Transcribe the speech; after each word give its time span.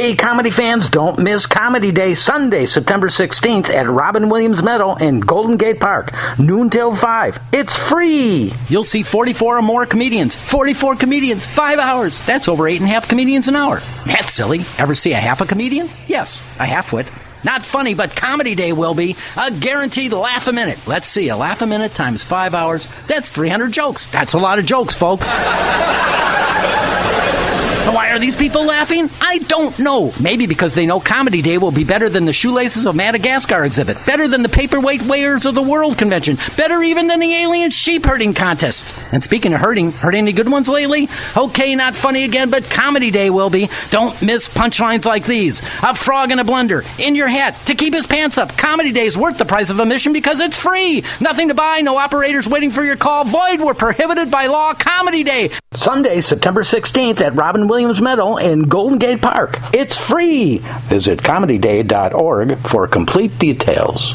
Hey, 0.00 0.16
comedy 0.16 0.50
fans, 0.50 0.88
don't 0.88 1.18
miss 1.18 1.46
Comedy 1.46 1.92
Day 1.92 2.14
Sunday, 2.14 2.64
September 2.64 3.08
16th 3.08 3.68
at 3.68 3.86
Robin 3.86 4.30
Williams 4.30 4.62
Meadow 4.62 4.94
in 4.94 5.20
Golden 5.20 5.58
Gate 5.58 5.78
Park, 5.78 6.14
noon 6.38 6.70
till 6.70 6.96
5. 6.96 7.38
It's 7.52 7.76
free! 7.76 8.54
You'll 8.70 8.82
see 8.82 9.02
44 9.02 9.58
or 9.58 9.60
more 9.60 9.84
comedians. 9.84 10.36
44 10.36 10.96
comedians, 10.96 11.44
five 11.44 11.78
hours. 11.78 12.24
That's 12.24 12.48
over 12.48 12.66
eight 12.66 12.80
and 12.80 12.88
a 12.88 12.92
half 12.94 13.10
comedians 13.10 13.48
an 13.48 13.56
hour. 13.56 13.80
That's 14.06 14.32
silly. 14.32 14.60
Ever 14.78 14.94
see 14.94 15.12
a 15.12 15.16
half 15.16 15.42
a 15.42 15.46
comedian? 15.46 15.90
Yes, 16.08 16.40
a 16.58 16.64
half 16.64 16.94
wit. 16.94 17.06
Not 17.44 17.62
funny, 17.62 17.92
but 17.92 18.16
Comedy 18.16 18.54
Day 18.54 18.72
will 18.72 18.94
be. 18.94 19.16
A 19.36 19.50
guaranteed 19.50 20.14
laugh 20.14 20.48
a 20.48 20.52
minute. 20.54 20.78
Let's 20.86 21.08
see, 21.08 21.28
a 21.28 21.36
laugh 21.36 21.60
a 21.60 21.66
minute 21.66 21.92
times 21.92 22.24
five 22.24 22.54
hours. 22.54 22.88
That's 23.06 23.30
300 23.30 23.70
jokes. 23.70 24.06
That's 24.06 24.32
a 24.32 24.38
lot 24.38 24.58
of 24.58 24.64
jokes, 24.64 24.98
folks. 24.98 25.30
So 27.90 27.96
why 27.96 28.10
are 28.10 28.20
these 28.20 28.36
people 28.36 28.64
laughing? 28.66 29.10
I 29.20 29.38
don't 29.38 29.76
know. 29.80 30.12
Maybe 30.20 30.46
because 30.46 30.76
they 30.76 30.86
know 30.86 31.00
Comedy 31.00 31.42
Day 31.42 31.58
will 31.58 31.72
be 31.72 31.82
better 31.82 32.08
than 32.08 32.24
the 32.24 32.32
Shoelaces 32.32 32.86
of 32.86 32.94
Madagascar 32.94 33.64
exhibit, 33.64 33.96
better 34.06 34.28
than 34.28 34.44
the 34.44 34.48
Paperweight 34.48 35.00
Weighers 35.00 35.44
of 35.44 35.56
the 35.56 35.62
World 35.62 35.98
convention, 35.98 36.38
better 36.56 36.80
even 36.84 37.08
than 37.08 37.18
the 37.18 37.34
Alien 37.34 37.72
Sheep 37.72 38.04
Herding 38.04 38.32
contest. 38.32 39.12
And 39.12 39.24
speaking 39.24 39.52
of 39.54 39.60
herding, 39.60 39.90
heard 39.90 40.14
any 40.14 40.32
good 40.32 40.48
ones 40.48 40.68
lately? 40.68 41.08
Okay, 41.36 41.74
not 41.74 41.96
funny 41.96 42.22
again, 42.22 42.48
but 42.48 42.70
Comedy 42.70 43.10
Day 43.10 43.28
will 43.28 43.50
be. 43.50 43.68
Don't 43.90 44.22
miss 44.22 44.48
punchlines 44.48 45.04
like 45.04 45.24
these. 45.24 45.60
A 45.82 45.92
frog 45.92 46.30
in 46.30 46.38
a 46.38 46.44
blender, 46.44 46.86
in 47.00 47.16
your 47.16 47.26
hat, 47.26 47.56
to 47.66 47.74
keep 47.74 47.92
his 47.92 48.06
pants 48.06 48.38
up. 48.38 48.56
Comedy 48.56 48.92
Day 48.92 49.06
is 49.06 49.18
worth 49.18 49.36
the 49.36 49.44
price 49.44 49.70
of 49.70 49.80
admission 49.80 50.12
because 50.12 50.40
it's 50.40 50.56
free. 50.56 51.02
Nothing 51.20 51.48
to 51.48 51.54
buy, 51.54 51.80
no 51.80 51.96
operators 51.96 52.48
waiting 52.48 52.70
for 52.70 52.84
your 52.84 52.96
call. 52.96 53.24
Void 53.24 53.60
were 53.60 53.74
prohibited 53.74 54.30
by 54.30 54.46
law. 54.46 54.74
Comedy 54.74 55.24
Day. 55.24 55.50
Sunday, 55.72 56.20
September 56.20 56.62
16th 56.62 57.20
at 57.20 57.34
Robin 57.34 57.66
Williams 57.66 57.79
Meadow 57.86 58.36
in 58.36 58.64
Golden 58.64 58.98
Gate 58.98 59.22
Park. 59.22 59.56
It's 59.72 59.96
free! 59.96 60.58
Visit 60.88 61.20
comedyday.org 61.20 62.58
for 62.58 62.86
complete 62.86 63.38
details. 63.38 64.14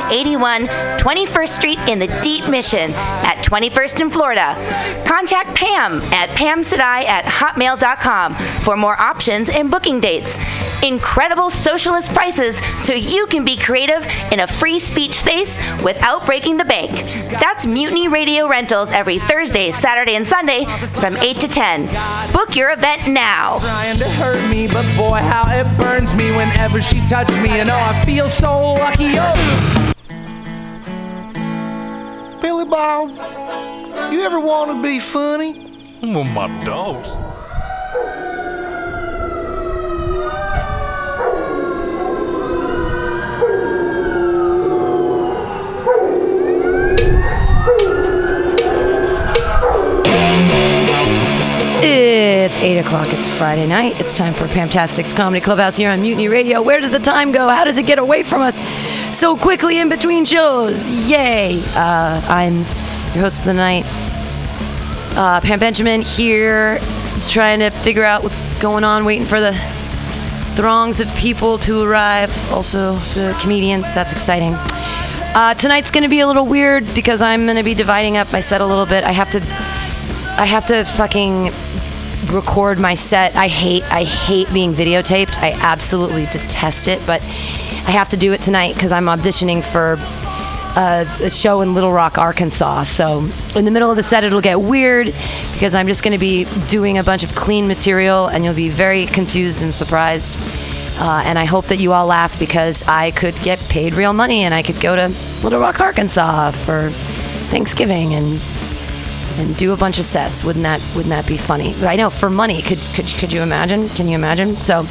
2781 0.09 0.67
21st 0.97 1.47
Street 1.47 1.79
in 1.87 1.99
the 1.99 2.07
Deep 2.21 2.47
Mission 2.49 2.91
at 2.91 3.43
21st 3.43 4.01
in 4.01 4.09
Florida. 4.09 4.55
Contact 5.05 5.53
Pam 5.55 6.01
at 6.13 6.29
pamsadai 6.29 7.05
at 7.05 7.25
hotmail.com 7.25 8.35
for 8.61 8.75
more 8.75 8.99
options 8.99 9.49
and 9.49 9.69
booking 9.69 9.99
dates. 9.99 10.37
Incredible 10.83 11.49
socialist 11.49 12.13
prices 12.13 12.59
so 12.77 12.93
you 12.93 13.27
can 13.27 13.45
be 13.45 13.55
creative 13.55 14.05
in 14.31 14.39
a 14.39 14.47
free 14.47 14.79
speech 14.79 15.13
space 15.13 15.57
without 15.83 16.25
breaking 16.25 16.57
the 16.57 16.65
bank. 16.65 16.91
That's 17.39 17.65
Mutiny 17.67 18.07
Radio 18.07 18.47
Rentals 18.47 18.91
every 18.91 19.19
Thursday, 19.19 19.71
Saturday, 19.71 20.15
and 20.15 20.27
Sunday 20.27 20.65
from 20.99 21.15
8 21.17 21.37
to 21.37 21.47
10. 21.47 21.85
Book 22.33 22.55
your 22.55 22.71
event 22.71 23.07
now. 23.07 23.59
trying 23.59 23.97
to 23.97 24.09
hurt 24.09 24.49
me, 24.49 24.67
but 24.67 24.85
boy, 24.97 25.19
how 25.19 25.43
it 25.51 25.65
burns 25.77 26.13
me 26.15 26.31
whenever 26.31 26.81
she 26.81 26.99
touches 27.07 27.37
me, 27.41 27.59
and 27.59 27.69
oh, 27.69 27.73
I 27.73 28.05
feel 28.05 28.27
so 28.27 28.73
lucky. 28.73 29.13
Oh. 29.17 29.90
Billy 32.41 32.65
Bob, 32.65 33.09
you 34.11 34.21
ever 34.21 34.39
want 34.39 34.71
to 34.71 34.81
be 34.81 34.99
funny? 34.99 35.53
Well, 36.01 36.23
my 36.23 36.47
dogs. 36.63 37.15
It's 51.83 52.57
8 52.57 52.79
o'clock. 52.79 53.07
It's 53.13 53.29
Friday 53.29 53.67
night. 53.67 53.99
It's 53.99 54.17
time 54.17 54.33
for 54.33 54.47
Pamtastic's 54.47 55.13
Comedy 55.13 55.41
Clubhouse 55.41 55.77
here 55.77 55.91
on 55.91 56.01
Mutiny 56.01 56.27
Radio. 56.27 56.61
Where 56.61 56.79
does 56.79 56.89
the 56.89 56.99
time 56.99 57.31
go? 57.31 57.47
How 57.47 57.63
does 57.63 57.77
it 57.77 57.85
get 57.85 57.99
away 57.99 58.23
from 58.23 58.41
us 58.41 58.57
so 59.21 59.37
quickly 59.37 59.77
in 59.77 59.87
between 59.87 60.25
shows? 60.25 60.89
Yay! 60.89 61.61
Uh, 61.75 62.19
I'm 62.27 62.55
your 63.13 63.21
host 63.21 63.41
of 63.41 63.45
the 63.45 63.53
night, 63.53 63.83
uh, 65.15 65.39
Pam 65.41 65.59
Benjamin, 65.59 66.01
here 66.01 66.79
trying 67.27 67.59
to 67.59 67.69
figure 67.69 68.03
out 68.03 68.23
what's 68.23 68.59
going 68.59 68.83
on, 68.83 69.05
waiting 69.05 69.27
for 69.27 69.39
the 69.39 69.53
throngs 70.55 70.99
of 70.99 71.07
people 71.17 71.59
to 71.59 71.83
arrive. 71.83 72.35
Also, 72.51 72.95
the 73.13 73.37
comedians. 73.39 73.83
That's 73.93 74.11
exciting. 74.11 74.55
Uh, 74.55 75.53
tonight's 75.53 75.91
going 75.91 76.01
to 76.01 76.09
be 76.09 76.21
a 76.21 76.25
little 76.25 76.47
weird 76.47 76.83
because 76.95 77.21
I'm 77.21 77.45
going 77.45 77.57
to 77.57 77.63
be 77.63 77.75
dividing 77.75 78.17
up 78.17 78.33
my 78.33 78.39
set 78.39 78.59
a 78.59 78.65
little 78.65 78.87
bit. 78.87 79.03
I 79.03 79.11
have 79.11 79.29
to 79.33 79.37
I 80.41 80.45
have 80.45 80.65
to 80.65 80.83
fucking 80.83 81.51
record 82.35 82.79
my 82.79 82.95
set. 82.95 83.35
I 83.35 83.49
hate 83.49 83.83
I 83.91 84.03
hate 84.03 84.51
being 84.51 84.73
videotaped. 84.73 85.37
I 85.37 85.51
absolutely 85.61 86.25
detest 86.25 86.87
it, 86.87 86.99
but 87.05 87.21
I 87.91 87.95
have 87.95 88.07
to 88.11 88.17
do 88.17 88.31
it 88.31 88.39
tonight 88.39 88.73
because 88.73 88.93
I'm 88.93 89.07
auditioning 89.07 89.61
for 89.61 89.97
a, 90.79 91.05
a 91.25 91.29
show 91.29 91.59
in 91.59 91.73
Little 91.73 91.91
Rock, 91.91 92.17
Arkansas. 92.17 92.83
So 92.83 93.27
in 93.53 93.65
the 93.65 93.71
middle 93.71 93.91
of 93.91 93.97
the 93.97 94.03
set, 94.03 94.23
it'll 94.23 94.39
get 94.39 94.61
weird 94.61 95.07
because 95.51 95.75
I'm 95.75 95.87
just 95.87 96.01
going 96.01 96.13
to 96.13 96.17
be 96.17 96.45
doing 96.69 96.99
a 96.99 97.03
bunch 97.03 97.25
of 97.25 97.35
clean 97.35 97.67
material, 97.67 98.27
and 98.27 98.45
you'll 98.45 98.53
be 98.53 98.69
very 98.69 99.07
confused 99.07 99.61
and 99.61 99.73
surprised. 99.73 100.33
Uh, 101.01 101.21
and 101.25 101.37
I 101.37 101.43
hope 101.43 101.65
that 101.65 101.79
you 101.79 101.91
all 101.91 102.05
laugh 102.05 102.39
because 102.39 102.81
I 102.87 103.11
could 103.11 103.35
get 103.41 103.59
paid 103.59 103.95
real 103.95 104.13
money 104.13 104.43
and 104.43 104.53
I 104.53 104.63
could 104.63 104.79
go 104.79 104.95
to 104.95 105.13
Little 105.43 105.59
Rock, 105.59 105.81
Arkansas 105.81 106.51
for 106.51 106.91
Thanksgiving 107.51 108.13
and 108.13 108.39
and 109.41 109.57
do 109.57 109.73
a 109.73 109.77
bunch 109.77 109.99
of 109.99 110.05
sets. 110.05 110.43
Wouldn't 110.43 110.63
that 110.63 110.79
wouldn't 110.95 111.09
that 111.09 111.27
be 111.27 111.37
funny? 111.37 111.73
I 111.83 111.95
know 111.95 112.09
for 112.09 112.29
money. 112.29 112.61
Could 112.61 112.79
could 112.93 113.07
could 113.07 113.33
you 113.33 113.41
imagine? 113.41 113.89
Can 113.89 114.07
you 114.07 114.15
imagine? 114.15 114.55
So, 114.55 114.85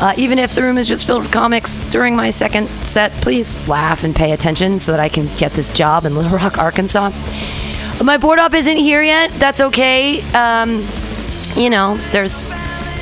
uh, 0.00 0.14
even 0.16 0.38
if 0.38 0.54
the 0.54 0.62
room 0.62 0.78
is 0.78 0.86
just 0.86 1.06
filled 1.06 1.22
with 1.22 1.32
comics 1.32 1.78
during 1.90 2.14
my 2.14 2.30
second 2.30 2.68
set, 2.86 3.10
please 3.12 3.56
laugh 3.66 4.04
and 4.04 4.14
pay 4.14 4.32
attention 4.32 4.78
so 4.78 4.92
that 4.92 5.00
I 5.00 5.08
can 5.08 5.26
get 5.38 5.52
this 5.52 5.72
job 5.72 6.04
in 6.04 6.14
Little 6.14 6.32
Rock, 6.38 6.58
Arkansas. 6.58 7.10
My 8.04 8.16
board 8.16 8.38
op 8.38 8.54
isn't 8.54 8.76
here 8.76 9.02
yet. 9.02 9.32
That's 9.32 9.60
okay. 9.60 10.22
Um, 10.32 10.86
you 11.56 11.70
know, 11.70 11.96
there's 12.12 12.48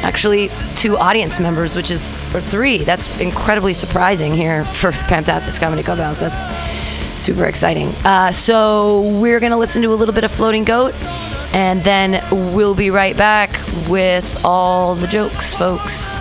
actually 0.03 0.49
two 0.77 0.97
audience 0.97 1.39
members, 1.41 1.77
which 1.77 1.91
is 1.91 2.01
or 2.35 2.41
three. 2.41 2.79
That's 2.79 3.21
incredibly 3.21 3.75
surprising 3.75 4.35
here 4.35 4.65
for 4.65 4.93
Fantastic 4.93 5.61
Comedy 5.61 5.83
Clubhouse. 5.83 6.21
That's 6.21 6.66
super 7.17 7.45
exciting. 7.47 7.89
Uh, 8.05 8.33
so 8.33 9.01
we're 9.21 9.41
gonna 9.41 9.59
listen 9.59 9.83
to 9.83 9.93
a 9.93 9.97
little 9.97 10.15
bit 10.15 10.25
of 10.25 10.31
Floating 10.31 10.65
Goat, 10.65 10.95
and 11.53 11.83
then 11.83 12.23
we'll 12.55 12.75
be 12.75 12.91
right 12.91 13.17
back 13.17 13.51
with 13.89 14.45
all 14.45 14.95
the 14.95 15.07
jokes, 15.07 15.55
folks. 15.55 16.15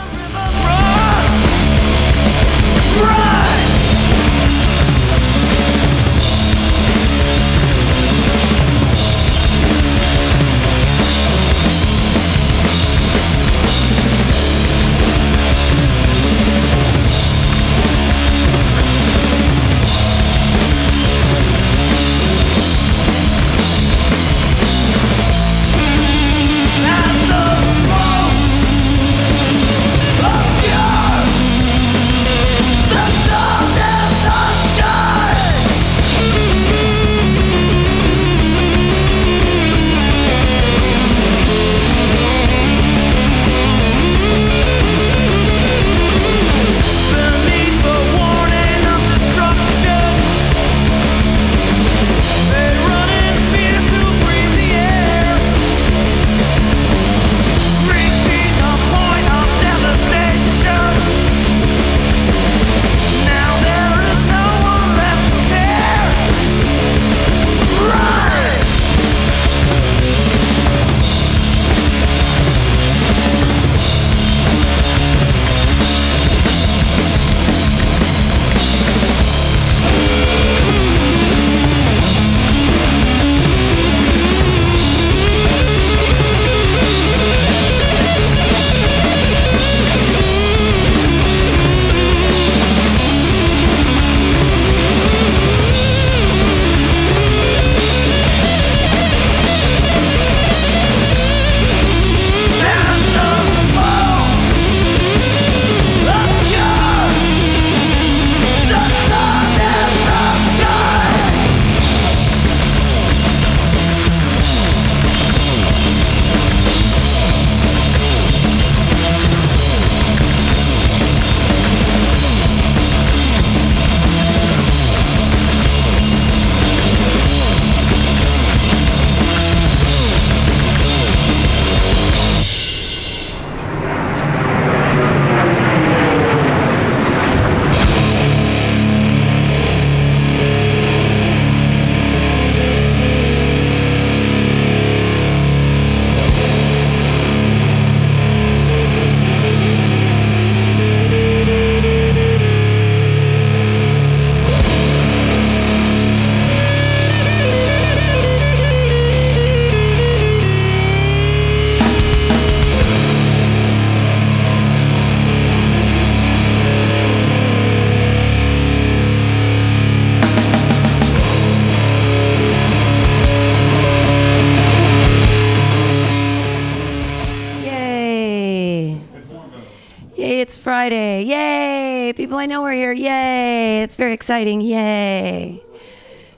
It's 183.96 183.98
very 183.98 184.12
exciting. 184.12 184.60
Yay. 184.60 185.64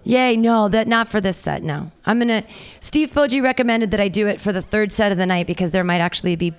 Yay. 0.03 0.35
No, 0.37 0.69
that 0.69 0.87
not 0.87 1.07
for 1.07 1.19
this 1.19 1.37
set. 1.37 1.63
No. 1.63 1.89
I'm 2.05 2.19
to 2.19 2.43
Steve 2.81 3.09
Poggi 3.09 3.41
recommended 3.41 3.89
that 3.89 3.99
I 3.99 4.09
do 4.09 4.27
it 4.27 4.39
for 4.39 4.53
the 4.53 4.61
third 4.61 4.91
set 4.91 5.11
of 5.11 5.17
the 5.17 5.25
night 5.25 5.47
because 5.47 5.71
there 5.71 5.83
might 5.83 5.99
actually 5.99 6.35
be 6.35 6.53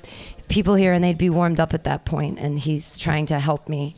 people 0.48 0.74
here 0.74 0.92
and 0.92 1.04
they'd 1.04 1.16
be 1.16 1.30
warmed 1.30 1.60
up 1.60 1.72
at 1.72 1.84
that 1.84 2.04
point 2.04 2.40
and 2.40 2.58
he's 2.58 2.98
trying 2.98 3.26
to 3.26 3.38
help 3.38 3.68
me 3.68 3.94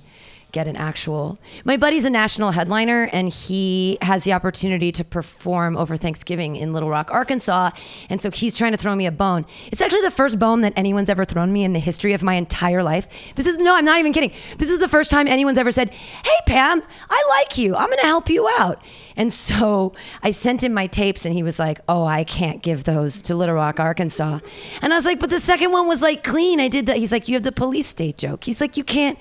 get 0.53 0.67
an 0.67 0.77
actual. 0.77 1.39
My 1.65 1.77
buddy's 1.77 2.05
a 2.05 2.11
national 2.11 2.53
headliner, 2.53 3.09
and 3.13 3.29
he 3.29 3.99
has 4.03 4.25
the 4.25 4.33
opportunity 4.33 4.93
to 4.93 5.05
perform 5.05 5.77
over 5.77 5.97
Thanksgiving 5.97 6.57
in 6.57 6.73
Little 6.73 6.91
Rock, 6.91 7.11
Arkansas. 7.11 7.71
And 8.09 8.21
so 8.21 8.31
he's 8.31 8.57
trying 8.57 8.73
to 8.73 8.79
throw 8.79 8.95
me 8.95 9.07
a 9.07 9.13
bone. 9.13 9.47
It's 9.71 9.81
actually 9.81 10.03
the 10.03 10.11
first 10.11 10.39
bone 10.39 10.61
that 10.63 10.73
anyone's 10.77 11.09
ever 11.09 11.25
thrown 11.25 11.53
me 11.53 11.65
in 11.65 11.73
the 11.73 11.79
history 11.79 12.13
of 12.13 12.23
my 12.23 12.35
entire 12.35 12.83
life. 12.83 13.35
This 13.35 13.47
is 13.47 13.57
no, 13.57 13.77
I'm 13.77 13.85
not 13.85 13.99
even 13.99 14.13
kidding. 14.13 14.33
This 14.59 14.71
is 14.71 14.79
the 14.79 14.89
first 14.89 15.11
time 15.11 15.27
anyone's 15.27 15.59
ever 15.59 15.73
said, 15.73 15.91
"Hey 15.91 16.39
Pam, 16.47 16.83
I 17.09 17.27
like 17.31 17.59
you. 17.59 17.75
I'm 17.75 17.87
going 17.87 17.99
to 18.01 18.07
help 18.07 18.29
you 18.29 18.49
out." 18.59 18.83
And 19.17 19.33
so 19.33 19.93
I 20.23 20.31
sent 20.31 20.63
him 20.63 20.73
my 20.73 20.87
tapes, 20.87 21.27
and 21.27 21.35
he 21.35 21.43
was 21.43 21.59
like, 21.59 21.81
"Oh, 21.89 22.05
I 22.05 22.25
can't 22.25 22.63
give 22.63 22.85
those 22.85 23.21
to 23.23 23.35
Little 23.35 23.55
Rock, 23.55 23.79
Arkansas." 23.79 24.41
And 24.81 24.93
I 24.93 24.97
was 24.97 25.05
like, 25.05 25.21
"But 25.21 25.31
the 25.31 25.39
second 25.39 25.73
one 25.73 25.87
was 25.87 26.03
like 26.03 26.25
clean. 26.25 26.61
I 26.61 26.69
did 26.69 26.87
that." 26.87 26.97
He's 26.97 27.13
like, 27.13 27.29
"You 27.29 27.35
have 27.35 27.43
the 27.43 27.53
police 27.53 27.87
state 27.87 28.17
joke." 28.17 28.45
He's 28.45 28.61
like, 28.61 28.77
"You 28.77 28.85
can't." 28.85 29.19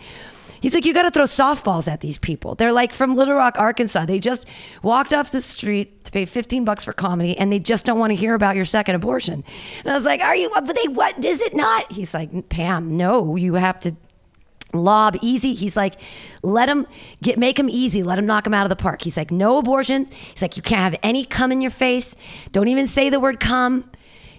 He's 0.62 0.75
like, 0.75 0.86
you 0.86 0.94
got 0.94 1.04
to 1.04 1.12
throw 1.12 1.24
softballs 1.24 1.92
at 1.92 2.01
these 2.01 2.18
people. 2.18 2.56
They're 2.56 2.72
like 2.72 2.94
from 2.94 3.16
Little 3.16 3.36
Rock, 3.36 3.56
Arkansas. 3.58 4.06
They 4.06 4.20
just 4.20 4.48
walked 4.84 5.13
off 5.13 5.32
the 5.32 5.42
street 5.42 6.06
to 6.06 6.12
pay 6.12 6.25
15 6.25 6.66
bucks 6.66 6.86
for 6.86 6.94
comedy 6.94 7.38
and 7.38 7.51
they 7.51 7.60
just 7.60 7.86
don't 7.86 8.00
want 8.00 8.12
to 8.12 8.16
hear 8.16 8.34
about 8.34 8.56
your 8.56 8.66
second 8.66 8.96
abortion. 8.96 9.44
And 9.80 9.92
I 9.92 9.96
was 9.96 10.06
like, 10.06 10.22
are 10.22 10.36
you, 10.36 10.50
but 10.50 10.75
they, 10.75 10.88
what 10.88 11.24
is 11.24 11.42
it 11.42 11.56
not? 11.56 11.92
He's 11.92 12.13
like, 12.13 12.50
Pam, 12.50 12.98
no, 12.98 13.36
you 13.36 13.56
have 13.56 13.80
to 13.82 13.96
lob 14.74 15.18
easy. 15.22 15.54
He's 15.54 15.75
like, 15.75 15.96
let 16.44 16.70
him 16.70 16.88
get, 17.22 17.39
make 17.39 17.58
him 17.58 17.70
easy. 17.70 18.04
Let 18.04 18.20
him 18.20 18.25
knock 18.25 18.46
him 18.46 18.54
out 18.54 18.66
of 18.66 18.70
the 18.70 18.75
park. 18.75 19.01
He's 19.01 19.18
like, 19.18 19.32
no 19.32 19.58
abortions. 19.58 20.13
He's 20.13 20.42
like, 20.42 20.58
you 20.58 20.63
can't 20.63 20.82
have 20.82 21.00
any 21.04 21.25
cum 21.25 21.51
in 21.51 21.62
your 21.62 21.72
face. 21.72 22.16
Don't 22.51 22.68
even 22.68 22.88
say 22.88 23.10
the 23.10 23.20
word 23.20 23.39
cum. 23.39 23.89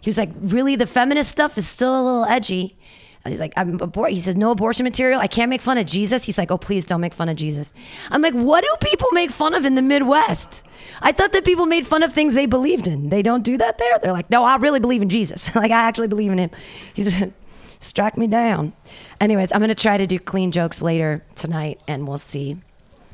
He 0.00 0.09
was 0.09 0.19
like, 0.19 0.31
really, 0.41 0.77
the 0.77 0.87
feminist 0.87 1.31
stuff 1.31 1.59
is 1.59 1.69
still 1.69 1.95
a 1.95 2.03
little 2.03 2.25
edgy. 2.25 2.79
He's 3.27 3.41
like, 3.41 3.53
I'm 3.57 3.79
abor-. 3.79 4.09
He 4.09 4.19
says, 4.19 4.35
no 4.35 4.50
abortion 4.50 4.85
material. 4.85 5.21
I 5.21 5.27
can't 5.27 5.50
make 5.50 5.61
fun 5.61 5.77
of 5.77 5.85
Jesus. 5.85 6.25
He's 6.25 6.39
like, 6.39 6.50
oh, 6.50 6.57
please 6.57 6.87
don't 6.87 7.03
make 7.03 7.12
fun 7.12 7.29
of 7.29 7.37
Jesus. 7.37 7.73
I'm 8.09 8.23
like, 8.23 8.33
what 8.33 8.65
do 8.65 8.89
people 8.89 9.09
make 9.12 9.31
fun 9.31 9.55
of 9.55 9.67
in 9.67 9.75
the 9.75 9.83
Midwest? 9.83 10.62
I 11.03 11.12
thought 11.12 11.33
that 11.33 11.45
people 11.45 11.67
made 11.67 11.87
fun 11.87 12.03
of 12.03 12.15
things 12.15 12.33
they 12.33 12.47
believed 12.47 12.87
in. 12.87 13.11
They 13.11 13.21
don't 13.21 13.43
do 13.43 13.59
that 13.59 13.77
there. 13.77 13.99
They're 13.99 14.12
like, 14.12 14.31
no, 14.31 14.45
I 14.45 14.57
really 14.57 14.81
believe 14.81 15.03
in 15.03 15.11
Jesus. 15.11 15.55
like, 15.55 15.71
I 15.71 15.83
actually 15.83 16.09
believe 16.09 16.33
in 16.33 16.39
him. 16.39 16.50
He's 16.95 17.15
strike 17.79 18.17
me 18.17 18.27
down. 18.27 18.73
Anyways, 19.21 19.53
I'm 19.53 19.61
going 19.61 19.69
to 19.69 19.75
try 19.75 19.99
to 19.99 20.07
do 20.07 20.19
clean 20.19 20.50
jokes 20.50 20.81
later 20.81 21.23
tonight 21.35 21.81
and 21.87 22.09
we'll 22.09 22.17
see. 22.17 22.57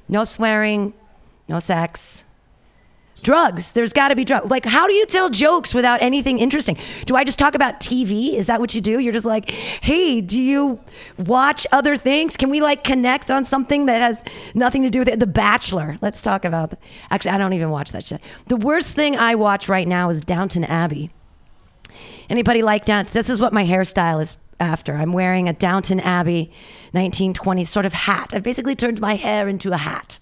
No 0.09 0.23
swearing, 0.23 0.95
no 1.49 1.59
sex. 1.59 2.26
Drugs. 3.23 3.73
There's 3.73 3.93
got 3.93 4.09
to 4.09 4.17
be 4.17 4.25
drugs. 4.25 4.51
Like, 4.51 4.65
how 4.65 4.87
do 4.87 4.93
you 4.93 5.07
tell 5.07 5.31
jokes 5.31 5.75
without 5.75 6.01
anything 6.03 6.39
interesting? 6.39 6.77
Do 7.07 7.17
I 7.17 7.25
just 7.25 7.39
talk 7.39 7.55
about 7.55 7.81
TV? 7.81 8.35
Is 8.35 8.47
that 8.47 8.61
what 8.61 8.75
you 8.75 8.81
do? 8.81 8.99
You're 8.99 9.13
just 9.13 9.27
like, 9.27 9.51
hey, 9.51 10.21
do 10.21 10.41
you 10.41 10.79
watch 11.19 11.67
other 11.73 11.97
things? 11.97 12.37
Can 12.37 12.51
we 12.51 12.61
like 12.61 12.85
connect 12.85 13.31
on 13.31 13.45
something 13.45 13.87
that 13.87 14.01
has 14.01 14.23
nothing 14.55 14.83
to 14.83 14.91
do 14.91 15.01
with 15.01 15.09
it? 15.09 15.19
The 15.19 15.27
Bachelor. 15.27 15.99
Let's 16.01 16.23
talk 16.23 16.45
about. 16.45 16.75
Actually, 17.11 17.33
I 17.33 17.39
don't 17.39 17.53
even 17.53 17.71
watch 17.71 17.93
that 17.93 18.05
shit. 18.05 18.21
The 18.47 18.57
worst 18.57 18.95
thing 18.95 19.17
I 19.17 19.35
watch 19.35 19.69
right 19.69 19.89
now 19.89 20.11
is 20.11 20.21
Downton 20.21 20.65
Abbey. 20.65 21.11
Anybody 22.29 22.63
like 22.63 22.85
Downton? 22.85 23.13
This 23.13 23.31
is 23.31 23.41
what 23.41 23.53
my 23.53 23.65
hairstyle 23.65 24.21
is 24.21 24.37
after. 24.61 24.95
I'm 24.95 25.13
wearing 25.13 25.49
a 25.49 25.53
Downton 25.53 26.01
Abbey 26.01 26.53
1920s 26.95 27.67
sort 27.67 27.87
of 27.87 27.93
hat. 27.93 28.33
I've 28.35 28.43
basically 28.43 28.77
turned 28.77 29.01
my 29.01 29.15
hair 29.15 29.49
into 29.49 29.73
a 29.73 29.77
hat 29.77 30.19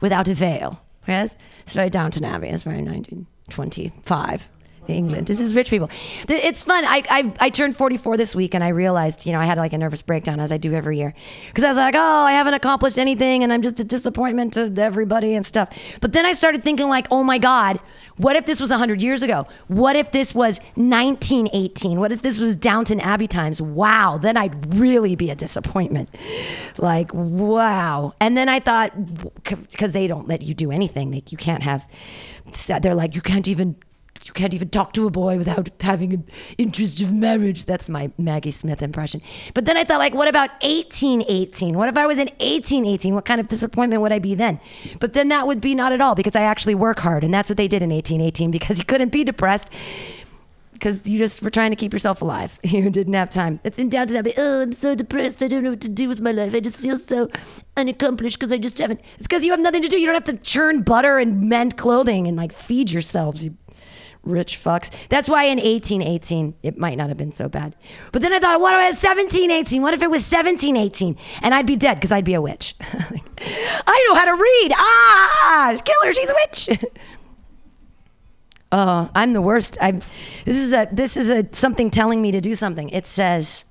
without 0.00 0.28
a 0.28 0.34
veil. 0.34 0.82
Yes? 1.06 1.36
It's 1.62 1.72
very 1.72 1.90
Downton 1.90 2.24
Abbey. 2.24 2.48
It's 2.48 2.62
very 2.62 2.82
1925. 2.82 4.50
England. 4.88 5.26
This 5.26 5.40
is 5.40 5.54
rich 5.54 5.70
people. 5.70 5.90
It's 6.28 6.62
fun. 6.62 6.84
I, 6.84 7.02
I 7.08 7.32
I 7.38 7.50
turned 7.50 7.76
44 7.76 8.16
this 8.16 8.34
week, 8.34 8.54
and 8.54 8.64
I 8.64 8.68
realized, 8.68 9.26
you 9.26 9.32
know, 9.32 9.38
I 9.38 9.44
had 9.44 9.58
like 9.58 9.72
a 9.72 9.78
nervous 9.78 10.02
breakdown 10.02 10.40
as 10.40 10.50
I 10.50 10.56
do 10.56 10.74
every 10.74 10.98
year, 10.98 11.14
because 11.48 11.64
I 11.64 11.68
was 11.68 11.76
like, 11.76 11.94
oh, 11.96 12.00
I 12.00 12.32
haven't 12.32 12.54
accomplished 12.54 12.98
anything, 12.98 13.42
and 13.42 13.52
I'm 13.52 13.62
just 13.62 13.78
a 13.80 13.84
disappointment 13.84 14.54
to 14.54 14.72
everybody 14.78 15.34
and 15.34 15.44
stuff. 15.46 15.70
But 16.00 16.12
then 16.12 16.26
I 16.26 16.32
started 16.32 16.64
thinking, 16.64 16.88
like, 16.88 17.06
oh 17.10 17.22
my 17.22 17.38
God, 17.38 17.78
what 18.16 18.36
if 18.36 18.46
this 18.46 18.60
was 18.60 18.70
100 18.70 19.02
years 19.02 19.22
ago? 19.22 19.46
What 19.68 19.96
if 19.96 20.12
this 20.12 20.34
was 20.34 20.58
1918? 20.74 21.98
What 21.98 22.12
if 22.12 22.22
this 22.22 22.38
was 22.38 22.56
Downton 22.56 23.00
Abbey 23.00 23.26
times? 23.26 23.60
Wow, 23.62 24.18
then 24.20 24.36
I'd 24.36 24.74
really 24.74 25.16
be 25.16 25.30
a 25.30 25.34
disappointment. 25.34 26.10
Like, 26.78 27.12
wow. 27.14 28.12
And 28.20 28.36
then 28.36 28.48
I 28.48 28.60
thought, 28.60 28.92
because 29.44 29.92
they 29.92 30.06
don't 30.06 30.28
let 30.28 30.42
you 30.42 30.54
do 30.54 30.70
anything, 30.70 31.12
like 31.12 31.32
you 31.32 31.38
can't 31.38 31.62
have. 31.62 31.86
They're 32.82 32.94
like, 32.94 33.14
you 33.14 33.22
can't 33.22 33.48
even 33.48 33.76
you 34.24 34.32
can't 34.32 34.54
even 34.54 34.68
talk 34.68 34.92
to 34.92 35.06
a 35.06 35.10
boy 35.10 35.36
without 35.38 35.68
having 35.80 36.14
an 36.14 36.28
interest 36.58 37.00
of 37.00 37.12
marriage. 37.12 37.64
That's 37.64 37.88
my 37.88 38.10
Maggie 38.18 38.50
Smith 38.50 38.82
impression. 38.82 39.20
But 39.54 39.64
then 39.64 39.76
I 39.76 39.84
thought, 39.84 39.98
like, 39.98 40.14
what 40.14 40.28
about 40.28 40.50
1818? 40.62 41.76
What 41.76 41.88
if 41.88 41.96
I 41.96 42.06
was 42.06 42.18
in 42.18 42.28
1818? 42.28 43.14
What 43.14 43.24
kind 43.24 43.40
of 43.40 43.48
disappointment 43.48 44.00
would 44.02 44.12
I 44.12 44.18
be 44.18 44.34
then? 44.34 44.60
But 45.00 45.12
then 45.12 45.28
that 45.28 45.46
would 45.46 45.60
be 45.60 45.74
not 45.74 45.92
at 45.92 46.00
all 46.00 46.14
because 46.14 46.36
I 46.36 46.42
actually 46.42 46.74
work 46.74 47.00
hard. 47.00 47.24
And 47.24 47.34
that's 47.34 47.50
what 47.50 47.56
they 47.56 47.68
did 47.68 47.82
in 47.82 47.90
1818 47.90 48.50
because 48.50 48.78
you 48.78 48.84
couldn't 48.84 49.10
be 49.10 49.24
depressed 49.24 49.70
because 50.82 51.08
you 51.08 51.16
just 51.16 51.40
were 51.42 51.50
trying 51.50 51.70
to 51.70 51.76
keep 51.76 51.92
yourself 51.92 52.22
alive. 52.22 52.58
You 52.72 52.90
didn't 52.90 53.12
have 53.12 53.30
time. 53.30 53.60
It's 53.64 53.78
in 53.78 53.88
Downton 53.88 54.16
Abbey. 54.16 54.32
Oh, 54.36 54.62
I'm 54.62 54.72
so 54.72 54.94
depressed. 54.94 55.42
I 55.42 55.48
don't 55.48 55.62
know 55.62 55.70
what 55.70 55.80
to 55.82 55.88
do 55.88 56.08
with 56.08 56.20
my 56.20 56.32
life. 56.32 56.54
I 56.54 56.60
just 56.60 56.80
feel 56.80 56.98
so 56.98 57.28
unaccomplished 57.76 58.38
because 58.38 58.50
I 58.50 58.56
just 58.58 58.78
haven't. 58.78 59.00
It's 59.18 59.28
because 59.28 59.44
you 59.44 59.50
have 59.52 59.60
nothing 59.60 59.82
to 59.82 59.88
do. 59.88 60.00
You 60.00 60.06
don't 60.06 60.14
have 60.14 60.36
to 60.36 60.42
churn 60.42 60.82
butter 60.82 61.18
and 61.18 61.48
mend 61.48 61.76
clothing 61.76 62.26
and 62.26 62.36
like 62.36 62.50
feed 62.50 62.90
yourselves. 62.90 63.44
You 63.44 63.56
rich 64.24 64.56
fucks. 64.56 64.90
That's 65.08 65.28
why 65.28 65.44
in 65.44 65.58
1818 65.58 66.54
it 66.62 66.78
might 66.78 66.96
not 66.96 67.08
have 67.08 67.18
been 67.18 67.32
so 67.32 67.48
bad. 67.48 67.74
But 68.12 68.22
then 68.22 68.32
I 68.32 68.38
thought, 68.38 68.60
what 68.60 68.74
was 68.74 69.02
1718? 69.02 69.82
What 69.82 69.94
if 69.94 70.02
it 70.02 70.10
was 70.10 70.22
1718? 70.22 71.16
And 71.42 71.54
I'd 71.54 71.66
be 71.66 71.76
dead 71.76 71.94
because 71.94 72.12
I'd 72.12 72.24
be 72.24 72.34
a 72.34 72.40
witch. 72.40 72.74
I 72.80 74.06
know 74.08 74.14
how 74.14 74.24
to 74.24 74.32
read. 74.32 74.72
Ah, 74.76 75.76
kill 75.84 76.04
her. 76.04 76.12
She's 76.12 76.30
a 76.30 76.34
witch. 76.34 76.80
Oh, 78.74 79.10
I'm 79.14 79.34
the 79.34 79.42
worst. 79.42 79.76
I'm. 79.82 80.00
This 80.46 80.56
is 80.56 80.72
a. 80.72 80.88
This 80.90 81.18
is 81.18 81.28
a 81.28 81.46
something 81.52 81.90
telling 81.90 82.22
me 82.22 82.32
to 82.32 82.40
do 82.40 82.54
something. 82.54 82.88
It 82.88 83.06
says. 83.06 83.66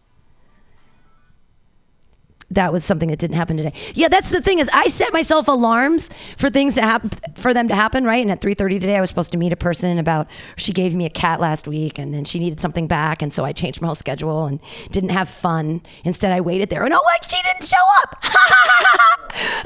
That 2.51 2.73
was 2.73 2.83
something 2.83 3.09
that 3.09 3.17
didn't 3.19 3.37
happen 3.37 3.55
today. 3.55 3.73
Yeah, 3.93 4.09
that's 4.09 4.29
the 4.29 4.41
thing 4.41 4.59
is 4.59 4.69
I 4.73 4.87
set 4.87 5.13
myself 5.13 5.47
alarms 5.47 6.09
for 6.37 6.49
things 6.49 6.75
to 6.75 6.81
happen 6.81 7.11
for 7.35 7.53
them 7.53 7.69
to 7.69 7.75
happen, 7.75 8.03
right? 8.03 8.21
And 8.21 8.29
at 8.29 8.41
3:30 8.41 8.79
today 8.79 8.97
I 8.97 9.01
was 9.01 9.09
supposed 9.09 9.31
to 9.31 9.37
meet 9.37 9.53
a 9.53 9.55
person 9.55 9.97
about 9.97 10.27
she 10.57 10.73
gave 10.73 10.93
me 10.93 11.05
a 11.05 11.09
cat 11.09 11.39
last 11.39 11.67
week 11.67 11.97
and 11.97 12.13
then 12.13 12.25
she 12.25 12.39
needed 12.39 12.59
something 12.59 12.87
back 12.87 13.21
and 13.21 13.31
so 13.31 13.45
I 13.45 13.53
changed 13.53 13.81
my 13.81 13.87
whole 13.87 13.95
schedule 13.95 14.45
and 14.45 14.59
didn't 14.91 15.11
have 15.11 15.29
fun. 15.29 15.81
Instead 16.03 16.33
I 16.33 16.41
waited 16.41 16.69
there 16.69 16.83
and 16.83 16.93
oh 16.93 17.01
what 17.01 17.23
she 17.23 17.37
didn't 17.41 17.63
show 17.63 17.77
up. 18.01 18.23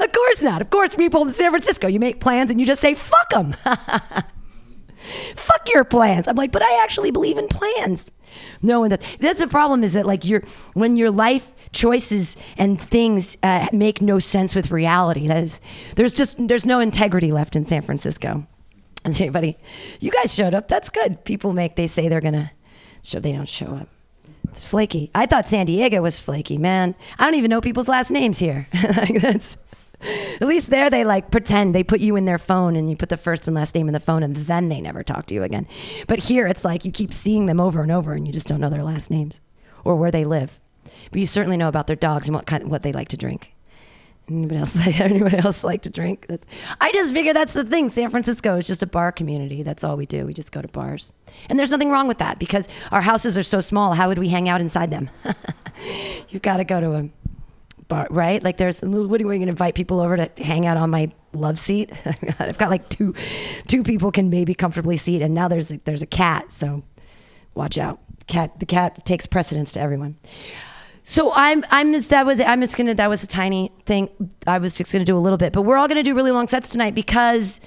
of 0.00 0.12
course 0.12 0.42
not. 0.42 0.60
Of 0.60 0.70
course 0.70 0.94
people 0.94 1.22
in 1.22 1.32
San 1.32 1.50
Francisco 1.50 1.88
you 1.88 1.98
make 1.98 2.20
plans 2.20 2.52
and 2.52 2.60
you 2.60 2.66
just 2.66 2.80
say 2.80 2.94
fuck 2.94 3.30
them. 3.30 3.54
fuck 5.34 5.68
your 5.72 5.84
plans. 5.84 6.28
I'm 6.28 6.36
like, 6.36 6.52
but 6.52 6.62
I 6.62 6.82
actually 6.82 7.10
believe 7.10 7.36
in 7.38 7.48
plans. 7.48 8.10
No, 8.62 8.84
and 8.84 8.92
that's 8.92 9.16
that's 9.16 9.40
the 9.40 9.48
problem 9.48 9.84
is 9.84 9.92
that 9.94 10.06
like 10.06 10.24
your 10.24 10.42
when 10.74 10.96
your 10.96 11.10
life 11.10 11.52
choices 11.72 12.36
and 12.56 12.80
things 12.80 13.36
uh, 13.42 13.68
make 13.72 14.00
no 14.00 14.18
sense 14.18 14.54
with 14.54 14.70
reality. 14.70 15.26
That 15.28 15.44
is, 15.44 15.60
there's 15.96 16.14
just 16.14 16.46
there's 16.48 16.66
no 16.66 16.80
integrity 16.80 17.32
left 17.32 17.56
in 17.56 17.64
San 17.64 17.82
Francisco. 17.82 18.46
Is 19.06 19.20
anybody? 19.20 19.56
You 20.00 20.10
guys 20.10 20.34
showed 20.34 20.52
up. 20.52 20.66
That's 20.66 20.90
good. 20.90 21.24
People 21.24 21.52
make 21.52 21.76
they 21.76 21.86
say 21.86 22.08
they're 22.08 22.20
gonna 22.20 22.50
show. 23.02 23.20
They 23.20 23.32
don't 23.32 23.48
show 23.48 23.66
up. 23.66 23.88
It's 24.48 24.66
flaky. 24.66 25.10
I 25.14 25.26
thought 25.26 25.48
San 25.48 25.66
Diego 25.66 26.02
was 26.02 26.18
flaky, 26.18 26.58
man. 26.58 26.94
I 27.18 27.24
don't 27.24 27.34
even 27.34 27.50
know 27.50 27.60
people's 27.60 27.88
last 27.88 28.10
names 28.10 28.38
here. 28.38 28.68
like 28.96 29.20
that's 29.20 29.58
at 30.40 30.46
least 30.46 30.70
there 30.70 30.90
they 30.90 31.04
like 31.04 31.30
pretend 31.30 31.74
they 31.74 31.84
put 31.84 32.00
you 32.00 32.16
in 32.16 32.24
their 32.24 32.38
phone 32.38 32.76
and 32.76 32.90
you 32.90 32.96
put 32.96 33.08
the 33.08 33.16
first 33.16 33.46
and 33.46 33.54
last 33.54 33.74
name 33.74 33.88
in 33.88 33.94
the 33.94 34.00
phone 34.00 34.22
and 34.22 34.36
then 34.36 34.68
they 34.68 34.80
never 34.80 35.02
talk 35.02 35.26
to 35.26 35.34
you 35.34 35.42
again. 35.42 35.66
But 36.06 36.20
here 36.20 36.46
it's 36.46 36.64
like 36.64 36.84
you 36.84 36.92
keep 36.92 37.12
seeing 37.12 37.46
them 37.46 37.60
over 37.60 37.82
and 37.82 37.92
over 37.92 38.12
and 38.12 38.26
you 38.26 38.32
just 38.32 38.48
don't 38.48 38.60
know 38.60 38.70
their 38.70 38.84
last 38.84 39.10
names 39.10 39.40
or 39.84 39.96
where 39.96 40.10
they 40.10 40.24
live. 40.24 40.60
But 41.10 41.20
you 41.20 41.26
certainly 41.26 41.56
know 41.56 41.68
about 41.68 41.86
their 41.86 41.96
dogs 41.96 42.28
and 42.28 42.34
what 42.34 42.46
kind 42.46 42.70
what 42.70 42.82
they 42.82 42.92
like 42.92 43.08
to 43.08 43.16
drink. 43.16 43.54
Anybody 44.28 44.58
else? 44.58 44.76
Like 44.76 45.00
anybody 45.00 45.38
else 45.38 45.62
like 45.62 45.82
to 45.82 45.90
drink? 45.90 46.26
I 46.80 46.92
just 46.92 47.14
figure 47.14 47.32
that's 47.32 47.52
the 47.52 47.64
thing. 47.64 47.90
San 47.90 48.10
Francisco 48.10 48.56
is 48.56 48.66
just 48.66 48.82
a 48.82 48.86
bar 48.86 49.12
community. 49.12 49.62
That's 49.62 49.84
all 49.84 49.96
we 49.96 50.06
do. 50.06 50.26
We 50.26 50.34
just 50.34 50.50
go 50.52 50.60
to 50.60 50.68
bars, 50.68 51.12
and 51.48 51.58
there's 51.58 51.70
nothing 51.70 51.90
wrong 51.90 52.08
with 52.08 52.18
that 52.18 52.38
because 52.38 52.68
our 52.90 53.02
houses 53.02 53.38
are 53.38 53.44
so 53.44 53.60
small. 53.60 53.94
How 53.94 54.08
would 54.08 54.18
we 54.18 54.28
hang 54.28 54.48
out 54.48 54.60
inside 54.60 54.90
them? 54.90 55.10
You've 56.28 56.42
got 56.42 56.56
to 56.56 56.64
go 56.64 56.80
to 56.80 56.92
a 56.94 57.08
bar, 57.88 58.06
right? 58.10 58.42
Like 58.42 58.56
there's 58.56 58.80
what 58.80 59.20
are 59.20 59.26
we 59.26 59.36
going 59.36 59.42
to 59.42 59.48
invite 59.48 59.74
people 59.74 60.00
over 60.00 60.16
to 60.16 60.42
hang 60.42 60.66
out 60.66 60.76
on 60.76 60.90
my 60.90 61.10
love 61.32 61.58
seat? 61.58 61.92
I've 62.38 62.58
got 62.58 62.70
like 62.70 62.88
two 62.88 63.14
two 63.66 63.82
people 63.82 64.10
can 64.10 64.30
maybe 64.30 64.54
comfortably 64.54 64.96
seat, 64.96 65.22
and 65.22 65.34
now 65.34 65.48
there's 65.48 65.70
a, 65.70 65.80
there's 65.84 66.02
a 66.02 66.06
cat, 66.06 66.52
so 66.52 66.82
watch 67.54 67.78
out. 67.78 68.00
Cat 68.26 68.58
the 68.58 68.66
cat 68.66 69.04
takes 69.04 69.26
precedence 69.26 69.72
to 69.74 69.80
everyone. 69.80 70.16
So 71.04 71.32
I'm 71.32 71.64
I'm 71.70 71.92
just 71.92 72.10
that 72.10 72.26
was 72.26 72.40
I'm 72.40 72.60
just 72.60 72.76
gonna 72.76 72.94
that 72.94 73.08
was 73.08 73.22
a 73.22 73.28
tiny 73.28 73.70
thing. 73.84 74.08
I 74.46 74.58
was 74.58 74.76
just 74.76 74.92
gonna 74.92 75.04
do 75.04 75.16
a 75.16 75.20
little 75.20 75.38
bit, 75.38 75.52
but 75.52 75.62
we're 75.62 75.76
all 75.76 75.86
gonna 75.86 76.02
do 76.02 76.14
really 76.14 76.32
long 76.32 76.48
sets 76.48 76.70
tonight 76.70 76.96
because 76.96 77.60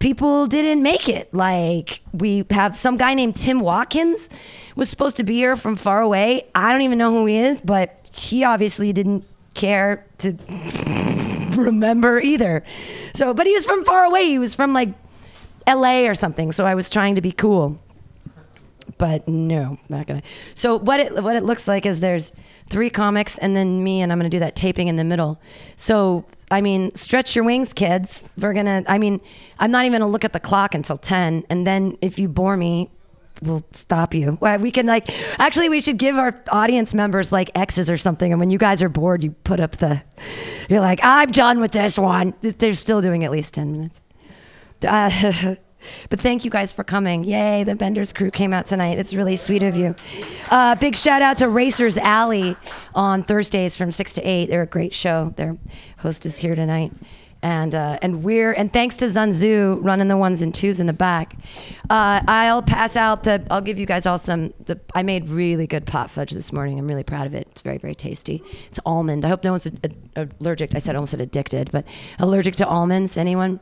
people 0.00 0.48
didn't 0.48 0.82
make 0.82 1.08
it. 1.08 1.32
Like 1.32 2.00
we 2.12 2.44
have 2.50 2.74
some 2.74 2.96
guy 2.96 3.14
named 3.14 3.36
Tim 3.36 3.60
Watkins 3.60 4.28
was 4.74 4.90
supposed 4.90 5.16
to 5.18 5.22
be 5.22 5.34
here 5.34 5.56
from 5.56 5.76
far 5.76 6.02
away. 6.02 6.48
I 6.56 6.72
don't 6.72 6.82
even 6.82 6.98
know 6.98 7.12
who 7.12 7.26
he 7.26 7.36
is, 7.36 7.60
but 7.60 8.08
he 8.12 8.42
obviously 8.42 8.92
didn't 8.92 9.24
care 9.54 10.06
to 10.18 10.36
remember 11.56 12.20
either. 12.20 12.64
So, 13.14 13.34
but 13.34 13.46
he 13.46 13.54
was 13.54 13.66
from 13.66 13.84
far 13.84 14.04
away. 14.04 14.26
He 14.26 14.38
was 14.38 14.54
from 14.54 14.72
like 14.72 14.90
L.A. 15.66 16.08
or 16.08 16.14
something. 16.14 16.52
So 16.52 16.64
I 16.64 16.74
was 16.74 16.90
trying 16.90 17.16
to 17.16 17.20
be 17.20 17.32
cool 17.32 17.80
but 19.00 19.26
no, 19.26 19.78
not 19.88 20.06
gonna. 20.06 20.22
So 20.54 20.78
what 20.78 21.00
it 21.00 21.22
what 21.22 21.34
it 21.34 21.42
looks 21.42 21.66
like 21.66 21.86
is 21.86 22.00
there's 22.00 22.32
three 22.68 22.90
comics 22.90 23.38
and 23.38 23.56
then 23.56 23.82
me, 23.82 24.02
and 24.02 24.12
I'm 24.12 24.18
gonna 24.18 24.28
do 24.28 24.40
that 24.40 24.54
taping 24.54 24.88
in 24.88 24.96
the 24.96 25.04
middle. 25.04 25.40
So 25.76 26.26
I 26.50 26.60
mean, 26.60 26.94
stretch 26.94 27.34
your 27.34 27.46
wings, 27.46 27.72
kids. 27.72 28.28
We're 28.36 28.52
gonna. 28.52 28.84
I 28.86 28.98
mean, 28.98 29.22
I'm 29.58 29.70
not 29.70 29.86
even 29.86 30.00
gonna 30.00 30.12
look 30.12 30.26
at 30.26 30.34
the 30.34 30.40
clock 30.40 30.74
until 30.74 30.98
ten, 30.98 31.44
and 31.48 31.66
then 31.66 31.96
if 32.02 32.18
you 32.18 32.28
bore 32.28 32.58
me. 32.58 32.90
We'll 33.42 33.64
stop 33.72 34.14
you. 34.14 34.38
We 34.60 34.70
can 34.70 34.86
like 34.86 35.08
actually 35.38 35.68
we 35.68 35.80
should 35.80 35.96
give 35.98 36.16
our 36.16 36.42
audience 36.50 36.92
members 36.94 37.32
like 37.32 37.50
X's 37.54 37.90
or 37.90 37.96
something. 37.98 38.32
And 38.32 38.40
when 38.40 38.50
you 38.50 38.58
guys 38.58 38.82
are 38.82 38.88
bored, 38.88 39.24
you 39.24 39.30
put 39.44 39.60
up 39.60 39.78
the. 39.78 40.02
You're 40.68 40.80
like, 40.80 41.00
I'm 41.02 41.30
done 41.30 41.60
with 41.60 41.72
this 41.72 41.98
one. 41.98 42.34
They're 42.42 42.74
still 42.74 43.00
doing 43.00 43.24
at 43.24 43.30
least 43.30 43.54
ten 43.54 43.72
minutes. 43.72 44.00
Uh, 44.86 45.54
But 46.08 46.20
thank 46.20 46.44
you 46.44 46.50
guys 46.50 46.72
for 46.72 46.84
coming. 46.84 47.24
Yay, 47.24 47.64
the 47.64 47.74
Benders 47.74 48.12
crew 48.12 48.30
came 48.30 48.52
out 48.52 48.66
tonight. 48.66 48.98
It's 48.98 49.14
really 49.14 49.36
sweet 49.36 49.62
of 49.62 49.76
you. 49.76 49.94
Uh, 50.50 50.74
big 50.74 50.96
shout 50.96 51.22
out 51.22 51.38
to 51.38 51.48
Racers 51.48 51.98
Alley 51.98 52.56
on 52.94 53.22
Thursdays 53.22 53.76
from 53.76 53.90
6 53.90 54.14
to 54.14 54.22
8. 54.22 54.46
They're 54.46 54.62
a 54.62 54.66
great 54.66 54.92
show. 54.92 55.32
Their 55.36 55.56
host 55.98 56.26
is 56.26 56.38
here 56.38 56.54
tonight. 56.54 56.92
And 57.42 57.74
uh, 57.74 57.98
and 58.02 58.22
we're 58.22 58.52
and 58.52 58.70
thanks 58.70 58.96
to 58.98 59.06
Zanzu 59.06 59.78
running 59.80 60.08
the 60.08 60.16
ones 60.18 60.42
and 60.42 60.54
twos 60.54 60.78
in 60.78 60.86
the 60.86 60.92
back, 60.92 61.36
uh, 61.88 62.20
I'll 62.28 62.60
pass 62.62 62.96
out 62.96 63.24
the. 63.24 63.42
I'll 63.50 63.62
give 63.62 63.78
you 63.78 63.86
guys 63.86 64.04
all 64.04 64.18
some. 64.18 64.52
The 64.66 64.78
I 64.94 65.02
made 65.02 65.30
really 65.30 65.66
good 65.66 65.86
pot 65.86 66.10
fudge 66.10 66.32
this 66.32 66.52
morning. 66.52 66.78
I'm 66.78 66.86
really 66.86 67.02
proud 67.02 67.26
of 67.26 67.34
it. 67.34 67.48
It's 67.50 67.62
very 67.62 67.78
very 67.78 67.94
tasty. 67.94 68.42
It's 68.66 68.78
almond. 68.84 69.24
I 69.24 69.28
hope 69.28 69.42
no 69.42 69.52
one's 69.52 69.66
a, 69.66 69.72
a, 70.16 70.28
allergic. 70.38 70.74
I 70.74 70.80
said 70.80 70.94
I 70.94 70.98
almost 70.98 71.12
said 71.12 71.20
addicted, 71.22 71.70
but 71.70 71.86
allergic 72.18 72.56
to 72.56 72.66
almonds. 72.66 73.16
Anyone? 73.16 73.60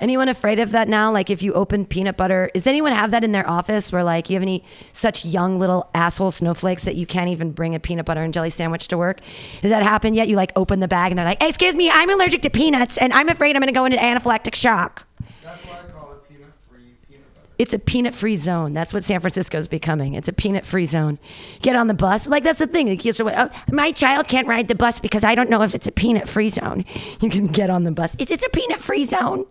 Anyone 0.00 0.28
afraid 0.28 0.58
of 0.58 0.70
that 0.70 0.88
now? 0.88 1.10
Like 1.12 1.30
if 1.30 1.42
you 1.42 1.52
open 1.54 1.86
peanut 1.86 2.16
butter, 2.16 2.50
does 2.54 2.66
anyone 2.66 2.92
have 2.92 3.10
that 3.12 3.24
in 3.24 3.32
their 3.32 3.48
office 3.48 3.92
where 3.92 4.04
like 4.04 4.28
you 4.28 4.34
have 4.34 4.42
any 4.42 4.64
such 4.92 5.24
young 5.24 5.58
little 5.58 5.88
asshole 5.94 6.30
snowflakes 6.30 6.84
that 6.84 6.96
you 6.96 7.06
can't 7.06 7.28
even 7.30 7.52
bring 7.52 7.74
a 7.74 7.80
peanut 7.80 8.06
butter 8.06 8.22
and 8.22 8.34
jelly 8.34 8.50
sandwich 8.50 8.88
to 8.88 8.98
work? 8.98 9.20
Has 9.62 9.70
that 9.70 9.82
happened 9.82 10.16
yet? 10.16 10.28
You 10.28 10.36
like 10.36 10.52
open 10.56 10.80
the 10.80 10.88
bag 10.88 11.12
and 11.12 11.18
they're 11.18 11.26
like, 11.26 11.42
hey, 11.42 11.48
excuse 11.48 11.74
me, 11.74 11.90
I'm 11.90 12.10
allergic 12.10 12.42
to 12.42 12.50
peanuts 12.50 12.98
and 12.98 13.12
I'm 13.12 13.28
afraid 13.28 13.56
I'm 13.56 13.60
going 13.60 13.72
to 13.72 13.78
go 13.78 13.84
into 13.84 13.98
anaphylactic 13.98 14.54
shock. 14.54 15.06
That's 15.42 15.64
why 15.64 15.78
I 15.78 15.90
call 15.92 16.12
it 16.12 16.28
peanut. 16.28 16.50
Free 16.70 16.94
peanut 17.08 17.34
butter. 17.34 17.48
It's 17.58 17.72
a 17.72 17.78
peanut 17.78 18.14
free 18.14 18.36
zone. 18.36 18.74
That's 18.74 18.92
what 18.92 19.04
San 19.04 19.20
Francisco's 19.20 19.68
becoming. 19.68 20.14
It's 20.14 20.28
a 20.28 20.32
peanut 20.32 20.66
free 20.66 20.86
zone. 20.86 21.18
Get 21.62 21.76
on 21.76 21.86
the 21.86 21.94
bus. 21.94 22.28
Like, 22.28 22.44
that's 22.44 22.58
the 22.58 22.66
thing. 22.66 22.86
The 22.86 22.96
kids 22.96 23.20
are 23.20 23.24
like, 23.24 23.38
oh, 23.38 23.50
my 23.72 23.92
child 23.92 24.28
can't 24.28 24.46
ride 24.46 24.68
the 24.68 24.74
bus 24.74 25.00
because 25.00 25.24
I 25.24 25.34
don't 25.34 25.48
know 25.48 25.62
if 25.62 25.74
it's 25.74 25.86
a 25.86 25.92
peanut 25.92 26.28
free 26.28 26.50
zone. 26.50 26.84
You 27.20 27.30
can 27.30 27.46
get 27.46 27.70
on 27.70 27.84
the 27.84 27.92
bus. 27.92 28.14
Is 28.18 28.30
it 28.30 28.42
a 28.42 28.50
peanut 28.52 28.80
free 28.80 29.04
zone? 29.04 29.46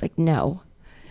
It's 0.00 0.02
like, 0.02 0.18
no. 0.18 0.62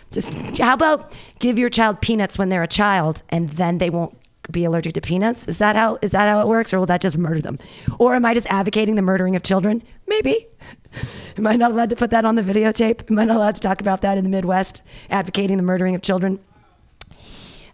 Just 0.09 0.57
how 0.57 0.73
about 0.73 1.15
give 1.37 1.59
your 1.59 1.69
child 1.69 2.01
peanuts 2.01 2.39
when 2.39 2.49
they're 2.49 2.63
a 2.63 2.67
child 2.67 3.21
and 3.29 3.49
then 3.49 3.77
they 3.77 3.91
won't 3.91 4.17
be 4.49 4.65
allergic 4.65 4.93
to 4.93 5.01
peanuts? 5.01 5.47
Is 5.47 5.59
that 5.59 5.75
how 5.75 5.99
is 6.01 6.11
that 6.11 6.27
how 6.27 6.41
it 6.41 6.47
works 6.47 6.73
or 6.73 6.79
will 6.79 6.87
that 6.87 7.01
just 7.01 7.15
murder 7.15 7.39
them? 7.39 7.59
Or 7.99 8.15
am 8.15 8.25
I 8.25 8.33
just 8.33 8.47
advocating 8.47 8.95
the 8.95 9.03
murdering 9.03 9.35
of 9.35 9.43
children? 9.43 9.83
Maybe. 10.07 10.47
Am 11.37 11.45
I 11.45 11.55
not 11.55 11.71
allowed 11.71 11.91
to 11.91 11.95
put 11.95 12.09
that 12.09 12.25
on 12.25 12.33
the 12.33 12.41
videotape? 12.41 13.09
Am 13.11 13.19
I 13.19 13.25
not 13.25 13.37
allowed 13.37 13.53
to 13.55 13.61
talk 13.61 13.79
about 13.79 14.01
that 14.01 14.17
in 14.17 14.23
the 14.23 14.29
Midwest, 14.29 14.81
advocating 15.11 15.55
the 15.57 15.63
murdering 15.63 15.93
of 15.93 16.01
children? 16.01 16.39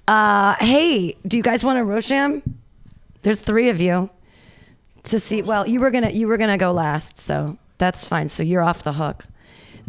Uh, 0.06 0.56
hey, 0.56 1.16
do 1.26 1.38
you 1.38 1.42
guys 1.42 1.64
want 1.64 1.80
a 1.80 1.82
Rosham? 1.82 2.44
There's 3.22 3.40
three 3.40 3.70
of 3.70 3.80
you 3.80 4.10
to 5.04 5.20
see. 5.20 5.42
Well, 5.42 5.66
you 5.66 5.80
were 5.80 5.92
gonna 5.92 6.10
you 6.10 6.28
were 6.28 6.38
gonna 6.38 6.58
go 6.58 6.74
last, 6.74 7.18
so 7.18 7.58
that's 7.78 8.06
fine. 8.06 8.28
So 8.28 8.44
you're 8.44 8.62
off 8.62 8.84
the 8.84 8.94
hook. 8.94 9.26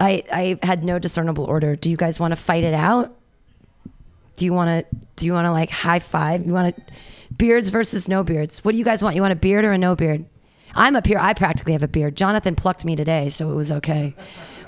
I 0.00 0.22
I 0.32 0.66
had 0.66 0.84
no 0.84 0.98
discernible 0.98 1.44
order. 1.44 1.76
Do 1.76 1.90
you 1.90 1.96
guys 1.96 2.20
want 2.20 2.32
to 2.32 2.36
fight 2.36 2.64
it 2.64 2.74
out? 2.74 3.16
Do 4.36 4.44
you 4.44 4.52
want 4.52 4.68
to 4.68 4.96
do 5.16 5.26
you 5.26 5.32
want 5.32 5.46
to 5.46 5.52
like 5.52 5.70
high 5.70 5.98
five? 5.98 6.46
You 6.46 6.52
want 6.52 6.76
to 6.76 6.82
beards 7.36 7.70
versus 7.70 8.08
no 8.08 8.22
beards? 8.22 8.64
What 8.64 8.72
do 8.72 8.78
you 8.78 8.84
guys 8.84 9.02
want? 9.02 9.16
You 9.16 9.22
want 9.22 9.32
a 9.32 9.36
beard 9.36 9.64
or 9.64 9.72
a 9.72 9.78
no 9.78 9.96
beard? 9.96 10.26
I'm 10.74 10.94
up 10.94 11.06
here. 11.06 11.18
I 11.18 11.32
practically 11.32 11.72
have 11.72 11.82
a 11.82 11.88
beard. 11.88 12.16
Jonathan 12.16 12.54
plucked 12.54 12.84
me 12.84 12.96
today, 12.96 13.30
so 13.30 13.50
it 13.50 13.54
was 13.54 13.72
okay. 13.72 14.14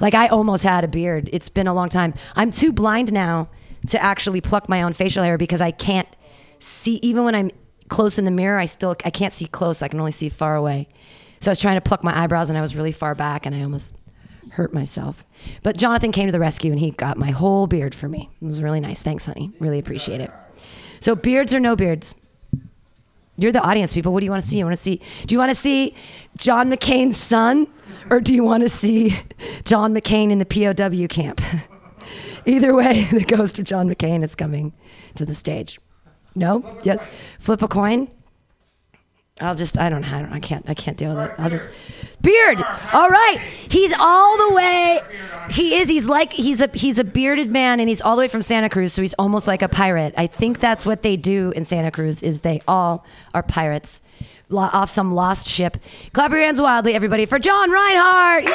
Like 0.01 0.15
I 0.15 0.29
almost 0.29 0.65
had 0.65 0.85
a 0.85 0.89
beard. 0.89 1.29
It's 1.33 1.51
been 1.51 1.67
a 1.67 1.75
long 1.75 1.91
time. 1.91 2.15
I'm 2.35 2.51
too 2.51 2.73
blind 2.73 3.13
now 3.13 3.51
to 3.89 4.03
actually 4.03 4.41
pluck 4.41 4.69
my 4.69 4.83
own 4.83 4.93
facial 4.95 5.23
hair 5.23 5.37
because 5.37 5.61
I 5.61 5.71
can't 5.71 6.09
see 6.59 6.97
even 7.03 7.25
when 7.25 7.35
I'm 7.35 7.51
close 7.89 8.19
in 8.19 8.25
the 8.25 8.31
mirror, 8.31 8.59
I 8.59 8.67
still 8.67 8.97
I 9.05 9.11
can't 9.11 9.33
see 9.33 9.47
close. 9.47 9.83
I 9.83 9.89
can 9.89 10.01
only 10.01 10.13
see 10.13 10.29
far 10.29 10.57
away. 10.57 10.89
So 11.41 11.51
I 11.51 11.53
was 11.53 11.61
trying 11.61 11.77
to 11.77 11.81
pluck 11.81 12.03
my 12.03 12.17
eyebrows 12.19 12.49
and 12.49 12.59
I 12.59 12.63
was 12.63 12.75
really 12.75 12.93
far 12.93 13.15
back 13.15 13.47
and 13.47 13.55
I 13.55 13.63
almost 13.63 13.95
hurt 14.51 14.73
myself. 14.73 15.25
But 15.63 15.77
Jonathan 15.77 16.13
came 16.13 16.27
to 16.27 16.33
the 16.33 16.41
rescue 16.41 16.71
and 16.71 16.81
he 16.81 16.91
got 16.93 17.17
my 17.17 17.31
whole 17.31 17.67
beard 17.67 17.95
for 17.95 18.09
me. 18.09 18.31
It 18.41 18.45
was 18.45 18.63
really 18.63 18.81
nice. 18.81 19.03
Thanks, 19.03 19.27
honey. 19.27 19.53
Really 19.61 19.79
appreciate 19.79 20.21
it. 20.21 20.31
So 21.01 21.15
beards 21.15 21.55
or 21.55 21.61
no 21.61 21.77
beards? 21.77 22.15
You're 23.37 23.53
the 23.53 23.63
audience 23.63 23.93
people. 23.93 24.13
What 24.13 24.21
do 24.21 24.25
you 24.25 24.33
want 24.33 24.43
to 24.43 24.49
see? 24.49 24.59
You 24.59 24.65
want 24.65 24.77
to 24.77 24.83
see 24.83 25.01
Do 25.27 25.35
you 25.35 25.39
want 25.39 25.51
to 25.51 25.55
see 25.55 25.95
John 26.37 26.71
McCain's 26.71 27.17
son 27.17 27.69
or 28.11 28.21
do 28.21 28.35
you 28.35 28.43
want 28.43 28.63
to 28.63 28.69
see 28.69 29.17
John 29.65 29.95
McCain 29.95 30.31
in 30.31 30.39
the 30.39 30.47
POW 30.47 31.07
camp? 31.07 31.41
Either 32.47 32.75
way, 32.75 33.05
the 33.13 33.25
ghost 33.25 33.59
of 33.59 33.65
John 33.65 33.93
McCain 33.93 34.25
is 34.25 34.35
coming 34.35 34.73
to 35.15 35.25
the 35.25 35.35
stage. 35.35 35.79
No? 36.35 36.79
Yes? 36.83 37.07
Flip 37.39 37.63
a 37.63 37.69
coin? 37.69 38.11
I'll 39.41 39.55
just 39.55 39.79
I 39.79 39.89
don't 39.89 40.05
I 40.05 40.23
don't 40.23 40.33
I 40.33 40.41
can't 40.41 40.69
I 40.69 40.75
can't 40.75 40.97
deal 40.97 41.15
with 41.15 41.31
it. 41.31 41.35
I'll 41.39 41.51
just 41.51 41.69
beard. 42.21 42.63
All 42.93 43.09
right. 43.09 43.39
He's 43.69 43.93
all 43.99 44.49
the 44.49 44.55
way 44.55 45.01
he 45.51 45.77
is 45.77 45.89
he's 45.89 46.09
like 46.09 46.33
he's 46.33 46.61
a 46.61 46.69
he's 46.75 46.99
a 46.99 47.05
bearded 47.05 47.51
man 47.51 47.81
and 47.81 47.89
he's 47.89 48.01
all 48.01 48.17
the 48.17 48.21
way 48.21 48.29
from 48.29 48.43
Santa 48.43 48.69
Cruz 48.69 48.93
so 48.93 49.03
he's 49.03 49.15
almost 49.15 49.47
like 49.47 49.63
a 49.63 49.69
pirate. 49.69 50.15
I 50.17 50.27
think 50.27 50.61
that's 50.61 50.85
what 50.85 51.03
they 51.03 51.17
do 51.17 51.53
in 51.55 51.65
Santa 51.65 51.91
Cruz 51.91 52.23
is 52.23 52.41
they 52.41 52.61
all 52.67 53.05
are 53.35 53.43
pirates 53.43 54.01
off 54.51 54.91
some 54.91 55.11
lost 55.11 55.49
ship. 55.49 55.77
Clap 56.13 56.31
your 56.31 56.41
hands 56.41 56.61
wildly 56.61 56.95
everybody 56.95 57.27
for 57.27 57.39
John 57.39 57.71
Reinhardt. 57.71 58.47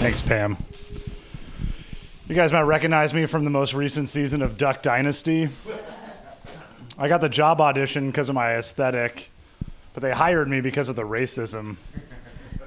Thanks, 0.00 0.22
Pam. 0.22 0.56
You 2.30 2.36
guys 2.36 2.52
might 2.52 2.62
recognize 2.62 3.12
me 3.12 3.26
from 3.26 3.42
the 3.42 3.50
most 3.50 3.74
recent 3.74 4.08
season 4.08 4.40
of 4.40 4.56
Duck 4.56 4.82
Dynasty. 4.82 5.48
I 6.96 7.08
got 7.08 7.20
the 7.20 7.28
job 7.28 7.60
audition 7.60 8.06
because 8.06 8.28
of 8.28 8.36
my 8.36 8.54
aesthetic, 8.54 9.32
but 9.94 10.00
they 10.00 10.12
hired 10.12 10.46
me 10.46 10.60
because 10.60 10.88
of 10.88 10.94
the 10.94 11.02
racism. 11.02 11.74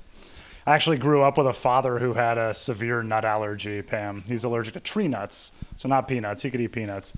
I 0.67 0.75
actually 0.75 0.97
grew 0.97 1.23
up 1.23 1.39
with 1.39 1.47
a 1.47 1.53
father 1.53 1.97
who 1.97 2.13
had 2.13 2.37
a 2.37 2.53
severe 2.53 3.01
nut 3.01 3.25
allergy, 3.25 3.81
Pam. 3.81 4.21
He's 4.27 4.43
allergic 4.43 4.75
to 4.75 4.79
tree 4.79 5.07
nuts, 5.07 5.53
so 5.75 5.89
not 5.89 6.07
peanuts. 6.07 6.43
He 6.43 6.51
could 6.51 6.61
eat 6.61 6.73
peanuts. 6.73 7.17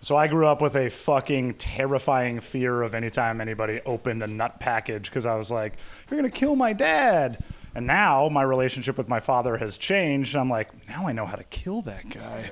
So 0.00 0.16
I 0.16 0.28
grew 0.28 0.46
up 0.46 0.62
with 0.62 0.76
a 0.76 0.90
fucking 0.90 1.54
terrifying 1.54 2.38
fear 2.38 2.82
of 2.82 2.94
anytime 2.94 3.40
anybody 3.40 3.80
opened 3.84 4.22
a 4.22 4.28
nut 4.28 4.60
package 4.60 5.10
because 5.10 5.26
I 5.26 5.34
was 5.34 5.50
like, 5.50 5.72
you're 6.08 6.20
going 6.20 6.30
to 6.30 6.38
kill 6.38 6.54
my 6.54 6.72
dad. 6.72 7.42
And 7.76 7.86
now 7.86 8.30
my 8.30 8.42
relationship 8.42 8.96
with 8.96 9.06
my 9.06 9.20
father 9.20 9.58
has 9.58 9.76
changed. 9.76 10.34
I'm 10.34 10.48
like, 10.48 10.70
now 10.88 11.06
I 11.06 11.12
know 11.12 11.26
how 11.26 11.36
to 11.36 11.44
kill 11.44 11.82
that 11.82 12.08
guy. 12.08 12.50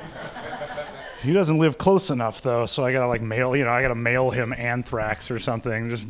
he 1.23 1.33
doesn't 1.33 1.57
live 1.57 1.79
close 1.79 2.11
enough 2.11 2.43
though, 2.43 2.67
so 2.67 2.85
I 2.85 2.93
gotta 2.93 3.09
like 3.09 3.23
mail, 3.23 3.57
you 3.57 3.65
know, 3.65 3.71
I 3.71 3.81
gotta 3.81 3.95
mail 3.95 4.31
him 4.31 4.53
anthrax 4.53 5.31
or 5.31 5.39
something, 5.39 5.89
just 5.89 6.07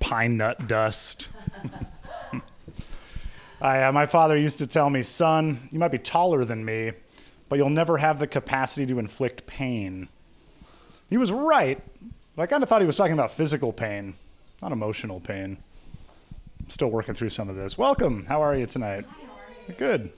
pine 0.00 0.38
nut 0.38 0.66
dust. 0.66 1.28
I, 3.60 3.82
uh, 3.82 3.92
my 3.92 4.06
father 4.06 4.38
used 4.38 4.56
to 4.56 4.66
tell 4.66 4.88
me, 4.88 5.02
son, 5.02 5.68
you 5.70 5.78
might 5.78 5.92
be 5.92 5.98
taller 5.98 6.46
than 6.46 6.64
me, 6.64 6.92
but 7.50 7.56
you'll 7.56 7.68
never 7.68 7.98
have 7.98 8.18
the 8.18 8.26
capacity 8.26 8.86
to 8.86 8.98
inflict 8.98 9.46
pain. 9.46 10.08
He 11.10 11.18
was 11.18 11.30
right, 11.30 11.78
but 12.36 12.44
I 12.44 12.46
kind 12.46 12.62
of 12.62 12.70
thought 12.70 12.80
he 12.80 12.86
was 12.86 12.96
talking 12.96 13.12
about 13.12 13.32
physical 13.32 13.70
pain, 13.70 14.14
not 14.62 14.72
emotional 14.72 15.20
pain. 15.20 15.58
I'm 16.64 16.70
still 16.70 16.88
working 16.88 17.14
through 17.14 17.28
some 17.28 17.50
of 17.50 17.56
this. 17.56 17.76
Welcome. 17.76 18.24
How 18.24 18.42
are 18.42 18.56
you 18.56 18.64
tonight? 18.64 19.04
Good. 19.76 20.10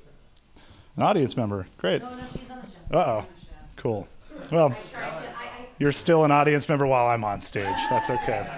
An 0.96 1.02
audience 1.02 1.37
member. 1.37 1.66
Great. 1.76 2.02
Uh 2.02 2.14
oh. 2.92 3.24
Cool. 3.74 4.06
Well, 4.52 4.72
you're 5.80 5.90
still 5.90 6.24
an 6.24 6.30
audience 6.30 6.68
member 6.68 6.87
while 6.87 7.09
I'm 7.09 7.24
on 7.24 7.40
stage. 7.40 7.76
That's 7.90 8.11
okay. 8.11 8.48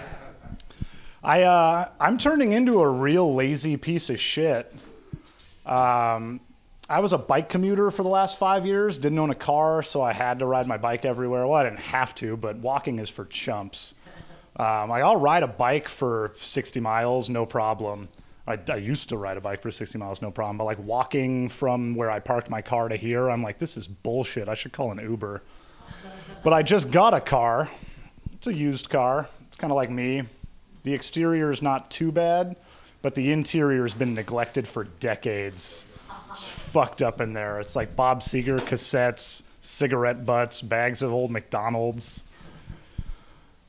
I 1.25 1.45
uh, 1.45 1.89
I'm 1.99 2.19
turning 2.19 2.53
into 2.53 2.81
a 2.81 2.91
real 2.91 3.35
lazy 3.35 3.79
piece 3.79 4.11
of 4.11 4.21
shit. 4.21 4.71
Um, 5.65 6.41
I 6.91 7.01
was 7.01 7.15
a 7.15 7.19
bike 7.19 7.49
commuter 7.49 7.91
for 7.91 8.03
the 8.03 8.11
last 8.11 8.39
five 8.39 8.67
years. 8.67 8.99
Didn't 8.99 9.19
own 9.19 9.31
a 9.31 9.35
car, 9.35 9.83
so 9.83 10.03
I 10.03 10.13
had 10.13 10.41
to 10.41 10.47
ride 10.47 10.67
my 10.67 10.77
bike 10.77 11.07
everywhere. 11.07 11.47
Well, 11.47 11.59
I 11.59 11.65
didn't 11.65 11.81
have 11.81 12.15
to, 12.17 12.37
but 12.37 12.57
walking 12.59 12.99
is 12.99 13.09
for 13.09 13.25
chumps. 13.25 13.95
Um, 14.59 14.91
like 14.91 15.03
I'll 15.03 15.17
ride 15.17 15.45
a 15.45 15.49
bike 15.49 15.89
for 15.89 16.33
60 16.37 16.81
miles, 16.81 17.31
no 17.31 17.47
problem. 17.47 18.09
I, 18.47 18.59
I, 18.71 18.77
used 18.77 19.11
to 19.11 19.17
ride 19.17 19.37
a 19.37 19.41
bike 19.41 19.61
for 19.61 19.71
60 19.71 19.99
miles, 19.99 20.21
no 20.21 20.31
problem. 20.31 20.57
But 20.57 20.65
like 20.65 20.79
walking 20.79 21.49
from 21.49 21.95
where 21.95 22.11
I 22.11 22.19
parked 22.19 22.51
my 22.51 22.63
car 22.63 22.89
to 22.89 22.97
here, 22.97 23.29
I'm 23.29 23.43
like, 23.43 23.59
this 23.59 23.77
is 23.77 23.87
bullshit. 23.87 24.49
I 24.49 24.55
should 24.55 24.73
call 24.73 24.91
an 24.91 24.99
Uber. 24.99 25.43
but 26.43 26.53
I 26.53 26.63
just 26.63 26.91
got 26.91 27.15
a 27.15 27.21
car. 27.21 27.71
It's 28.33 28.47
a 28.47 28.55
used 28.55 28.89
car. 28.89 29.29
It's 29.47 29.57
kind 29.59 29.71
of 29.71 29.77
like 29.77 29.91
me. 29.91 30.25
The 30.83 30.95
exterior 30.95 31.51
is 31.51 31.63
not 31.63 31.91
too 31.91 32.11
bad, 32.11 32.57
but 33.03 33.15
the 33.15 33.31
interior 33.31 33.83
has 33.83 33.95
been 33.95 34.15
neglected 34.15 34.67
for 34.67 34.85
decades. 34.85 35.85
It's 36.31 36.49
fucked 36.49 37.03
up 37.03 37.21
in 37.21 37.33
there. 37.33 37.61
It's 37.61 37.77
like 37.77 37.95
Bob 37.95 38.21
Seger 38.21 38.59
cassettes, 38.59 39.43
cigarette 39.61 40.25
butts, 40.25 40.63
bags 40.63 41.03
of 41.03 41.13
old 41.13 41.31
McDonald's. 41.31 42.25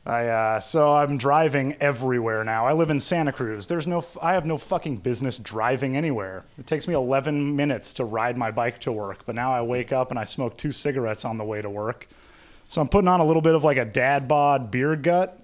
I, 0.05 0.27
uh, 0.27 0.59
so 0.59 0.93
I'm 0.93 1.17
driving 1.17 1.75
everywhere 1.79 2.43
now. 2.43 2.65
I 2.65 2.73
live 2.73 2.89
in 2.89 2.99
Santa 2.99 3.31
Cruz. 3.31 3.67
There's 3.67 3.85
no, 3.85 3.99
f- 3.99 4.17
I 4.21 4.33
have 4.33 4.45
no 4.45 4.57
fucking 4.57 4.97
business 4.97 5.37
driving 5.37 5.97
anywhere. 5.97 6.45
It 6.57 6.67
takes 6.67 6.87
me 6.87 6.93
11 6.93 7.55
minutes 7.55 7.93
to 7.95 8.05
ride 8.05 8.37
my 8.37 8.49
bike 8.49 8.79
to 8.79 8.91
work, 8.91 9.25
but 9.25 9.35
now 9.35 9.53
I 9.53 9.61
wake 9.61 9.91
up 9.91 10.09
and 10.09 10.17
I 10.17 10.23
smoke 10.23 10.57
two 10.57 10.71
cigarettes 10.71 11.25
on 11.25 11.37
the 11.37 11.43
way 11.43 11.61
to 11.61 11.69
work. 11.69 12.07
So 12.69 12.81
I'm 12.81 12.87
putting 12.87 13.07
on 13.07 13.19
a 13.19 13.25
little 13.25 13.41
bit 13.41 13.55
of 13.55 13.63
like 13.63 13.77
a 13.77 13.85
dad 13.85 14.27
bod 14.27 14.71
beard 14.71 15.03
gut, 15.03 15.37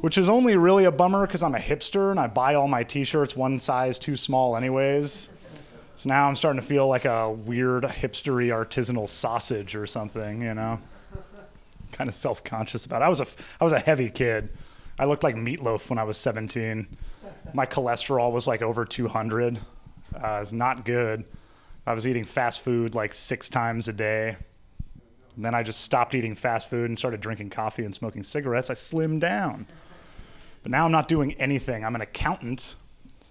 which 0.00 0.16
is 0.16 0.28
only 0.28 0.56
really 0.56 0.84
a 0.84 0.92
bummer 0.92 1.26
because 1.26 1.42
I'm 1.42 1.54
a 1.54 1.58
hipster 1.58 2.10
and 2.10 2.18
I 2.18 2.28
buy 2.28 2.54
all 2.54 2.68
my 2.68 2.84
t-shirts 2.84 3.36
one 3.36 3.58
size 3.58 3.98
too 3.98 4.16
small 4.16 4.56
anyways. 4.56 5.28
So 5.96 6.08
now 6.08 6.26
I'm 6.26 6.34
starting 6.34 6.60
to 6.60 6.66
feel 6.66 6.88
like 6.88 7.04
a 7.04 7.30
weird 7.30 7.84
hipstery 7.84 8.48
artisanal 8.48 9.08
sausage 9.08 9.76
or 9.76 9.86
something, 9.86 10.42
you 10.42 10.54
know 10.54 10.80
kind 11.92 12.08
of 12.08 12.14
self 12.14 12.42
conscious 12.42 12.86
about. 12.86 13.02
I 13.02 13.08
was 13.08 13.20
a 13.20 13.26
I 13.60 13.64
was 13.64 13.72
a 13.72 13.78
heavy 13.78 14.10
kid. 14.10 14.48
I 14.98 15.04
looked 15.04 15.22
like 15.22 15.36
meatloaf 15.36 15.88
when 15.88 15.98
I 15.98 16.04
was 16.04 16.16
17. 16.18 16.86
My 17.54 17.66
cholesterol 17.66 18.32
was 18.32 18.46
like 18.46 18.62
over 18.62 18.84
200. 18.84 19.58
Uh, 20.14 20.38
it's 20.42 20.52
not 20.52 20.84
good. 20.84 21.24
I 21.86 21.94
was 21.94 22.06
eating 22.06 22.24
fast 22.24 22.60
food 22.60 22.94
like 22.94 23.14
six 23.14 23.48
times 23.48 23.88
a 23.88 23.92
day. 23.92 24.36
And 25.36 25.44
then 25.44 25.54
I 25.54 25.62
just 25.62 25.80
stopped 25.80 26.14
eating 26.14 26.34
fast 26.34 26.68
food 26.68 26.90
and 26.90 26.98
started 26.98 27.20
drinking 27.20 27.50
coffee 27.50 27.84
and 27.84 27.94
smoking 27.94 28.22
cigarettes. 28.22 28.70
I 28.70 28.74
slimmed 28.74 29.20
down. 29.20 29.66
But 30.62 30.70
now 30.70 30.84
I'm 30.84 30.92
not 30.92 31.08
doing 31.08 31.32
anything. 31.34 31.84
I'm 31.84 31.94
an 31.94 32.02
accountant. 32.02 32.76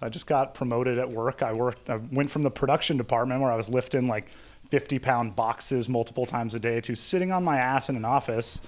I 0.02 0.08
just 0.08 0.26
got 0.26 0.52
promoted 0.52 0.98
at 0.98 1.08
work. 1.08 1.42
I 1.42 1.52
worked. 1.52 1.88
I 1.88 1.96
went 2.10 2.30
from 2.30 2.42
the 2.42 2.50
production 2.50 2.96
department 2.96 3.40
where 3.40 3.52
I 3.52 3.56
was 3.56 3.68
lifting 3.68 4.08
like 4.08 4.26
50 4.72 5.00
pound 5.00 5.36
boxes 5.36 5.86
multiple 5.86 6.24
times 6.24 6.54
a 6.54 6.58
day 6.58 6.80
to 6.80 6.94
sitting 6.94 7.30
on 7.30 7.44
my 7.44 7.58
ass 7.58 7.90
in 7.90 7.96
an 7.96 8.06
office. 8.06 8.62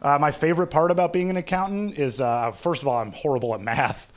Uh, 0.00 0.16
my 0.16 0.30
favorite 0.30 0.68
part 0.68 0.92
about 0.92 1.12
being 1.12 1.30
an 1.30 1.36
accountant 1.36 1.98
is, 1.98 2.20
uh, 2.20 2.52
first 2.52 2.82
of 2.82 2.86
all, 2.86 2.98
I'm 2.98 3.10
horrible 3.10 3.52
at 3.52 3.60
math. 3.60 4.12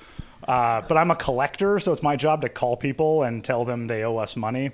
Uh, 0.48 0.82
but 0.82 0.98
I'm 0.98 1.10
a 1.10 1.16
collector, 1.16 1.80
so 1.80 1.92
it's 1.92 2.04
my 2.04 2.16
job 2.16 2.44
to 2.44 2.50
call 2.50 2.78
people 2.78 3.24
and 3.24 3.44
tell 3.44 3.66
them 3.66 3.88
they 3.88 4.04
owe 4.04 4.18
us 4.18 4.36
money. 4.36 4.70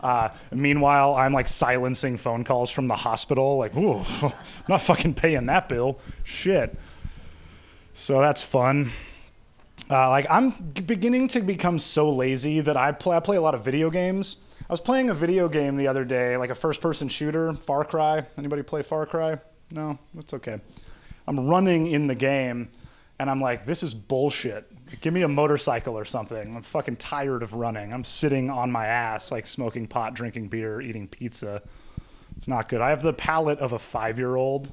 Uh, 0.00 0.30
meanwhile, 0.50 1.14
I'm 1.14 1.32
like 1.32 1.46
silencing 1.46 2.16
phone 2.16 2.42
calls 2.42 2.72
from 2.72 2.88
the 2.88 2.96
hospital, 2.96 3.56
like, 3.56 3.76
ooh, 3.76 4.02
I'm 4.22 4.32
not 4.68 4.80
fucking 4.80 5.14
paying 5.14 5.46
that 5.46 5.68
bill. 5.68 6.00
Shit. 6.24 6.76
So 7.94 8.20
that's 8.20 8.42
fun. 8.42 8.90
Uh, 9.88 10.10
like 10.10 10.26
I'm 10.28 10.50
beginning 10.50 11.28
to 11.28 11.42
become 11.42 11.78
so 11.78 12.10
lazy 12.10 12.58
that 12.58 12.76
I 12.76 12.90
play. 12.90 13.16
I 13.16 13.20
play 13.20 13.36
a 13.36 13.40
lot 13.40 13.54
of 13.54 13.64
video 13.64 13.88
games. 13.88 14.38
I 14.68 14.72
was 14.72 14.80
playing 14.80 15.10
a 15.10 15.14
video 15.14 15.48
game 15.48 15.76
the 15.76 15.86
other 15.86 16.04
day, 16.04 16.36
like 16.36 16.50
a 16.50 16.54
first-person 16.56 17.06
shooter, 17.08 17.52
Far 17.54 17.84
Cry. 17.84 18.26
Anybody 18.36 18.64
play 18.64 18.82
Far 18.82 19.06
Cry? 19.06 19.38
No, 19.70 19.96
that's 20.12 20.34
okay. 20.34 20.58
I'm 21.28 21.46
running 21.46 21.86
in 21.86 22.08
the 22.08 22.16
game, 22.16 22.70
and 23.20 23.30
I'm 23.30 23.40
like, 23.40 23.64
this 23.64 23.84
is 23.84 23.94
bullshit. 23.94 24.68
Give 25.00 25.14
me 25.14 25.22
a 25.22 25.28
motorcycle 25.28 25.96
or 25.96 26.04
something. 26.04 26.56
I'm 26.56 26.62
fucking 26.62 26.96
tired 26.96 27.44
of 27.44 27.54
running. 27.54 27.92
I'm 27.92 28.02
sitting 28.02 28.50
on 28.50 28.72
my 28.72 28.86
ass, 28.86 29.30
like 29.30 29.46
smoking 29.46 29.86
pot, 29.86 30.14
drinking 30.14 30.48
beer, 30.48 30.80
eating 30.80 31.06
pizza. 31.06 31.62
It's 32.36 32.48
not 32.48 32.68
good. 32.68 32.80
I 32.80 32.90
have 32.90 33.02
the 33.02 33.12
palate 33.12 33.60
of 33.60 33.72
a 33.72 33.78
five-year-old 33.78 34.72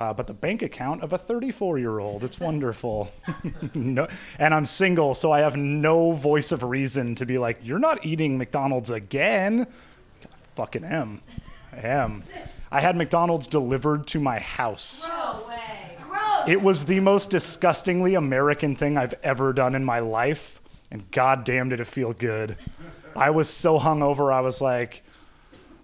uh, 0.00 0.12
but 0.14 0.26
the 0.26 0.34
bank 0.34 0.62
account 0.62 1.02
of 1.02 1.12
a 1.12 1.18
34 1.18 1.78
year 1.78 1.98
old. 1.98 2.22
It's 2.22 2.38
wonderful. 2.38 3.10
no, 3.74 4.06
and 4.38 4.54
I'm 4.54 4.64
single, 4.64 5.14
so 5.14 5.32
I 5.32 5.40
have 5.40 5.56
no 5.56 6.12
voice 6.12 6.52
of 6.52 6.62
reason 6.62 7.14
to 7.16 7.26
be 7.26 7.38
like, 7.38 7.58
you're 7.62 7.78
not 7.78 8.04
eating 8.04 8.38
McDonald's 8.38 8.90
again. 8.90 9.66
I 10.22 10.28
fucking 10.54 10.84
am. 10.84 11.20
I 11.72 11.86
am. 11.86 12.22
I 12.70 12.80
had 12.80 12.96
McDonald's 12.96 13.46
delivered 13.46 14.06
to 14.08 14.20
my 14.20 14.38
house. 14.38 15.10
It 16.46 16.62
was 16.62 16.84
the 16.84 17.00
most 17.00 17.30
disgustingly 17.30 18.14
American 18.14 18.76
thing 18.76 18.96
I've 18.96 19.14
ever 19.22 19.52
done 19.52 19.74
in 19.74 19.84
my 19.84 19.98
life, 19.98 20.60
and 20.90 21.10
god 21.10 21.44
damn 21.44 21.70
did 21.70 21.80
it 21.80 21.86
feel 21.86 22.12
good. 22.12 22.56
I 23.16 23.30
was 23.30 23.48
so 23.48 23.78
hungover, 23.78 24.32
I 24.32 24.40
was 24.40 24.60
like, 24.60 25.02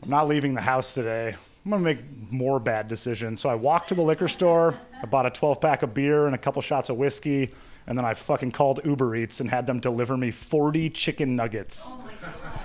I'm 0.03 0.11
not 0.11 0.29
leaving 0.29 0.55
the 0.55 0.61
house 0.61 0.95
today. 0.95 1.37
I'm 1.65 1.71
gonna 1.71 1.83
make 1.83 1.99
more 2.31 2.61
bad 2.61 2.89
decisions. 2.89 3.41
So 3.41 3.49
I 3.49 3.55
walked 3.55 3.89
to 3.89 3.95
the 3.95 4.03
liquor 4.03 4.29
store, 4.29 4.75
I 5.03 5.07
bought 5.07 5.25
a 5.25 5.31
12 5.31 5.61
pack 5.61 5.83
of 5.83 5.95
beer 5.95 6.27
and 6.27 6.35
a 6.35 6.39
couple 6.39 6.61
shots 6.61 6.91
of 6.91 6.97
whiskey, 6.97 7.53
and 7.87 7.97
then 7.97 8.05
I 8.05 8.15
fucking 8.15 8.53
called 8.53 8.81
Uber 8.85 9.17
Eats 9.17 9.41
and 9.41 9.49
had 9.49 9.67
them 9.67 9.81
deliver 9.81 10.17
me 10.17 10.31
40 10.31 10.91
chicken 10.91 11.37
nuggets. 11.37 11.97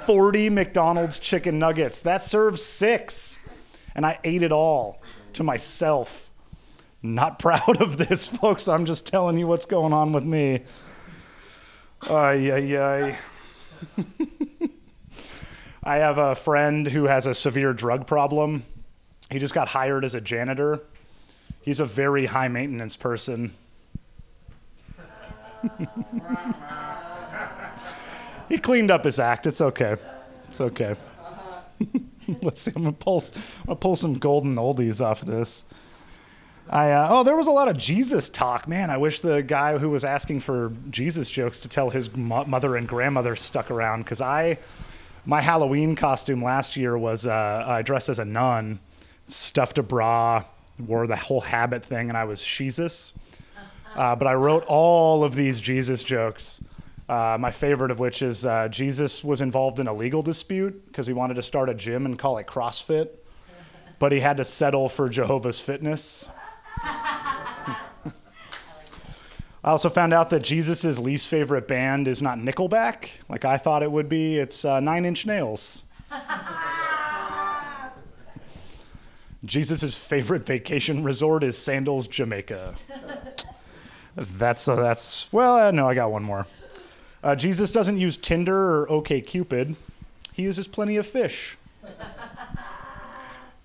40 0.05 0.49
McDonald's 0.49 1.19
chicken 1.19 1.59
nuggets. 1.59 2.01
That 2.01 2.21
serves 2.21 2.63
six. 2.63 3.39
And 3.95 4.05
I 4.05 4.19
ate 4.23 4.43
it 4.43 4.51
all 4.51 5.01
to 5.33 5.43
myself. 5.43 6.29
Not 7.01 7.39
proud 7.39 7.81
of 7.81 7.97
this, 7.97 8.29
folks. 8.29 8.67
I'm 8.67 8.85
just 8.85 9.07
telling 9.07 9.37
you 9.37 9.47
what's 9.47 9.65
going 9.65 9.93
on 9.93 10.11
with 10.11 10.23
me. 10.23 10.63
Ay, 12.09 12.51
ay, 12.51 12.77
ay. 12.77 13.17
I 15.83 15.97
have 15.97 16.17
a 16.17 16.35
friend 16.35 16.87
who 16.87 17.05
has 17.05 17.25
a 17.25 17.33
severe 17.33 17.73
drug 17.73 18.07
problem. 18.07 18.63
He 19.31 19.39
just 19.39 19.53
got 19.53 19.67
hired 19.67 20.03
as 20.03 20.15
a 20.15 20.21
janitor. 20.21 20.81
He's 21.61 21.79
a 21.79 21.85
very 21.85 22.25
high 22.25 22.47
maintenance 22.47 22.97
person. 22.97 23.51
he 28.49 28.57
cleaned 28.57 28.89
up 28.91 29.03
his 29.03 29.19
act. 29.19 29.45
It's 29.45 29.61
okay. 29.61 29.95
It's 30.47 30.61
okay. 30.61 30.95
Let's 32.41 32.61
see. 32.61 32.71
I'm 32.75 32.83
gonna 32.83 32.93
pull. 32.93 33.23
I'm 33.35 33.65
gonna 33.67 33.75
pull 33.75 33.95
some 33.95 34.15
golden 34.15 34.55
oldies 34.55 35.01
off 35.03 35.21
of 35.21 35.27
this. 35.27 35.63
I 36.69 36.91
uh, 36.91 37.07
oh, 37.09 37.23
there 37.23 37.35
was 37.35 37.47
a 37.47 37.51
lot 37.51 37.67
of 37.67 37.77
Jesus 37.77 38.29
talk. 38.29 38.67
Man, 38.67 38.89
I 38.89 38.97
wish 38.97 39.21
the 39.21 39.41
guy 39.41 39.77
who 39.77 39.89
was 39.89 40.05
asking 40.05 40.41
for 40.41 40.71
Jesus 40.89 41.29
jokes 41.29 41.59
to 41.59 41.69
tell 41.69 41.89
his 41.89 42.15
mo- 42.15 42.45
mother 42.45 42.75
and 42.75 42.87
grandmother 42.87 43.35
stuck 43.35 43.71
around 43.71 44.03
because 44.03 44.21
I, 44.21 44.59
my 45.25 45.41
Halloween 45.41 45.95
costume 45.95 46.43
last 46.43 46.77
year 46.77 46.97
was 46.97 47.25
uh, 47.25 47.63
I 47.67 47.81
dressed 47.81 48.09
as 48.09 48.19
a 48.19 48.25
nun, 48.25 48.79
stuffed 49.31 49.77
a 49.77 49.83
bra, 49.83 50.43
wore 50.79 51.07
the 51.07 51.15
whole 51.15 51.41
habit 51.41 51.85
thing, 51.85 52.09
and 52.09 52.17
I 52.17 52.25
was 52.25 52.43
Jesus. 52.43 53.13
Uh, 53.95 54.15
but 54.15 54.27
I 54.27 54.33
wrote 54.33 54.63
all 54.67 55.23
of 55.23 55.35
these 55.35 55.59
Jesus 55.59 56.03
jokes. 56.03 56.61
Uh, 57.07 57.37
my 57.39 57.49
favorite 57.49 57.89
of 57.89 57.99
which 57.99 58.21
is 58.21 58.45
uh, 58.45 58.67
Jesus 58.67 59.23
was 59.23 59.41
involved 59.41 59.79
in 59.79 59.87
a 59.87 59.93
legal 59.93 60.21
dispute 60.21 60.85
because 60.85 61.07
he 61.07 61.13
wanted 61.13 61.33
to 61.35 61.41
start 61.41 61.67
a 61.67 61.73
gym 61.73 62.05
and 62.05 62.19
call 62.19 62.37
it 62.37 62.45
CrossFit, 62.45 63.09
but 63.97 64.11
he 64.11 64.19
had 64.19 64.37
to 64.37 64.45
settle 64.45 64.87
for 64.87 65.09
Jehovah's 65.09 65.59
Fitness. 65.59 66.29
I 69.61 69.71
also 69.71 69.89
found 69.89 70.13
out 70.13 70.29
that 70.29 70.43
Jesus' 70.43 70.99
least 70.99 71.27
favorite 71.27 71.67
band 71.67 72.07
is 72.07 72.21
not 72.21 72.37
Nickelback, 72.37 73.09
like 73.27 73.43
I 73.43 73.57
thought 73.57 73.83
it 73.83 73.91
would 73.91 74.07
be. 74.07 74.37
It's 74.37 74.63
uh, 74.63 74.79
Nine 74.79 75.03
Inch 75.03 75.25
Nails. 75.25 75.83
Jesus' 79.45 79.97
favorite 79.97 80.45
vacation 80.45 81.03
resort 81.03 81.43
is 81.43 81.57
Sandals, 81.57 82.07
Jamaica. 82.07 82.75
That's 84.15 84.67
uh, 84.67 84.75
that's 84.75 85.31
well, 85.31 85.55
uh, 85.55 85.71
no, 85.71 85.87
I 85.87 85.95
got 85.95 86.11
one 86.11 86.23
more. 86.23 86.45
Uh, 87.23 87.35
Jesus 87.35 87.71
doesn't 87.71 87.97
use 87.97 88.17
Tinder 88.17 88.81
or 88.81 88.87
OKCupid. 88.87 89.75
He 90.33 90.43
uses 90.43 90.67
plenty 90.67 90.97
of 90.97 91.07
fish. 91.07 91.57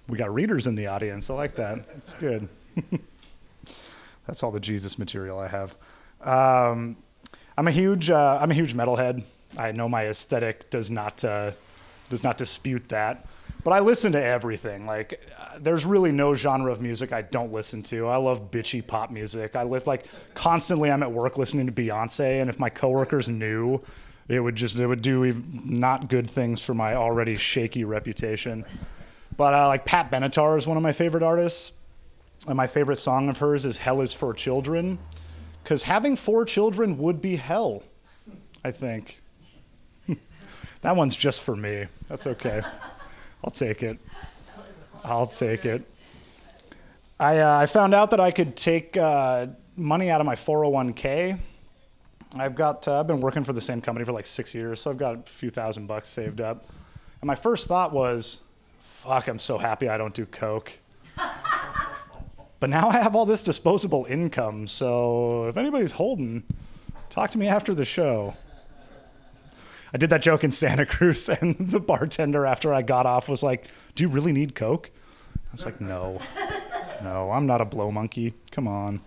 We 0.08 0.18
got 0.18 0.32
readers 0.34 0.66
in 0.66 0.74
the 0.74 0.86
audience. 0.88 1.30
I 1.30 1.34
like 1.34 1.54
that. 1.56 1.78
It's 1.96 2.14
good. 2.14 2.48
That's 4.26 4.42
all 4.42 4.50
the 4.50 4.60
Jesus 4.60 4.98
material 4.98 5.38
I 5.38 5.48
have. 5.48 5.76
Um, 6.20 6.96
I'm 7.56 7.68
a 7.68 7.72
huge 7.72 8.10
uh, 8.10 8.38
I'm 8.40 8.50
a 8.50 8.54
huge 8.54 8.74
metalhead. 8.74 9.22
I 9.56 9.72
know 9.72 9.88
my 9.88 10.06
aesthetic 10.06 10.68
does 10.70 10.90
not 10.90 11.24
uh, 11.24 11.52
does 12.10 12.22
not 12.22 12.36
dispute 12.36 12.88
that, 12.88 13.26
but 13.62 13.72
I 13.72 13.80
listen 13.80 14.12
to 14.12 14.22
everything. 14.22 14.86
Like, 14.86 15.20
there's 15.60 15.84
really 15.84 16.12
no 16.12 16.34
genre 16.34 16.70
of 16.70 16.80
music 16.80 17.12
I 17.12 17.22
don't 17.22 17.52
listen 17.52 17.82
to. 17.84 18.06
I 18.08 18.16
love 18.16 18.50
bitchy 18.50 18.86
pop 18.86 19.10
music. 19.10 19.56
I 19.56 19.62
live 19.62 19.86
like 19.86 20.06
constantly. 20.34 20.90
I'm 20.90 21.02
at 21.02 21.12
work 21.12 21.38
listening 21.38 21.66
to 21.66 21.72
Beyonce, 21.72 22.40
and 22.40 22.50
if 22.50 22.58
my 22.58 22.70
coworkers 22.70 23.28
knew, 23.28 23.80
it 24.28 24.40
would 24.40 24.56
just 24.56 24.78
it 24.78 24.86
would 24.86 25.02
do 25.02 25.42
not 25.64 26.08
good 26.08 26.30
things 26.30 26.62
for 26.62 26.74
my 26.74 26.94
already 26.94 27.34
shaky 27.34 27.84
reputation. 27.84 28.64
But 29.36 29.54
uh, 29.54 29.68
like 29.68 29.84
Pat 29.84 30.10
Benatar 30.10 30.56
is 30.56 30.66
one 30.66 30.76
of 30.76 30.82
my 30.82 30.92
favorite 30.92 31.22
artists. 31.22 31.72
And 32.46 32.56
my 32.56 32.66
favorite 32.66 32.98
song 32.98 33.28
of 33.28 33.38
hers 33.38 33.64
is 33.64 33.78
Hell 33.78 34.00
is 34.00 34.12
for 34.12 34.34
Children. 34.34 34.98
Because 35.62 35.84
having 35.84 36.14
four 36.14 36.44
children 36.44 36.98
would 36.98 37.22
be 37.22 37.36
hell, 37.36 37.82
I 38.62 38.70
think. 38.70 39.22
that 40.82 40.94
one's 40.94 41.16
just 41.16 41.40
for 41.40 41.56
me. 41.56 41.86
That's 42.06 42.26
okay. 42.26 42.60
I'll 43.42 43.50
take 43.50 43.82
it. 43.82 43.98
I'll 45.04 45.26
take 45.26 45.64
it. 45.64 45.82
I, 47.20 47.38
uh, 47.38 47.58
I 47.58 47.66
found 47.66 47.94
out 47.94 48.10
that 48.10 48.20
I 48.20 48.30
could 48.30 48.56
take 48.56 48.96
uh, 48.96 49.46
money 49.76 50.10
out 50.10 50.20
of 50.20 50.26
my 50.26 50.34
401k. 50.34 51.38
I've 52.36 52.54
got 52.56 52.88
uh, 52.88 52.98
I've 52.98 53.06
been 53.06 53.20
working 53.20 53.44
for 53.44 53.52
the 53.52 53.60
same 53.60 53.80
company 53.80 54.04
for 54.04 54.12
like 54.12 54.26
six 54.26 54.54
years, 54.54 54.80
so 54.80 54.90
I've 54.90 54.98
got 54.98 55.14
a 55.14 55.22
few 55.22 55.50
thousand 55.50 55.86
bucks 55.86 56.08
saved 56.08 56.40
up. 56.40 56.64
And 57.20 57.28
my 57.28 57.36
first 57.36 57.68
thought 57.68 57.92
was, 57.92 58.40
"Fuck, 58.80 59.28
I'm 59.28 59.38
so 59.38 59.56
happy 59.56 59.88
I 59.88 59.96
don't 59.96 60.14
do 60.14 60.26
coke." 60.26 60.72
But 62.60 62.70
now 62.70 62.88
I 62.88 62.96
have 62.96 63.14
all 63.14 63.26
this 63.26 63.42
disposable 63.42 64.06
income, 64.06 64.66
so 64.68 65.48
if 65.48 65.58
anybody's 65.58 65.92
holding, 65.92 66.44
talk 67.10 67.28
to 67.32 67.38
me 67.38 67.46
after 67.46 67.74
the 67.74 67.84
show. 67.84 68.32
I 69.94 69.96
did 69.96 70.10
that 70.10 70.22
joke 70.22 70.42
in 70.42 70.50
Santa 70.50 70.84
Cruz, 70.94 71.28
and 71.28 71.56
the 71.56 71.78
bartender, 71.78 72.44
after 72.44 72.74
I 72.74 72.82
got 72.82 73.06
off, 73.06 73.28
was 73.28 73.44
like, 73.44 73.68
Do 73.94 74.02
you 74.02 74.08
really 74.08 74.32
need 74.32 74.56
Coke? 74.56 74.90
I 75.36 75.52
was 75.52 75.64
like, 75.64 75.80
No, 75.80 76.20
no, 77.02 77.30
I'm 77.30 77.46
not 77.46 77.60
a 77.60 77.64
blow 77.64 77.92
monkey. 77.92 78.34
Come 78.50 78.66
on. 78.66 79.00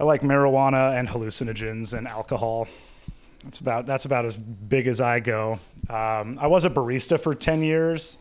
I 0.00 0.04
like 0.04 0.22
marijuana 0.22 0.98
and 0.98 1.06
hallucinogens 1.06 1.96
and 1.96 2.08
alcohol. 2.08 2.66
That's 3.44 3.60
about, 3.60 3.84
that's 3.86 4.06
about 4.06 4.24
as 4.24 4.36
big 4.36 4.86
as 4.86 5.00
I 5.02 5.20
go. 5.20 5.58
Um, 5.90 6.38
I 6.40 6.46
was 6.46 6.64
a 6.64 6.70
barista 6.70 7.20
for 7.20 7.34
10 7.34 7.62
years. 7.62 8.18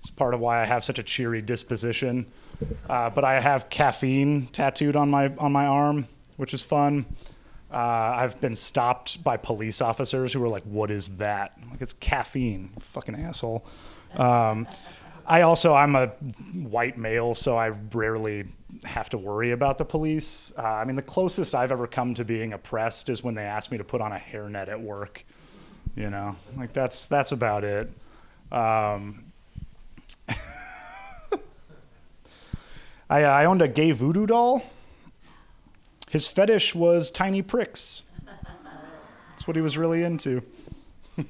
It's 0.00 0.10
part 0.10 0.34
of 0.34 0.40
why 0.40 0.62
I 0.62 0.66
have 0.66 0.84
such 0.84 0.98
a 0.98 1.02
cheery 1.02 1.40
disposition. 1.40 2.26
Uh, 2.88 3.08
but 3.10 3.24
I 3.24 3.40
have 3.40 3.70
caffeine 3.70 4.46
tattooed 4.48 4.94
on 4.94 5.10
my 5.10 5.32
on 5.38 5.50
my 5.50 5.66
arm, 5.66 6.06
which 6.36 6.52
is 6.52 6.62
fun. 6.62 7.06
Uh, 7.70 7.76
I've 8.16 8.40
been 8.40 8.56
stopped 8.56 9.22
by 9.22 9.36
police 9.36 9.82
officers 9.82 10.32
who 10.32 10.40
were 10.40 10.48
like, 10.48 10.64
"What 10.64 10.90
is 10.90 11.08
that?" 11.16 11.52
I'm 11.62 11.70
like 11.70 11.82
it's 11.82 11.92
caffeine, 11.92 12.70
fucking 12.78 13.14
asshole. 13.14 13.66
Um, 14.16 14.66
I 15.26 15.42
also 15.42 15.74
I'm 15.74 15.94
a 15.94 16.06
white 16.54 16.96
male, 16.96 17.34
so 17.34 17.58
I 17.58 17.68
rarely 17.68 18.46
have 18.84 19.10
to 19.10 19.18
worry 19.18 19.50
about 19.50 19.76
the 19.76 19.84
police. 19.84 20.54
Uh, 20.56 20.62
I 20.62 20.84
mean, 20.84 20.96
the 20.96 21.02
closest 21.02 21.54
I've 21.54 21.70
ever 21.70 21.86
come 21.86 22.14
to 22.14 22.24
being 22.24 22.54
oppressed 22.54 23.10
is 23.10 23.22
when 23.22 23.34
they 23.34 23.44
asked 23.44 23.70
me 23.70 23.76
to 23.76 23.84
put 23.84 24.00
on 24.00 24.12
a 24.12 24.16
hairnet 24.18 24.68
at 24.68 24.80
work. 24.80 25.24
You 25.94 26.08
know, 26.08 26.36
like 26.56 26.72
that's 26.72 27.06
that's 27.06 27.32
about 27.32 27.64
it. 27.64 27.92
Um, 28.50 29.26
I, 33.10 33.24
I 33.24 33.44
owned 33.44 33.60
a 33.60 33.68
gay 33.68 33.90
voodoo 33.90 34.26
doll. 34.26 34.62
His 36.10 36.26
fetish 36.26 36.74
was 36.74 37.10
tiny 37.10 37.42
pricks. 37.42 38.02
That's 39.30 39.46
what 39.46 39.56
he 39.56 39.62
was 39.62 39.76
really 39.76 40.02
into. 40.02 40.42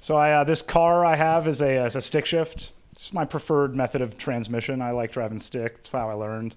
so 0.00 0.16
I, 0.16 0.32
uh, 0.32 0.44
this 0.44 0.62
car 0.62 1.04
I 1.04 1.16
have 1.16 1.46
is 1.46 1.60
a, 1.60 1.84
is 1.84 1.96
a 1.96 2.00
stick 2.00 2.26
shift. 2.26 2.72
It's 2.92 3.12
my 3.12 3.24
preferred 3.24 3.74
method 3.74 4.00
of 4.00 4.16
transmission. 4.16 4.80
I 4.80 4.92
like 4.92 5.12
driving 5.12 5.38
stick. 5.38 5.76
It's 5.80 5.90
how 5.90 6.08
I 6.08 6.14
learned. 6.14 6.54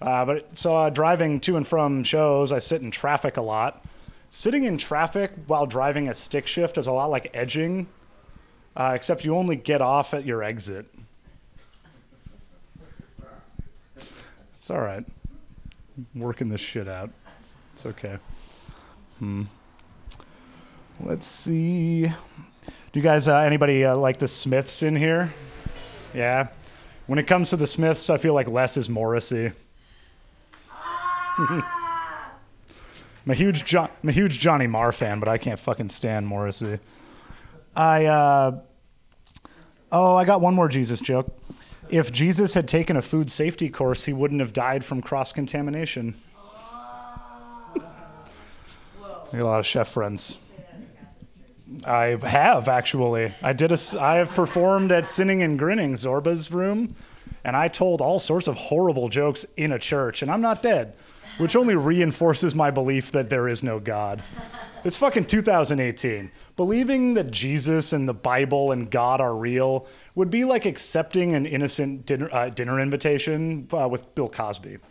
Uh, 0.00 0.24
but 0.24 0.58
so 0.58 0.76
uh, 0.76 0.90
driving 0.90 1.40
to 1.40 1.56
and 1.56 1.66
from 1.66 2.02
shows, 2.02 2.52
I 2.52 2.58
sit 2.58 2.82
in 2.82 2.90
traffic 2.90 3.36
a 3.36 3.42
lot. 3.42 3.84
Sitting 4.30 4.64
in 4.64 4.76
traffic 4.76 5.30
while 5.46 5.66
driving 5.66 6.08
a 6.08 6.14
stick 6.14 6.46
shift 6.46 6.76
is 6.76 6.88
a 6.88 6.92
lot 6.92 7.10
like 7.10 7.30
edging, 7.34 7.86
uh, 8.76 8.92
except 8.94 9.24
you 9.24 9.36
only 9.36 9.56
get 9.56 9.80
off 9.80 10.12
at 10.12 10.24
your 10.24 10.42
exit. 10.42 10.86
It's 14.56 14.70
all 14.70 14.80
right. 14.80 15.04
Working 16.14 16.48
this 16.48 16.60
shit 16.60 16.88
out. 16.88 17.10
It's 17.72 17.86
okay. 17.86 18.18
Hmm. 19.18 19.42
Let's 21.00 21.26
see. 21.26 22.02
Do 22.06 23.00
you 23.00 23.02
guys, 23.02 23.26
uh, 23.28 23.38
anybody 23.38 23.84
uh, 23.84 23.96
like 23.96 24.18
the 24.18 24.28
Smiths 24.28 24.82
in 24.82 24.94
here? 24.94 25.32
Yeah. 26.14 26.48
When 27.06 27.18
it 27.18 27.26
comes 27.26 27.50
to 27.50 27.56
the 27.56 27.66
Smiths, 27.66 28.08
I 28.10 28.16
feel 28.16 28.34
like 28.34 28.48
less 28.48 28.76
is 28.76 28.88
Morrissey. 28.88 29.52
I'm 33.26 33.30
a 33.30 33.34
huge 33.34 33.74
I'm 33.74 33.88
a 34.04 34.12
huge 34.12 34.38
Johnny 34.38 34.66
Marr 34.66 34.92
fan, 34.92 35.18
but 35.18 35.28
I 35.28 35.38
can't 35.38 35.58
fucking 35.58 35.88
stand 35.88 36.26
Morrissey. 36.26 36.78
I 37.74 38.04
uh, 38.06 38.60
oh, 39.90 40.14
I 40.14 40.24
got 40.24 40.40
one 40.40 40.54
more 40.54 40.68
Jesus 40.68 41.00
joke. 41.00 41.34
If 41.88 42.10
Jesus 42.12 42.54
had 42.54 42.66
taken 42.66 42.96
a 42.96 43.02
food 43.02 43.30
safety 43.30 43.68
course, 43.68 44.04
he 44.04 44.12
wouldn't 44.12 44.40
have 44.40 44.52
died 44.52 44.84
from 44.84 45.02
cross 45.02 45.32
contamination. 45.32 46.14
I 47.76 47.80
got 49.32 49.40
a 49.40 49.44
lot 49.44 49.60
of 49.60 49.66
chef 49.66 49.88
friends. 49.88 50.38
I 51.86 52.16
have 52.22 52.68
actually. 52.68 53.32
I 53.42 53.52
did 53.52 53.72
a. 53.72 53.78
I 54.00 54.16
have 54.16 54.30
performed 54.30 54.92
at 54.92 55.06
Sinning 55.06 55.42
and 55.42 55.58
Grinning, 55.58 55.94
Zorba's 55.94 56.52
room, 56.52 56.88
and 57.44 57.56
I 57.56 57.68
told 57.68 58.00
all 58.00 58.18
sorts 58.18 58.48
of 58.48 58.54
horrible 58.54 59.08
jokes 59.08 59.44
in 59.56 59.72
a 59.72 59.78
church, 59.78 60.22
and 60.22 60.30
I'm 60.30 60.40
not 60.40 60.62
dead, 60.62 60.94
which 61.38 61.56
only 61.56 61.74
reinforces 61.74 62.54
my 62.54 62.70
belief 62.70 63.12
that 63.12 63.28
there 63.28 63.48
is 63.48 63.62
no 63.62 63.80
God. 63.80 64.22
It's 64.84 64.96
fucking 64.96 65.26
2018. 65.26 66.30
Believing 66.56 67.14
that 67.14 67.32
Jesus 67.32 67.92
and 67.92 68.08
the 68.08 68.14
Bible 68.14 68.70
and 68.70 68.88
God 68.88 69.20
are 69.20 69.34
real 69.34 69.86
would 70.14 70.30
be 70.30 70.44
like 70.44 70.66
accepting 70.66 71.34
an 71.34 71.46
innocent 71.46 72.06
dinner, 72.06 72.28
uh, 72.32 72.48
dinner 72.48 72.80
invitation 72.80 73.66
uh, 73.72 73.88
with 73.88 74.14
Bill 74.14 74.28
Cosby. 74.28 74.78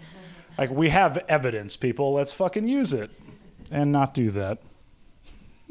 Like, 0.55 0.69
we 0.69 0.89
have 0.89 1.17
evidence, 1.27 1.77
people. 1.77 2.13
Let's 2.13 2.31
fucking 2.31 2.67
use 2.67 2.93
it 2.93 3.09
and 3.71 3.91
not 3.91 4.13
do 4.13 4.29
that. 4.29 4.59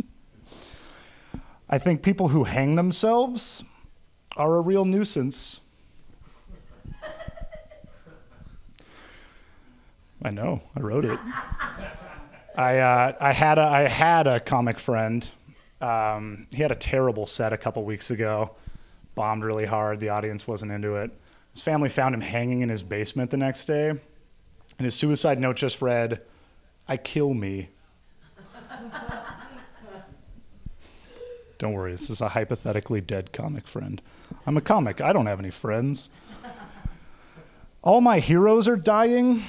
I 1.70 1.78
think 1.78 2.02
people 2.02 2.26
who 2.28 2.42
hang 2.42 2.74
themselves 2.74 3.62
are 4.36 4.56
a 4.56 4.60
real 4.60 4.84
nuisance. 4.84 5.60
I 10.24 10.30
know, 10.30 10.62
I 10.76 10.80
wrote 10.80 11.04
it. 11.04 11.20
I, 12.56 12.78
uh, 12.78 13.12
I, 13.20 13.32
had 13.32 13.58
a, 13.58 13.62
I 13.62 13.82
had 13.82 14.26
a 14.26 14.40
comic 14.40 14.80
friend. 14.80 15.30
Um, 15.82 16.46
he 16.52 16.62
had 16.62 16.70
a 16.70 16.76
terrible 16.76 17.26
set 17.26 17.52
a 17.52 17.56
couple 17.56 17.84
weeks 17.84 18.12
ago, 18.12 18.52
bombed 19.16 19.44
really 19.44 19.66
hard. 19.66 19.98
The 20.00 20.10
audience 20.10 20.46
wasn't 20.46 20.70
into 20.70 20.94
it. 20.94 21.10
His 21.52 21.60
family 21.62 21.88
found 21.88 22.14
him 22.14 22.20
hanging 22.20 22.60
in 22.60 22.68
his 22.68 22.84
basement 22.84 23.30
the 23.30 23.36
next 23.36 23.64
day, 23.64 23.88
and 23.88 24.00
his 24.78 24.94
suicide 24.94 25.40
note 25.40 25.56
just 25.56 25.82
read, 25.82 26.22
I 26.88 26.96
kill 26.96 27.34
me. 27.34 27.68
Don't 31.58 31.72
worry, 31.72 31.90
this 31.90 32.10
is 32.10 32.20
a 32.20 32.28
hypothetically 32.28 33.00
dead 33.00 33.32
comic 33.32 33.66
friend. 33.66 34.00
I'm 34.46 34.56
a 34.56 34.60
comic, 34.60 35.00
I 35.00 35.12
don't 35.12 35.26
have 35.26 35.38
any 35.38 35.50
friends. 35.50 36.10
All 37.82 38.00
my 38.00 38.18
heroes 38.18 38.66
are 38.66 38.76
dying 38.76 39.42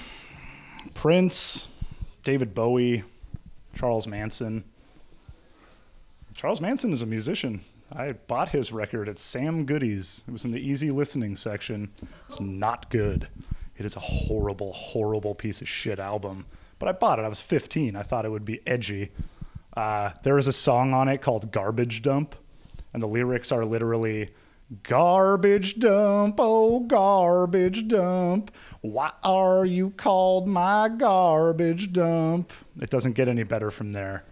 Prince, 0.93 1.67
David 2.23 2.53
Bowie, 2.53 3.03
Charles 3.75 4.07
Manson. 4.07 4.63
Charles 6.43 6.59
Manson 6.59 6.91
is 6.91 7.01
a 7.01 7.05
musician. 7.05 7.61
I 7.89 8.11
bought 8.11 8.49
his 8.49 8.73
record 8.73 9.07
at 9.07 9.17
Sam 9.17 9.65
Goody's. 9.65 10.25
It 10.27 10.31
was 10.31 10.43
in 10.43 10.51
the 10.51 10.59
easy 10.59 10.91
listening 10.91 11.37
section. 11.37 11.89
It's 12.27 12.41
not 12.41 12.89
good. 12.89 13.29
It 13.77 13.85
is 13.85 13.95
a 13.95 14.01
horrible, 14.01 14.73
horrible 14.73 15.35
piece 15.35 15.61
of 15.61 15.69
shit 15.69 15.99
album. 15.99 16.45
But 16.79 16.89
I 16.89 16.91
bought 16.91 17.17
it. 17.17 17.21
I 17.21 17.29
was 17.29 17.39
15. 17.39 17.95
I 17.95 18.01
thought 18.01 18.25
it 18.25 18.29
would 18.29 18.43
be 18.43 18.59
edgy. 18.67 19.11
Uh, 19.77 20.09
there 20.23 20.37
is 20.37 20.47
a 20.47 20.51
song 20.51 20.93
on 20.93 21.07
it 21.07 21.21
called 21.21 21.49
Garbage 21.49 22.01
Dump, 22.01 22.35
and 22.93 23.01
the 23.01 23.07
lyrics 23.07 23.53
are 23.53 23.63
literally 23.63 24.31
Garbage 24.81 25.79
dump, 25.79 26.35
oh 26.39 26.81
garbage 26.81 27.87
dump. 27.87 28.51
Why 28.81 29.11
are 29.23 29.65
you 29.65 29.91
called 29.91 30.49
my 30.49 30.89
garbage 30.89 31.93
dump? 31.93 32.51
It 32.81 32.89
doesn't 32.89 33.13
get 33.13 33.29
any 33.29 33.43
better 33.43 33.71
from 33.71 33.91
there. 33.91 34.25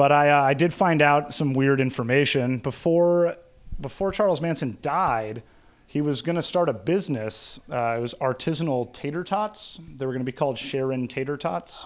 But 0.00 0.12
I, 0.12 0.30
uh, 0.30 0.42
I 0.44 0.54
did 0.54 0.72
find 0.72 1.02
out 1.02 1.34
some 1.34 1.52
weird 1.52 1.78
information 1.78 2.56
before 2.56 3.36
before 3.82 4.12
Charles 4.12 4.40
Manson 4.40 4.78
died. 4.80 5.42
He 5.86 6.00
was 6.00 6.22
going 6.22 6.36
to 6.36 6.42
start 6.42 6.70
a 6.70 6.72
business. 6.72 7.60
Uh, 7.70 7.96
it 7.98 8.00
was 8.00 8.14
artisanal 8.14 8.90
tater 8.94 9.22
tots. 9.24 9.78
They 9.96 10.06
were 10.06 10.12
going 10.12 10.22
to 10.22 10.32
be 10.32 10.32
called 10.32 10.56
Sharon 10.56 11.06
Tater 11.06 11.36
Tots. 11.36 11.84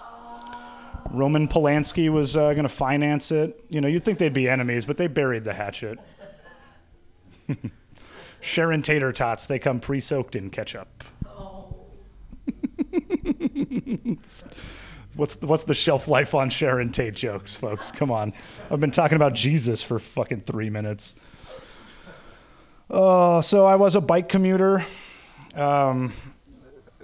Roman 1.11 1.49
Polanski 1.49 2.07
was 2.07 2.37
uh, 2.37 2.53
going 2.53 2.63
to 2.63 2.69
finance 2.69 3.33
it. 3.33 3.61
You 3.67 3.81
know, 3.81 3.89
you'd 3.89 4.05
think 4.05 4.17
they'd 4.17 4.31
be 4.31 4.47
enemies, 4.47 4.85
but 4.85 4.95
they 4.95 5.07
buried 5.07 5.43
the 5.43 5.53
hatchet. 5.53 5.99
Sharon 8.39 8.81
Tater 8.81 9.11
Tots, 9.11 9.45
they 9.45 9.59
come 9.59 9.81
pre 9.81 9.99
soaked 9.99 10.37
in 10.37 10.51
ketchup. 10.51 11.03
what's, 15.15 15.35
the, 15.35 15.47
what's 15.47 15.63
the 15.63 15.73
shelf 15.73 16.07
life 16.07 16.33
on 16.33 16.49
Sharon 16.49 16.91
Tate 16.91 17.15
jokes, 17.15 17.55
folks? 17.55 17.91
Come 17.91 18.11
on. 18.11 18.33
I've 18.69 18.79
been 18.79 18.91
talking 18.91 19.15
about 19.15 19.33
Jesus 19.33 19.83
for 19.83 19.99
fucking 19.99 20.41
three 20.41 20.69
minutes. 20.69 21.15
Oh, 22.89 23.41
so 23.41 23.65
I 23.65 23.75
was 23.75 23.95
a 23.95 24.01
bike 24.01 24.29
commuter. 24.29 24.85
Um, 25.55 26.13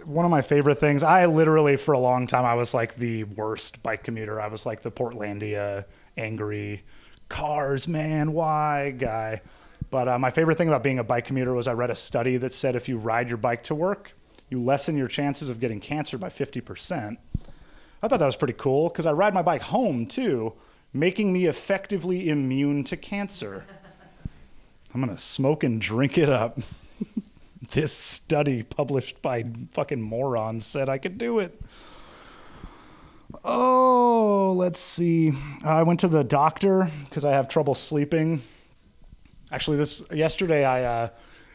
one 0.05 0.25
of 0.25 0.31
my 0.31 0.41
favorite 0.41 0.75
things. 0.75 1.03
I 1.03 1.25
literally, 1.25 1.75
for 1.75 1.93
a 1.93 1.99
long 1.99 2.27
time, 2.27 2.45
I 2.45 2.53
was 2.53 2.73
like 2.73 2.95
the 2.95 3.23
worst 3.23 3.81
bike 3.81 4.03
commuter. 4.03 4.39
I 4.39 4.47
was 4.47 4.65
like 4.65 4.81
the 4.81 4.91
Portlandia, 4.91 5.85
angry, 6.17 6.83
cars, 7.29 7.87
man, 7.87 8.33
why 8.33 8.91
guy. 8.91 9.41
But 9.89 10.07
uh, 10.07 10.19
my 10.19 10.31
favorite 10.31 10.57
thing 10.57 10.67
about 10.67 10.83
being 10.83 10.99
a 10.99 11.03
bike 11.03 11.25
commuter 11.25 11.53
was 11.53 11.67
I 11.67 11.73
read 11.73 11.89
a 11.89 11.95
study 11.95 12.37
that 12.37 12.53
said 12.53 12.75
if 12.75 12.87
you 12.87 12.97
ride 12.97 13.29
your 13.29 13.37
bike 13.37 13.63
to 13.63 13.75
work, 13.75 14.13
you 14.49 14.61
lessen 14.61 14.97
your 14.97 15.07
chances 15.07 15.49
of 15.49 15.59
getting 15.59 15.79
cancer 15.79 16.17
by 16.17 16.29
50%. 16.29 17.17
I 18.03 18.07
thought 18.07 18.19
that 18.19 18.25
was 18.25 18.35
pretty 18.35 18.53
cool 18.53 18.89
because 18.89 19.05
I 19.05 19.11
ride 19.11 19.33
my 19.33 19.41
bike 19.41 19.61
home 19.61 20.05
too, 20.07 20.53
making 20.93 21.31
me 21.31 21.45
effectively 21.45 22.29
immune 22.29 22.83
to 22.85 22.97
cancer. 22.97 23.65
I'm 24.93 25.01
going 25.01 25.15
to 25.15 25.21
smoke 25.21 25.63
and 25.63 25.79
drink 25.79 26.17
it 26.17 26.29
up. 26.29 26.59
this 27.71 27.93
study 27.93 28.63
published 28.63 29.21
by 29.21 29.45
fucking 29.73 30.01
morons 30.01 30.65
said 30.65 30.89
I 30.89 30.97
could 30.97 31.17
do 31.17 31.39
it. 31.39 31.61
Oh, 33.45 34.53
let's 34.57 34.79
see. 34.79 35.31
I 35.63 35.83
went 35.83 36.01
to 36.01 36.07
the 36.07 36.23
doctor 36.23 36.89
because 37.05 37.23
I 37.23 37.31
have 37.31 37.47
trouble 37.47 37.73
sleeping. 37.73 38.41
Actually, 39.51 39.77
this 39.77 40.03
yesterday 40.11 40.65
I 40.65 40.83
uh, 40.83 41.09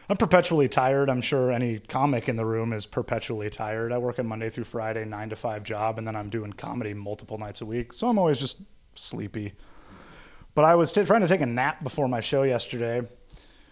I'm 0.08 0.16
perpetually 0.16 0.68
tired. 0.68 1.08
I'm 1.08 1.20
sure 1.20 1.50
any 1.50 1.80
comic 1.80 2.28
in 2.28 2.36
the 2.36 2.46
room 2.46 2.72
is 2.72 2.86
perpetually 2.86 3.50
tired. 3.50 3.92
I 3.92 3.98
work 3.98 4.18
a 4.18 4.22
Monday 4.22 4.50
through 4.50 4.64
Friday, 4.64 5.04
nine 5.04 5.30
to 5.30 5.36
five 5.36 5.64
job, 5.64 5.98
and 5.98 6.06
then 6.06 6.14
I'm 6.14 6.30
doing 6.30 6.52
comedy 6.52 6.94
multiple 6.94 7.38
nights 7.38 7.60
a 7.60 7.66
week, 7.66 7.92
so 7.92 8.08
I'm 8.08 8.18
always 8.18 8.38
just 8.38 8.60
sleepy. 8.94 9.54
But 10.54 10.64
I 10.64 10.76
was 10.76 10.92
t- 10.92 11.04
trying 11.04 11.22
to 11.22 11.28
take 11.28 11.40
a 11.40 11.46
nap 11.46 11.82
before 11.82 12.08
my 12.08 12.20
show 12.20 12.44
yesterday. 12.44 13.02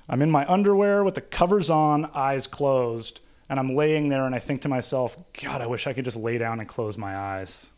I'm 0.08 0.22
in 0.22 0.30
my 0.30 0.44
underwear 0.46 1.04
with 1.04 1.14
the 1.14 1.20
covers 1.20 1.70
on, 1.70 2.10
eyes 2.14 2.46
closed, 2.46 3.20
and 3.48 3.58
I'm 3.58 3.74
laying 3.74 4.08
there 4.08 4.26
and 4.26 4.34
I 4.34 4.38
think 4.38 4.62
to 4.62 4.68
myself, 4.68 5.16
God, 5.40 5.62
I 5.62 5.66
wish 5.66 5.86
I 5.86 5.92
could 5.92 6.04
just 6.04 6.16
lay 6.16 6.36
down 6.38 6.60
and 6.60 6.68
close 6.68 6.98
my 6.98 7.16
eyes. 7.16 7.70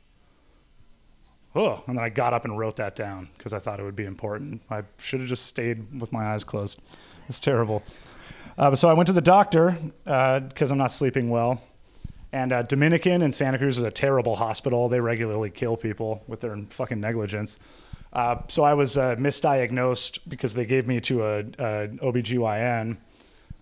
Oh, 1.54 1.82
and 1.86 1.96
then 1.96 2.04
I 2.04 2.08
got 2.08 2.34
up 2.34 2.44
and 2.44 2.58
wrote 2.58 2.76
that 2.76 2.96
down 2.96 3.28
because 3.36 3.52
I 3.52 3.58
thought 3.58 3.80
it 3.80 3.82
would 3.82 3.96
be 3.96 4.04
important. 4.04 4.62
I 4.70 4.82
should 4.98 5.20
have 5.20 5.28
just 5.28 5.46
stayed 5.46 6.00
with 6.00 6.12
my 6.12 6.32
eyes 6.32 6.44
closed. 6.44 6.80
It's 7.28 7.40
terrible. 7.40 7.82
Uh, 8.58 8.74
so 8.74 8.88
I 8.88 8.94
went 8.94 9.06
to 9.08 9.12
the 9.12 9.20
doctor 9.20 9.76
because 10.04 10.70
uh, 10.70 10.74
I'm 10.74 10.78
not 10.78 10.90
sleeping 10.90 11.28
well. 11.28 11.60
And 12.32 12.52
uh, 12.52 12.62
Dominican 12.62 13.20
in 13.22 13.32
Santa 13.32 13.58
Cruz 13.58 13.76
is 13.78 13.84
a 13.84 13.90
terrible 13.90 14.36
hospital. 14.36 14.88
They 14.88 15.00
regularly 15.00 15.50
kill 15.50 15.76
people 15.76 16.22
with 16.26 16.40
their 16.40 16.56
fucking 16.70 17.00
negligence. 17.00 17.58
Uh, 18.12 18.36
so 18.48 18.62
I 18.64 18.72
was 18.74 18.96
uh, 18.96 19.16
misdiagnosed 19.16 20.20
because 20.26 20.54
they 20.54 20.64
gave 20.64 20.86
me 20.86 21.00
to 21.02 21.22
a, 21.22 21.38
a 21.40 21.88
OBGYN, 21.88 22.96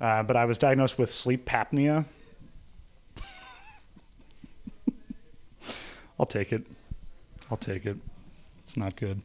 uh, 0.00 0.22
but 0.22 0.36
I 0.36 0.44
was 0.44 0.58
diagnosed 0.58 0.96
with 0.96 1.10
sleep 1.10 1.46
apnea. 1.46 2.04
I'll 6.20 6.26
take 6.26 6.52
it. 6.52 6.64
I'll 7.50 7.56
take 7.56 7.84
it. 7.84 7.96
It's 8.62 8.76
not 8.76 8.94
good. 8.94 9.20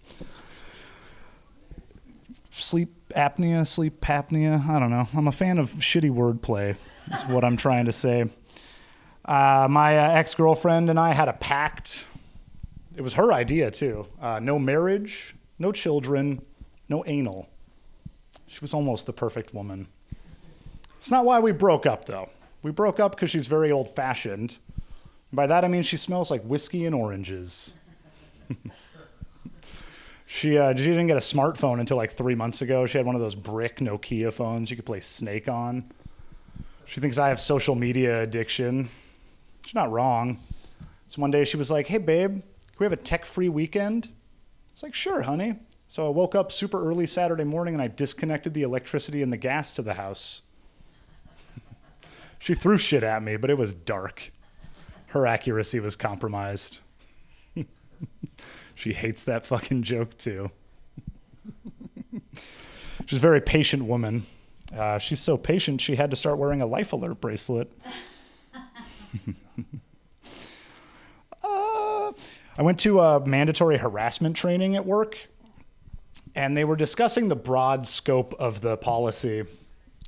Sleep 2.49 2.98
apnea, 3.15 3.67
sleep 3.67 4.01
apnea. 4.01 4.67
I 4.67 4.79
don't 4.79 4.89
know. 4.89 5.07
I'm 5.15 5.27
a 5.27 5.31
fan 5.31 5.57
of 5.57 5.71
shitty 5.75 6.11
wordplay. 6.11 6.75
Is 7.13 7.25
what 7.25 7.43
I'm 7.43 7.57
trying 7.57 7.85
to 7.85 7.91
say. 7.91 8.29
Uh, 9.25 9.67
my 9.69 9.97
uh, 9.97 10.11
ex 10.11 10.33
girlfriend 10.35 10.89
and 10.89 10.99
I 10.99 11.13
had 11.13 11.27
a 11.27 11.33
pact. 11.33 12.05
It 12.95 13.01
was 13.01 13.13
her 13.13 13.31
idea 13.31 13.71
too. 13.71 14.07
Uh, 14.21 14.39
no 14.39 14.57
marriage, 14.59 15.35
no 15.57 15.71
children, 15.71 16.41
no 16.87 17.03
anal. 17.05 17.47
She 18.47 18.59
was 18.61 18.73
almost 18.73 19.05
the 19.05 19.13
perfect 19.13 19.53
woman. 19.53 19.87
It's 20.97 21.11
not 21.11 21.25
why 21.25 21.39
we 21.39 21.51
broke 21.51 21.85
up 21.85 22.05
though. 22.05 22.29
We 22.63 22.71
broke 22.71 22.99
up 22.99 23.11
because 23.11 23.29
she's 23.29 23.47
very 23.47 23.71
old 23.71 23.89
fashioned. 23.89 24.57
By 25.31 25.47
that 25.47 25.63
I 25.63 25.67
mean 25.67 25.83
she 25.83 25.97
smells 25.97 26.31
like 26.31 26.41
whiskey 26.43 26.85
and 26.85 26.95
oranges. 26.95 27.73
she 30.31 30.59
uh, 30.59 30.75
she 30.75 30.83
didn't 30.83 31.07
get 31.07 31.17
a 31.17 31.21
smartphone 31.21 31.79
until 31.79 31.97
like 31.97 32.11
three 32.11 32.35
months 32.35 32.61
ago. 32.61 32.85
She 32.85 32.99
had 32.99 33.05
one 33.07 33.15
of 33.15 33.21
those 33.21 33.33
brick 33.33 33.77
Nokia 33.77 34.31
phones 34.31 34.69
you 34.69 34.75
could 34.75 34.85
play 34.85 34.99
Snake 34.99 35.49
on. 35.49 35.91
She 36.85 37.01
thinks 37.01 37.17
I 37.17 37.29
have 37.29 37.41
social 37.41 37.73
media 37.73 38.21
addiction. 38.21 38.89
She's 39.65 39.73
not 39.73 39.91
wrong. 39.91 40.37
So 41.07 41.19
one 41.19 41.31
day 41.31 41.45
she 41.45 41.57
was 41.57 41.71
like, 41.71 41.87
"Hey 41.87 41.97
babe, 41.97 42.33
can 42.33 42.43
we 42.77 42.85
have 42.85 42.93
a 42.93 42.95
tech-free 42.95 43.49
weekend?" 43.49 44.09
It's 44.71 44.83
like, 44.83 44.93
"Sure, 44.93 45.23
honey." 45.23 45.55
So 45.87 46.05
I 46.05 46.09
woke 46.09 46.35
up 46.35 46.51
super 46.51 46.79
early 46.79 47.07
Saturday 47.07 47.43
morning 47.43 47.73
and 47.73 47.81
I 47.81 47.87
disconnected 47.87 48.53
the 48.53 48.61
electricity 48.61 49.23
and 49.23 49.33
the 49.33 49.37
gas 49.37 49.73
to 49.73 49.81
the 49.81 49.95
house. 49.95 50.43
she 52.37 52.53
threw 52.53 52.77
shit 52.77 53.03
at 53.03 53.23
me, 53.23 53.35
but 53.35 53.49
it 53.49 53.57
was 53.57 53.73
dark. 53.73 54.31
Her 55.07 55.25
accuracy 55.25 55.79
was 55.79 55.95
compromised. 55.95 56.81
she 58.79 58.93
hates 58.93 59.25
that 59.25 59.45
fucking 59.45 59.83
joke 59.83 60.17
too. 60.17 60.49
She's 63.05 63.19
a 63.19 63.21
very 63.21 63.41
patient 63.41 63.83
woman. 63.83 64.23
Uh, 64.75 64.99
she's 64.99 65.19
so 65.19 65.35
patient, 65.35 65.81
she 65.81 65.97
had 65.97 66.11
to 66.11 66.15
start 66.15 66.37
wearing 66.37 66.61
a 66.61 66.65
life 66.65 66.93
alert 66.93 67.19
bracelet. 67.19 67.69
uh, 71.43 72.13
I 72.53 72.61
went 72.61 72.79
to 72.81 73.01
a 73.01 73.25
mandatory 73.25 73.77
harassment 73.79 74.37
training 74.37 74.77
at 74.77 74.85
work, 74.85 75.27
and 76.33 76.55
they 76.55 76.63
were 76.63 76.77
discussing 76.77 77.27
the 77.27 77.35
broad 77.35 77.85
scope 77.85 78.33
of 78.39 78.61
the 78.61 78.77
policy. 78.77 79.43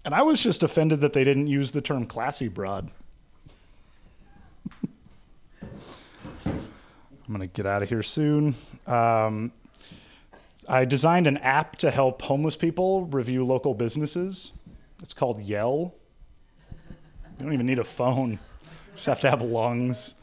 And 0.05 0.15
I 0.15 0.21
was 0.21 0.41
just 0.41 0.63
offended 0.63 1.01
that 1.01 1.11
they 1.11 1.25
didn't 1.25 1.47
use 1.47 1.71
the 1.71 1.81
term 1.81 2.05
classy 2.05 2.47
broad. 2.47 2.89
I'm 7.31 7.37
going 7.37 7.47
to 7.47 7.53
get 7.53 7.65
out 7.65 7.81
of 7.81 7.87
here 7.87 8.03
soon. 8.03 8.55
Um, 8.85 9.53
I 10.67 10.83
designed 10.83 11.27
an 11.27 11.37
app 11.37 11.77
to 11.77 11.89
help 11.89 12.21
homeless 12.21 12.57
people 12.57 13.05
review 13.05 13.45
local 13.45 13.73
businesses. 13.73 14.51
It's 15.01 15.13
called 15.13 15.41
Yell. 15.41 15.93
You 16.69 17.45
don't 17.45 17.53
even 17.53 17.65
need 17.65 17.79
a 17.79 17.85
phone, 17.85 18.31
you 18.31 18.39
just 18.95 19.05
have 19.05 19.21
to 19.21 19.29
have 19.29 19.41
lungs. 19.41 20.15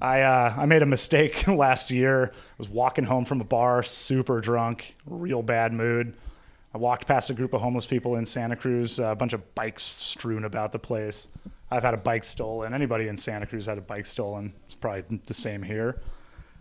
I, 0.00 0.22
uh, 0.22 0.52
I 0.58 0.66
made 0.66 0.82
a 0.82 0.86
mistake 0.86 1.46
last 1.46 1.92
year. 1.92 2.32
I 2.34 2.36
was 2.58 2.68
walking 2.68 3.04
home 3.04 3.24
from 3.24 3.40
a 3.40 3.44
bar, 3.44 3.84
super 3.84 4.40
drunk, 4.40 4.96
real 5.06 5.42
bad 5.42 5.72
mood. 5.72 6.12
I 6.74 6.78
walked 6.78 7.06
past 7.06 7.30
a 7.30 7.34
group 7.34 7.52
of 7.52 7.60
homeless 7.60 7.86
people 7.86 8.16
in 8.16 8.26
Santa 8.26 8.56
Cruz, 8.56 8.98
a 8.98 9.14
bunch 9.14 9.32
of 9.32 9.54
bikes 9.54 9.84
strewn 9.84 10.44
about 10.44 10.72
the 10.72 10.80
place. 10.80 11.28
I've 11.70 11.84
had 11.84 11.94
a 11.94 11.98
bike 11.98 12.24
stolen. 12.24 12.74
Anybody 12.74 13.06
in 13.06 13.16
Santa 13.16 13.46
Cruz 13.46 13.66
had 13.66 13.78
a 13.78 13.82
bike 13.82 14.06
stolen. 14.06 14.52
It's 14.66 14.74
probably 14.74 15.20
the 15.26 15.34
same 15.34 15.62
here. 15.62 16.00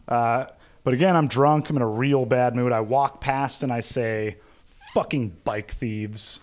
Uh, 0.07 0.45
but 0.83 0.93
again, 0.93 1.15
I'm 1.15 1.27
drunk. 1.27 1.69
I'm 1.69 1.75
in 1.75 1.81
a 1.81 1.87
real 1.87 2.25
bad 2.25 2.55
mood. 2.55 2.71
I 2.71 2.81
walk 2.81 3.21
past 3.21 3.63
and 3.63 3.71
I 3.71 3.81
say, 3.81 4.37
fucking 4.67 5.37
bike 5.43 5.71
thieves. 5.71 6.39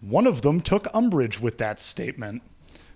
One 0.00 0.26
of 0.26 0.42
them 0.42 0.60
took 0.60 0.86
umbrage 0.94 1.40
with 1.40 1.58
that 1.58 1.80
statement. 1.80 2.42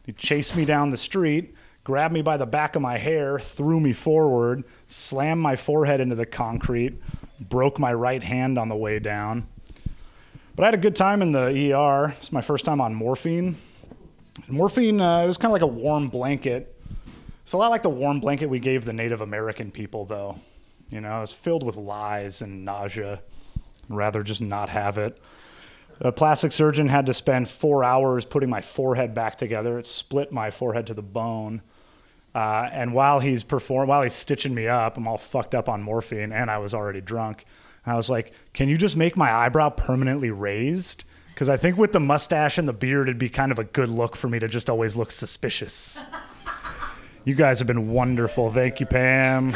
He 0.05 0.13
chased 0.13 0.57
me 0.57 0.65
down 0.65 0.91
the 0.91 0.97
street, 0.97 1.55
grabbed 1.85 2.13
me 2.13 2.23
by 2.23 2.37
the 2.37 2.47
back 2.47 2.77
of 2.77 2.83
my 2.83 2.99
hair, 2.99 3.39
threw 3.39 3.81
me 3.81 3.93
forward, 3.93 4.65
slammed 4.87 5.41
my 5.41 5.57
forehead 5.57 6.01
into 6.01 6.15
the 6.15 6.27
concrete, 6.27 6.95
broke 7.41 7.79
my 7.79 7.93
right 7.93 8.23
hand 8.23 8.59
on 8.59 8.69
the 8.69 8.77
way 8.77 8.99
down. 8.99 9.47
But 10.55 10.65
I 10.65 10.67
had 10.67 10.75
a 10.75 10.79
good 10.79 10.97
time 10.97 11.23
in 11.23 11.33
the 11.33 11.73
ER. 11.73 12.15
It's 12.19 12.33
my 12.33 12.41
first 12.41 12.65
time 12.65 12.81
on 12.81 12.95
morphine. 12.95 13.57
Morphine, 14.49 15.01
uh, 15.01 15.23
it 15.23 15.27
was 15.27 15.39
kind 15.39 15.51
of 15.51 15.53
like 15.53 15.63
a 15.63 15.67
warm 15.67 16.09
blanket. 16.09 16.72
It's 17.43 17.53
a 17.53 17.57
lot 17.57 17.71
like 17.71 17.83
the 17.83 17.91
warm 17.91 18.21
blanket 18.21 18.47
we 18.47 18.61
gave 18.61 18.85
the 18.85 18.93
Native 18.93 19.21
American 19.21 19.71
people, 19.71 20.05
though. 20.05 20.37
You 20.91 21.01
know, 21.01 21.23
it's 21.23 21.35
filled 21.35 21.65
with 21.65 21.77
lies 21.77 22.43
and 22.43 22.65
nausea. 22.65 23.23
I'd 23.55 23.97
rather 23.97 24.23
just 24.23 24.41
not 24.41 24.69
have 24.69 24.99
it. 24.99 25.19
A 26.01 26.13
plastic 26.13 26.53
surgeon 26.53 26.89
had 26.89 27.07
to 27.07 27.15
spend 27.15 27.49
four 27.49 27.85
hours 27.85 28.25
putting 28.25 28.51
my 28.51 28.61
forehead 28.61 29.15
back 29.15 29.37
together. 29.37 29.79
It 29.79 29.87
split 29.87 30.33
my 30.33 30.51
forehead 30.51 30.87
to 30.89 30.95
the 30.95 31.03
bone. 31.03 31.63
Uh, 32.35 32.69
and 32.73 32.95
while 32.95 33.21
he's 33.21 33.45
perform, 33.45 33.89
while 33.89 34.03
he's 34.03 34.15
stitching 34.15 34.55
me 34.55 34.67
up, 34.67 34.97
I'm 34.97 35.07
all 35.07 35.19
fucked 35.19 35.55
up 35.55 35.69
on 35.69 35.83
morphine, 35.83 36.33
and 36.33 36.51
I 36.51 36.59
was 36.59 36.75
already 36.75 37.01
drunk. 37.01 37.45
I 37.85 37.95
was 37.95 38.09
like, 38.09 38.33
"Can 38.55 38.69
you 38.69 38.79
just 38.79 38.97
make 38.97 39.17
my 39.17 39.31
eyebrow 39.31 39.71
permanently 39.71 40.31
raised?" 40.31 41.05
Because 41.35 41.49
I 41.49 41.57
think 41.57 41.77
with 41.77 41.93
the 41.93 42.01
mustache 42.01 42.59
and 42.59 42.67
the 42.67 42.73
beard, 42.73 43.09
it'd 43.09 43.19
be 43.19 43.29
kind 43.29 43.53
of 43.53 43.59
a 43.59 43.65
good 43.65 43.89
look 43.89 44.17
for 44.17 44.29
me 44.29 44.39
to 44.39 44.49
just 44.49 44.71
always 44.71 44.97
look 44.97 45.11
suspicious. 45.11 46.03
you 47.25 47.35
guys 47.35 47.59
have 47.59 47.67
been 47.67 47.91
wonderful. 47.91 48.51
Thank 48.51 48.81
you, 48.81 48.87
Pam. 48.87 49.53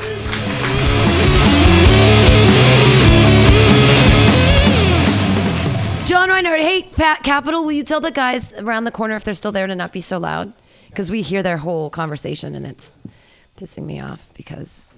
John 6.07 6.29
Reinhardt, 6.29 6.61
hey, 6.61 6.83
Pat 6.83 7.25
Capital, 7.25 7.65
will 7.65 7.73
you 7.73 7.83
tell 7.83 8.01
the 8.01 8.13
guys 8.13 8.53
around 8.55 8.85
the 8.85 8.93
corner 8.93 9.17
if 9.17 9.25
they're 9.25 9.35
still 9.35 9.51
there 9.51 9.67
to 9.67 9.75
not 9.75 9.93
be 9.93 10.01
so 10.01 10.19
loud? 10.19 10.53
Because 10.89 11.11
we 11.11 11.21
hear 11.21 11.43
their 11.43 11.57
whole 11.57 11.91
conversation 11.91 12.55
and 12.55 12.65
it's 12.65 12.97
pissing 13.57 13.85
me 13.85 14.01
off 14.01 14.31
because 14.35 14.93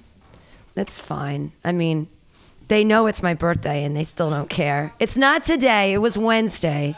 that's 0.74 0.98
fine. 1.00 1.52
I 1.64 1.72
mean, 1.72 2.08
they 2.68 2.84
know 2.84 3.06
it's 3.06 3.22
my 3.22 3.32
birthday 3.32 3.84
and 3.84 3.96
they 3.96 4.04
still 4.04 4.28
don't 4.28 4.50
care. 4.50 4.92
It's 5.00 5.16
not 5.16 5.44
today, 5.44 5.94
it 5.94 5.98
was 5.98 6.18
Wednesday. 6.18 6.94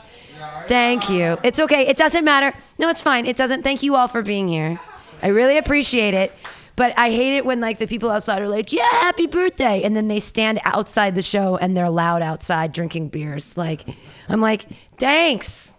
Thank 0.67 1.09
you. 1.09 1.39
It's 1.45 1.61
okay. 1.61 1.87
It 1.87 1.97
doesn't 1.97 2.25
matter. 2.25 2.57
No, 2.79 2.89
it's 2.89 3.03
fine. 3.03 3.27
It 3.27 3.37
doesn't. 3.37 3.63
Thank 3.63 3.83
you 3.83 3.95
all 3.95 4.09
for 4.09 4.23
being 4.23 4.49
here. 4.49 4.81
I 5.23 5.29
really 5.29 5.59
appreciate 5.59 6.15
it. 6.15 6.33
But 6.77 6.99
I 6.99 7.11
hate 7.11 7.37
it 7.37 7.45
when 7.45 7.61
like 7.61 7.79
the 7.79 7.87
people 7.87 8.11
outside 8.11 8.41
are 8.41 8.49
like, 8.49 8.73
"Yeah, 8.73 8.89
happy 8.91 9.27
birthday," 9.27 9.83
and 9.83 9.95
then 9.95 10.09
they 10.09 10.19
stand 10.19 10.61
outside 10.65 11.15
the 11.15 11.23
show 11.23 11.57
and 11.57 11.77
they're 11.77 11.91
loud 11.91 12.23
outside 12.23 12.73
drinking 12.73 13.09
beers. 13.09 13.57
Like, 13.57 13.85
I'm 14.31 14.41
like, 14.41 14.65
"Thanks, 14.99 15.75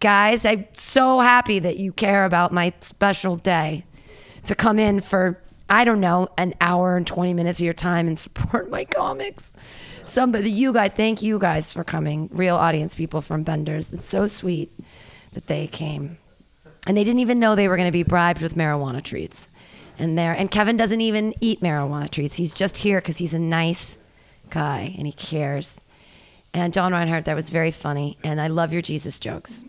guys. 0.00 0.44
I'm 0.44 0.66
so 0.72 1.20
happy 1.20 1.60
that 1.60 1.76
you 1.76 1.92
care 1.92 2.24
about 2.24 2.52
my 2.52 2.72
special 2.80 3.36
day 3.36 3.84
to 4.44 4.56
come 4.56 4.80
in 4.80 5.00
for 5.00 5.40
I 5.70 5.84
don't 5.84 6.00
know 6.00 6.28
an 6.36 6.54
hour 6.60 6.96
and 6.96 7.06
20 7.06 7.34
minutes 7.34 7.60
of 7.60 7.64
your 7.64 7.74
time 7.74 8.08
and 8.08 8.18
support 8.18 8.68
my 8.68 8.84
comics." 8.84 9.52
Somebody, 10.04 10.50
you 10.50 10.72
guys, 10.72 10.92
thank 10.96 11.22
you 11.22 11.38
guys 11.38 11.72
for 11.72 11.84
coming. 11.84 12.28
Real 12.32 12.56
audience 12.56 12.96
people 12.96 13.20
from 13.20 13.44
Benders. 13.44 13.92
It's 13.92 14.08
so 14.08 14.26
sweet 14.26 14.72
that 15.34 15.46
they 15.46 15.68
came, 15.68 16.18
and 16.86 16.96
they 16.96 17.04
didn't 17.04 17.20
even 17.20 17.38
know 17.38 17.54
they 17.54 17.68
were 17.68 17.76
going 17.76 17.88
to 17.88 17.92
be 17.92 18.02
bribed 18.02 18.42
with 18.42 18.54
marijuana 18.54 19.02
treats 19.02 19.48
and 19.98 20.18
there 20.18 20.32
and 20.32 20.50
Kevin 20.50 20.76
doesn't 20.76 21.00
even 21.00 21.34
eat 21.40 21.60
marijuana 21.60 22.10
treats. 22.10 22.36
He's 22.36 22.54
just 22.54 22.78
here 22.78 23.00
because 23.00 23.18
he's 23.18 23.34
a 23.34 23.38
nice 23.38 23.96
guy 24.50 24.94
and 24.96 25.06
he 25.06 25.12
cares. 25.12 25.80
And 26.52 26.72
John 26.72 26.92
Reinhardt, 26.92 27.26
that 27.26 27.36
was 27.36 27.50
very 27.50 27.70
funny, 27.70 28.16
and 28.24 28.40
I 28.40 28.46
love 28.46 28.72
your 28.72 28.80
Jesus 28.80 29.18
jokes 29.18 29.62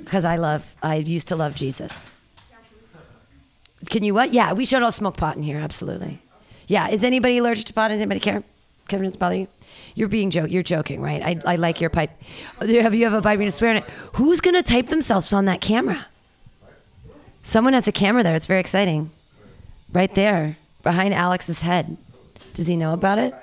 because 0.00 0.24
I 0.24 0.36
love. 0.36 0.74
I 0.82 0.96
used 0.96 1.28
to 1.28 1.36
love 1.36 1.54
Jesus. 1.54 2.10
Can 3.86 4.02
you 4.02 4.14
what? 4.14 4.32
Yeah, 4.32 4.52
we 4.52 4.64
should 4.64 4.82
all 4.82 4.90
smoke 4.92 5.16
pot 5.16 5.36
in 5.36 5.44
here. 5.44 5.58
Absolutely. 5.58 6.20
Yeah. 6.66 6.88
Is 6.88 7.04
anybody 7.04 7.38
allergic 7.38 7.66
to 7.66 7.72
pot? 7.72 7.88
Does 7.88 8.00
anybody 8.00 8.20
care? 8.20 8.42
Kevin, 8.88 9.04
does 9.04 9.16
bother 9.16 9.36
you? 9.36 9.48
You're 9.94 10.08
being 10.08 10.30
joke. 10.30 10.50
You're 10.50 10.62
joking, 10.62 11.00
right? 11.00 11.22
I, 11.22 11.52
I 11.52 11.56
like 11.56 11.80
your 11.80 11.90
pipe. 11.90 12.10
Have 12.60 12.94
you 12.94 13.04
have 13.04 13.12
a 13.12 13.22
pipe 13.22 13.38
you 13.38 13.44
to 13.44 13.52
swear 13.52 13.72
in 13.72 13.76
it? 13.78 13.84
Who's 14.14 14.40
gonna 14.40 14.62
tape 14.62 14.88
themselves 14.88 15.32
on 15.32 15.44
that 15.44 15.60
camera? 15.60 16.06
Someone 17.42 17.74
has 17.74 17.88
a 17.88 17.92
camera 17.92 18.22
there. 18.22 18.36
It's 18.36 18.46
very 18.46 18.60
exciting. 18.60 19.10
Right 19.92 20.14
there, 20.14 20.56
behind 20.82 21.12
Alex's 21.12 21.62
head. 21.62 21.96
Does 22.54 22.66
he 22.66 22.76
know 22.76 22.92
about 22.92 23.18
it? 23.18 23.34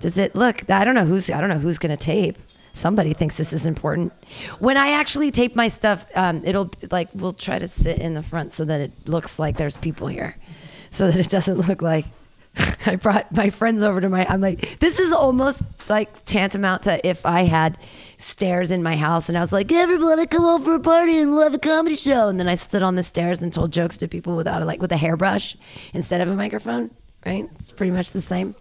Does 0.00 0.18
it 0.18 0.34
look? 0.34 0.68
I 0.70 0.84
don't 0.84 0.94
know 0.94 1.04
who's. 1.04 1.30
I 1.30 1.40
don't 1.40 1.48
know 1.50 1.58
who's 1.58 1.78
gonna 1.78 1.96
tape. 1.96 2.36
Somebody 2.74 3.12
thinks 3.12 3.36
this 3.36 3.52
is 3.52 3.66
important. 3.66 4.12
When 4.58 4.76
I 4.76 4.92
actually 4.92 5.30
tape 5.30 5.54
my 5.54 5.68
stuff, 5.68 6.06
um, 6.14 6.42
it'll 6.44 6.70
like 6.90 7.08
we'll 7.14 7.32
try 7.32 7.58
to 7.58 7.68
sit 7.68 7.98
in 7.98 8.14
the 8.14 8.22
front 8.22 8.52
so 8.52 8.64
that 8.64 8.80
it 8.80 8.92
looks 9.06 9.38
like 9.38 9.56
there's 9.56 9.76
people 9.76 10.08
here, 10.08 10.36
so 10.90 11.10
that 11.10 11.18
it 11.18 11.28
doesn't 11.28 11.68
look 11.68 11.82
like 11.82 12.06
I 12.86 12.96
brought 12.96 13.34
my 13.34 13.50
friends 13.50 13.82
over 13.82 14.00
to 14.00 14.08
my. 14.08 14.26
I'm 14.28 14.40
like, 14.40 14.78
this 14.78 14.98
is 14.98 15.12
almost 15.12 15.62
like 15.88 16.24
tantamount 16.24 16.84
to 16.84 17.06
if 17.06 17.24
I 17.24 17.42
had 17.42 17.78
stairs 18.18 18.70
in 18.70 18.82
my 18.82 18.96
house 18.96 19.28
and 19.28 19.36
I 19.36 19.40
was 19.40 19.52
like, 19.52 19.72
everybody 19.72 20.26
come 20.26 20.44
over 20.44 20.64
for 20.64 20.74
a 20.74 20.80
party 20.80 21.18
and 21.18 21.32
we'll 21.32 21.42
have 21.42 21.54
a 21.54 21.58
comedy 21.58 21.96
show. 21.96 22.28
And 22.28 22.38
then 22.38 22.48
I 22.48 22.54
stood 22.54 22.82
on 22.82 22.94
the 22.94 23.02
stairs 23.02 23.42
and 23.42 23.52
told 23.52 23.72
jokes 23.72 23.96
to 23.98 24.08
people 24.08 24.36
without 24.36 24.64
like 24.66 24.80
with 24.80 24.92
a 24.92 24.96
hairbrush 24.96 25.56
instead 25.92 26.20
of 26.20 26.28
a 26.28 26.34
microphone. 26.34 26.90
right? 27.24 27.48
It's 27.54 27.72
pretty 27.72 27.92
much 27.92 28.12
the 28.12 28.20
same. 28.22 28.54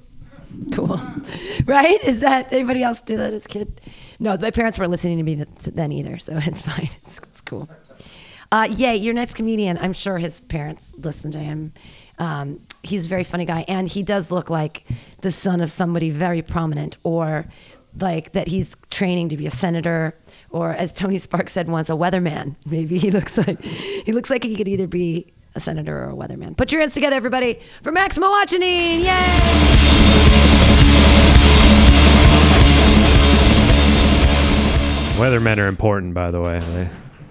Cool, 0.74 1.00
right? 1.66 2.04
Is 2.04 2.20
that 2.20 2.52
anybody 2.52 2.84
else 2.84 3.02
do 3.02 3.16
that 3.18 3.34
as 3.34 3.46
a 3.46 3.50
kid? 3.50 3.80
No, 4.20 4.38
my 4.38 4.52
parents 4.52 4.78
weren't 4.78 4.92
listening 4.92 5.18
to 5.18 5.24
me 5.24 5.36
then 5.36 5.92
either, 5.94 6.18
so 6.18 6.34
it's 6.44 6.62
fine. 6.62 6.90
It's, 7.06 7.20
it's 7.20 7.42
cool. 7.42 7.70
Uh, 8.52 8.68
yay, 8.70 8.98
your 8.98 9.14
next 9.14 9.36
comedian. 9.36 9.78
I'm 9.78 9.94
sure 9.94 10.18
his 10.18 10.42
parents 10.42 10.94
listen 10.98 11.32
to 11.32 11.40
him. 11.40 11.72
Um, 12.22 12.60
he's 12.84 13.08
a 13.08 13.10
very 13.10 13.24
funny 13.24 13.46
guy, 13.46 13.66
and 13.68 13.88
he 13.88 14.04
does 14.04 14.30
look 14.30 14.52
like 14.52 14.86
the 15.22 15.32
son 15.32 15.60
of 15.60 15.72
somebody 15.72 16.12
very 16.12 16.44
prominent, 16.44 16.98
or 17.04 17.48
like 18.00 18.34
that 18.34 18.48
he's 18.48 18.76
training 18.92 19.30
to 19.30 19.38
be 19.38 19.48
a 19.48 19.50
senator, 19.50 20.14
or 20.52 20.70
as 20.72 20.94
Tony 20.94 21.18
Sparks 21.18 21.52
said 21.52 21.68
once, 21.68 21.90
a 21.90 21.94
weatherman. 21.94 22.56
Maybe 22.70 23.00
he 23.00 23.10
looks 23.10 23.40
like 23.40 23.60
he 23.64 24.12
looks 24.12 24.30
like 24.30 24.44
he 24.44 24.56
could 24.56 24.68
either 24.68 24.86
be 24.86 25.34
a 25.56 25.60
senator 25.60 25.98
or 25.98 26.12
a 26.12 26.14
weatherman. 26.14 26.56
Put 26.56 26.72
your 26.72 26.82
hands 26.82 26.94
together, 26.94 27.16
everybody, 27.16 27.60
for 27.82 27.92
Max 27.92 28.20
Mowachanin. 28.20 29.00
Yay! 29.00 29.08
Weathermen 35.18 35.58
are 35.58 35.68
important, 35.68 36.14
by 36.14 36.30
the 36.30 36.40
way. 36.40 36.88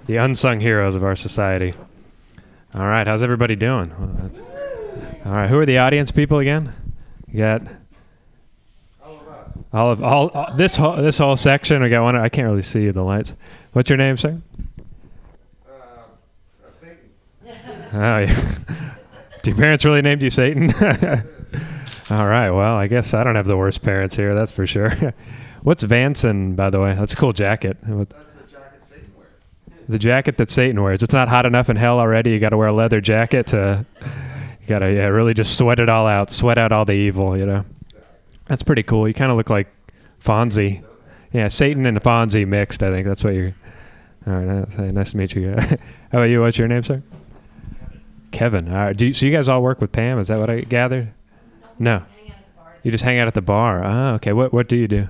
The 0.07 0.17
unsung 0.17 0.59
heroes 0.59 0.97
of 0.97 1.05
our 1.05 1.15
society. 1.15 1.75
All 2.75 2.87
right, 2.87 3.07
how's 3.07 3.23
everybody 3.23 3.55
doing? 3.55 3.91
Well, 3.91 4.50
all 5.25 5.33
right, 5.33 5.49
who 5.49 5.59
are 5.59 5.67
the 5.67 5.79
audience 5.79 6.11
people 6.11 6.39
again? 6.39 6.73
You 7.29 7.39
got 7.39 7.63
all 9.05 9.21
of 9.21 9.29
us. 9.29 9.53
all, 9.73 9.91
of 9.91 10.03
all 10.03 10.31
uh, 10.35 10.57
this 10.57 10.77
whole 10.77 10.97
this 10.97 11.19
whole 11.19 11.37
section. 11.37 11.83
We 11.83 11.89
got 11.91 12.03
one. 12.03 12.17
I 12.17 12.29
can't 12.29 12.47
really 12.49 12.63
see 12.63 12.91
the 12.91 13.03
lights. 13.03 13.35
What's 13.73 13.91
your 13.91 13.97
name, 13.99 14.17
sir? 14.17 14.41
Uh, 15.69 15.73
uh, 15.73 16.73
satan 16.73 17.11
Oh, 17.93 18.19
yeah. 18.19 18.55
Do 19.43 19.51
your 19.51 19.59
parents 19.59 19.85
really 19.85 20.03
named 20.03 20.23
you 20.23 20.31
Satan? 20.31 20.71
All 22.11 22.27
right. 22.27 22.51
Well, 22.51 22.75
I 22.77 22.87
guess 22.89 23.15
I 23.15 23.23
don't 23.23 23.37
have 23.37 23.47
the 23.47 23.57
worst 23.57 23.83
parents 23.83 24.17
here. 24.17 24.35
That's 24.35 24.51
for 24.53 24.67
sure. 24.67 24.91
What's 25.63 25.85
Vanson, 25.85 26.57
by 26.57 26.71
the 26.71 26.81
way? 26.81 26.95
That's 26.95 27.13
a 27.13 27.17
cool 27.17 27.33
jacket. 27.33 27.77
What- 27.87 28.09
the 28.11 28.17
jacket 28.51 28.83
Satan 28.83 29.13
wears. 29.17 29.29
The 29.89 29.99
jacket 29.99 30.37
that 30.39 30.51
Satan 30.51 30.83
wears. 30.83 31.03
It's 31.03 31.13
not 31.13 31.29
hot 31.29 31.47
enough 31.47 31.71
in 31.71 31.77
hell 31.77 32.01
already. 32.01 32.31
You 32.31 32.39
got 32.41 32.51
to 32.51 32.57
wear 32.57 32.69
a 32.69 32.73
leather 32.73 33.01
jacket 33.01 33.47
to. 33.49 33.85
You 34.71 34.77
got 34.77 34.87
to 34.87 34.93
yeah, 34.93 35.07
really 35.07 35.35
just 35.35 35.59
sweat 35.59 35.81
it 35.81 35.89
all 35.89 36.07
out. 36.07 36.31
Sweat 36.31 36.57
out 36.57 36.71
all 36.71 36.85
the 36.85 36.93
evil. 36.93 37.37
You 37.37 37.45
know. 37.45 37.65
That's 38.47 38.63
pretty 38.63 38.85
cool. 38.85 39.09
You 39.09 39.15
kind 39.15 39.33
of 39.33 39.37
look 39.37 39.51
like 39.51 39.67
Fonzie. 40.23 40.85
Yeah, 41.33 41.49
Satan 41.49 41.87
and 41.87 42.01
Fonzie 42.01 42.47
mixed. 42.47 42.81
I 42.85 42.91
think 42.91 43.05
that's 43.05 43.25
what 43.25 43.35
you're. 43.35 43.53
All 44.29 44.35
right. 44.35 44.79
uh, 44.79 44.83
Nice 44.93 45.11
to 45.11 45.17
meet 45.17 45.35
you. 45.35 45.51
How 45.59 45.67
about 46.13 46.23
you? 46.25 46.41
What's 46.41 46.57
your 46.57 46.69
name, 46.69 46.85
sir? 46.85 47.03
Kevin. 48.31 48.69
All 48.69 48.77
right. 48.77 48.97
Do 48.97 49.09
you, 49.09 49.13
so 49.13 49.27
you 49.27 49.33
guys 49.33 49.49
all 49.49 49.61
work 49.61 49.81
with 49.81 49.91
Pam? 49.91 50.21
Is 50.21 50.29
that 50.29 50.39
what 50.39 50.49
I 50.49 50.61
gathered? 50.61 51.13
No. 51.81 52.05
You 52.85 52.93
just 52.93 53.03
hang 53.03 53.19
out 53.19 53.27
at 53.27 53.35
the 53.35 53.43
bar. 53.43 53.83
Ah, 53.85 54.15
okay. 54.15 54.33
What 54.33 54.53
What 54.53 54.69
do 54.69 54.77
you 54.77 54.87
do? 54.87 55.09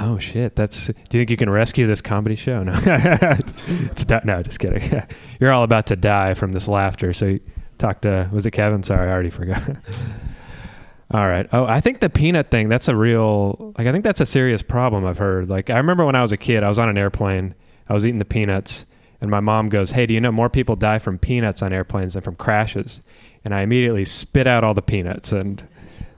Oh 0.00 0.18
shit! 0.18 0.54
That's. 0.54 0.86
Do 0.86 0.92
you 0.92 1.20
think 1.20 1.30
you 1.30 1.36
can 1.36 1.50
rescue 1.50 1.86
this 1.86 2.00
comedy 2.00 2.36
show? 2.36 2.62
No, 2.62 2.72
it's 2.84 4.08
no. 4.24 4.42
Just 4.42 4.60
kidding. 4.60 5.02
You're 5.40 5.50
all 5.50 5.64
about 5.64 5.86
to 5.86 5.96
die 5.96 6.34
from 6.34 6.52
this 6.52 6.68
laughter. 6.68 7.12
So, 7.12 7.38
talk 7.78 8.02
to. 8.02 8.28
Was 8.32 8.46
it 8.46 8.52
Kevin? 8.52 8.82
Sorry, 8.82 9.08
I 9.08 9.12
already 9.12 9.30
forgot. 9.30 9.68
all 11.10 11.26
right. 11.26 11.48
Oh, 11.52 11.64
I 11.64 11.80
think 11.80 12.00
the 12.00 12.10
peanut 12.10 12.50
thing. 12.50 12.68
That's 12.68 12.88
a 12.88 12.94
real. 12.94 13.74
Like, 13.76 13.86
I 13.86 13.92
think 13.92 14.04
that's 14.04 14.20
a 14.20 14.26
serious 14.26 14.62
problem. 14.62 15.04
I've 15.04 15.18
heard. 15.18 15.48
Like, 15.48 15.70
I 15.70 15.78
remember 15.78 16.04
when 16.04 16.14
I 16.14 16.22
was 16.22 16.32
a 16.32 16.36
kid, 16.36 16.62
I 16.62 16.68
was 16.68 16.78
on 16.78 16.88
an 16.88 16.98
airplane. 16.98 17.54
I 17.88 17.94
was 17.94 18.06
eating 18.06 18.18
the 18.18 18.24
peanuts, 18.24 18.84
and 19.20 19.30
my 19.30 19.40
mom 19.40 19.68
goes, 19.68 19.92
"Hey, 19.92 20.06
do 20.06 20.14
you 20.14 20.20
know 20.20 20.32
more 20.32 20.50
people 20.50 20.76
die 20.76 20.98
from 20.98 21.18
peanuts 21.18 21.62
on 21.62 21.72
airplanes 21.72 22.14
than 22.14 22.22
from 22.22 22.36
crashes?" 22.36 23.02
And 23.44 23.54
I 23.54 23.62
immediately 23.62 24.04
spit 24.04 24.46
out 24.46 24.62
all 24.62 24.74
the 24.74 24.82
peanuts, 24.82 25.32
and 25.32 25.66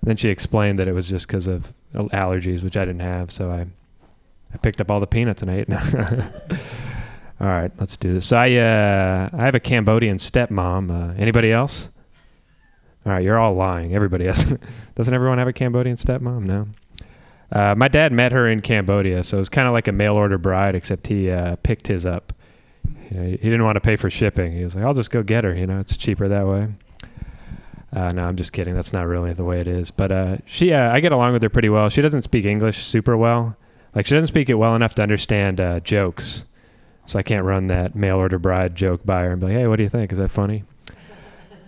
then 0.03 0.17
she 0.17 0.29
explained 0.29 0.79
that 0.79 0.89
it 0.89 0.93
was 0.93 1.09
just 1.09 1.27
because 1.29 1.47
of 1.47 1.73
allergies, 1.95 2.63
which 2.63 2.77
I 2.77 2.85
didn't 2.85 3.01
have. 3.01 3.31
So 3.31 3.51
I, 3.51 3.67
I 4.53 4.57
picked 4.59 4.81
up 4.81 4.91
all 4.91 5.01
the 5.01 5.07
peanuts 5.07 5.43
and 5.43 5.51
ate. 5.51 5.69
all 7.41 7.47
right, 7.47 7.73
let's 7.79 7.97
do 7.97 8.15
this. 8.15 8.27
So 8.27 8.37
I, 8.37 8.55
uh, 8.57 9.31
I 9.33 9.45
have 9.45 9.55
a 9.55 9.61
Cambodian 9.61 10.17
stepmom. 10.17 10.91
Uh, 10.91 11.15
anybody 11.17 11.53
else? 11.53 11.91
All 13.07 13.13
right, 13.13 13.25
you're 13.25 13.39
all 13.39 13.55
lying. 13.55 13.95
Everybody 13.95 14.27
else. 14.27 14.45
Doesn't 14.95 15.15
everyone 15.15 15.39
have 15.39 15.49
a 15.49 15.53
Cambodian 15.53 15.97
stepmom? 15.97 16.43
No. 16.43 16.69
Uh, 17.53 17.75
my 17.77 17.89
dad 17.89 18.13
met 18.13 18.33
her 18.33 18.49
in 18.49 18.61
Cambodia, 18.61 19.25
so 19.25 19.37
it 19.37 19.41
was 19.41 19.49
kind 19.49 19.67
of 19.67 19.73
like 19.73 19.89
a 19.89 19.93
mail 19.93 20.15
order 20.15 20.39
bride, 20.39 20.75
except 20.75 21.07
he 21.09 21.31
uh, 21.31 21.57
picked 21.63 21.87
his 21.87 22.07
up. 22.07 22.33
You 23.11 23.17
know, 23.17 23.25
he 23.25 23.37
didn't 23.37 23.65
want 23.65 23.75
to 23.75 23.81
pay 23.81 23.97
for 23.97 24.09
shipping. 24.09 24.53
He 24.53 24.63
was 24.63 24.77
like, 24.77 24.85
"I'll 24.85 24.95
just 24.95 25.11
go 25.11 25.23
get 25.23 25.43
her." 25.43 25.55
You 25.55 25.67
know, 25.67 25.81
it's 25.81 25.97
cheaper 25.97 26.29
that 26.29 26.47
way. 26.47 26.69
Uh, 27.93 28.13
no, 28.13 28.25
I'm 28.25 28.37
just 28.37 28.53
kidding. 28.53 28.75
That's 28.75 28.93
not 28.93 29.07
really 29.07 29.33
the 29.33 29.45
way 29.45 29.61
it 29.61 29.67
is. 29.67 29.91
But 29.91 30.13
uh, 30.13 30.37
she, 30.47 30.73
uh, 30.73 30.93
I 30.93 31.01
get 31.01 31.13
along 31.13 31.33
with 31.33 31.43
her 31.43 31.49
pretty 31.49 31.69
well. 31.69 31.89
She 31.89 32.03
doesn't 32.03 32.23
speak 32.23 32.45
English 32.45 32.85
super 32.85 33.17
well. 33.17 33.57
Like 33.95 34.07
she 34.07 34.15
doesn't 34.15 34.29
speak 34.29 34.49
it 34.49 34.55
well 34.55 34.77
enough 34.77 34.95
to 34.97 35.03
understand 35.03 35.61
uh, 35.61 35.81
jokes. 35.81 36.45
So 37.07 37.19
I 37.19 37.23
can't 37.25 37.45
run 37.45 37.67
that 37.67 37.97
mail 37.97 38.19
order 38.19 38.39
bride 38.39 38.77
joke 38.77 39.05
by 39.05 39.23
her 39.23 39.33
and 39.33 39.41
be 39.41 39.47
like, 39.49 39.57
"Hey, 39.57 39.67
what 39.67 39.77
do 39.77 39.83
you 39.83 39.89
think? 39.89 40.13
Is 40.13 40.19
that 40.19 40.31
funny?" 40.31 40.63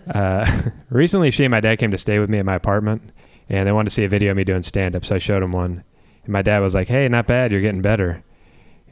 Uh, 0.09 0.69
recently, 0.89 1.31
she 1.31 1.43
and 1.43 1.51
my 1.51 1.59
dad 1.59 1.79
came 1.79 1.91
to 1.91 1.97
stay 1.97 2.19
with 2.19 2.29
me 2.29 2.39
at 2.39 2.45
my 2.45 2.55
apartment, 2.55 3.01
and 3.49 3.67
they 3.67 3.73
wanted 3.73 3.89
to 3.89 3.95
see 3.95 4.05
a 4.05 4.09
video 4.09 4.31
of 4.31 4.37
me 4.37 4.45
doing 4.45 4.61
stand 4.61 4.95
up. 4.95 5.03
So 5.03 5.15
I 5.15 5.17
showed 5.17 5.43
them 5.43 5.51
one, 5.51 5.83
and 6.23 6.31
my 6.31 6.41
dad 6.41 6.59
was 6.59 6.73
like, 6.73 6.87
"Hey, 6.87 7.09
not 7.09 7.27
bad. 7.27 7.51
You're 7.51 7.59
getting 7.59 7.81
better." 7.81 8.23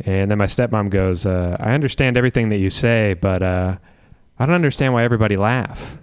And 0.04 0.30
then 0.30 0.38
my 0.38 0.48
stepmom 0.48 0.90
goes, 0.90 1.26
uh, 1.26 1.56
"I 1.58 1.74
understand 1.74 2.18
everything 2.18 2.50
that 2.50 2.58
you 2.58 2.70
say, 2.70 3.14
but 3.14 3.42
I 3.42 3.78
don't 4.38 4.52
understand 4.56 4.94
why 4.94 5.06
everybody 5.06 5.38
laugh." 5.38 6.01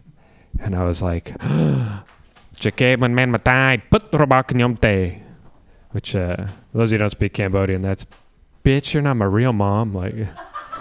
And 0.60 0.74
I 0.74 0.84
was 0.84 1.02
like, 1.02 1.34
"Chake 2.56 2.98
man 2.98 3.30
matai 3.30 3.82
put 3.90 4.10
robak 4.12 4.48
nyomte," 4.48 5.20
which 5.92 6.14
uh, 6.14 6.48
those 6.72 6.90
of 6.90 6.92
you 6.92 6.98
who 6.98 6.98
don't 6.98 7.10
speak 7.10 7.32
Cambodian, 7.34 7.82
that's 7.82 8.06
bitch. 8.64 8.92
You're 8.92 9.02
not 9.02 9.14
my 9.14 9.24
real 9.24 9.52
mom. 9.52 9.94
Like, 9.94 10.14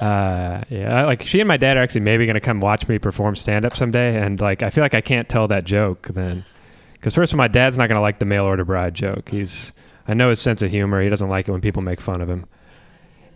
uh, 0.00 0.62
yeah, 0.68 1.04
like 1.04 1.22
she 1.22 1.40
and 1.40 1.48
my 1.48 1.56
dad 1.56 1.76
are 1.76 1.82
actually 1.82 2.02
maybe 2.02 2.26
gonna 2.26 2.40
come 2.40 2.60
watch 2.60 2.86
me 2.88 2.98
perform 2.98 3.34
stand 3.34 3.64
up 3.64 3.76
someday, 3.76 4.20
and 4.20 4.40
like 4.40 4.62
I 4.62 4.70
feel 4.70 4.82
like 4.82 4.94
I 4.94 5.00
can't 5.00 5.28
tell 5.28 5.48
that 5.48 5.64
joke 5.64 6.08
then, 6.08 6.44
because 6.92 7.14
first 7.14 7.32
of 7.32 7.38
all, 7.38 7.44
my 7.44 7.48
dad's 7.48 7.78
not 7.78 7.88
gonna 7.88 8.00
like 8.00 8.18
the 8.18 8.26
mail 8.26 8.44
order 8.44 8.64
bride 8.64 8.94
joke. 8.94 9.28
He's 9.30 9.72
I 10.06 10.14
know 10.14 10.30
his 10.30 10.40
sense 10.40 10.62
of 10.62 10.70
humor. 10.70 11.02
He 11.02 11.08
doesn't 11.08 11.28
like 11.28 11.48
it 11.48 11.52
when 11.52 11.60
people 11.60 11.82
make 11.82 12.00
fun 12.00 12.20
of 12.20 12.28
him. 12.28 12.46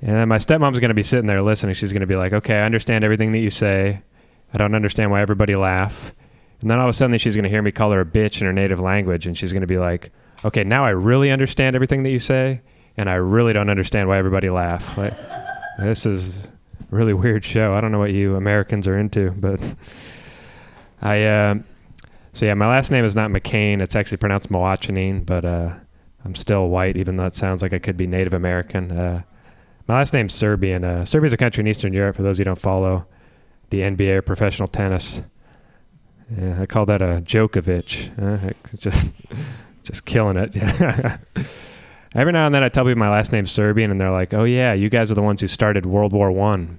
And 0.02 0.16
then 0.16 0.28
my 0.28 0.38
stepmom's 0.38 0.80
going 0.80 0.88
to 0.88 0.94
be 0.94 1.04
sitting 1.04 1.28
there 1.28 1.40
listening. 1.40 1.74
She's 1.74 1.92
going 1.92 2.00
to 2.00 2.08
be 2.08 2.16
like, 2.16 2.32
okay, 2.32 2.56
I 2.58 2.64
understand 2.64 3.04
everything 3.04 3.30
that 3.32 3.38
you 3.38 3.50
say. 3.50 4.02
I 4.52 4.58
don't 4.58 4.74
understand 4.74 5.12
why 5.12 5.22
everybody 5.22 5.54
laugh. 5.54 6.12
And 6.60 6.68
then 6.68 6.78
all 6.78 6.86
of 6.86 6.90
a 6.90 6.92
sudden 6.92 7.16
she's 7.18 7.36
going 7.36 7.44
to 7.44 7.48
hear 7.48 7.62
me 7.62 7.70
call 7.70 7.92
her 7.92 8.00
a 8.00 8.04
bitch 8.04 8.40
in 8.40 8.46
her 8.46 8.52
native 8.52 8.80
language. 8.80 9.26
And 9.26 9.38
she's 9.38 9.52
going 9.52 9.62
to 9.62 9.68
be 9.68 9.78
like, 9.78 10.10
okay, 10.44 10.64
now 10.64 10.84
I 10.84 10.90
really 10.90 11.30
understand 11.30 11.76
everything 11.76 12.02
that 12.02 12.10
you 12.10 12.18
say. 12.18 12.62
And 12.96 13.08
I 13.08 13.14
really 13.14 13.52
don't 13.52 13.70
understand 13.70 14.08
why 14.08 14.18
everybody 14.18 14.50
laugh. 14.50 14.98
Like, 14.98 15.14
this 15.78 16.04
is 16.04 16.48
really 16.90 17.14
weird 17.14 17.44
show. 17.44 17.72
I 17.72 17.80
don't 17.80 17.92
know 17.92 18.00
what 18.00 18.12
you 18.12 18.34
Americans 18.34 18.88
are 18.88 18.98
into, 18.98 19.30
but 19.30 19.74
I, 21.00 21.24
uh, 21.24 21.54
so 22.32 22.44
yeah, 22.44 22.54
my 22.54 22.68
last 22.68 22.90
name 22.90 23.04
is 23.04 23.14
not 23.14 23.30
McCain. 23.30 23.80
It's 23.80 23.94
actually 23.94 24.18
pronounced 24.18 24.50
Mowachanin, 24.50 25.24
but, 25.24 25.44
uh, 25.44 25.74
I'm 26.24 26.34
still 26.36 26.68
white, 26.68 26.96
even 26.96 27.16
though 27.16 27.26
it 27.26 27.34
sounds 27.34 27.62
like 27.62 27.72
I 27.72 27.80
could 27.80 27.96
be 27.96 28.06
Native 28.06 28.32
American. 28.34 28.92
Uh, 28.92 29.22
my 29.88 29.98
last 29.98 30.12
name's 30.12 30.34
Serbian. 30.34 30.84
Uh, 30.84 31.04
a 31.12 31.36
country 31.36 31.62
in 31.62 31.66
Eastern 31.66 31.92
Europe. 31.92 32.16
For 32.16 32.22
those 32.22 32.38
who 32.38 32.44
don't 32.44 32.58
follow 32.58 33.06
the 33.70 33.80
NBA 33.80 34.16
or 34.16 34.22
professional 34.22 34.68
tennis, 34.68 35.22
yeah, 36.38 36.60
I 36.60 36.66
call 36.66 36.86
that 36.86 37.02
a 37.02 37.22
Djokovic. 37.22 38.18
Uh, 38.18 38.52
just, 38.76 39.12
just 39.82 40.06
killing 40.06 40.36
it. 40.36 40.56
Every 42.14 42.32
now 42.32 42.46
and 42.46 42.54
then, 42.54 42.62
I 42.62 42.68
tell 42.68 42.84
people 42.84 42.98
my 42.98 43.10
last 43.10 43.32
name's 43.32 43.50
Serbian, 43.50 43.90
and 43.90 44.00
they're 44.00 44.10
like, 44.10 44.34
"Oh 44.34 44.44
yeah, 44.44 44.74
you 44.74 44.90
guys 44.90 45.10
are 45.10 45.14
the 45.14 45.22
ones 45.22 45.40
who 45.40 45.48
started 45.48 45.86
World 45.86 46.12
War 46.12 46.30
One," 46.30 46.78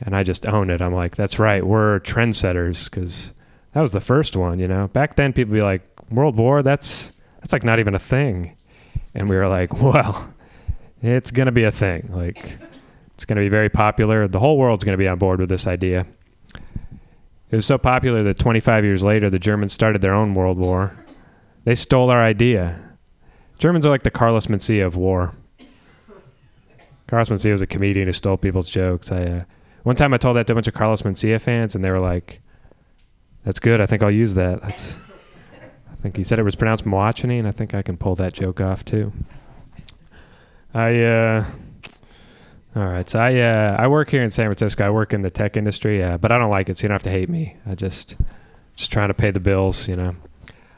and 0.00 0.16
I 0.16 0.22
just 0.22 0.46
own 0.46 0.70
it. 0.70 0.80
I'm 0.80 0.94
like, 0.94 1.14
"That's 1.16 1.38
right, 1.38 1.64
we're 1.64 2.00
trendsetters," 2.00 2.90
because 2.90 3.32
that 3.74 3.82
was 3.82 3.92
the 3.92 4.00
first 4.00 4.34
one. 4.34 4.58
You 4.58 4.66
know, 4.66 4.88
back 4.88 5.16
then 5.16 5.34
people 5.34 5.52
be 5.52 5.60
like, 5.62 5.82
"World 6.10 6.36
War? 6.36 6.62
That's 6.62 7.12
that's 7.40 7.52
like 7.52 7.64
not 7.64 7.78
even 7.80 7.94
a 7.94 7.98
thing," 7.98 8.56
and 9.14 9.28
we 9.28 9.36
were 9.36 9.48
like, 9.48 9.80
"Well." 9.82 10.32
It's 11.02 11.30
going 11.30 11.46
to 11.46 11.52
be 11.52 11.64
a 11.64 11.70
thing. 11.70 12.08
Like, 12.10 12.58
it's 13.14 13.24
going 13.24 13.36
to 13.36 13.42
be 13.42 13.48
very 13.48 13.68
popular. 13.68 14.26
The 14.26 14.38
whole 14.38 14.58
world's 14.58 14.84
going 14.84 14.94
to 14.94 15.02
be 15.02 15.08
on 15.08 15.18
board 15.18 15.40
with 15.40 15.48
this 15.48 15.66
idea. 15.66 16.06
It 17.50 17.56
was 17.56 17.66
so 17.66 17.78
popular 17.78 18.22
that 18.24 18.38
25 18.38 18.84
years 18.84 19.04
later, 19.04 19.30
the 19.30 19.38
Germans 19.38 19.72
started 19.72 20.02
their 20.02 20.14
own 20.14 20.34
world 20.34 20.58
war. 20.58 20.96
They 21.64 21.74
stole 21.74 22.10
our 22.10 22.22
idea. 22.22 22.96
Germans 23.58 23.86
are 23.86 23.90
like 23.90 24.02
the 24.02 24.10
Carlos 24.10 24.48
Mencia 24.48 24.84
of 24.84 24.96
war. 24.96 25.32
Carlos 27.06 27.28
Mencia 27.28 27.52
was 27.52 27.62
a 27.62 27.66
comedian 27.66 28.06
who 28.06 28.12
stole 28.12 28.36
people's 28.36 28.68
jokes. 28.68 29.12
I 29.12 29.22
uh, 29.22 29.44
one 29.84 29.94
time 29.96 30.12
I 30.12 30.16
told 30.18 30.36
that 30.36 30.46
to 30.48 30.52
a 30.52 30.56
bunch 30.56 30.66
of 30.66 30.74
Carlos 30.74 31.02
Mencia 31.02 31.40
fans, 31.40 31.74
and 31.76 31.84
they 31.84 31.90
were 31.90 32.00
like, 32.00 32.40
"That's 33.44 33.60
good. 33.60 33.80
I 33.80 33.86
think 33.86 34.02
I'll 34.02 34.10
use 34.10 34.34
that." 34.34 34.60
That's. 34.62 34.96
I 35.92 35.96
think 36.02 36.16
he 36.16 36.24
said 36.24 36.38
it 36.38 36.42
was 36.42 36.56
pronounced 36.56 36.84
Moachini, 36.84 37.38
and 37.38 37.48
I 37.48 37.52
think 37.52 37.74
I 37.74 37.82
can 37.82 37.96
pull 37.96 38.16
that 38.16 38.32
joke 38.32 38.60
off 38.60 38.84
too. 38.84 39.12
I 40.76 41.00
uh, 41.04 41.44
All 42.76 42.86
right, 42.86 43.08
so 43.08 43.18
I 43.18 43.38
uh, 43.40 43.76
I 43.78 43.88
work 43.88 44.10
here 44.10 44.22
in 44.22 44.28
San 44.28 44.44
Francisco. 44.44 44.84
I 44.84 44.90
work 44.90 45.14
in 45.14 45.22
the 45.22 45.30
tech 45.30 45.56
industry, 45.56 46.02
uh, 46.02 46.18
but 46.18 46.30
I 46.30 46.36
don't 46.36 46.50
like 46.50 46.68
it, 46.68 46.76
so 46.76 46.82
you 46.82 46.88
don't 46.88 46.96
have 46.96 47.02
to 47.04 47.10
hate 47.10 47.30
me. 47.30 47.56
I 47.66 47.74
just 47.74 48.14
just 48.74 48.92
trying 48.92 49.08
to 49.08 49.14
pay 49.14 49.30
the 49.30 49.40
bills, 49.40 49.88
you 49.88 49.96
know. 49.96 50.14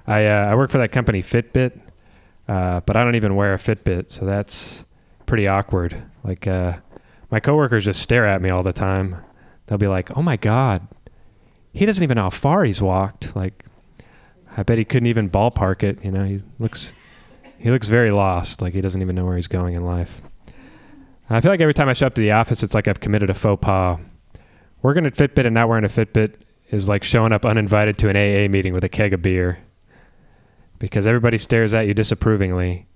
I 0.07 0.26
uh, 0.26 0.53
I 0.53 0.55
work 0.55 0.70
for 0.70 0.78
that 0.78 0.92
company 0.92 1.20
Fitbit, 1.20 1.80
uh, 2.46 2.78
but 2.86 2.96
I 2.96 3.03
don't 3.03 3.16
even 3.16 3.34
wear 3.34 3.55
a 3.55 3.57
Fitbit, 3.57 4.12
so 4.12 4.24
that's 4.24 4.84
pretty 5.26 5.49
awkward. 5.49 6.01
Like 6.22 6.46
uh, 6.46 6.74
my 7.32 7.40
coworkers 7.40 7.84
just 7.84 8.01
stare 8.01 8.24
at 8.24 8.40
me 8.40 8.51
all 8.51 8.62
the 8.62 8.72
time. 8.72 9.16
They'll 9.66 9.78
be 9.78 9.88
like, 9.88 10.16
"Oh 10.16 10.22
my 10.22 10.36
god, 10.36 10.86
he 11.72 11.84
doesn't 11.86 12.05
even 12.05 12.14
know 12.14 12.22
how 12.22 12.30
far 12.30 12.62
he's 12.62 12.80
walked." 12.80 13.34
Like, 13.34 13.64
I 14.57 14.62
bet 14.62 14.78
he 14.78 14.84
couldn't 14.84 15.09
even 15.09 15.28
ballpark 15.28 15.82
it. 15.82 16.05
You 16.05 16.12
know, 16.12 16.22
he 16.22 16.42
looks 16.61 16.92
he 17.59 17.70
looks 17.70 17.88
very 17.88 18.11
lost. 18.11 18.62
Like 18.62 18.74
he 18.74 18.80
doesn't 18.80 19.00
even 19.00 19.14
know 19.14 19.24
where 19.24 19.36
he's 19.36 19.48
going 19.48 19.74
in 19.74 19.84
life. 19.84 20.22
I 21.30 21.40
feel 21.40 21.50
like 21.50 21.61
every 21.61 21.74
time 21.74 21.88
I 21.88 21.92
show 21.92 22.06
up 22.06 22.14
to 22.14 22.20
the 22.20 22.32
office, 22.32 22.62
it's 22.62 22.74
like 22.74 22.88
I've 22.88 23.00
committed 23.00 23.28
a 23.28 23.34
faux 23.34 23.61
pas. 23.61 23.98
Working 24.80 25.04
at 25.04 25.14
Fitbit 25.14 25.44
and 25.44 25.54
not 25.54 25.68
wearing 25.68 25.84
a 25.84 25.88
Fitbit 25.88 26.34
is 26.70 26.88
like 26.88 27.02
showing 27.04 27.32
up 27.32 27.44
uninvited 27.44 27.98
to 27.98 28.09
an 28.09 28.16
AA 28.16 28.50
meeting 28.50 28.72
with 28.72 28.84
a 28.84 28.88
keg 28.88 29.12
of 29.12 29.20
beer 29.22 29.59
because 30.78 31.06
everybody 31.06 31.38
stares 31.38 31.74
at 31.74 31.86
you 31.86 31.94
disapprovingly, 31.94 32.86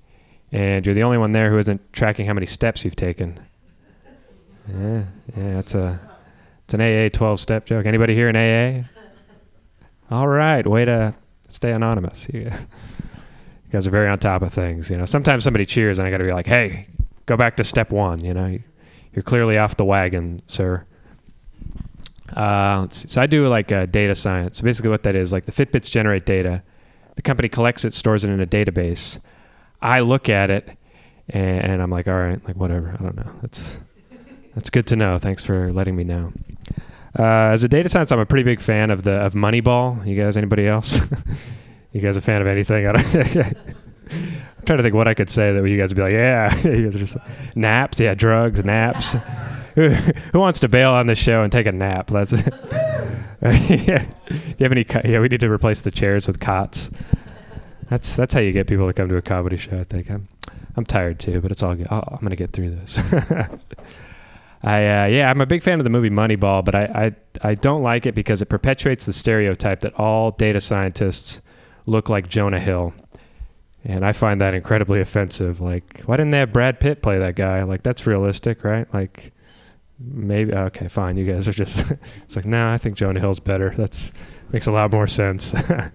and 0.52 0.86
you're 0.86 0.94
the 0.94 1.02
only 1.02 1.18
one 1.18 1.32
there 1.32 1.50
who 1.50 1.58
isn't 1.58 1.92
tracking 1.92 2.26
how 2.26 2.34
many 2.34 2.46
steps 2.46 2.84
you've 2.84 2.96
taken. 2.96 3.40
Yeah, 4.68 5.04
yeah, 5.36 5.52
that's 5.54 5.74
a 5.74 6.00
it's 6.64 6.74
an 6.74 6.80
AA 6.80 7.08
12 7.08 7.40
step 7.40 7.66
joke. 7.66 7.84
Anybody 7.84 8.14
here 8.14 8.28
in 8.28 8.36
AA? 8.36 8.84
All 10.10 10.28
right, 10.28 10.66
way 10.66 10.84
to 10.84 11.14
stay 11.48 11.72
anonymous. 11.72 12.28
You, 12.32 12.50
you 13.72 13.78
guys 13.78 13.86
are 13.86 13.90
very 13.90 14.06
on 14.06 14.18
top 14.18 14.42
of 14.42 14.52
things. 14.52 14.90
You 14.90 14.98
know, 14.98 15.06
sometimes 15.06 15.44
somebody 15.44 15.64
cheers 15.64 15.98
and 15.98 16.06
I 16.06 16.10
got 16.10 16.18
to 16.18 16.24
be 16.24 16.32
like, 16.32 16.46
hey, 16.46 16.88
go 17.24 17.38
back 17.38 17.56
to 17.56 17.64
step 17.64 17.90
one. 17.90 18.22
You 18.22 18.34
know, 18.34 18.58
you're 19.14 19.22
clearly 19.22 19.56
off 19.56 19.78
the 19.78 19.84
wagon, 19.84 20.42
sir. 20.46 20.84
Uh. 22.28 22.86
So 22.90 23.22
I 23.22 23.26
do 23.26 23.48
like 23.48 23.72
uh, 23.72 23.86
data 23.86 24.14
science. 24.14 24.58
So 24.58 24.64
basically, 24.64 24.90
what 24.90 25.04
that 25.04 25.16
is, 25.16 25.32
like 25.32 25.46
the 25.46 25.52
Fitbits 25.52 25.90
generate 25.90 26.26
data. 26.26 26.62
The 27.16 27.22
company 27.22 27.48
collects 27.48 27.84
it, 27.84 27.94
stores 27.94 28.24
it 28.24 28.30
in 28.30 28.40
a 28.40 28.46
database. 28.46 29.20
I 29.80 30.00
look 30.00 30.28
at 30.28 30.50
it, 30.50 30.68
and, 31.28 31.72
and 31.72 31.82
I'm 31.82 31.90
like, 31.90 32.08
all 32.08 32.14
right, 32.14 32.42
like 32.46 32.56
whatever. 32.56 32.94
I 32.98 33.02
don't 33.02 33.16
know. 33.16 33.32
That's 33.42 33.78
that's 34.54 34.70
good 34.70 34.86
to 34.88 34.96
know. 34.96 35.18
Thanks 35.18 35.42
for 35.42 35.72
letting 35.72 35.96
me 35.96 36.04
know. 36.04 36.32
Uh, 37.18 37.52
as 37.52 37.64
a 37.64 37.68
data 37.68 37.88
science, 37.88 38.12
I'm 38.12 38.18
a 38.18 38.26
pretty 38.26 38.44
big 38.44 38.60
fan 38.60 38.90
of 38.90 39.02
the 39.02 39.12
of 39.12 39.34
Moneyball. 39.34 40.06
You 40.06 40.16
guys, 40.16 40.36
anybody 40.36 40.66
else? 40.66 41.00
you 41.92 42.00
guys 42.00 42.16
a 42.16 42.20
fan 42.20 42.40
of 42.40 42.48
anything? 42.48 42.86
I 42.88 42.92
don't. 42.92 43.56
I'm 44.62 44.66
trying 44.66 44.78
to 44.78 44.82
think 44.82 44.94
what 44.94 45.08
I 45.08 45.14
could 45.14 45.30
say 45.30 45.52
that 45.52 45.68
you 45.68 45.76
guys 45.76 45.90
would 45.90 45.96
be 45.96 46.02
like, 46.02 46.12
yeah, 46.12 46.54
you 46.64 46.84
guys 46.84 46.96
are 46.96 46.98
just 46.98 47.16
naps, 47.54 47.98
yeah, 48.00 48.14
drugs, 48.14 48.64
naps. 48.64 49.12
who, 49.74 49.88
who 49.88 50.38
wants 50.38 50.60
to 50.60 50.68
bail 50.68 50.92
on 50.92 51.06
this 51.06 51.18
show 51.18 51.42
and 51.42 51.50
take 51.50 51.66
a 51.66 51.72
nap? 51.72 52.08
That's 52.08 52.32
yeah. 52.32 54.06
Do 54.28 54.34
you 54.36 54.54
have 54.60 54.72
any? 54.72 54.86
Yeah, 55.04 55.20
we 55.20 55.28
need 55.28 55.40
to 55.40 55.50
replace 55.50 55.80
the 55.80 55.90
chairs 55.90 56.26
with 56.26 56.40
cots. 56.40 56.90
That's 57.90 58.14
that's 58.16 58.32
how 58.34 58.40
you 58.40 58.52
get 58.52 58.66
people 58.66 58.86
to 58.86 58.92
come 58.92 59.08
to 59.08 59.16
a 59.16 59.22
comedy 59.22 59.56
show. 59.56 59.80
I 59.80 59.84
think 59.84 60.10
I'm 60.10 60.28
I'm 60.76 60.84
tired 60.84 61.18
too, 61.18 61.40
but 61.40 61.50
it's 61.50 61.62
all 61.62 61.74
good. 61.74 61.88
Oh, 61.90 62.02
I'm 62.10 62.20
gonna 62.20 62.36
get 62.36 62.52
through 62.52 62.70
this. 62.70 62.98
I 64.62 64.86
uh, 64.86 65.06
yeah, 65.06 65.28
I'm 65.28 65.40
a 65.40 65.46
big 65.46 65.62
fan 65.62 65.80
of 65.80 65.84
the 65.84 65.90
movie 65.90 66.08
Moneyball, 66.08 66.64
but 66.64 66.76
I, 66.76 66.84
I 67.42 67.48
I 67.50 67.54
don't 67.56 67.82
like 67.82 68.06
it 68.06 68.14
because 68.14 68.40
it 68.40 68.46
perpetuates 68.46 69.06
the 69.06 69.12
stereotype 69.12 69.80
that 69.80 69.94
all 69.94 70.30
data 70.30 70.60
scientists 70.60 71.42
look 71.86 72.08
like 72.08 72.28
Jonah 72.28 72.60
Hill. 72.60 72.94
And 73.84 74.06
I 74.06 74.12
find 74.12 74.40
that 74.40 74.54
incredibly 74.54 75.00
offensive. 75.00 75.60
Like, 75.60 76.02
why 76.02 76.16
didn't 76.16 76.30
they 76.30 76.38
have 76.38 76.52
Brad 76.52 76.78
Pitt 76.78 77.02
play 77.02 77.18
that 77.18 77.34
guy? 77.34 77.64
Like, 77.64 77.82
that's 77.82 78.06
realistic, 78.06 78.62
right? 78.62 78.92
Like, 78.94 79.32
maybe 79.98 80.52
okay, 80.52 80.88
fine. 80.88 81.16
You 81.16 81.26
guys 81.26 81.48
are 81.48 81.52
just. 81.52 81.90
it's 82.24 82.36
like, 82.36 82.44
no, 82.44 82.68
I 82.68 82.78
think 82.78 82.96
Jonah 82.96 83.20
Hill's 83.20 83.40
better. 83.40 83.74
That's 83.76 84.12
makes 84.52 84.66
a 84.66 84.72
lot 84.72 84.92
more 84.92 85.06
sense. 85.06 85.54
uh, 85.54 85.90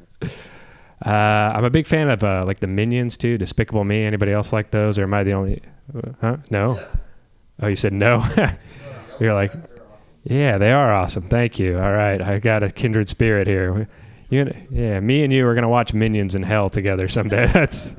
I'm 1.06 1.64
a 1.64 1.70
big 1.70 1.88
fan 1.88 2.10
of 2.10 2.24
uh, 2.24 2.44
like 2.46 2.60
the 2.60 2.68
Minions 2.68 3.16
too. 3.16 3.38
Despicable 3.38 3.84
Me. 3.84 4.04
Anybody 4.04 4.34
else 4.34 4.52
like 4.52 4.72
those, 4.72 5.00
or 5.00 5.04
am 5.04 5.14
I 5.14 5.24
the 5.24 5.34
only? 5.34 5.62
Uh, 5.96 6.12
huh? 6.20 6.38
No. 6.52 6.84
Oh, 7.62 7.68
you 7.68 7.76
said 7.76 7.94
no. 7.94 8.26
You're 9.20 9.34
like, 9.34 9.52
yeah, 10.24 10.58
they 10.58 10.72
are 10.72 10.94
awesome. 10.94 11.24
Thank 11.24 11.58
you. 11.58 11.78
All 11.78 11.92
right, 11.92 12.22
I 12.22 12.40
got 12.40 12.64
a 12.64 12.72
kindred 12.72 13.08
spirit 13.08 13.48
here. 13.48 13.88
You, 14.30 14.54
yeah, 14.70 15.00
me 15.00 15.24
and 15.24 15.32
you 15.32 15.48
are 15.48 15.56
gonna 15.56 15.70
watch 15.70 15.94
Minions 15.94 16.36
in 16.36 16.44
Hell 16.44 16.70
together 16.70 17.08
someday. 17.08 17.46
That's 17.54 17.96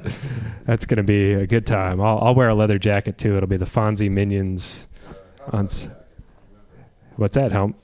that's 0.66 0.84
gonna 0.84 1.02
be 1.02 1.32
a 1.32 1.46
good 1.46 1.64
time. 1.64 2.00
I'll, 2.02 2.18
I'll 2.18 2.34
wear 2.34 2.48
a 2.50 2.54
leather 2.54 2.78
jacket 2.78 3.16
too. 3.16 3.36
It'll 3.36 3.48
be 3.48 3.56
the 3.56 3.64
Fonzie 3.64 4.10
Minions. 4.10 4.86
On 5.52 5.64
s- 5.64 5.88
what's 7.16 7.34
that? 7.36 7.52
Helm? 7.52 7.74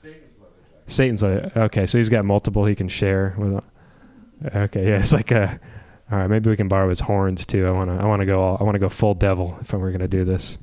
Satan's 0.85 1.23
leather. 1.23 1.51
Okay, 1.55 1.87
so 1.87 1.97
he's 1.97 2.09
got 2.09 2.23
multiple 2.25 2.65
he 2.65 2.75
can 2.75 2.87
share 2.87 3.33
with. 3.37 3.63
Okay, 4.55 4.87
yeah, 4.89 4.99
it's 4.99 5.13
like 5.13 5.31
a. 5.31 5.59
All 6.11 6.19
right, 6.19 6.27
maybe 6.27 6.51
we 6.51 6.55
can 6.55 6.67
borrow 6.67 6.87
his 6.89 6.99
horns 6.99 7.47
too. 7.47 7.65
I 7.65 7.71
wanna 7.71 7.97
I 7.97 8.05
wanna 8.05 8.27
go 8.27 8.39
all, 8.39 8.57
I 8.59 8.63
wanna 8.63 8.77
go 8.77 8.89
full 8.89 9.15
devil 9.15 9.57
if 9.61 9.73
we're 9.73 9.91
gonna 9.91 10.07
do 10.07 10.23
this. 10.23 10.59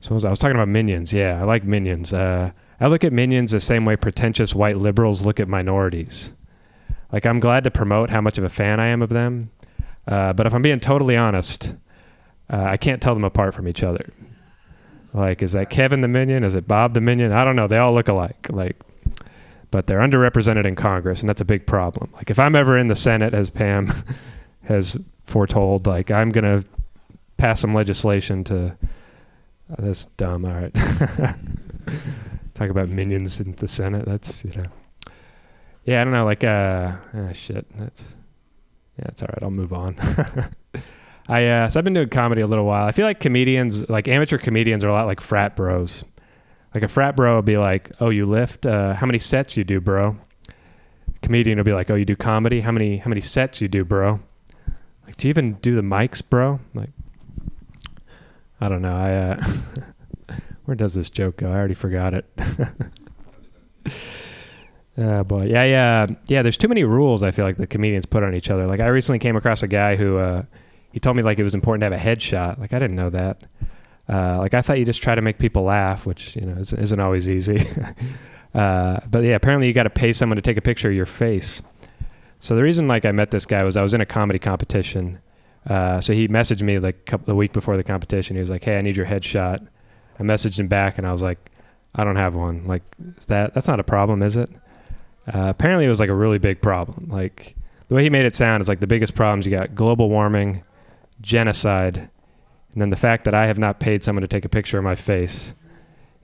So 0.00 0.10
I 0.10 0.14
was, 0.14 0.24
I 0.26 0.28
was 0.28 0.38
talking 0.38 0.56
about 0.56 0.68
minions. 0.68 1.14
Yeah, 1.14 1.40
I 1.40 1.44
like 1.44 1.64
minions. 1.64 2.12
Uh, 2.12 2.50
I 2.78 2.88
look 2.88 3.04
at 3.04 3.12
minions 3.14 3.52
the 3.52 3.60
same 3.60 3.86
way 3.86 3.96
pretentious 3.96 4.54
white 4.54 4.76
liberals 4.76 5.24
look 5.24 5.40
at 5.40 5.48
minorities. 5.48 6.34
Like 7.14 7.26
I'm 7.26 7.38
glad 7.38 7.62
to 7.62 7.70
promote 7.70 8.10
how 8.10 8.20
much 8.20 8.38
of 8.38 8.44
a 8.44 8.48
fan 8.48 8.80
I 8.80 8.88
am 8.88 9.00
of 9.00 9.08
them, 9.08 9.52
uh, 10.08 10.32
but 10.32 10.48
if 10.48 10.52
I'm 10.52 10.62
being 10.62 10.80
totally 10.80 11.16
honest, 11.16 11.72
uh, 12.50 12.64
I 12.64 12.76
can't 12.76 13.00
tell 13.00 13.14
them 13.14 13.22
apart 13.22 13.54
from 13.54 13.68
each 13.68 13.84
other. 13.84 14.12
Like, 15.12 15.40
is 15.40 15.52
that 15.52 15.70
Kevin 15.70 16.00
the 16.00 16.08
minion? 16.08 16.42
Is 16.42 16.56
it 16.56 16.66
Bob 16.66 16.92
the 16.92 17.00
minion? 17.00 17.30
I 17.30 17.44
don't 17.44 17.54
know. 17.54 17.68
They 17.68 17.78
all 17.78 17.94
look 17.94 18.08
alike. 18.08 18.48
Like, 18.50 18.82
but 19.70 19.86
they're 19.86 20.00
underrepresented 20.00 20.66
in 20.66 20.74
Congress, 20.74 21.20
and 21.20 21.28
that's 21.28 21.40
a 21.40 21.44
big 21.44 21.68
problem. 21.68 22.10
Like, 22.14 22.30
if 22.30 22.40
I'm 22.40 22.56
ever 22.56 22.76
in 22.76 22.88
the 22.88 22.96
Senate, 22.96 23.32
as 23.32 23.48
Pam 23.48 23.92
has 24.64 24.98
foretold, 25.24 25.86
like 25.86 26.10
I'm 26.10 26.30
gonna 26.30 26.64
pass 27.36 27.60
some 27.60 27.74
legislation 27.74 28.42
to. 28.42 28.76
Oh, 29.70 29.76
that's 29.78 30.06
dumb. 30.06 30.44
All 30.44 30.52
right. 30.52 30.74
Talk 32.54 32.70
about 32.70 32.88
minions 32.88 33.38
in 33.38 33.52
the 33.52 33.68
Senate. 33.68 34.04
That's 34.04 34.44
you 34.44 34.62
know. 34.62 34.66
Yeah, 35.84 36.00
I 36.00 36.04
don't 36.04 36.12
know. 36.12 36.24
Like, 36.24 36.44
uh, 36.44 36.92
ah, 37.14 37.32
shit. 37.32 37.66
That's 37.78 38.14
yeah, 38.98 39.06
it's 39.08 39.22
all 39.22 39.28
right. 39.28 39.42
I'll 39.42 39.50
move 39.50 39.72
on. 39.72 39.96
I 41.28 41.46
uh, 41.46 41.68
so 41.68 41.78
I've 41.80 41.84
been 41.84 41.94
doing 41.94 42.08
comedy 42.08 42.42
a 42.42 42.46
little 42.46 42.64
while. 42.64 42.86
I 42.86 42.92
feel 42.92 43.06
like 43.06 43.20
comedians, 43.20 43.88
like 43.88 44.08
amateur 44.08 44.38
comedians, 44.38 44.84
are 44.84 44.88
a 44.88 44.92
lot 44.92 45.06
like 45.06 45.20
frat 45.20 45.56
bros. 45.56 46.04
Like 46.74 46.82
a 46.82 46.88
frat 46.88 47.16
bro 47.16 47.36
would 47.36 47.44
be 47.44 47.56
like, 47.56 47.90
"Oh, 48.00 48.10
you 48.10 48.26
lift? 48.26 48.66
Uh, 48.66 48.94
how 48.94 49.06
many 49.06 49.18
sets 49.18 49.56
you 49.56 49.64
do, 49.64 49.80
bro?" 49.80 50.16
Comedian 51.22 51.58
would 51.58 51.64
be 51.64 51.72
like, 51.72 51.90
"Oh, 51.90 51.94
you 51.94 52.04
do 52.04 52.16
comedy? 52.16 52.60
How 52.60 52.72
many 52.72 52.98
how 52.98 53.08
many 53.08 53.20
sets 53.20 53.60
you 53.60 53.68
do, 53.68 53.84
bro?" 53.84 54.20
Like, 55.06 55.16
do 55.16 55.28
you 55.28 55.30
even 55.30 55.54
do 55.54 55.76
the 55.76 55.82
mics, 55.82 56.22
bro? 56.26 56.60
Like, 56.74 56.90
I 58.60 58.68
don't 58.68 58.82
know. 58.82 58.96
I 58.96 59.14
uh, 59.14 59.44
where 60.64 60.74
does 60.74 60.94
this 60.94 61.10
joke 61.10 61.38
go? 61.38 61.48
I 61.48 61.54
already 61.54 61.74
forgot 61.74 62.14
it. 62.14 62.26
Oh 64.96 65.24
boy, 65.24 65.46
yeah, 65.46 65.64
yeah, 65.64 66.06
yeah. 66.28 66.42
There's 66.42 66.56
too 66.56 66.68
many 66.68 66.84
rules. 66.84 67.22
I 67.22 67.32
feel 67.32 67.44
like 67.44 67.56
the 67.56 67.66
comedians 67.66 68.06
put 68.06 68.22
on 68.22 68.34
each 68.34 68.48
other. 68.50 68.66
Like 68.66 68.80
I 68.80 68.86
recently 68.86 69.18
came 69.18 69.34
across 69.34 69.62
a 69.62 69.68
guy 69.68 69.96
who 69.96 70.18
uh, 70.18 70.44
he 70.92 71.00
told 71.00 71.16
me 71.16 71.24
like 71.24 71.40
it 71.40 71.42
was 71.42 71.54
important 71.54 71.80
to 71.80 71.90
have 71.90 72.00
a 72.00 72.16
headshot. 72.16 72.58
Like 72.60 72.72
I 72.72 72.78
didn't 72.78 72.96
know 72.96 73.10
that. 73.10 73.42
Uh, 74.08 74.38
like 74.38 74.54
I 74.54 74.62
thought 74.62 74.78
you 74.78 74.84
just 74.84 75.02
try 75.02 75.16
to 75.16 75.22
make 75.22 75.38
people 75.38 75.62
laugh, 75.64 76.06
which 76.06 76.36
you 76.36 76.42
know 76.42 76.60
isn't, 76.60 77.00
always 77.00 77.28
easy. 77.28 77.66
uh, 78.54 79.00
but 79.10 79.24
yeah, 79.24 79.34
apparently 79.34 79.66
you 79.66 79.72
got 79.72 79.84
to 79.84 79.90
pay 79.90 80.12
someone 80.12 80.36
to 80.36 80.42
take 80.42 80.56
a 80.56 80.62
picture 80.62 80.88
of 80.88 80.94
your 80.94 81.06
face. 81.06 81.60
So 82.38 82.54
the 82.54 82.62
reason 82.62 82.86
like 82.86 83.04
I 83.04 83.10
met 83.10 83.32
this 83.32 83.46
guy 83.46 83.64
was 83.64 83.76
I 83.76 83.82
was 83.82 83.94
in 83.94 84.00
a 84.00 84.06
comedy 84.06 84.38
competition. 84.38 85.18
Uh, 85.66 86.00
so 86.00 86.12
he 86.12 86.28
messaged 86.28 86.62
me 86.62 86.78
like 86.78 87.06
couple 87.06 87.26
the 87.26 87.34
week 87.34 87.52
before 87.52 87.76
the 87.76 87.82
competition. 87.82 88.36
He 88.36 88.40
was 88.40 88.50
like, 88.50 88.62
"Hey, 88.62 88.78
I 88.78 88.82
need 88.82 88.96
your 88.96 89.06
headshot." 89.06 89.66
I 90.20 90.22
messaged 90.22 90.60
him 90.60 90.68
back 90.68 90.98
and 90.98 91.06
I 91.06 91.10
was 91.10 91.22
like, 91.22 91.50
"I 91.96 92.04
don't 92.04 92.16
have 92.16 92.36
one." 92.36 92.66
Like, 92.66 92.82
is 93.18 93.26
that 93.26 93.54
that's 93.54 93.66
not 93.66 93.80
a 93.80 93.84
problem, 93.84 94.22
is 94.22 94.36
it? 94.36 94.50
Uh, 95.26 95.48
apparently, 95.48 95.86
it 95.86 95.88
was 95.88 96.00
like 96.00 96.10
a 96.10 96.14
really 96.14 96.38
big 96.38 96.60
problem. 96.60 97.08
Like 97.10 97.56
the 97.88 97.94
way 97.94 98.02
he 98.02 98.10
made 98.10 98.26
it 98.26 98.34
sound 98.34 98.60
is 98.60 98.68
like 98.68 98.80
the 98.80 98.86
biggest 98.86 99.14
problems 99.14 99.46
you 99.46 99.52
got: 99.52 99.74
global 99.74 100.08
warming, 100.10 100.62
genocide, 101.20 101.96
and 101.96 102.82
then 102.82 102.90
the 102.90 102.96
fact 102.96 103.24
that 103.24 103.34
I 103.34 103.46
have 103.46 103.58
not 103.58 103.80
paid 103.80 104.02
someone 104.02 104.22
to 104.22 104.28
take 104.28 104.44
a 104.44 104.48
picture 104.48 104.78
of 104.78 104.84
my 104.84 104.94
face, 104.94 105.54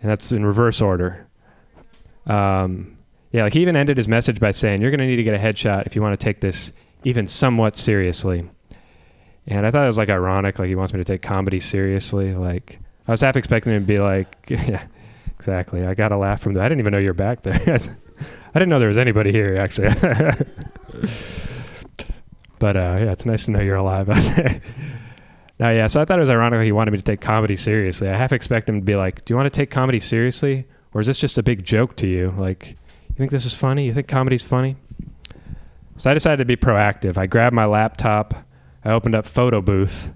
and 0.03 0.11
that's 0.11 0.32
in 0.32 0.44
reverse 0.44 0.80
order. 0.80 1.26
Um, 2.26 2.98
yeah, 3.32 3.44
like 3.44 3.55
he 3.55 3.62
even 3.62 3.76
ended 3.76 3.96
his 3.96 4.09
message 4.09 4.40
by 4.40 4.51
saying, 4.51 4.82
"You're 4.82 4.90
going 4.90 5.01
to 5.01 5.07
need 5.07 5.16
to 5.16 5.22
get 5.22 5.34
a 5.34 5.38
headshot 5.38 5.86
if 5.86 5.94
you 5.94 6.03
want 6.03 6.18
to 6.18 6.22
take 6.22 6.40
this 6.40 6.72
even 7.05 7.26
somewhat 7.26 7.76
seriously." 7.76 8.48
And 9.46 9.66
I 9.66 9.70
thought 9.70 9.84
it 9.84 9.88
was 9.88 9.98
like 9.98 10.11
ironic, 10.11 10.59
like 10.59 10.68
he 10.68 10.74
wants 10.74 10.92
me 10.92 10.98
to 11.01 11.05
take 11.05 11.22
comedy 11.22 11.61
seriously. 11.61 12.34
Like 12.34 12.78
I 13.09 13.12
was 13.12 13.20
half 13.20 13.36
expecting 13.36 13.72
him 13.72 13.82
to 13.82 13.86
be 13.86 13.98
like, 13.98 14.36
"Yeah, 14.48 14.86
exactly." 15.30 15.86
I 15.86 15.94
got 15.94 16.12
a 16.12 16.16
laugh 16.16 16.40
from 16.40 16.55
that. 16.55 16.64
I 16.64 16.68
didn't 16.68 16.80
even 16.80 16.92
know 16.92 16.98
you're 16.98 17.14
back 17.14 17.42
there. 17.42 17.78
I 18.20 18.58
didn't 18.58 18.68
know 18.68 18.78
there 18.78 18.88
was 18.88 18.98
anybody 18.98 19.32
here 19.32 19.56
actually. 19.56 19.88
but 22.58 22.76
uh, 22.76 22.96
yeah, 23.00 23.12
it's 23.12 23.26
nice 23.26 23.44
to 23.46 23.52
know 23.52 23.60
you're 23.60 23.76
alive. 23.76 24.08
Now, 25.60 25.68
yeah. 25.68 25.88
So 25.88 26.00
I 26.00 26.06
thought 26.06 26.18
it 26.18 26.22
was 26.22 26.30
ironic 26.30 26.62
he 26.62 26.72
wanted 26.72 26.92
me 26.92 26.96
to 26.96 27.04
take 27.04 27.20
comedy 27.20 27.54
seriously. 27.54 28.08
I 28.08 28.16
half 28.16 28.32
expect 28.32 28.66
him 28.66 28.80
to 28.80 28.84
be 28.84 28.96
like, 28.96 29.26
"Do 29.26 29.32
you 29.32 29.36
want 29.36 29.46
to 29.46 29.54
take 29.54 29.70
comedy 29.70 30.00
seriously, 30.00 30.66
or 30.94 31.02
is 31.02 31.06
this 31.06 31.18
just 31.18 31.36
a 31.36 31.42
big 31.42 31.64
joke 31.64 31.96
to 31.96 32.06
you? 32.06 32.30
Like, 32.30 32.78
you 33.10 33.14
think 33.16 33.30
this 33.30 33.44
is 33.44 33.54
funny? 33.54 33.84
You 33.84 33.92
think 33.92 34.08
comedy's 34.08 34.42
funny?" 34.42 34.76
So 35.98 36.10
I 36.10 36.14
decided 36.14 36.38
to 36.38 36.46
be 36.46 36.56
proactive. 36.56 37.18
I 37.18 37.26
grabbed 37.26 37.54
my 37.54 37.66
laptop, 37.66 38.32
I 38.86 38.92
opened 38.92 39.14
up 39.14 39.26
Photo 39.26 39.60
Booth, 39.60 40.14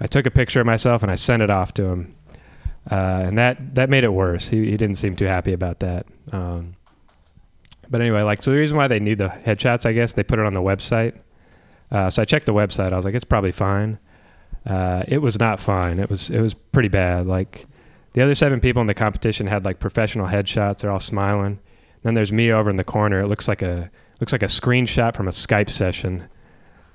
I 0.00 0.08
took 0.08 0.26
a 0.26 0.30
picture 0.30 0.58
of 0.58 0.66
myself, 0.66 1.04
and 1.04 1.12
I 1.12 1.14
sent 1.14 1.40
it 1.40 1.50
off 1.50 1.72
to 1.74 1.84
him. 1.84 2.16
Uh, 2.90 3.22
and 3.26 3.38
that 3.38 3.76
that 3.76 3.90
made 3.90 4.02
it 4.02 4.12
worse. 4.12 4.48
He 4.48 4.70
he 4.70 4.76
didn't 4.76 4.96
seem 4.96 5.14
too 5.14 5.26
happy 5.26 5.52
about 5.52 5.78
that. 5.80 6.06
Um, 6.32 6.74
but 7.90 8.00
anyway, 8.00 8.22
like 8.22 8.42
so, 8.42 8.52
the 8.52 8.56
reason 8.56 8.76
why 8.76 8.88
they 8.88 9.00
need 9.00 9.18
the 9.18 9.28
headshots, 9.28 9.84
I 9.84 9.92
guess, 9.92 10.12
they 10.12 10.22
put 10.22 10.38
it 10.38 10.46
on 10.46 10.54
the 10.54 10.62
website. 10.62 11.18
Uh, 11.90 12.08
so 12.08 12.22
I 12.22 12.24
checked 12.24 12.46
the 12.46 12.54
website. 12.54 12.92
I 12.92 12.96
was 12.96 13.04
like, 13.04 13.14
it's 13.14 13.24
probably 13.24 13.52
fine. 13.52 13.98
Uh, 14.64 15.02
it 15.08 15.18
was 15.18 15.38
not 15.38 15.58
fine. 15.58 15.98
It 15.98 16.08
was 16.08 16.30
it 16.30 16.40
was 16.40 16.54
pretty 16.54 16.88
bad. 16.88 17.26
Like 17.26 17.66
the 18.12 18.22
other 18.22 18.34
seven 18.34 18.60
people 18.60 18.80
in 18.80 18.86
the 18.86 18.94
competition 18.94 19.46
had 19.46 19.64
like 19.64 19.80
professional 19.80 20.26
headshots. 20.26 20.80
They're 20.80 20.90
all 20.90 21.00
smiling. 21.00 21.58
Then 22.02 22.14
there's 22.14 22.32
me 22.32 22.52
over 22.52 22.70
in 22.70 22.76
the 22.76 22.84
corner. 22.84 23.20
It 23.20 23.26
looks 23.26 23.48
like 23.48 23.62
a 23.62 23.90
looks 24.20 24.32
like 24.32 24.42
a 24.42 24.46
screenshot 24.46 25.16
from 25.16 25.28
a 25.28 25.32
Skype 25.32 25.70
session. 25.70 26.28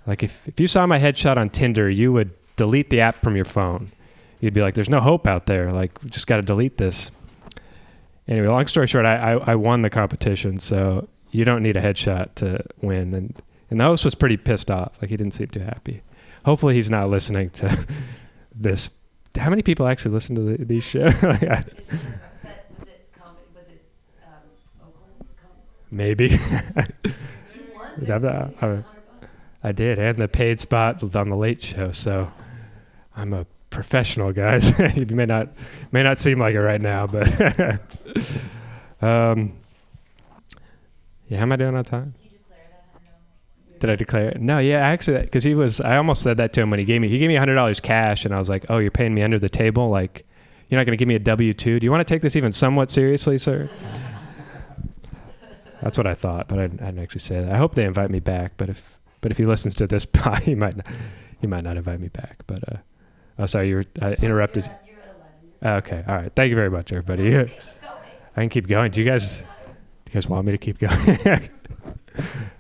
Like 0.06 0.24
if 0.24 0.48
if 0.48 0.60
you 0.60 0.68
saw 0.68 0.86
my 0.86 1.00
headshot 1.00 1.38
on 1.38 1.50
Tinder, 1.50 1.90
you 1.90 2.14
would 2.14 2.32
delete 2.56 2.90
the 2.90 3.02
app 3.02 3.24
from 3.24 3.36
your 3.36 3.46
phone. 3.46 3.92
You'd 4.40 4.54
be 4.54 4.62
like, 4.62 4.76
"There's 4.76 4.90
no 4.90 5.00
hope 5.00 5.26
out 5.28 5.48
there. 5.48 5.72
Like 5.72 6.00
just 6.06 6.28
got 6.28 6.38
to 6.38 6.44
delete 6.44 6.78
this." 6.78 7.12
Anyway, 8.28 8.48
long 8.48 8.66
story 8.68 8.88
short, 8.88 9.06
I, 9.06 9.34
I 9.34 9.52
I 9.52 9.56
won 9.56 9.82
the 9.84 9.90
competition, 9.90 10.60
so 10.60 11.08
you 11.32 11.46
don't 11.46 11.62
need 11.62 11.78
a 11.78 11.82
headshot 11.82 12.36
to 12.36 12.64
win. 12.82 13.14
And 13.14 13.42
and 13.70 13.80
the 13.80 13.84
host 13.84 14.04
was 14.06 14.16
pretty 14.16 14.38
pissed 14.38 14.72
off. 14.72 14.98
Like 15.02 15.10
he 15.10 15.18
didn't 15.18 15.34
seem 15.34 15.48
too 15.48 15.60
happy. 15.60 16.02
Hopefully, 16.44 16.74
he's 16.76 16.90
not 16.90 17.10
listening 17.10 17.50
to 17.50 17.86
this. 18.56 18.90
How 19.38 19.50
many 19.50 19.62
people 19.62 19.88
actually 19.88 20.12
listen 20.12 20.36
to 20.36 20.42
the, 20.42 20.66
these 20.66 20.84
shows? 20.84 21.14
Maybe. 25.92 26.38
I, 28.10 28.50
I, 28.62 28.84
I 29.64 29.72
did, 29.72 29.98
and 29.98 30.18
the 30.18 30.28
paid 30.28 30.60
spot 30.60 31.02
on 31.16 31.30
the 31.30 31.36
Late 31.36 31.64
Show. 31.64 31.92
So 31.92 32.32
I'm 33.16 33.34
a 33.34 33.46
professional, 33.76 34.32
guys. 34.32 34.72
you 34.96 35.06
may 35.16 35.26
not 35.26 35.50
may 35.92 36.02
not 36.02 36.20
seem 36.20 36.40
like 36.40 36.56
it 36.56 36.62
right 36.62 36.82
now, 36.82 37.06
but 37.06 37.30
um, 39.02 39.54
yeah. 41.28 41.38
How 41.38 41.44
am 41.44 41.52
I 41.52 41.58
doing 41.58 41.76
on 41.76 41.84
time? 41.84 42.14
Did 43.80 43.90
I 43.90 43.96
declare 43.96 44.30
it? 44.30 44.42
No, 44.42 44.60
yeah, 44.60 44.78
actually, 44.78 45.20
because 45.20 45.44
he 45.44 45.54
was. 45.54 45.82
I 45.82 45.98
almost 45.98 46.24
said 46.24 46.38
that 46.38 46.54
to 46.54 46.62
him 46.62 46.70
when 46.70 46.80
he 46.80 46.86
gave 46.86 47.02
me. 47.02 47.10
He 47.10 47.20
gave 47.20 47.28
me 47.28 47.36
hundred 47.36 47.56
dollars 47.56 47.82
cash, 47.82 48.24
and 48.24 48.34
I 48.34 48.40
was 48.40 48.50
like, 48.50 48.66
"Oh, 48.70 48.78
you're 48.78 48.90
paying 48.90 49.14
me 49.14 49.22
under 49.22 49.38
the 49.38 49.50
table? 49.50 49.90
Like, 49.90 50.26
you're 50.70 50.80
not 50.80 50.86
going 50.86 50.98
to 50.98 50.98
give 50.98 51.10
me 51.10 51.16
a 51.16 51.20
W 51.20 51.54
two? 51.54 51.80
Do 51.80 51.86
you 51.86 51.92
want 51.92 52.08
to 52.08 52.12
take 52.12 52.22
this 52.22 52.38
even 52.38 52.54
somewhat 52.54 52.90
seriously, 52.90 53.38
sir?" 53.38 53.70
That's 55.82 55.98
what 55.98 56.08
I 56.08 56.14
thought, 56.14 56.48
but 56.48 56.58
I, 56.58 56.64
I 56.64 56.68
didn't 56.68 57.00
actually 57.00 57.20
say 57.20 57.42
that. 57.42 57.52
I 57.52 57.58
hope 57.58 57.76
they 57.76 57.84
invite 57.84 58.10
me 58.10 58.22
back. 58.22 58.54
But 58.56 58.70
if 58.70 58.98
but 59.20 59.32
if 59.32 59.38
he 59.38 59.46
listens 59.46 59.76
to 59.76 59.86
this, 59.86 60.08
he 60.44 60.56
might 60.56 60.78
not, 60.78 60.88
he 61.42 61.48
might 61.48 61.66
not 61.66 61.76
invite 61.76 62.00
me 62.00 62.08
back. 62.08 62.44
But 62.48 62.64
uh, 62.72 62.78
oh, 63.40 63.46
sorry, 63.46 63.70
you 63.70 63.76
were 63.78 63.86
uh, 64.02 64.16
interrupted. 64.22 64.70
Okay, 65.64 66.04
all 66.08 66.16
right. 66.16 66.32
Thank 66.36 66.50
you 66.50 66.56
very 66.56 66.70
much, 66.70 66.92
everybody. 66.92 67.36
I 68.38 68.42
can 68.42 68.50
keep 68.50 68.68
going. 68.68 68.92
Do 68.92 69.02
you 69.02 69.10
guys, 69.10 69.44
you 70.06 70.14
guys 70.14 70.28
want 70.28 70.46
me 70.46 70.52
to 70.52 70.58
keep 70.58 70.80
going? 70.80 71.18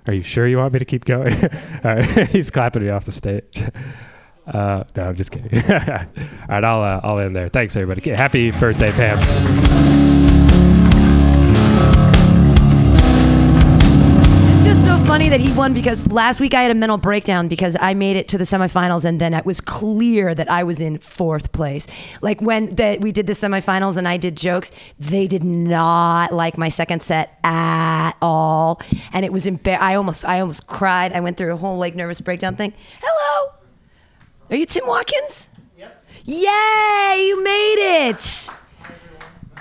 Are 0.07 0.13
you 0.13 0.23
sure 0.23 0.47
you 0.47 0.57
want 0.57 0.73
me 0.73 0.79
to 0.79 0.85
keep 0.85 1.05
going? 1.05 1.33
all 1.83 1.95
right, 1.95 2.27
he's 2.29 2.49
clapping 2.49 2.83
me 2.83 2.89
off 2.89 3.05
the 3.05 3.11
stage. 3.11 3.63
Uh, 4.47 4.83
no, 4.95 5.03
I'm 5.03 5.15
just 5.15 5.31
kidding. 5.31 5.51
all 5.71 5.77
right, 6.49 6.63
I'll 6.63 6.81
uh, 6.81 7.01
I'll 7.03 7.19
end 7.19 7.35
there. 7.35 7.49
Thanks, 7.49 7.75
everybody. 7.75 8.09
Happy 8.11 8.51
birthday, 8.51 8.91
Pam. 8.91 10.34
Funny 15.05 15.29
that 15.29 15.39
he 15.39 15.53
won 15.53 15.71
because 15.71 16.07
last 16.07 16.41
week 16.41 16.55
I 16.55 16.63
had 16.63 16.71
a 16.71 16.75
mental 16.75 16.97
breakdown 16.97 17.47
because 17.47 17.77
I 17.79 17.93
made 17.93 18.15
it 18.15 18.27
to 18.29 18.39
the 18.39 18.43
semifinals 18.43 19.05
and 19.05 19.21
then 19.21 19.35
it 19.35 19.45
was 19.45 19.61
clear 19.61 20.33
that 20.33 20.49
I 20.49 20.63
was 20.63 20.81
in 20.81 20.97
fourth 20.97 21.51
place. 21.51 21.85
Like 22.21 22.41
when 22.41 22.73
the, 22.73 22.97
we 22.99 23.11
did 23.11 23.27
the 23.27 23.33
semifinals 23.33 23.97
and 23.97 24.07
I 24.07 24.17
did 24.17 24.35
jokes, 24.35 24.71
they 24.99 25.27
did 25.27 25.43
not 25.43 26.33
like 26.33 26.57
my 26.57 26.69
second 26.69 27.03
set 27.03 27.37
at 27.43 28.13
all, 28.21 28.81
and 29.13 29.23
it 29.23 29.31
was 29.31 29.45
embar- 29.45 29.79
I 29.79 29.93
almost 29.93 30.25
I 30.25 30.39
almost 30.39 30.65
cried. 30.65 31.13
I 31.13 31.19
went 31.19 31.37
through 31.37 31.53
a 31.53 31.57
whole 31.57 31.77
like 31.77 31.93
nervous 31.93 32.19
breakdown 32.19 32.55
thing. 32.55 32.73
Hello, 33.01 33.53
are 34.49 34.55
you 34.55 34.65
Tim 34.65 34.87
Watkins? 34.87 35.49
Yep. 35.77 36.05
Yay! 36.25 37.25
You 37.27 37.43
made 37.43 38.07
it. 38.09 38.49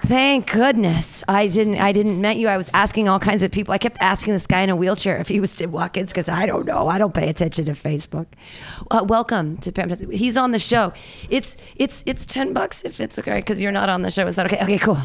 Thank 0.07 0.53
goodness 0.53 1.25
I 1.29 1.47
didn't. 1.47 1.77
I 1.77 1.93
didn't 1.93 2.21
met 2.21 2.37
you. 2.37 2.47
I 2.47 2.59
was 2.59 2.71
asking 2.75 3.09
all 3.09 3.19
kinds 3.19 3.43
of 3.43 3.51
people. 3.51 3.73
I 3.73 3.79
kept 3.79 3.97
asking 4.03 4.35
this 4.35 4.47
guy 4.47 4.61
in 4.61 4.69
a 4.69 4.77
wheelchair 4.77 5.17
if 5.17 5.29
he 5.29 5.41
was 5.41 5.57
Tim 5.57 5.73
Watkins 5.73 6.11
because 6.11 6.29
I 6.29 6.45
don't 6.45 6.67
know. 6.67 6.89
I 6.89 6.99
don't 6.99 7.15
pay 7.15 7.31
attention 7.31 7.65
to 7.65 7.73
Facebook. 7.73 8.27
Uh, 8.91 9.03
welcome 9.09 9.57
to 9.59 9.73
Pam. 9.73 9.89
He's 10.11 10.37
on 10.37 10.51
the 10.51 10.59
show. 10.59 10.93
It's 11.31 11.57
it's 11.77 12.05
it's 12.05 12.27
ten 12.27 12.53
bucks 12.53 12.85
if 12.85 13.01
it's 13.01 13.19
okay 13.19 13.37
because 13.37 13.63
you're 13.63 13.73
not 13.73 13.89
on 13.89 14.03
the 14.03 14.11
show. 14.11 14.27
Is 14.27 14.37
that 14.37 14.45
okay? 14.45 14.63
Okay, 14.63 14.79
cool. 14.79 14.99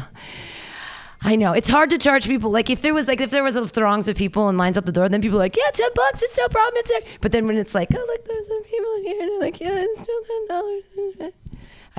I 1.22 1.34
know 1.34 1.52
it's 1.52 1.70
hard 1.70 1.88
to 1.90 1.98
charge 1.98 2.26
people. 2.26 2.50
Like 2.50 2.68
if 2.68 2.82
there 2.82 2.92
was 2.92 3.08
like 3.08 3.22
if 3.22 3.30
there 3.30 3.42
was 3.42 3.56
a 3.56 3.66
throngs 3.66 4.06
of 4.06 4.16
people 4.16 4.48
and 4.48 4.58
lines 4.58 4.76
up 4.76 4.84
the 4.84 4.92
door, 4.92 5.08
then 5.08 5.22
people 5.22 5.38
are 5.38 5.44
like, 5.44 5.56
yeah, 5.56 5.70
ten 5.72 5.88
bucks, 5.94 6.22
it's 6.22 6.36
no 6.38 6.48
problem. 6.48 6.74
It's 6.76 6.90
there. 6.90 7.00
But 7.22 7.32
then 7.32 7.46
when 7.46 7.56
it's 7.56 7.74
like, 7.74 7.88
oh 7.94 8.04
look, 8.06 8.26
there's 8.26 8.48
some 8.48 8.62
people 8.64 8.96
here, 9.02 9.20
and 9.22 9.30
they're 9.30 9.40
like, 9.40 9.60
yeah, 9.62 9.78
it's 9.78 10.02
still 10.02 10.22
ten 10.24 10.46
dollars. 10.48 11.32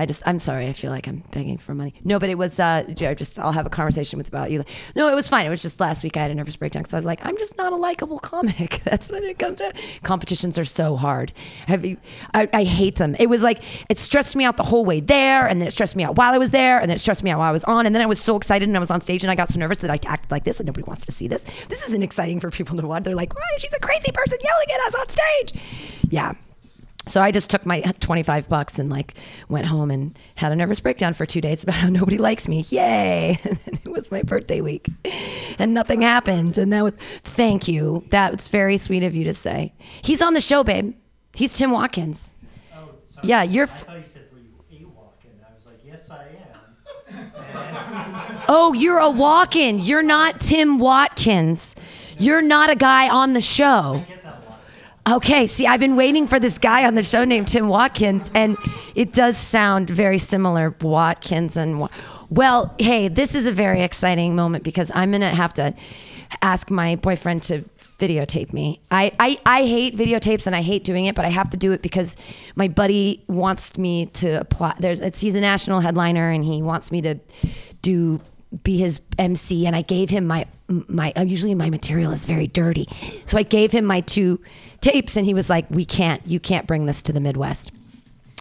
I 0.02 0.06
just, 0.06 0.24
I'm 0.26 0.40
sorry. 0.40 0.66
I 0.66 0.72
feel 0.72 0.90
like 0.90 1.06
I'm 1.06 1.22
begging 1.30 1.58
for 1.58 1.76
money. 1.76 1.94
No, 2.02 2.18
but 2.18 2.28
it 2.28 2.36
was, 2.36 2.58
uh, 2.58 2.82
I 2.88 3.14
just, 3.14 3.38
I'll 3.38 3.52
have 3.52 3.66
a 3.66 3.70
conversation 3.70 4.18
with 4.18 4.26
about 4.26 4.50
you. 4.50 4.64
No, 4.96 5.08
it 5.08 5.14
was 5.14 5.28
fine. 5.28 5.46
It 5.46 5.48
was 5.48 5.62
just 5.62 5.78
last 5.78 6.02
week 6.02 6.16
I 6.16 6.22
had 6.22 6.32
a 6.32 6.34
nervous 6.34 6.56
breakdown 6.56 6.82
because 6.82 6.92
I 6.92 6.96
was 6.96 7.06
like, 7.06 7.24
I'm 7.24 7.38
just 7.38 7.56
not 7.56 7.72
a 7.72 7.76
likable 7.76 8.18
comic. 8.18 8.82
That's 8.84 9.12
what 9.12 9.22
it 9.22 9.38
comes 9.38 9.58
to. 9.58 9.72
Competitions 10.02 10.58
are 10.58 10.64
so 10.64 10.96
hard. 10.96 11.32
Have 11.68 11.84
you, 11.84 11.98
I, 12.34 12.48
I 12.52 12.64
hate 12.64 12.96
them. 12.96 13.14
It 13.20 13.28
was 13.28 13.44
like, 13.44 13.62
it 13.88 13.96
stressed 13.96 14.34
me 14.34 14.42
out 14.44 14.56
the 14.56 14.64
whole 14.64 14.84
way 14.84 14.98
there. 14.98 15.46
And 15.46 15.60
then 15.60 15.68
it 15.68 15.70
stressed 15.70 15.94
me 15.94 16.02
out 16.02 16.16
while 16.16 16.34
I 16.34 16.38
was 16.38 16.50
there. 16.50 16.80
And 16.80 16.90
then 16.90 16.96
it 16.96 17.00
stressed 17.00 17.22
me 17.22 17.30
out 17.30 17.38
while 17.38 17.48
I 17.48 17.52
was 17.52 17.62
on. 17.62 17.86
And 17.86 17.94
then 17.94 18.02
I 18.02 18.06
was 18.06 18.20
so 18.20 18.34
excited 18.34 18.66
and 18.66 18.76
I 18.76 18.80
was 18.80 18.90
on 18.90 19.00
stage 19.00 19.22
and 19.22 19.30
I 19.30 19.36
got 19.36 19.50
so 19.50 19.60
nervous 19.60 19.78
that 19.78 19.90
I 19.90 20.00
acted 20.04 20.32
like 20.32 20.42
this 20.42 20.58
and 20.58 20.66
nobody 20.66 20.82
wants 20.82 21.04
to 21.04 21.12
see 21.12 21.28
this. 21.28 21.44
This 21.68 21.84
isn't 21.84 22.02
exciting 22.02 22.40
for 22.40 22.50
people 22.50 22.76
to 22.76 22.84
watch. 22.88 23.04
They're 23.04 23.14
like, 23.14 23.36
why? 23.36 23.42
She's 23.58 23.72
a 23.72 23.78
crazy 23.78 24.10
person 24.10 24.38
yelling 24.42 24.66
at 24.74 24.80
us 24.80 24.94
on 24.96 25.08
stage. 25.08 25.62
Yeah 26.10 26.34
so 27.06 27.20
I 27.20 27.30
just 27.30 27.50
took 27.50 27.66
my 27.66 27.80
25 28.00 28.48
bucks 28.48 28.78
and 28.78 28.88
like 28.88 29.14
went 29.48 29.66
home 29.66 29.90
and 29.90 30.16
had 30.36 30.52
a 30.52 30.56
nervous 30.56 30.80
breakdown 30.80 31.14
for 31.14 31.26
two 31.26 31.40
days 31.40 31.62
about 31.62 31.74
how 31.76 31.88
nobody 31.88 32.18
likes 32.18 32.48
me. 32.48 32.64
Yay. 32.70 33.38
And 33.66 33.80
it 33.84 33.88
was 33.90 34.10
my 34.10 34.22
birthday 34.22 34.60
week 34.60 34.88
and 35.58 35.74
nothing 35.74 36.02
happened. 36.02 36.58
And 36.58 36.72
that 36.72 36.82
was, 36.82 36.96
thank 36.96 37.68
you. 37.68 38.04
That 38.10 38.32
was 38.32 38.48
very 38.48 38.76
sweet 38.76 39.02
of 39.02 39.14
you 39.14 39.24
to 39.24 39.34
say. 39.34 39.72
He's 40.02 40.22
on 40.22 40.34
the 40.34 40.40
show, 40.40 40.64
babe. 40.64 40.94
He's 41.34 41.52
Tim 41.52 41.70
Watkins. 41.70 42.32
Oh, 42.74 42.90
yeah, 43.22 43.42
you're. 43.42 43.64
F- 43.64 43.82
I 43.82 43.92
thought 43.92 43.98
you 43.98 44.04
said 44.06 44.22
were 44.32 44.38
you 44.70 44.86
a 44.86 44.90
walk-in. 44.90 45.30
I 45.40 45.54
was 45.54 45.66
like, 45.66 45.78
yes, 45.84 46.10
I 46.10 46.26
am. 47.14 48.44
oh, 48.48 48.72
you're 48.72 48.98
a 48.98 49.10
walk 49.10 49.56
in. 49.56 49.78
You're 49.78 50.02
not 50.02 50.40
Tim 50.40 50.78
Watkins. 50.78 51.76
You're 52.18 52.42
not 52.42 52.70
a 52.70 52.76
guy 52.76 53.08
on 53.08 53.32
the 53.32 53.40
show. 53.40 54.04
Okay, 55.08 55.48
see, 55.48 55.66
I've 55.66 55.80
been 55.80 55.96
waiting 55.96 56.28
for 56.28 56.38
this 56.38 56.58
guy 56.58 56.86
on 56.86 56.94
the 56.94 57.02
show 57.02 57.24
named 57.24 57.48
Tim 57.48 57.68
Watkins, 57.68 58.30
and 58.34 58.56
it 58.94 59.12
does 59.12 59.36
sound 59.36 59.90
very 59.90 60.18
similar. 60.18 60.76
Watkins 60.80 61.56
and 61.56 61.88
well, 62.30 62.74
hey, 62.78 63.08
this 63.08 63.34
is 63.34 63.48
a 63.48 63.52
very 63.52 63.82
exciting 63.82 64.36
moment 64.36 64.62
because 64.62 64.92
I'm 64.94 65.10
gonna 65.10 65.30
have 65.30 65.54
to 65.54 65.74
ask 66.40 66.70
my 66.70 66.96
boyfriend 66.96 67.42
to 67.44 67.64
videotape 67.98 68.52
me. 68.52 68.80
I, 68.90 69.12
I, 69.18 69.40
I 69.44 69.62
hate 69.64 69.96
videotapes 69.96 70.46
and 70.46 70.54
I 70.54 70.62
hate 70.62 70.84
doing 70.84 71.06
it, 71.06 71.14
but 71.16 71.24
I 71.24 71.28
have 71.28 71.50
to 71.50 71.56
do 71.56 71.72
it 71.72 71.82
because 71.82 72.16
my 72.54 72.68
buddy 72.68 73.24
wants 73.26 73.76
me 73.76 74.06
to 74.06 74.40
apply. 74.40 74.74
There's, 74.78 75.00
it's, 75.00 75.20
he's 75.20 75.34
a 75.34 75.40
national 75.40 75.80
headliner 75.80 76.30
and 76.30 76.44
he 76.44 76.62
wants 76.62 76.90
me 76.92 77.02
to 77.02 77.16
do 77.82 78.20
be 78.62 78.76
his 78.76 79.00
MC. 79.18 79.66
And 79.66 79.74
I 79.74 79.82
gave 79.82 80.10
him 80.10 80.26
my 80.26 80.46
my. 80.68 81.12
Usually 81.16 81.54
my 81.54 81.70
material 81.70 82.12
is 82.12 82.26
very 82.26 82.46
dirty, 82.46 82.88
so 83.26 83.38
I 83.38 83.42
gave 83.42 83.72
him 83.72 83.84
my 83.84 84.00
two 84.00 84.40
tapes, 84.82 85.16
and 85.16 85.24
he 85.24 85.32
was 85.32 85.48
like, 85.48 85.70
"We 85.70 85.84
can't. 85.86 86.26
You 86.26 86.38
can't 86.38 86.66
bring 86.66 86.84
this 86.86 87.02
to 87.04 87.12
the 87.12 87.20
Midwest." 87.20 87.72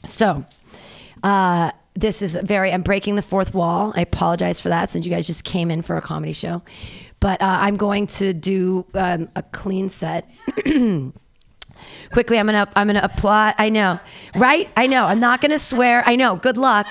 So. 0.06 0.46
Uh, 1.24 1.72
this 1.96 2.22
is 2.22 2.38
very 2.44 2.72
i'm 2.72 2.82
breaking 2.82 3.16
the 3.16 3.22
fourth 3.22 3.54
wall 3.54 3.92
i 3.96 4.02
apologize 4.02 4.60
for 4.60 4.70
that 4.70 4.90
since 4.90 5.06
you 5.06 5.12
guys 5.12 5.28
just 5.28 5.44
came 5.44 5.70
in 5.70 5.82
for 5.82 5.98
a 5.98 6.02
comedy 6.02 6.34
show 6.34 6.62
but 7.20 7.42
uh, 7.42 7.58
i'm 7.62 7.76
going 7.76 8.08
to 8.08 8.34
do 8.34 8.86
um, 8.94 9.30
a 9.36 9.44
clean 9.44 9.90
set 9.90 10.30
quickly 12.14 12.40
i'm 12.40 12.46
gonna 12.46 12.68
i'm 12.76 12.88
gonna 12.88 13.02
apply 13.04 13.54
i 13.58 13.70
know 13.70 14.00
right 14.36 14.70
i 14.78 14.88
know 14.88 15.06
i'm 15.06 15.20
not 15.20 15.42
gonna 15.42 15.60
swear 15.60 16.04
i 16.06 16.16
know 16.16 16.36
good 16.36 16.58
luck 16.58 16.88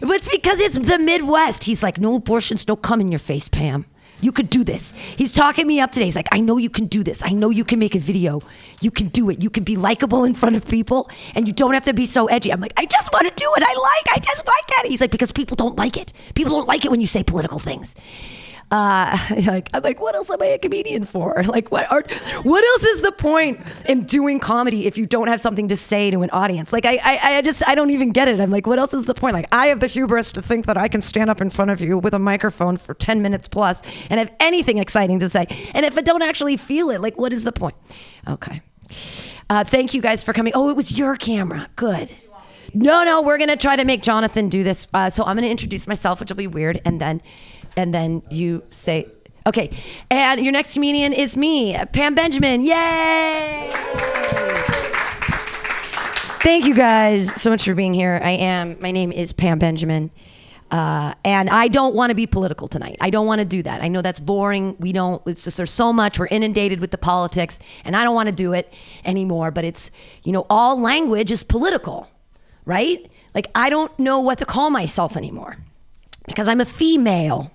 it's 0.00 0.28
because 0.28 0.60
it's 0.60 0.78
the 0.78 0.98
midwest 0.98 1.64
he's 1.64 1.82
like 1.82 1.98
no 1.98 2.16
abortions 2.16 2.64
don't 2.64 2.82
come 2.82 3.00
in 3.00 3.10
your 3.10 3.18
face 3.18 3.48
pam 3.48 3.84
You 4.20 4.32
could 4.32 4.48
do 4.48 4.64
this. 4.64 4.94
He's 4.96 5.32
talking 5.32 5.66
me 5.66 5.80
up 5.80 5.92
today. 5.92 6.06
He's 6.06 6.16
like, 6.16 6.28
I 6.32 6.40
know 6.40 6.56
you 6.56 6.70
can 6.70 6.86
do 6.86 7.04
this. 7.04 7.22
I 7.22 7.30
know 7.30 7.50
you 7.50 7.64
can 7.64 7.78
make 7.78 7.94
a 7.94 7.98
video. 7.98 8.42
You 8.80 8.90
can 8.90 9.08
do 9.08 9.28
it. 9.30 9.42
You 9.42 9.50
can 9.50 9.64
be 9.64 9.76
likable 9.76 10.24
in 10.24 10.34
front 10.34 10.56
of 10.56 10.66
people 10.66 11.10
and 11.34 11.46
you 11.46 11.52
don't 11.52 11.74
have 11.74 11.84
to 11.84 11.92
be 11.92 12.06
so 12.06 12.26
edgy. 12.26 12.52
I'm 12.52 12.60
like, 12.60 12.72
I 12.76 12.86
just 12.86 13.12
want 13.12 13.26
to 13.28 13.34
do 13.34 13.52
it. 13.56 13.62
I 13.62 13.74
like, 13.74 14.16
I 14.16 14.20
just 14.20 14.46
like 14.46 14.84
it. 14.84 14.90
He's 14.90 15.00
like, 15.00 15.10
because 15.10 15.32
people 15.32 15.54
don't 15.54 15.76
like 15.76 15.96
it. 15.96 16.12
People 16.34 16.52
don't 16.52 16.68
like 16.68 16.84
it 16.84 16.90
when 16.90 17.00
you 17.00 17.06
say 17.06 17.22
political 17.22 17.58
things. 17.58 17.94
Uh, 18.70 19.16
like, 19.46 19.68
I'm 19.72 19.82
like, 19.82 20.00
what 20.00 20.14
else 20.14 20.30
am 20.30 20.42
I 20.42 20.46
a 20.46 20.58
comedian 20.58 21.04
for? 21.04 21.44
Like, 21.56 21.70
what 21.70 21.90
are, 21.90 22.02
what 22.42 22.64
else 22.64 22.84
is 22.84 23.00
the 23.02 23.12
point 23.12 23.60
in 23.88 24.04
doing 24.04 24.40
comedy 24.40 24.86
if 24.86 24.98
you 24.98 25.06
don't 25.06 25.28
have 25.28 25.40
something 25.40 25.68
to 25.68 25.76
say 25.76 26.10
to 26.10 26.20
an 26.22 26.30
audience? 26.30 26.72
Like, 26.72 26.84
I, 26.84 26.96
I, 27.02 27.36
I 27.36 27.42
just, 27.42 27.66
I 27.66 27.74
don't 27.74 27.90
even 27.90 28.10
get 28.10 28.28
it. 28.28 28.40
I'm 28.40 28.50
like, 28.50 28.66
what 28.66 28.78
else 28.78 28.92
is 28.92 29.06
the 29.06 29.14
point? 29.14 29.32
Like, 29.34 29.46
I 29.52 29.68
have 29.68 29.80
the 29.80 29.86
hubris 29.86 30.32
to 30.32 30.42
think 30.42 30.66
that 30.66 30.76
I 30.76 30.88
can 30.88 31.00
stand 31.00 31.30
up 31.30 31.40
in 31.40 31.48
front 31.48 31.70
of 31.70 31.80
you 31.80 31.98
with 31.98 32.12
a 32.14 32.18
microphone 32.18 32.76
for 32.76 32.94
10 32.94 33.22
minutes 33.22 33.48
plus 33.48 33.82
and 34.10 34.18
have 34.18 34.32
anything 34.40 34.78
exciting 34.78 35.20
to 35.20 35.28
say. 35.28 35.46
And 35.72 35.86
if 35.86 35.96
I 35.96 36.02
don't 36.02 36.22
actually 36.22 36.56
feel 36.56 36.90
it, 36.90 37.00
like, 37.00 37.16
what 37.16 37.32
is 37.32 37.44
the 37.44 37.52
point? 37.52 37.76
Okay. 38.28 38.60
Uh, 39.48 39.64
thank 39.64 39.94
you 39.94 40.02
guys 40.02 40.24
for 40.24 40.32
coming. 40.32 40.52
Oh, 40.54 40.68
it 40.68 40.76
was 40.76 40.98
your 40.98 41.16
camera. 41.16 41.68
Good. 41.76 42.10
No, 42.74 43.04
no, 43.04 43.22
we're 43.22 43.38
gonna 43.38 43.56
try 43.56 43.76
to 43.76 43.84
make 43.84 44.02
Jonathan 44.02 44.48
do 44.48 44.62
this. 44.62 44.86
Uh, 44.92 45.08
so 45.08 45.24
I'm 45.24 45.36
gonna 45.36 45.46
introduce 45.46 45.86
myself, 45.86 46.20
which 46.20 46.28
will 46.30 46.36
be 46.36 46.46
weird, 46.46 46.80
and 46.84 47.00
then, 47.00 47.22
and 47.76 47.92
then 47.92 48.22
you 48.30 48.62
say, 48.70 49.08
okay. 49.46 49.70
And 50.10 50.40
your 50.40 50.52
next 50.52 50.74
comedian 50.74 51.12
is 51.12 51.36
me, 51.36 51.76
Pam 51.92 52.14
Benjamin. 52.14 52.62
Yay! 52.62 53.70
Thank 56.40 56.64
you 56.64 56.74
guys 56.74 57.40
so 57.40 57.50
much 57.50 57.64
for 57.64 57.74
being 57.74 57.92
here. 57.92 58.20
I 58.22 58.30
am. 58.30 58.76
My 58.80 58.92
name 58.92 59.10
is 59.10 59.32
Pam 59.32 59.58
Benjamin. 59.58 60.10
Uh, 60.70 61.14
and 61.24 61.48
I 61.50 61.68
don't 61.68 61.94
want 61.94 62.10
to 62.10 62.16
be 62.16 62.26
political 62.26 62.66
tonight. 62.66 62.96
I 63.00 63.10
don't 63.10 63.26
want 63.26 63.40
to 63.40 63.44
do 63.44 63.62
that. 63.62 63.82
I 63.82 63.88
know 63.88 64.02
that's 64.02 64.18
boring. 64.18 64.76
We 64.80 64.92
don't, 64.92 65.22
it's 65.26 65.44
just, 65.44 65.56
there's 65.56 65.70
so 65.70 65.92
much. 65.92 66.18
We're 66.18 66.26
inundated 66.26 66.80
with 66.80 66.90
the 66.90 66.98
politics, 66.98 67.60
and 67.84 67.96
I 67.96 68.02
don't 68.02 68.14
want 68.14 68.28
to 68.28 68.34
do 68.34 68.52
it 68.52 68.72
anymore. 69.04 69.50
But 69.52 69.64
it's, 69.64 69.90
you 70.24 70.32
know, 70.32 70.44
all 70.50 70.80
language 70.80 71.30
is 71.30 71.44
political, 71.44 72.08
right? 72.64 73.08
Like, 73.34 73.48
I 73.54 73.70
don't 73.70 73.96
know 73.98 74.18
what 74.18 74.38
to 74.38 74.44
call 74.44 74.70
myself 74.70 75.16
anymore 75.16 75.56
because 76.26 76.48
I'm 76.48 76.60
a 76.60 76.64
female. 76.64 77.52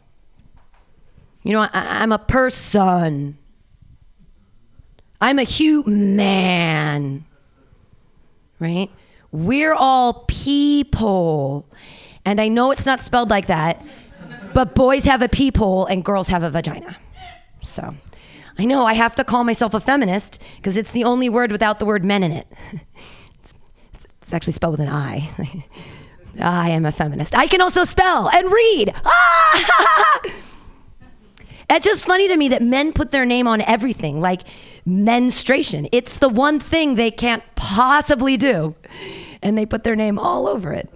You 1.43 1.53
know, 1.53 1.61
I, 1.61 1.69
I'm 1.73 2.11
a 2.11 2.19
person. 2.19 3.37
I'm 5.19 5.37
a 5.37 5.43
human, 5.43 7.25
right? 8.59 8.89
We're 9.31 9.73
all 9.73 10.25
people. 10.27 11.67
And 12.25 12.41
I 12.41 12.47
know 12.47 12.71
it's 12.71 12.85
not 12.85 13.01
spelled 13.01 13.29
like 13.29 13.47
that, 13.47 13.85
but 14.53 14.75
boys 14.75 15.05
have 15.05 15.21
a 15.21 15.29
peephole 15.29 15.85
and 15.85 16.03
girls 16.03 16.29
have 16.29 16.43
a 16.43 16.49
vagina. 16.49 16.97
So 17.61 17.95
I 18.57 18.65
know 18.65 18.85
I 18.85 18.93
have 18.93 19.15
to 19.15 19.23
call 19.23 19.43
myself 19.43 19.73
a 19.73 19.79
feminist 19.79 20.41
because 20.57 20.75
it's 20.75 20.91
the 20.91 21.03
only 21.03 21.29
word 21.29 21.51
without 21.51 21.79
the 21.79 21.85
word 21.85 22.03
men 22.03 22.23
in 22.23 22.31
it. 22.31 22.47
It's, 23.39 23.53
it's 24.21 24.33
actually 24.33 24.53
spelled 24.53 24.73
with 24.73 24.81
an 24.81 24.89
I. 24.89 25.29
I 26.39 26.69
am 26.69 26.85
a 26.85 26.91
feminist. 26.91 27.35
I 27.35 27.45
can 27.45 27.61
also 27.61 27.83
spell 27.83 28.29
and 28.29 28.51
read. 28.51 28.93
Ah! 29.05 30.21
It's 31.73 31.85
just 31.85 32.05
funny 32.05 32.27
to 32.27 32.35
me 32.35 32.49
that 32.49 32.61
men 32.61 32.91
put 32.91 33.11
their 33.11 33.25
name 33.25 33.47
on 33.47 33.61
everything, 33.61 34.19
like 34.19 34.41
menstruation. 34.85 35.87
It's 35.91 36.17
the 36.17 36.27
one 36.29 36.59
thing 36.59 36.95
they 36.95 37.11
can't 37.11 37.43
possibly 37.55 38.35
do. 38.35 38.75
And 39.41 39.57
they 39.57 39.65
put 39.65 39.83
their 39.83 39.95
name 39.95 40.19
all 40.19 40.47
over 40.47 40.73
it. 40.73 40.89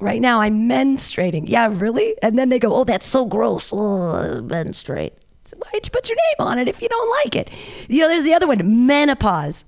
Right 0.00 0.20
now, 0.20 0.40
I'm 0.40 0.68
menstruating. 0.68 1.44
Yeah, 1.46 1.68
really? 1.72 2.14
And 2.22 2.38
then 2.38 2.48
they 2.48 2.58
go, 2.58 2.74
oh, 2.74 2.84
that's 2.84 3.06
so 3.06 3.24
gross. 3.24 3.70
Oh, 3.72 4.42
menstruate. 4.42 5.14
Why'd 5.54 5.86
you 5.86 5.90
put 5.90 6.08
your 6.08 6.16
name 6.16 6.46
on 6.46 6.58
it 6.58 6.68
if 6.68 6.80
you 6.82 6.88
don't 6.88 7.10
like 7.24 7.36
it? 7.36 7.50
You 7.88 8.00
know, 8.00 8.08
there's 8.08 8.24
the 8.24 8.34
other 8.34 8.46
one, 8.46 8.86
menopause. 8.86 9.64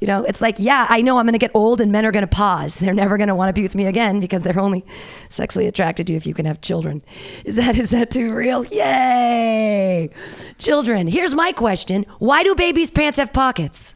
You 0.00 0.06
know, 0.06 0.24
it's 0.24 0.42
like, 0.42 0.56
yeah, 0.58 0.86
I 0.90 1.00
know 1.00 1.16
I'm 1.16 1.24
going 1.24 1.32
to 1.32 1.38
get 1.38 1.52
old 1.54 1.80
and 1.80 1.90
men 1.90 2.04
are 2.04 2.12
going 2.12 2.26
to 2.26 2.28
pause. 2.28 2.78
They're 2.78 2.92
never 2.92 3.16
going 3.16 3.28
to 3.28 3.34
want 3.34 3.48
to 3.48 3.54
be 3.54 3.62
with 3.62 3.74
me 3.74 3.86
again 3.86 4.20
because 4.20 4.42
they're 4.42 4.58
only 4.60 4.84
sexually 5.30 5.66
attracted 5.66 6.06
to 6.08 6.12
you 6.12 6.16
if 6.18 6.26
you 6.26 6.34
can 6.34 6.44
have 6.44 6.60
children. 6.60 7.02
Is 7.44 7.56
that 7.56 7.78
is 7.78 7.90
that 7.90 8.10
too 8.10 8.34
real? 8.34 8.64
Yay! 8.66 10.10
Children. 10.58 11.06
Here's 11.06 11.34
my 11.34 11.52
question. 11.52 12.04
Why 12.18 12.42
do 12.42 12.54
babies' 12.54 12.90
pants 12.90 13.18
have 13.18 13.32
pockets? 13.32 13.94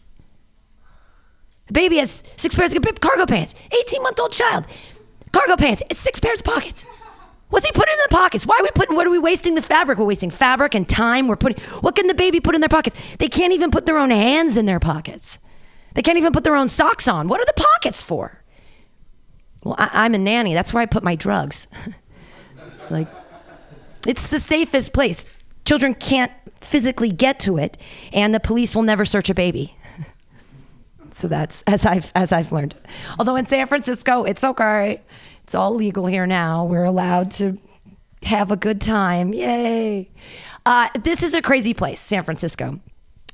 The 1.67 1.75
baby 1.75 1.99
has 1.99 2.25
six 2.37 2.55
pairs 2.55 2.75
of 2.75 2.83
cargo 3.01 3.27
pants. 3.27 3.55
18 3.79 4.03
month 4.03 4.19
old 4.19 4.33
child. 4.33 4.67
Cargo 5.33 5.57
pants, 5.57 5.83
six 5.93 6.19
pairs 6.19 6.41
of 6.41 6.47
pockets. 6.47 6.85
What's 7.51 7.67
he 7.67 7.73
putting 7.73 7.93
in 7.93 8.01
the 8.09 8.17
pockets? 8.17 8.47
Why 8.47 8.57
are 8.59 8.63
we 8.63 8.71
putting? 8.75 8.97
What 8.97 9.07
are 9.07 9.11
we 9.11 9.19
wasting 9.19 9.55
the 9.55 9.63
fabric? 9.63 9.99
We're 9.99 10.07
wasting 10.07 10.31
fabric 10.31 10.75
and 10.75 10.89
time. 10.89 11.29
We're 11.29 11.37
putting. 11.37 11.63
What 11.81 11.95
can 11.95 12.07
the 12.07 12.15
baby 12.15 12.41
put 12.41 12.55
in 12.55 12.61
their 12.61 12.69
pockets? 12.69 12.97
They 13.19 13.29
can't 13.29 13.53
even 13.53 13.71
put 13.71 13.87
their 13.87 13.99
own 13.99 14.11
hands 14.11 14.57
in 14.57 14.67
their 14.67 14.81
pockets. 14.81 15.41
They 15.95 16.03
can't 16.03 16.19
even 16.19 16.33
put 16.33 16.45
their 16.45 16.57
own 16.57 16.69
socks 16.69 17.09
on. 17.09 17.29
What 17.29 17.41
are 17.41 17.47
the 17.47 17.55
pockets 17.55 18.03
for? 18.03 18.43
Well, 19.65 19.75
I, 19.79 20.07
am 20.07 20.15
a 20.15 20.19
nanny. 20.19 20.55
That's 20.55 20.73
where 20.73 20.83
I 20.83 20.87
put 20.87 21.03
my 21.03 21.15
drugs. 21.15 21.69
it's 22.69 22.91
like, 22.91 23.09
it's 24.07 24.29
the 24.29 24.41
safest 24.41 24.93
place. 24.93 25.27
Children 25.65 25.95
can't 25.95 26.33
physically 26.61 27.11
get 27.11 27.39
to 27.41 27.59
it, 27.59 27.77
and 28.13 28.35
the 28.35 28.41
police 28.41 28.75
will 28.75 28.83
never 28.83 29.05
search 29.05 29.31
a 29.31 29.35
baby. 29.35 29.77
So 31.13 31.27
that's 31.27 31.63
as 31.63 31.85
I've 31.85 32.13
as 32.15 32.33
I've 32.33 32.53
learned. 32.53 32.77
Although 33.19 33.35
in 33.35 33.45
San 33.45 33.67
Francisco, 33.67 34.23
it's 34.23 34.45
okay. 34.45 35.03
It's 35.43 35.57
all 35.57 35.75
legal 35.75 36.07
here 36.07 36.25
now. 36.25 36.65
We're 36.65 36.85
allowed 36.85 37.33
to 37.33 37.59
have 38.23 38.53
a 38.53 38.57
good 38.57 38.81
time. 38.81 39.33
Yay! 39.35 40.09
Uh, 40.65 40.89
this 41.03 41.25
is 41.25 41.35
a 41.35 41.43
crazy 41.43 41.75
place, 41.75 41.99
San 41.99 42.23
Francisco. 42.23 42.79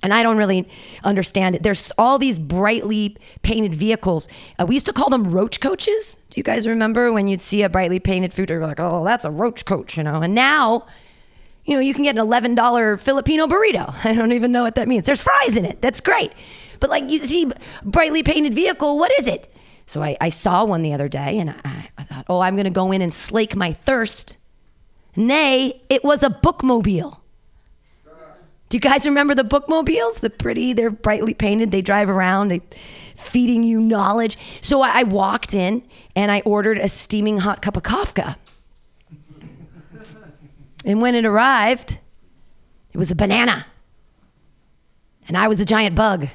And 0.07 0.15
I 0.15 0.23
don't 0.23 0.37
really 0.37 0.69
understand 1.03 1.57
it. 1.57 1.65
There's 1.65 1.91
all 1.99 2.17
these 2.17 2.39
brightly 2.39 3.17
painted 3.43 3.75
vehicles. 3.75 4.29
Uh, 4.57 4.67
we 4.67 4.77
used 4.77 4.87
to 4.87 4.93
call 4.93 5.11
them 5.11 5.25
roach 5.33 5.61
coaches. 5.61 6.21
Do 6.31 6.39
you 6.39 6.45
guys 6.45 6.69
remember 6.69 7.13
when 7.13 7.27
you'd 7.27 7.43
see 7.43 7.65
a 7.65 7.69
brightly 7.69 7.99
painted 7.99 8.33
food 8.33 8.47
truck? 8.47 8.59
You're 8.61 8.67
like, 8.69 8.79
oh, 8.79 9.05
that's 9.05 9.25
a 9.25 9.33
roach 9.33 9.65
coach, 9.65 9.97
you 9.97 10.05
know? 10.05 10.23
And 10.23 10.33
now, 10.33 10.87
you 11.65 11.75
know, 11.75 11.81
you 11.81 11.93
can 11.93 12.05
get 12.05 12.17
an 12.17 12.25
$11 12.25 13.01
Filipino 13.01 13.49
burrito. 13.49 13.93
I 14.05 14.15
don't 14.15 14.31
even 14.31 14.53
know 14.53 14.63
what 14.63 14.77
that 14.77 14.87
means. 14.87 15.07
There's 15.07 15.21
fries 15.21 15.57
in 15.57 15.65
it. 15.65 15.83
That's 15.83 16.01
great. 16.01 16.33
But 16.79 16.89
like 16.89 17.11
you 17.11 17.19
see, 17.19 17.51
brightly 17.83 18.23
painted 18.23 18.55
vehicle, 18.55 18.97
what 18.97 19.11
is 19.19 19.27
it? 19.27 19.53
So 19.87 20.05
I, 20.05 20.17
I 20.21 20.29
saw 20.29 20.65
one 20.65 20.83
the 20.83 20.93
other 20.93 21.09
day 21.09 21.41
and 21.41 21.51
I, 21.51 21.91
I 21.99 22.05
thought, 22.05 22.27
oh, 22.29 22.39
I'm 22.39 22.55
going 22.55 22.65
to 22.65 22.71
go 22.71 22.93
in 22.93 23.03
and 23.03 23.13
slake 23.13 23.57
my 23.57 23.73
thirst. 23.73 24.37
Nay, 25.17 25.83
it 25.89 26.05
was 26.05 26.23
a 26.23 26.31
bookmobile. 26.31 27.19
Do 28.69 28.77
you 28.77 28.81
guys 28.81 29.07
remember 29.07 29.35
the 29.35 29.45
bookmobiles? 29.45 30.21
The 30.21 30.31
pretty, 30.31 30.73
they're 30.73 30.91
brightly 30.91 31.35
painted. 31.35 31.71
They 31.71 31.83
drive 31.83 32.11
around, 32.11 32.49
they 32.49 32.63
feeding 33.15 33.63
you 33.63 33.81
knowledge. 33.81 34.37
So 34.61 34.83
I, 34.83 35.05
walked 35.05 35.55
in 35.55 35.83
and 36.17 36.31
I 36.33 36.41
ordered 36.41 36.79
a 36.79 36.89
steaming 36.89 37.39
hot 37.39 37.63
cup 37.63 37.77
of 37.77 37.85
Kafka. 37.85 38.37
and 40.85 41.01
when 41.01 41.15
it 41.15 41.25
arrived, 41.25 41.99
it 42.93 42.99
was 42.99 43.11
a 43.11 43.17
banana. 43.17 43.67
And 45.29 45.37
I 45.37 45.49
was 45.49 45.61
a 45.61 45.65
giant 45.65 45.95
bug. 45.95 46.29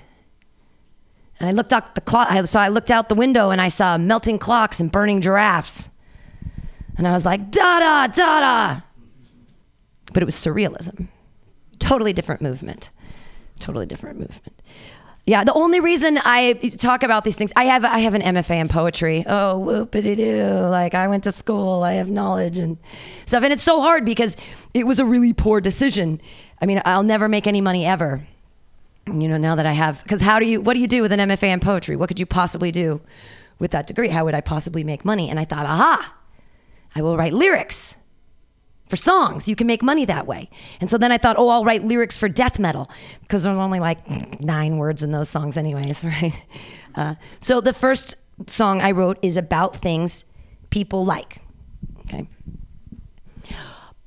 And 1.39 1.49
I 1.49 1.51
looked 1.53 1.73
out 1.73 1.95
the 1.95 2.01
clock. 2.01 2.29
So 2.45 2.59
I 2.59 2.69
looked 2.69 2.91
out 2.91 3.09
the 3.09 3.15
window 3.15 3.49
and 3.49 3.59
I 3.59 3.67
saw 3.67 3.97
melting 3.97 4.37
clocks 4.37 4.79
and 4.79 4.91
burning 4.91 5.21
giraffes. 5.21 5.89
And 6.97 7.07
I 7.07 7.11
was 7.11 7.25
like, 7.25 7.51
da 7.51 7.79
da 7.79 8.07
da 8.07 8.39
da. 8.39 8.81
But 10.13 10.23
it 10.23 10.25
was 10.25 10.35
surrealism. 10.35 11.07
Totally 11.91 12.13
different 12.13 12.41
movement. 12.41 12.91
Totally 13.59 13.85
different 13.85 14.19
movement. 14.19 14.61
Yeah, 15.25 15.43
the 15.43 15.53
only 15.53 15.79
reason 15.79 16.17
I 16.23 16.53
talk 16.53 17.03
about 17.03 17.25
these 17.25 17.35
things, 17.35 17.51
I 17.55 17.65
have 17.65 17.83
I 17.83 17.99
have 17.99 18.13
an 18.13 18.21
MFA 18.21 18.61
in 18.61 18.69
poetry. 18.69 19.23
Oh, 19.27 19.61
whoopity 19.67 20.15
doo! 20.15 20.67
Like 20.69 20.95
I 20.95 21.07
went 21.09 21.25
to 21.25 21.31
school, 21.31 21.83
I 21.83 21.93
have 21.93 22.09
knowledge 22.09 22.57
and 22.57 22.77
stuff, 23.25 23.43
and 23.43 23.51
it's 23.53 23.61
so 23.61 23.81
hard 23.81 24.05
because 24.05 24.37
it 24.73 24.87
was 24.87 24.99
a 24.99 25.05
really 25.05 25.33
poor 25.33 25.59
decision. 25.59 26.21
I 26.61 26.65
mean, 26.65 26.81
I'll 26.85 27.03
never 27.03 27.27
make 27.27 27.45
any 27.45 27.61
money 27.61 27.85
ever 27.85 28.25
you 29.07 29.27
know, 29.27 29.37
now 29.37 29.55
that 29.55 29.65
I 29.65 29.73
have, 29.73 30.01
because 30.03 30.21
how 30.21 30.39
do 30.39 30.45
you, 30.45 30.61
what 30.61 30.73
do 30.75 30.79
you 30.79 30.87
do 30.87 31.01
with 31.01 31.11
an 31.11 31.19
MFA 31.19 31.47
in 31.47 31.59
poetry? 31.59 31.95
What 31.95 32.07
could 32.07 32.19
you 32.19 32.25
possibly 32.25 32.71
do 32.71 33.01
with 33.59 33.71
that 33.71 33.87
degree? 33.87 34.09
How 34.09 34.25
would 34.25 34.35
I 34.35 34.41
possibly 34.41 34.83
make 34.83 35.03
money? 35.03 35.29
And 35.29 35.39
I 35.39 35.45
thought, 35.45 35.65
aha, 35.65 36.13
I 36.95 37.01
will 37.01 37.17
write 37.17 37.33
lyrics 37.33 37.95
for 38.91 38.95
songs. 38.95 39.47
You 39.47 39.55
can 39.55 39.65
make 39.65 39.81
money 39.81 40.05
that 40.05 40.27
way. 40.27 40.51
And 40.79 40.87
so 40.87 40.99
then 40.99 41.11
I 41.11 41.17
thought, 41.17 41.37
oh, 41.39 41.49
I'll 41.49 41.65
write 41.65 41.83
lyrics 41.83 42.15
for 42.19 42.29
death 42.29 42.59
metal 42.59 42.91
because 43.21 43.43
there's 43.43 43.57
only 43.57 43.79
like 43.79 44.07
nine 44.39 44.77
words 44.77 45.01
in 45.01 45.11
those 45.11 45.29
songs, 45.29 45.57
anyways, 45.57 46.03
right? 46.03 46.33
Uh, 46.93 47.15
so 47.39 47.59
the 47.59 47.73
first 47.73 48.15
song 48.45 48.81
I 48.81 48.91
wrote 48.91 49.17
is 49.23 49.37
about 49.37 49.75
things 49.75 50.23
people 50.69 51.03
like. 51.03 51.37
Okay. 52.01 52.27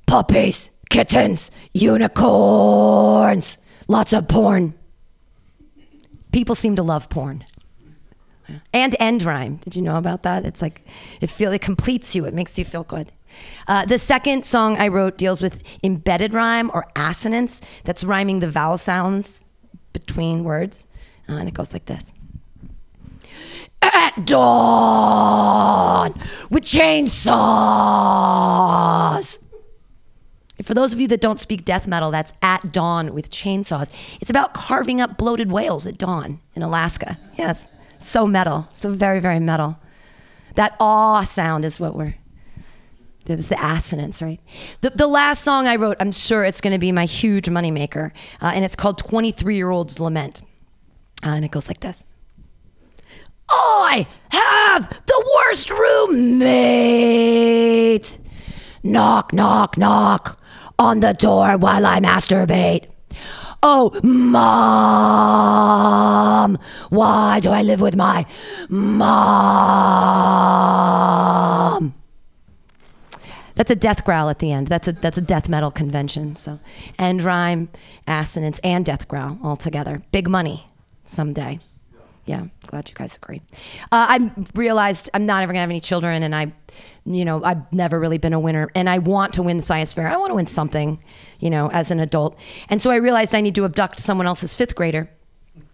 Puppies, 0.05 0.71
kittens, 0.89 1.51
unicorns, 1.73 3.57
lots 3.89 4.13
of 4.13 4.29
porn 4.29 4.73
people 6.35 6.53
seem 6.53 6.75
to 6.75 6.83
love 6.83 7.07
porn. 7.07 7.45
And 8.73 8.93
end 8.99 9.23
rhyme. 9.23 9.55
Did 9.55 9.73
you 9.77 9.81
know 9.81 9.97
about 9.97 10.23
that? 10.23 10.45
It's 10.45 10.61
like 10.61 10.85
it 11.21 11.29
feel 11.29 11.53
it 11.53 11.61
completes 11.61 12.13
you. 12.13 12.25
It 12.25 12.33
makes 12.33 12.59
you 12.59 12.65
feel 12.65 12.83
good. 12.83 13.11
Uh, 13.67 13.85
the 13.85 13.97
second 13.99 14.45
song 14.45 14.77
I 14.77 14.87
wrote 14.87 15.17
deals 15.17 15.41
with 15.41 15.63
embedded 15.83 16.33
rhyme 16.33 16.69
or 16.73 16.87
assonance. 16.95 17.61
That's 17.83 18.03
rhyming 18.03 18.39
the 18.39 18.49
vowel 18.49 18.77
sounds 18.77 19.45
between 19.93 20.43
words. 20.43 20.85
Uh, 21.27 21.33
and 21.33 21.47
it 21.47 21.53
goes 21.53 21.73
like 21.73 21.85
this. 21.85 22.13
At 23.81 24.25
dawn 24.25 26.13
with 26.49 26.63
chainsaws. 26.63 27.25
For 30.63 30.73
those 30.73 30.93
of 30.93 31.01
you 31.01 31.07
that 31.09 31.21
don't 31.21 31.37
speak 31.37 31.65
death 31.65 31.85
metal, 31.87 32.11
that's 32.11 32.33
at 32.41 32.71
dawn 32.71 33.13
with 33.13 33.29
chainsaws. 33.29 33.91
It's 34.21 34.29
about 34.29 34.53
carving 34.53 35.01
up 35.01 35.17
bloated 35.17 35.51
whales 35.51 35.85
at 35.85 35.97
dawn 35.97 36.39
in 36.55 36.61
Alaska. 36.61 37.19
Yes, 37.37 37.67
so 37.99 38.25
metal. 38.25 38.69
So 38.73 38.91
very, 38.91 39.19
very 39.19 39.39
metal. 39.39 39.77
That 40.55 40.75
awe 40.79 41.23
sound 41.23 41.65
is 41.65 41.79
what 41.79 41.95
we're. 41.95 42.15
It's 43.27 43.47
the 43.47 43.57
assonance, 43.63 44.21
right? 44.21 44.39
The, 44.81 44.91
the 44.91 45.07
last 45.07 45.43
song 45.43 45.67
I 45.67 45.77
wrote, 45.77 45.97
I'm 45.99 46.11
sure 46.11 46.45
it's 46.45 46.61
going 46.61 46.73
to 46.73 46.79
be 46.79 46.91
my 46.91 47.05
huge 47.05 47.45
moneymaker, 47.45 48.11
uh, 48.41 48.51
and 48.53 48.63
it's 48.63 48.75
called 48.75 48.99
23 48.99 49.55
Year 49.55 49.71
Old's 49.71 49.99
Lament. 49.99 50.41
Uh, 51.23 51.29
and 51.29 51.43
it 51.45 51.51
goes 51.51 51.67
like 51.67 51.79
this 51.79 52.03
I 53.49 54.07
have 54.29 54.89
the 55.05 55.31
worst 55.35 55.69
roommate. 55.71 56.47
Knock, 58.83 59.33
knock, 59.33 59.77
knock 59.77 60.39
on 60.77 60.99
the 60.99 61.13
door 61.13 61.57
while 61.57 61.85
I 61.85 61.99
masturbate. 61.99 62.87
Oh, 63.63 63.99
mom, 64.03 64.39
why 66.89 67.39
do 67.39 67.49
I 67.49 67.63
live 67.63 67.81
with 67.81 67.95
my 67.95 68.27
mom? 68.69 69.25
That's 73.55 73.71
a 73.71 73.75
death 73.75 74.03
growl 74.03 74.29
at 74.29 74.39
the 74.39 74.51
end. 74.51 74.67
That's 74.67 74.87
a 74.87 74.91
that's 74.91 75.17
a 75.17 75.21
death 75.21 75.49
metal 75.49 75.71
convention. 75.71 76.35
So, 76.35 76.59
end 76.99 77.23
rhyme, 77.23 77.69
assonance, 78.07 78.59
and 78.59 78.85
death 78.85 79.07
growl 79.07 79.39
all 79.43 79.55
together. 79.55 80.01
Big 80.11 80.29
money 80.29 80.67
someday. 81.05 81.59
Yeah, 82.25 82.45
glad 82.65 82.89
you 82.89 82.95
guys 82.95 83.15
agree. 83.15 83.41
Uh, 83.91 84.07
I 84.09 84.31
realized 84.55 85.11
I'm 85.13 85.27
not 85.27 85.43
ever 85.43 85.53
gonna 85.53 85.61
have 85.61 85.69
any 85.69 85.79
children, 85.79 86.23
and 86.23 86.35
I, 86.35 86.51
you 87.05 87.23
know, 87.23 87.43
I've 87.43 87.71
never 87.71 87.99
really 87.99 88.17
been 88.17 88.33
a 88.33 88.39
winner, 88.39 88.71
and 88.73 88.89
I 88.89 88.97
want 88.97 89.35
to 89.35 89.43
win 89.43 89.57
the 89.57 89.63
science 89.63 89.93
fair. 89.93 90.07
I 90.07 90.17
want 90.17 90.31
to 90.31 90.35
win 90.35 90.47
something, 90.47 91.01
you 91.39 91.51
know, 91.51 91.69
as 91.69 91.91
an 91.91 91.99
adult, 91.99 92.37
and 92.67 92.81
so 92.81 92.89
I 92.89 92.95
realized 92.95 93.35
I 93.35 93.41
need 93.41 93.53
to 93.55 93.65
abduct 93.65 93.99
someone 93.99 94.25
else's 94.25 94.55
fifth 94.55 94.75
grader. 94.75 95.07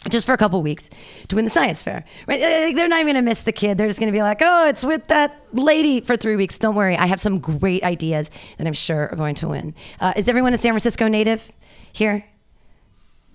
Just 0.10 0.26
for 0.26 0.34
a 0.34 0.38
couple 0.38 0.62
weeks 0.64 0.90
to 1.28 1.36
win 1.36 1.46
the 1.46 1.52
science 1.52 1.84
fair, 1.84 2.04
right? 2.26 2.40
They're 2.40 2.88
not 2.88 3.02
even 3.02 3.14
gonna 3.14 3.22
miss 3.22 3.44
the 3.44 3.52
kid. 3.52 3.78
They're 3.78 3.88
just 3.88 4.00
gonna 4.00 4.12
be 4.12 4.24
like, 4.24 4.42
"Oh, 4.42 4.68
it's 4.68 4.84
with 4.84 5.06
that 5.08 5.40
lady 5.54 6.02
for 6.02 6.18
three 6.18 6.36
weeks." 6.36 6.58
Don't 6.58 6.74
worry, 6.74 6.98
I 6.98 7.06
have 7.06 7.20
some 7.20 7.38
great 7.38 7.84
ideas 7.84 8.32
that 8.58 8.66
I'm 8.66 8.74
sure 8.74 9.10
are 9.12 9.16
going 9.16 9.36
to 9.36 9.48
win. 9.50 9.76
Uh, 10.00 10.14
is 10.16 10.28
everyone 10.28 10.56
a 10.56 10.58
San 10.58 10.72
Francisco 10.72 11.08
native 11.08 11.52
here? 11.94 12.26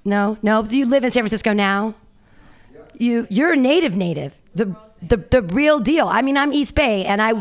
No, 0.04 0.38
no. 0.42 0.64
Do 0.64 0.76
you 0.76 0.86
live 0.86 1.04
in 1.04 1.12
San 1.12 1.22
Francisco 1.22 1.52
now? 1.52 1.94
You 2.98 3.28
you're 3.30 3.52
a 3.52 3.56
native 3.56 3.96
native. 3.96 4.36
The 4.54 4.74
the 5.02 5.18
the 5.18 5.42
real 5.42 5.78
deal. 5.78 6.08
I 6.08 6.22
mean, 6.22 6.36
I'm 6.36 6.52
East 6.52 6.74
Bay 6.74 7.04
and 7.04 7.22
I 7.22 7.32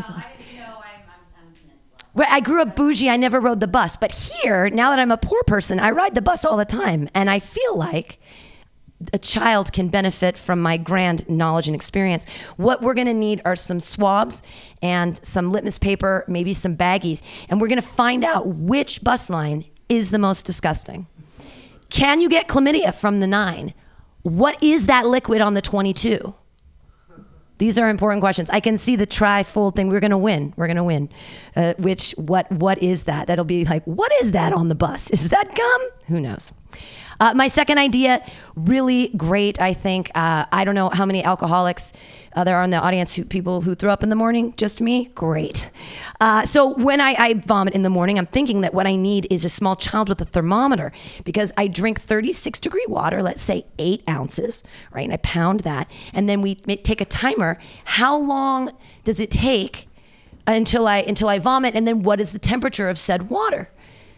Well, 2.14 2.26
I 2.30 2.40
grew 2.40 2.62
up 2.62 2.74
bougie. 2.76 3.10
I 3.10 3.16
never 3.16 3.40
rode 3.40 3.60
the 3.60 3.66
bus. 3.66 3.96
But 3.96 4.12
here, 4.12 4.70
now 4.70 4.90
that 4.90 4.98
I'm 4.98 5.10
a 5.10 5.18
poor 5.18 5.42
person, 5.46 5.78
I 5.78 5.90
ride 5.90 6.14
the 6.14 6.22
bus 6.22 6.44
all 6.44 6.56
the 6.56 6.64
time 6.64 7.08
and 7.14 7.28
I 7.28 7.40
feel 7.40 7.76
like 7.76 8.18
a 9.12 9.18
child 9.18 9.72
can 9.72 9.88
benefit 9.88 10.38
from 10.38 10.60
my 10.60 10.76
grand 10.76 11.28
knowledge 11.28 11.66
and 11.66 11.74
experience. 11.74 12.26
What 12.56 12.82
we're 12.82 12.94
going 12.94 13.06
to 13.06 13.14
need 13.14 13.42
are 13.44 13.56
some 13.56 13.80
swabs 13.80 14.42
and 14.82 15.22
some 15.24 15.50
litmus 15.50 15.78
paper, 15.78 16.24
maybe 16.28 16.54
some 16.54 16.76
baggies, 16.76 17.22
and 17.48 17.60
we're 17.60 17.68
going 17.68 17.80
to 17.80 17.86
find 17.86 18.24
out 18.24 18.46
which 18.46 19.04
bus 19.04 19.28
line 19.28 19.66
is 19.88 20.10
the 20.10 20.18
most 20.18 20.46
disgusting. 20.46 21.06
Can 21.90 22.20
you 22.20 22.28
get 22.28 22.48
chlamydia 22.48 22.94
from 22.94 23.20
the 23.20 23.26
9? 23.26 23.74
What 24.22 24.60
is 24.62 24.86
that 24.86 25.06
liquid 25.06 25.40
on 25.40 25.54
the 25.54 25.62
22? 25.62 26.34
These 27.58 27.78
are 27.78 27.88
important 27.88 28.20
questions. 28.20 28.50
I 28.50 28.60
can 28.60 28.76
see 28.76 28.96
the 28.96 29.06
tri-fold 29.06 29.76
thing. 29.76 29.88
We're 29.88 30.00
gonna 30.00 30.18
win. 30.18 30.52
We're 30.56 30.66
gonna 30.66 30.84
win. 30.84 31.08
Uh, 31.54 31.72
which 31.78 32.10
what 32.18 32.50
what 32.52 32.82
is 32.82 33.04
that? 33.04 33.28
That'll 33.28 33.46
be 33.46 33.64
like, 33.64 33.82
what 33.84 34.12
is 34.20 34.32
that 34.32 34.52
on 34.52 34.68
the 34.68 34.74
bus? 34.74 35.10
Is 35.10 35.30
that 35.30 35.54
gum? 35.54 35.80
Who 36.08 36.20
knows? 36.20 36.52
Uh, 37.18 37.32
my 37.34 37.48
second 37.48 37.78
idea, 37.78 38.24
really 38.54 39.08
great. 39.16 39.60
I 39.60 39.72
think 39.72 40.10
uh, 40.14 40.46
I 40.52 40.64
don't 40.64 40.74
know 40.74 40.90
how 40.90 41.06
many 41.06 41.24
alcoholics 41.24 41.92
uh, 42.34 42.44
there 42.44 42.56
are 42.56 42.62
in 42.62 42.70
the 42.70 42.78
audience. 42.78 43.14
Who, 43.14 43.24
people 43.24 43.62
who 43.62 43.74
throw 43.74 43.90
up 43.90 44.02
in 44.02 44.10
the 44.10 44.16
morning. 44.16 44.54
Just 44.56 44.80
me. 44.80 45.06
Great. 45.14 45.70
Uh, 46.20 46.44
so 46.44 46.74
when 46.74 47.00
I, 47.00 47.14
I 47.18 47.34
vomit 47.34 47.74
in 47.74 47.82
the 47.82 47.90
morning, 47.90 48.18
I'm 48.18 48.26
thinking 48.26 48.60
that 48.60 48.74
what 48.74 48.86
I 48.86 48.96
need 48.96 49.26
is 49.30 49.44
a 49.44 49.48
small 49.48 49.76
child 49.76 50.08
with 50.08 50.20
a 50.20 50.24
thermometer 50.24 50.92
because 51.24 51.52
I 51.56 51.68
drink 51.68 52.00
36 52.00 52.60
degree 52.60 52.84
water. 52.88 53.22
Let's 53.22 53.42
say 53.42 53.66
eight 53.78 54.02
ounces, 54.08 54.62
right? 54.92 55.04
And 55.04 55.12
I 55.12 55.18
pound 55.18 55.60
that, 55.60 55.90
and 56.12 56.28
then 56.28 56.42
we 56.42 56.54
take 56.54 57.00
a 57.00 57.06
timer. 57.06 57.58
How 57.84 58.16
long 58.16 58.72
does 59.04 59.20
it 59.20 59.30
take? 59.30 59.88
Until 60.48 60.86
I 60.86 60.98
until 60.98 61.28
I 61.28 61.40
vomit, 61.40 61.74
and 61.74 61.88
then 61.88 62.04
what 62.04 62.20
is 62.20 62.30
the 62.30 62.38
temperature 62.38 62.88
of 62.88 62.98
said 62.98 63.30
water? 63.30 63.68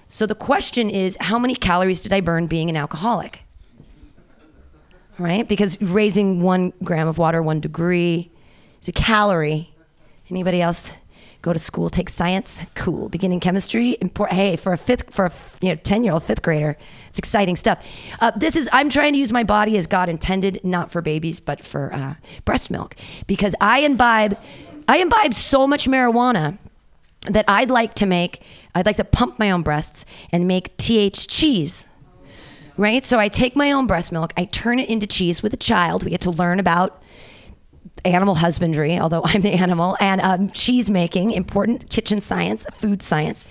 So 0.09 0.24
the 0.26 0.34
question 0.34 0.88
is, 0.88 1.16
how 1.20 1.38
many 1.38 1.54
calories 1.54 2.02
did 2.02 2.14
I 2.14 2.20
burn 2.20 2.46
being 2.46 2.70
an 2.70 2.76
alcoholic? 2.76 3.44
Right? 5.18 5.46
Because 5.46 5.80
raising 5.82 6.40
one 6.42 6.72
gram 6.82 7.09
of 7.09 7.18
water 7.18 7.42
one 7.42 7.61
degree 7.61 8.30
is 8.80 8.88
a 8.88 8.92
calorie. 8.92 9.74
Anybody 10.30 10.62
else 10.62 10.96
go 11.42 11.52
to 11.52 11.59
school, 11.59 11.90
take 11.90 12.09
science? 12.09 12.62
Cool. 12.74 13.11
Beginning 13.11 13.38
chemistry? 13.38 13.98
Import- 14.00 14.32
hey, 14.32 14.56
for 14.56 14.72
a 14.72 14.78
fifth, 14.78 15.12
for 15.12 15.26
a 15.26 15.32
you 15.61 15.68
know 15.68 15.74
ten 15.76 16.04
year 16.04 16.14
old 16.14 16.22
fifth 16.22 16.42
grader, 16.42 16.78
it's 17.11 17.18
exciting 17.18 17.56
stuff. 17.56 17.86
Uh, 18.20 18.30
this 18.34 18.56
is 18.56 18.68
I'm 18.72 18.88
trying 18.88 19.12
to 19.12 19.18
use 19.18 19.32
my 19.32 19.44
body 19.44 19.76
as 19.76 19.86
God 19.86 20.09
intended, 20.09 20.61
not 20.64 20.90
for 20.90 21.02
babies, 21.02 21.38
but 21.38 21.64
for 21.64 21.92
uh, 21.92 22.14
breast 22.44 22.70
milk, 22.70 22.94
because 23.26 23.54
I 23.61 23.80
imbibe, 23.80 24.38
I 24.86 24.98
imbibe 24.98 25.34
so 25.34 25.66
much 25.66 25.86
marijuana 25.86 26.56
that 27.22 27.44
I'd 27.48 27.70
like 27.70 27.94
to 27.94 28.06
make, 28.06 28.42
I'd 28.78 28.86
like 28.86 28.96
to 28.96 29.04
pump 29.04 29.38
my 29.38 29.50
own 29.50 29.62
breasts 29.62 30.04
and 30.30 30.46
make 30.46 30.76
THC 30.76 31.26
cheese. 31.28 31.86
Right? 32.76 33.04
So 33.04 33.18
I 33.18 33.28
take 33.28 33.56
my 33.56 33.72
own 33.72 33.88
breast 33.88 34.12
milk, 34.12 34.32
I 34.36 34.44
turn 34.44 34.78
it 34.78 34.88
into 34.88 35.06
cheese 35.06 35.42
with 35.42 35.52
a 35.52 35.56
child. 35.56 36.04
We 36.04 36.10
get 36.10 36.20
to 36.22 36.30
learn 36.30 36.60
about 36.60 37.02
animal 38.04 38.34
husbandry, 38.36 38.98
although 38.98 39.22
I'm 39.24 39.42
the 39.42 39.52
animal, 39.52 39.96
and 40.00 40.20
um, 40.20 40.50
cheese 40.50 40.90
making, 40.90 41.32
important 41.32 41.90
kitchen 41.90 42.20
science, 42.20 42.66
food 42.72 43.02
science. 43.02 43.44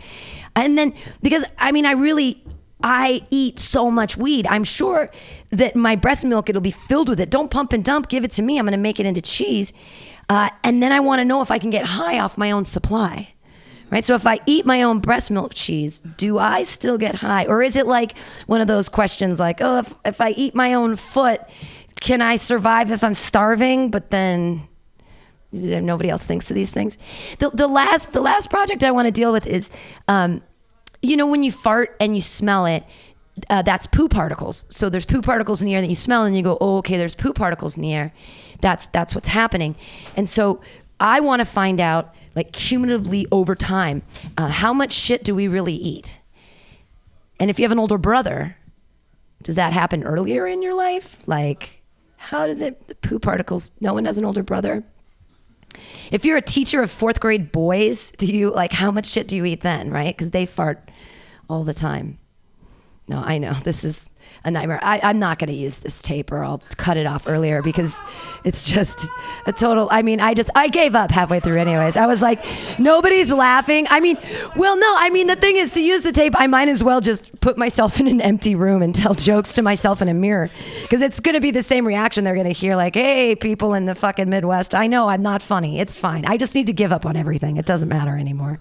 And 0.56 0.78
then, 0.78 0.94
because 1.22 1.44
I 1.58 1.72
mean, 1.72 1.86
I 1.86 1.92
really, 1.92 2.44
I 2.84 3.26
eat 3.30 3.60
so 3.60 3.92
much 3.92 4.18
weed. 4.18 4.48
I'm 4.48 4.64
sure 4.64 5.12
that 5.52 5.76
my 5.76 5.96
breast 5.96 6.26
milk, 6.26 6.50
it'll 6.50 6.62
be 6.62 6.72
filled 6.72 7.10
with 7.10 7.20
it. 7.20 7.30
Don't 7.30 7.52
pump 7.52 7.74
and 7.74 7.84
dump, 7.84 8.10
give 8.10 8.24
it 8.24 8.32
to 8.34 8.42
me. 8.42 8.58
I'm 8.58 8.66
going 8.66 8.72
to 8.72 8.78
make 8.78 9.00
it 9.00 9.06
into 9.06 9.22
cheese. 9.22 9.74
Uh, 10.30 10.50
and 10.64 10.84
then 10.84 10.92
I 10.92 11.00
want 11.00 11.20
to 11.20 11.26
know 11.26 11.42
if 11.42 11.52
I 11.52 11.58
can 11.58 11.70
get 11.70 11.86
high 11.86 12.20
off 12.20 12.38
my 12.38 12.52
own 12.52 12.66
supply 12.66 13.34
right? 13.90 14.04
So 14.04 14.16
if 14.16 14.28
I 14.28 14.40
eat 14.46 14.66
my 14.66 14.84
own 14.84 15.00
breast 15.00 15.32
milk 15.32 15.54
cheese, 15.54 16.00
do 16.00 16.38
I 16.38 16.64
still 16.64 16.98
get 16.98 17.16
high? 17.16 17.46
Or 17.46 17.62
is 17.62 17.76
it 17.76 17.88
like 17.88 18.18
one 18.48 18.62
of 18.62 18.68
those 18.68 18.90
questions 18.90 19.40
like, 19.40 19.62
oh, 19.62 19.80
if, 19.80 19.94
if 20.06 20.22
I 20.22 20.32
eat 20.32 20.56
my 20.56 20.74
own 20.74 20.96
foot, 20.96 21.42
can 22.00 22.22
I 22.22 22.36
survive 22.36 22.92
if 22.92 23.04
I'm 23.04 23.14
starving? 23.14 23.90
But 23.92 24.12
then 24.12 24.68
nobody 25.52 26.10
else 26.10 26.26
thinks 26.26 26.50
of 26.52 26.56
these 26.56 26.72
things. 26.72 26.98
The, 27.40 27.50
the 27.50 27.68
last 27.68 28.14
the 28.14 28.22
last 28.22 28.50
project 28.50 28.84
I 28.84 28.92
want 28.92 29.08
to 29.08 29.12
deal 29.12 29.32
with 29.32 29.48
is, 29.48 29.72
um, 30.08 30.44
you 31.02 31.18
know, 31.18 31.28
when 31.28 31.44
you 31.44 31.52
fart 31.52 31.96
and 32.00 32.16
you 32.16 32.22
smell 32.22 32.66
it. 32.66 32.84
Uh, 33.52 33.62
that's 33.62 33.86
poo 33.86 34.08
particles. 34.08 34.66
So 34.70 34.90
there's 34.90 35.06
poo 35.06 35.22
particles 35.22 35.62
in 35.62 35.68
the 35.68 35.76
air 35.76 35.82
that 35.82 35.88
you 35.88 35.96
smell, 35.96 36.24
and 36.24 36.36
you 36.36 36.42
go, 36.42 36.58
"Oh, 36.60 36.78
okay." 36.78 36.98
There's 36.98 37.14
poo 37.14 37.34
particles 37.34 37.78
in 37.78 37.84
the 37.84 37.94
air. 37.94 38.12
That's 38.62 38.88
that's 38.88 39.14
what's 39.14 39.30
happening. 39.30 39.76
And 40.16 40.28
so 40.28 40.60
I 41.00 41.20
want 41.20 41.42
to 41.42 41.46
find 41.46 41.80
out 41.80 42.16
like 42.38 42.52
cumulatively 42.52 43.26
over 43.32 43.56
time, 43.56 44.04
uh, 44.38 44.48
how 44.48 44.72
much 44.72 44.94
shit 44.94 45.24
do 45.24 45.34
we 45.34 45.48
really 45.48 45.74
eat? 45.74 46.20
And 47.40 47.50
if 47.50 47.58
you 47.58 47.66
have 47.66 47.72
an 47.72 47.80
older 47.80 47.98
brother, 47.98 48.56
does 49.42 49.56
that 49.56 49.74
happen 49.74 50.04
earlier 50.04 50.46
in 50.46 50.62
your 50.62 50.76
life? 50.76 51.28
Like, 51.28 51.82
how 52.16 52.46
does 52.46 52.62
it, 52.62 52.88
the 52.88 52.94
poo 52.94 53.18
particles, 53.18 53.72
no 53.82 53.96
one 53.96 54.06
has 54.06 54.20
an 54.20 54.26
older 54.26 54.44
brother? 54.44 54.84
If 56.12 56.26
you're 56.26 56.38
a 56.38 56.42
teacher 56.42 56.84
of 56.84 56.92
fourth 56.92 57.20
grade 57.20 57.52
boys, 57.52 58.12
do 58.12 58.28
you, 58.28 58.52
like, 58.52 58.72
how 58.72 58.92
much 58.92 59.08
shit 59.08 59.28
do 59.28 59.36
you 59.36 59.44
eat 59.44 59.62
then, 59.62 59.90
right? 59.90 60.16
Because 60.16 60.30
they 60.30 60.46
fart 60.46 60.92
all 61.50 61.64
the 61.64 61.74
time. 61.74 62.20
No, 63.08 63.18
I 63.18 63.40
know 63.40 63.54
this 63.64 63.84
is 63.84 64.12
a 64.48 64.52
nightmare. 64.52 64.80
I, 64.82 65.00
I'm 65.04 65.20
not 65.20 65.40
going 65.40 65.50
to 65.50 65.56
use 65.56 65.80
this 65.80 66.02
tape, 66.02 66.32
or 66.32 66.44
I'll 66.44 66.62
cut 66.78 66.98
it 66.98 67.06
off 67.06 67.28
earlier 67.28 67.62
because 67.62 68.00
it's 68.44 68.66
just 68.72 69.06
a 69.46 69.52
total. 69.52 69.90
I 69.92 70.02
mean, 70.02 70.22
I 70.22 70.34
just 70.34 70.50
I 70.56 70.70
gave 70.70 70.96
up 70.96 71.12
halfway 71.12 71.42
through, 71.42 71.58
anyways. 71.58 71.98
I 71.98 72.08
was 72.08 72.22
like, 72.22 72.44
nobody's 72.80 73.32
laughing. 73.32 73.88
I 73.90 74.00
mean, 74.00 74.18
well, 74.56 74.78
no. 74.78 74.96
I 74.98 75.10
mean, 75.10 75.28
the 75.28 75.36
thing 75.36 75.58
is, 75.58 75.72
to 75.72 75.82
use 75.82 76.02
the 76.02 76.14
tape, 76.14 76.34
I 76.38 76.48
might 76.48 76.70
as 76.70 76.84
well 76.84 77.02
just 77.02 77.40
put 77.42 77.58
myself 77.58 78.00
in 78.00 78.08
an 78.08 78.22
empty 78.22 78.56
room 78.56 78.82
and 78.82 78.96
tell 78.96 79.14
jokes 79.14 79.54
to 79.54 79.62
myself 79.62 80.02
in 80.02 80.08
a 80.08 80.14
mirror 80.14 80.50
because 80.84 81.02
it's 81.02 81.20
going 81.20 81.36
to 81.36 81.42
be 81.42 81.52
the 81.52 81.64
same 81.64 81.86
reaction 81.86 82.24
they're 82.24 82.36
going 82.36 82.48
to 82.48 82.54
hear. 82.54 82.76
Like, 82.78 82.96
hey, 82.96 83.36
people 83.36 83.74
in 83.74 83.84
the 83.84 83.96
fucking 83.96 84.30
Midwest, 84.30 84.74
I 84.74 84.88
know 84.88 85.10
I'm 85.10 85.22
not 85.22 85.42
funny. 85.42 85.80
It's 85.80 85.98
fine. 85.98 86.26
I 86.26 86.38
just 86.38 86.56
need 86.56 86.68
to 86.68 86.74
give 86.74 86.94
up 86.94 87.06
on 87.06 87.18
everything. 87.18 87.58
It 87.58 87.66
doesn't 87.66 87.90
matter 87.90 88.18
anymore. 88.18 88.60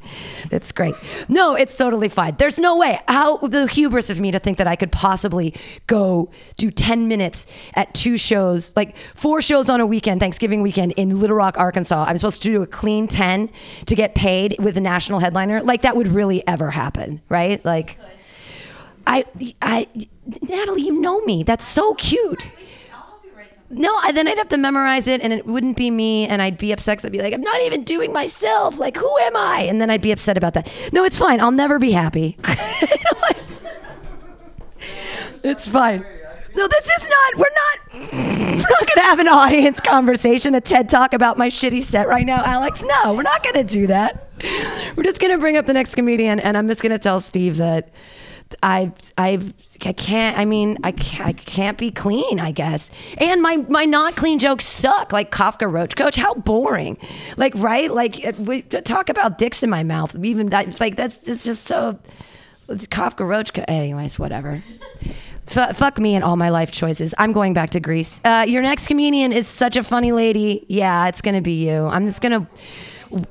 It's 0.51 0.72
great. 0.72 0.97
No, 1.28 1.55
it's 1.55 1.76
totally 1.76 2.09
fine. 2.09 2.34
There's 2.37 2.59
no 2.59 2.76
way. 2.76 3.01
How 3.07 3.37
the 3.37 3.68
hubris 3.68 4.11
of 4.11 4.18
me 4.18 4.32
to 4.32 4.41
think 4.41 4.59
that 4.59 4.66
I 4.66 4.74
could 4.74 4.91
possibly 4.91 5.55
go 5.87 6.31
do 6.57 6.70
10 6.70 7.09
minutes 7.09 7.47
at 7.74 7.93
two 7.95 8.16
shows, 8.16 8.74
like 8.77 8.97
four 9.14 9.41
shows 9.41 9.68
on 9.68 9.81
a 9.81 9.87
weekend, 9.87 10.20
Thanksgiving 10.20 10.62
weekend 10.62 10.93
in 10.93 11.20
Little 11.20 11.37
Rock, 11.37 11.59
Arkansas. 11.59 12.05
I'm 12.07 12.16
supposed 12.18 12.43
to 12.43 12.49
do 12.49 12.62
a 12.62 12.66
clean 12.66 13.07
10 13.09 13.51
to 13.87 13.95
get 13.95 14.14
paid 14.14 14.57
with 14.59 14.77
a 14.77 14.81
national 14.81 15.18
headliner. 15.18 15.62
Like 15.62 15.83
that 15.83 15.97
would 15.97 16.09
really 16.09 16.47
ever 16.47 16.70
happen, 16.70 17.20
right? 17.29 17.64
Like, 17.64 17.99
I, 19.07 19.24
I, 19.62 19.89
Natalie, 20.43 20.83
you 20.83 21.01
know 21.01 21.20
me. 21.20 21.43
That's 21.43 21.64
so 21.64 21.95
cute. 21.95 22.53
No, 23.68 23.95
I, 23.97 24.12
then 24.12 24.29
I'd 24.29 24.39
have 24.39 24.49
to 24.51 24.57
memorize 24.57 25.09
it, 25.09 25.20
and 25.22 25.33
it 25.33 25.45
wouldn't 25.45 25.77
be 25.77 25.91
me, 25.91 26.27
and 26.27 26.41
I'd 26.41 26.57
be 26.57 26.70
upset. 26.70 27.05
I'd 27.05 27.11
be 27.11 27.20
like, 27.20 27.35
I'm 27.35 27.41
not 27.41 27.61
even 27.62 27.83
doing 27.83 28.12
myself. 28.12 28.79
Like, 28.79 28.97
who 28.97 29.18
am 29.18 29.37
I? 29.37 29.62
And 29.68 29.81
then 29.81 29.91
I'd 29.91 30.03
be 30.03 30.12
upset 30.12 30.37
about 30.37 30.55
that. 30.55 30.70
No, 30.93 31.05
it's 31.05 31.18
fine. 31.18 31.41
I'll 31.41 31.51
never 31.51 31.79
be 31.79 31.91
happy. 31.91 32.37
it's 35.47 35.68
fine. 35.68 36.05
No, 36.55 36.66
this 36.68 36.84
is 36.90 37.09
not. 37.09 37.36
We're 37.36 37.44
not. 37.55 38.12
We're 38.57 38.59
not 38.80 38.88
gonna 38.94 39.07
have 39.07 39.18
an 39.18 39.28
audience 39.28 39.80
conversation, 39.80 40.55
a 40.55 40.61
TED 40.61 40.88
talk 40.88 41.12
about 41.12 41.36
my 41.38 41.49
shitty 41.49 41.82
set 41.82 42.09
right 42.09 42.24
now, 42.26 42.42
Alex. 42.44 42.84
No, 42.84 43.14
we're 43.14 43.22
not 43.22 43.42
gonna 43.44 43.64
do 43.64 43.86
that. 43.88 44.30
We're 44.97 45.03
just 45.03 45.20
gonna 45.20 45.38
bring 45.38 45.57
up 45.57 45.66
the 45.66 45.72
next 45.74 45.94
comedian, 45.94 46.40
and 46.40 46.57
I'm 46.57 46.66
just 46.68 46.82
gonna 46.82 46.99
tell 46.99 47.20
Steve 47.20 47.59
that 47.59 47.90
I 48.62 48.92
I 49.18 49.40
I 49.84 49.92
can't. 49.92 50.38
I 50.38 50.47
mean, 50.47 50.78
I 50.82 50.92
can't, 50.92 51.26
I 51.28 51.32
can't 51.34 51.76
be 51.76 51.90
clean. 51.90 52.40
I 52.40 52.53
guess. 52.53 52.90
And 53.18 53.42
my 53.42 53.57
my 53.57 53.84
not 53.84 54.16
clean 54.16 54.38
jokes 54.38 54.64
suck. 54.64 55.12
Like 55.12 55.30
Kafka 55.30 55.70
Roach 55.70 55.94
Coach. 55.94 56.16
How 56.16 56.32
boring. 56.34 56.97
Like 57.36 57.53
right. 57.57 57.90
Like 57.90 58.24
uh, 58.26 58.32
we 58.38 58.62
talk 58.62 59.11
about 59.11 59.36
dicks 59.36 59.62
in 59.62 59.68
my 59.70 59.82
mouth. 59.82 60.16
Even 60.24 60.49
like 60.49 60.97
that's 60.97 61.28
it's 61.28 61.44
just 61.44 61.64
so. 61.64 61.99
It's 62.68 62.86
Kafka 62.86 63.26
Roach. 63.28 63.53
Co- 63.53 63.64
Anyways, 63.68 64.18
whatever. 64.18 64.62
F- 65.49 65.76
fuck 65.76 65.99
me 65.99 66.14
and 66.14 66.24
all 66.24 66.36
my 66.36 66.51
life 66.51 66.70
choices. 66.70 67.14
I'm 67.18 67.32
going 67.32 67.55
back 67.55 67.70
to 67.70 67.80
Greece. 67.80 68.20
Uh, 68.24 68.44
your 68.49 68.62
next 68.62 68.88
comedian 68.88 69.32
is 69.32 69.47
such 69.47 69.76
a 69.76 69.82
funny 69.82 70.12
lady. 70.12 70.64
Yeah, 70.68 71.09
it's 71.09 71.22
gonna 71.22 71.40
be 71.42 71.66
you. 71.66 71.86
I'm 71.86 72.07
just 72.07 72.20
gonna 72.20 72.47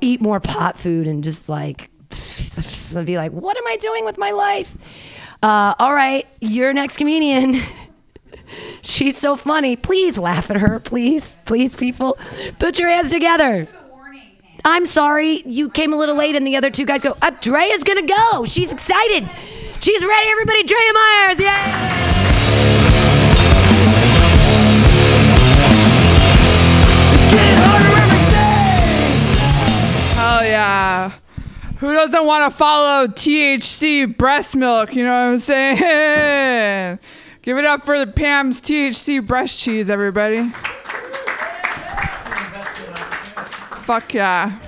eat 0.00 0.20
more 0.20 0.40
pot 0.40 0.78
food 0.78 1.06
and 1.06 1.22
just 1.22 1.48
like 1.48 1.90
be 3.04 3.16
like, 3.18 3.32
what 3.32 3.56
am 3.56 3.66
I 3.66 3.76
doing 3.76 4.04
with 4.04 4.18
my 4.18 4.30
life? 4.30 4.76
Uh, 5.42 5.74
all 5.78 5.94
right, 5.94 6.26
your 6.40 6.72
next 6.72 6.96
comedian. 6.96 7.60
She's 8.82 9.16
so 9.18 9.36
funny. 9.36 9.76
Please 9.76 10.16
laugh 10.18 10.50
at 10.50 10.56
her. 10.56 10.80
Please, 10.80 11.36
please, 11.44 11.74
people, 11.76 12.16
put 12.58 12.78
your 12.78 12.88
hands 12.88 13.10
together. 13.10 13.66
I'm 14.64 14.86
sorry 14.86 15.42
you 15.46 15.68
came 15.70 15.92
a 15.92 15.96
little 15.96 16.16
late, 16.16 16.34
and 16.34 16.46
the 16.46 16.56
other 16.56 16.70
two 16.70 16.84
guys 16.86 17.00
go. 17.00 17.16
Uh, 17.22 17.30
Drea's 17.40 17.84
gonna 17.84 18.06
go. 18.06 18.44
She's 18.46 18.72
excited. 18.72 19.30
She's 19.80 20.04
ready. 20.04 20.28
Everybody, 20.30 20.62
Drea 20.64 20.92
Myers. 20.92 21.40
Yay! 21.40 22.06
Hell 30.14 30.44
yeah. 30.44 31.12
Who 31.78 31.92
doesn't 31.92 32.24
want 32.26 32.50
to 32.50 32.56
follow 32.56 33.06
THC 33.06 34.16
breast 34.16 34.56
milk? 34.56 34.94
You 34.94 35.04
know 35.04 35.12
what 35.12 35.32
I'm 35.34 35.38
saying? 35.38 36.98
Give 37.42 37.58
it 37.58 37.64
up 37.64 37.84
for 37.84 37.98
the 37.98 38.10
Pam's 38.10 38.60
THC 38.60 39.24
breast 39.24 39.60
cheese, 39.60 39.88
everybody. 39.90 40.50
Fuck 43.84 44.14
yeah. 44.14 44.58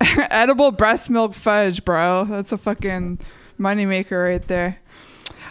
Edible 0.00 0.72
breast 0.72 1.08
milk 1.08 1.34
fudge, 1.34 1.84
bro. 1.84 2.24
That's 2.24 2.50
a 2.50 2.58
fucking 2.58 3.20
moneymaker 3.62 4.30
right 4.30 4.46
there. 4.48 4.78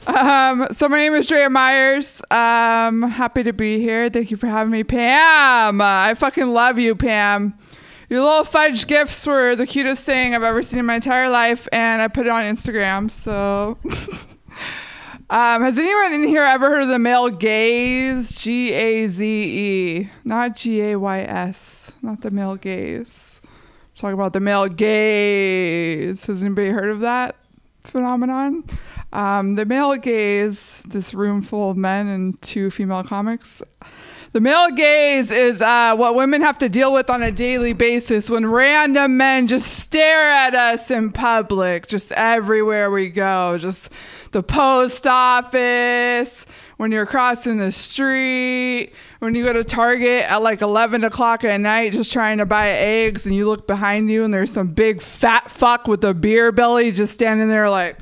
Um, 0.08 0.68
so 0.72 0.90
my 0.90 0.98
name 0.98 1.14
is 1.14 1.28
Drea 1.28 1.50
Myers. 1.50 2.22
Um, 2.32 3.04
happy 3.04 3.44
to 3.44 3.54
be 3.54 3.80
here. 3.80 4.10
Thank 4.10 4.32
you 4.32 4.38
for 4.38 4.48
having 4.48 4.72
me, 4.72 4.84
Pam. 4.84 5.80
I 5.80 6.16
fucking 6.16 6.48
love 6.48 6.80
you, 6.80 6.96
Pam. 6.96 7.54
Your 8.10 8.24
little 8.24 8.44
fudge 8.44 8.88
gifts 8.88 9.26
were 9.26 9.56
the 9.56 9.68
cutest 9.68 10.04
thing 10.04 10.34
I've 10.34 10.44
ever 10.44 10.64
seen 10.64 10.80
in 10.80 10.86
my 10.86 10.96
entire 10.96 11.30
life, 11.30 11.68
and 11.72 12.02
I 12.02 12.08
put 12.08 12.26
it 12.26 12.30
on 12.30 12.44
Instagram. 12.44 13.12
So, 13.12 13.78
um, 15.30 15.62
has 15.62 15.78
anyone 15.78 16.14
in 16.14 16.28
here 16.28 16.44
ever 16.44 16.70
heard 16.70 16.84
of 16.84 16.90
the 16.90 17.00
male 17.00 17.30
gaze? 17.30 18.34
G 18.34 18.74
A 18.74 19.08
Z 19.08 19.24
E, 19.24 20.10
not 20.26 20.56
G 20.56 20.82
A 20.82 20.96
Y 20.98 21.20
S, 21.22 21.92
not 22.02 22.22
the 22.22 22.32
male 22.32 22.56
gaze. 22.56 23.40
Talking 23.96 24.16
about 24.16 24.34
the 24.34 24.40
male 24.40 24.68
gaze. 24.68 26.26
Has 26.26 26.42
anybody 26.42 26.70
heard 26.70 26.90
of 26.90 27.02
that 27.02 27.36
phenomenon? 27.84 28.64
Um, 29.14 29.56
the 29.56 29.66
male 29.66 29.96
gaze, 29.96 30.82
this 30.88 31.14
room 31.14 31.42
full 31.42 31.72
of 31.72 31.78
men 31.78 32.08
and 32.08 32.42
two 32.42 32.72
female 32.72 33.04
comics. 33.04 33.62
The 34.34 34.40
male 34.40 34.72
gaze 34.72 35.30
is 35.30 35.62
uh, 35.62 35.94
what 35.98 36.16
women 36.16 36.42
have 36.42 36.58
to 36.60 36.70
deal 36.70 36.94
with 36.94 37.10
on 37.10 37.22
a 37.22 37.34
daily 37.34 37.74
basis 37.74 38.30
when 38.30 38.46
random 38.46 39.18
men 39.18 39.50
just 39.50 39.68
stare 39.80 40.32
at 40.32 40.56
us 40.56 40.90
in 40.90 41.12
public, 41.12 41.88
just 41.88 42.14
everywhere 42.14 42.90
we 42.90 43.10
go, 43.10 43.58
just 43.58 43.90
the 44.32 44.42
post 44.42 45.06
office, 45.06 46.46
when 46.82 46.92
you're 46.92 47.06
crossing 47.06 47.58
the 47.58 47.72
street, 47.72 48.92
when 49.20 49.36
you 49.36 49.44
go 49.46 49.54
to 49.54 49.64
Target 49.64 50.24
at 50.24 50.42
like 50.42 50.64
11 50.64 51.04
o'clock 51.04 51.44
at 51.44 51.58
night 51.58 51.94
just 51.94 52.12
trying 52.12 52.40
to 52.40 52.46
buy 52.48 52.70
eggs 52.70 53.28
and 53.28 53.36
you 53.36 53.48
look 53.48 53.68
behind 53.68 54.10
you 54.10 54.24
and 54.24 54.34
there's 54.34 54.52
some 54.52 54.70
big 54.70 55.00
fat 55.00 55.52
fuck 55.52 55.88
with 55.88 56.04
a 56.04 56.16
beer 56.16 56.52
belly 56.52 56.92
just 56.92 57.14
standing 57.14 57.50
there 57.50 57.70
like. 57.70 58.00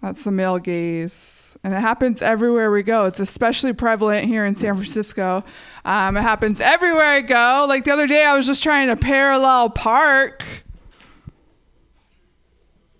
That's 0.00 0.22
the 0.22 0.30
male 0.30 0.58
gaze. 0.58 1.54
And 1.62 1.74
it 1.74 1.80
happens 1.82 2.22
everywhere 2.22 2.70
we 2.70 2.82
go. 2.82 3.04
It's 3.04 3.20
especially 3.20 3.74
prevalent 3.74 4.24
here 4.26 4.46
in 4.46 4.56
San 4.56 4.72
Francisco. 4.72 5.44
Um, 5.84 6.16
it 6.16 6.22
happens 6.22 6.62
everywhere 6.62 7.04
I 7.04 7.20
go. 7.20 7.66
Like 7.68 7.84
the 7.84 7.92
other 7.92 8.06
day, 8.06 8.24
I 8.24 8.34
was 8.34 8.46
just 8.46 8.62
trying 8.62 8.88
to 8.88 8.96
parallel 8.96 9.68
park. 9.68 10.42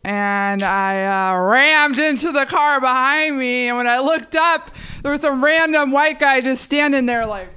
And 0.09 0.63
I 0.63 1.05
uh, 1.05 1.39
rammed 1.39 1.99
into 1.99 2.33
the 2.33 2.47
car 2.47 2.81
behind 2.81 3.37
me. 3.37 3.69
And 3.69 3.77
when 3.77 3.87
I 3.87 3.99
looked 3.99 4.35
up, 4.35 4.71
there 5.03 5.13
was 5.13 5.23
a 5.23 5.31
random 5.31 5.93
white 5.93 6.19
guy 6.19 6.41
just 6.41 6.65
standing 6.65 7.05
there, 7.05 7.27
like. 7.27 7.51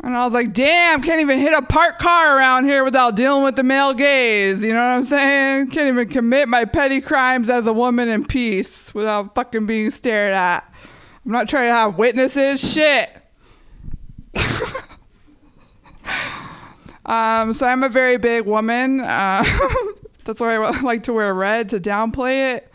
And 0.00 0.16
I 0.16 0.24
was 0.24 0.32
like, 0.32 0.52
damn, 0.52 1.00
can't 1.00 1.20
even 1.20 1.38
hit 1.38 1.52
a 1.52 1.62
parked 1.62 2.00
car 2.00 2.36
around 2.36 2.64
here 2.64 2.82
without 2.82 3.14
dealing 3.14 3.44
with 3.44 3.54
the 3.54 3.62
male 3.62 3.94
gaze. 3.94 4.64
You 4.64 4.72
know 4.72 4.80
what 4.80 4.96
I'm 4.96 5.04
saying? 5.04 5.70
Can't 5.70 5.86
even 5.86 6.08
commit 6.08 6.48
my 6.48 6.64
petty 6.64 7.00
crimes 7.00 7.48
as 7.48 7.68
a 7.68 7.72
woman 7.72 8.08
in 8.08 8.26
peace 8.26 8.92
without 8.92 9.36
fucking 9.36 9.66
being 9.66 9.92
stared 9.92 10.32
at. 10.32 10.68
I'm 11.24 11.30
not 11.30 11.48
trying 11.48 11.68
to 11.68 11.72
have 11.72 11.98
witnesses. 11.98 12.60
Shit. 12.60 13.10
um, 17.06 17.52
so 17.52 17.66
I'm 17.66 17.82
a 17.82 17.88
very 17.88 18.18
big 18.18 18.44
woman. 18.44 19.00
Uh, 19.00 19.44
that's 20.24 20.40
why 20.40 20.56
I 20.56 20.80
like 20.80 21.04
to 21.04 21.12
wear 21.12 21.32
red 21.32 21.70
to 21.70 21.80
downplay 21.80 22.56
it. 22.56 22.72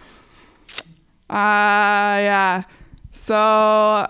Uh, 1.29 2.17
yeah. 2.19 2.63
So 3.11 3.35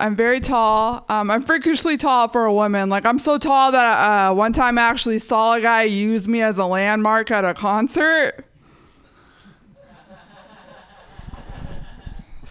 I'm 0.00 0.16
very 0.16 0.40
tall. 0.40 1.04
Um, 1.08 1.30
I'm 1.30 1.42
freakishly 1.42 1.96
tall 1.96 2.28
for 2.28 2.44
a 2.44 2.52
woman. 2.52 2.88
Like 2.88 3.04
I'm 3.04 3.18
so 3.18 3.36
tall 3.36 3.70
that 3.72 4.30
uh, 4.30 4.34
one 4.34 4.52
time 4.52 4.78
I 4.78 4.82
actually 4.82 5.18
saw 5.18 5.54
a 5.54 5.60
guy 5.60 5.82
use 5.82 6.26
me 6.26 6.40
as 6.40 6.58
a 6.58 6.64
landmark 6.64 7.30
at 7.30 7.44
a 7.44 7.52
concert. 7.52 8.46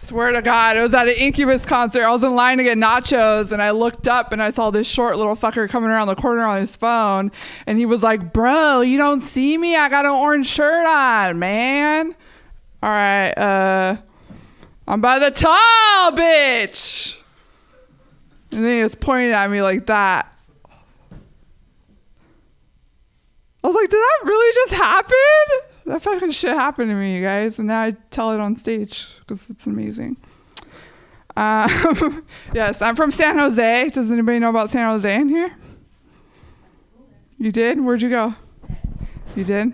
Swear 0.02 0.32
to 0.32 0.42
God, 0.42 0.76
it 0.76 0.82
was 0.82 0.92
at 0.94 1.06
an 1.06 1.14
Incubus 1.14 1.64
concert. 1.64 2.02
I 2.02 2.10
was 2.10 2.24
in 2.24 2.34
line 2.34 2.58
to 2.58 2.64
get 2.64 2.76
nachos, 2.76 3.52
and 3.52 3.62
I 3.62 3.70
looked 3.70 4.08
up 4.08 4.32
and 4.32 4.42
I 4.42 4.50
saw 4.50 4.70
this 4.70 4.88
short 4.88 5.16
little 5.16 5.36
fucker 5.36 5.68
coming 5.68 5.90
around 5.90 6.08
the 6.08 6.16
corner 6.16 6.44
on 6.44 6.58
his 6.58 6.74
phone, 6.74 7.30
and 7.66 7.78
he 7.78 7.86
was 7.86 8.02
like, 8.02 8.32
"Bro, 8.32 8.80
you 8.80 8.98
don't 8.98 9.20
see 9.20 9.56
me? 9.56 9.76
I 9.76 9.88
got 9.88 10.04
an 10.04 10.10
orange 10.10 10.48
shirt 10.48 10.84
on, 10.86 11.38
man." 11.38 12.16
All 12.82 12.90
right, 12.90 13.30
uh. 13.30 13.96
I'm 14.88 15.00
by 15.00 15.20
the 15.20 15.30
tall 15.30 16.12
bitch. 16.12 17.16
And 18.50 18.64
then 18.64 18.78
he 18.78 18.82
was 18.82 18.96
pointing 18.96 19.30
at 19.30 19.50
me 19.50 19.62
like 19.62 19.86
that. 19.86 20.36
I 23.64 23.66
was 23.68 23.76
like, 23.76 23.88
did 23.88 23.96
that 23.96 24.20
really 24.24 24.54
just 24.54 24.74
happen? 24.74 25.71
That 25.86 26.02
fucking 26.02 26.30
shit 26.30 26.54
happened 26.54 26.90
to 26.90 26.94
me, 26.94 27.16
you 27.16 27.22
guys, 27.22 27.58
and 27.58 27.68
now 27.68 27.82
I 27.82 27.96
tell 28.10 28.32
it 28.32 28.40
on 28.40 28.56
stage 28.56 29.08
because 29.20 29.50
it's 29.50 29.66
amazing. 29.66 30.16
Um, 31.36 32.24
yes, 32.54 32.82
I'm 32.82 32.94
from 32.94 33.10
San 33.10 33.38
Jose. 33.38 33.88
Does 33.88 34.12
anybody 34.12 34.38
know 34.38 34.50
about 34.50 34.70
San 34.70 34.88
Jose 34.88 35.14
in 35.14 35.28
here? 35.28 35.52
You 37.38 37.50
did? 37.50 37.80
Where'd 37.80 38.02
you 38.02 38.10
go? 38.10 38.34
You 39.34 39.44
did? 39.44 39.72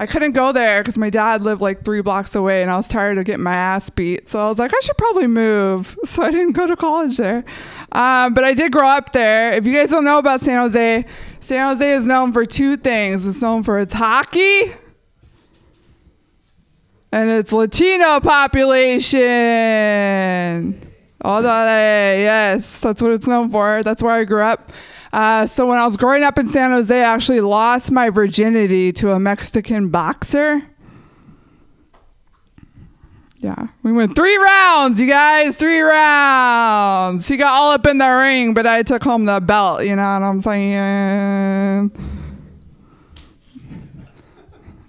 I 0.00 0.06
couldn't 0.06 0.32
go 0.32 0.52
there 0.52 0.80
because 0.80 0.96
my 0.96 1.10
dad 1.10 1.42
lived 1.42 1.60
like 1.60 1.84
three 1.84 2.02
blocks 2.02 2.36
away 2.36 2.62
and 2.62 2.70
I 2.70 2.76
was 2.76 2.86
tired 2.86 3.18
of 3.18 3.24
getting 3.24 3.42
my 3.42 3.54
ass 3.54 3.90
beat. 3.90 4.28
So 4.28 4.38
I 4.38 4.48
was 4.48 4.56
like, 4.56 4.72
I 4.72 4.78
should 4.80 4.96
probably 4.96 5.26
move. 5.26 5.98
So 6.08 6.22
I 6.22 6.30
didn't 6.30 6.52
go 6.52 6.66
to 6.66 6.74
college 6.74 7.16
there. 7.16 7.44
Um, 7.92 8.32
but 8.34 8.42
I 8.42 8.54
did 8.54 8.72
grow 8.72 8.88
up 8.88 9.12
there. 9.12 9.52
If 9.52 9.66
you 9.66 9.74
guys 9.74 9.90
don't 9.90 10.04
know 10.04 10.18
about 10.18 10.40
San 10.40 10.58
Jose, 10.58 11.04
San 11.40 11.68
Jose 11.68 11.92
is 11.92 12.06
known 12.06 12.32
for 12.32 12.46
two 12.46 12.76
things 12.76 13.26
it's 13.26 13.42
known 13.42 13.62
for 13.62 13.78
its 13.78 13.92
hockey 13.92 14.72
and 17.12 17.30
its 17.30 17.52
Latino 17.52 18.20
population. 18.20 19.18
Oh, 21.24 21.40
yes, 21.40 22.80
that's 22.80 23.02
what 23.02 23.12
it's 23.12 23.26
known 23.26 23.50
for. 23.50 23.82
That's 23.82 24.02
where 24.02 24.14
I 24.14 24.24
grew 24.24 24.42
up. 24.42 24.72
Uh, 25.12 25.46
so 25.46 25.66
when 25.66 25.78
I 25.78 25.84
was 25.84 25.96
growing 25.96 26.22
up 26.22 26.38
in 26.38 26.48
San 26.48 26.70
Jose, 26.70 26.94
I 26.94 27.14
actually 27.14 27.40
lost 27.40 27.90
my 27.90 28.10
virginity 28.10 28.92
to 28.92 29.12
a 29.12 29.20
Mexican 29.20 29.88
boxer. 29.88 30.62
Yeah, 33.40 33.68
we 33.82 33.92
went 33.92 34.16
three 34.16 34.36
rounds, 34.36 35.00
you 35.00 35.06
guys, 35.06 35.56
three 35.56 35.80
rounds. 35.80 37.28
He 37.28 37.36
got 37.36 37.54
all 37.54 37.70
up 37.70 37.86
in 37.86 37.98
the 37.98 38.08
ring, 38.08 38.52
but 38.52 38.66
I 38.66 38.82
took 38.82 39.02
home 39.02 39.24
the 39.26 39.40
belt, 39.40 39.84
you 39.84 39.94
know 39.94 40.02
what 40.02 40.22
I'm 40.22 40.40
saying? 40.40 42.17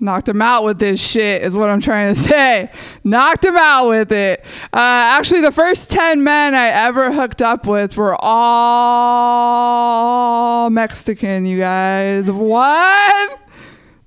Knocked 0.02 0.30
him 0.30 0.42
out 0.42 0.64
with 0.64 0.80
this 0.80 1.06
shit, 1.06 1.42
is 1.42 1.54
what 1.56 1.70
I'm 1.70 1.82
trying 1.82 2.16
to 2.16 2.22
say. 2.28 2.72
Knocked 3.04 3.44
him 3.44 3.58
out 3.58 3.90
with 3.90 4.14
it. 4.14 4.40
Uh, 4.72 4.78
actually, 5.18 5.42
the 5.42 5.52
first 5.52 5.92
10 5.92 6.24
men 6.24 6.56
I 6.56 6.68
ever 6.68 7.12
hooked 7.12 7.42
up 7.42 7.68
with 7.68 7.98
were 7.98 8.16
all 8.20 9.50
Mexican, 10.70 11.46
you 11.46 11.58
guys. 11.58 12.32
One 12.32 13.30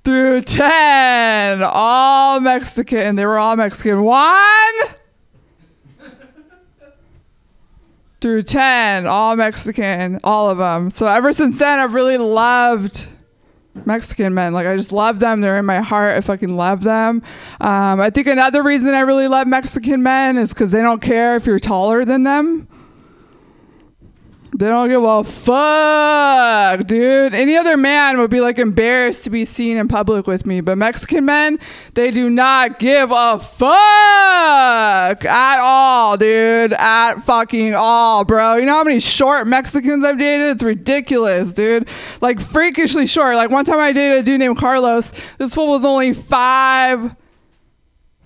through 0.03 0.41
10, 0.41 1.61
all 1.61 2.39
Mexican. 2.39 3.15
They 3.15 3.25
were 3.27 3.37
all 3.37 3.55
Mexican. 3.55 4.03
One 4.03 4.73
through 8.19 8.41
10, 8.41 9.05
all 9.05 9.35
Mexican, 9.35 10.19
all 10.23 10.49
of 10.49 10.57
them. 10.57 10.89
So 10.89 11.05
ever 11.05 11.33
since 11.33 11.59
then, 11.59 11.79
I've 11.79 11.93
really 11.93 12.17
loved 12.17 13.09
Mexican 13.85 14.33
men. 14.33 14.53
Like 14.53 14.67
I 14.67 14.77
just 14.77 14.91
love 14.91 15.19
them. 15.19 15.41
They're 15.41 15.57
in 15.57 15.65
my 15.65 15.81
heart. 15.81 16.15
I 16.15 16.21
fucking 16.21 16.55
love 16.55 16.83
them. 16.83 17.23
Um, 17.59 17.99
I 17.99 18.09
think 18.09 18.27
another 18.27 18.63
reason 18.63 18.93
I 18.93 19.01
really 19.01 19.27
love 19.27 19.47
Mexican 19.47 20.03
men 20.03 20.37
is 20.37 20.49
because 20.49 20.71
they 20.71 20.81
don't 20.81 21.01
care 21.01 21.35
if 21.35 21.45
you're 21.45 21.59
taller 21.59 22.05
than 22.05 22.23
them. 22.23 22.67
They 24.55 24.67
don't 24.67 24.87
give 24.87 25.03
a 25.03 25.23
fuck, 25.23 26.85
dude. 26.85 27.33
Any 27.33 27.57
other 27.57 27.75
man 27.75 28.19
would 28.19 28.29
be 28.29 28.39
like 28.39 28.59
embarrassed 28.59 29.23
to 29.23 29.31
be 29.31 29.45
seen 29.45 29.77
in 29.77 29.87
public 29.87 30.27
with 30.27 30.45
me, 30.45 30.61
but 30.61 30.77
Mexican 30.77 31.25
men, 31.25 31.57
they 31.95 32.11
do 32.11 32.29
not 32.29 32.77
give 32.77 33.09
a 33.11 33.39
fuck 33.39 35.25
at 35.25 35.59
all, 35.59 36.17
dude. 36.17 36.73
At 36.73 37.21
fucking 37.21 37.73
all, 37.73 38.25
bro. 38.25 38.57
You 38.57 38.65
know 38.67 38.75
how 38.75 38.83
many 38.83 38.99
short 38.99 39.47
Mexicans 39.47 40.05
I've 40.05 40.19
dated? 40.19 40.51
It's 40.51 40.63
ridiculous, 40.63 41.55
dude. 41.55 41.87
Like 42.21 42.39
freakishly 42.39 43.07
short. 43.07 43.35
Like 43.35 43.49
one 43.49 43.65
time 43.65 43.79
I 43.79 43.91
dated 43.91 44.19
a 44.19 44.23
dude 44.23 44.39
named 44.39 44.59
Carlos. 44.59 45.11
This 45.39 45.55
fool 45.55 45.69
was 45.69 45.83
only 45.83 46.13
five 46.13 47.15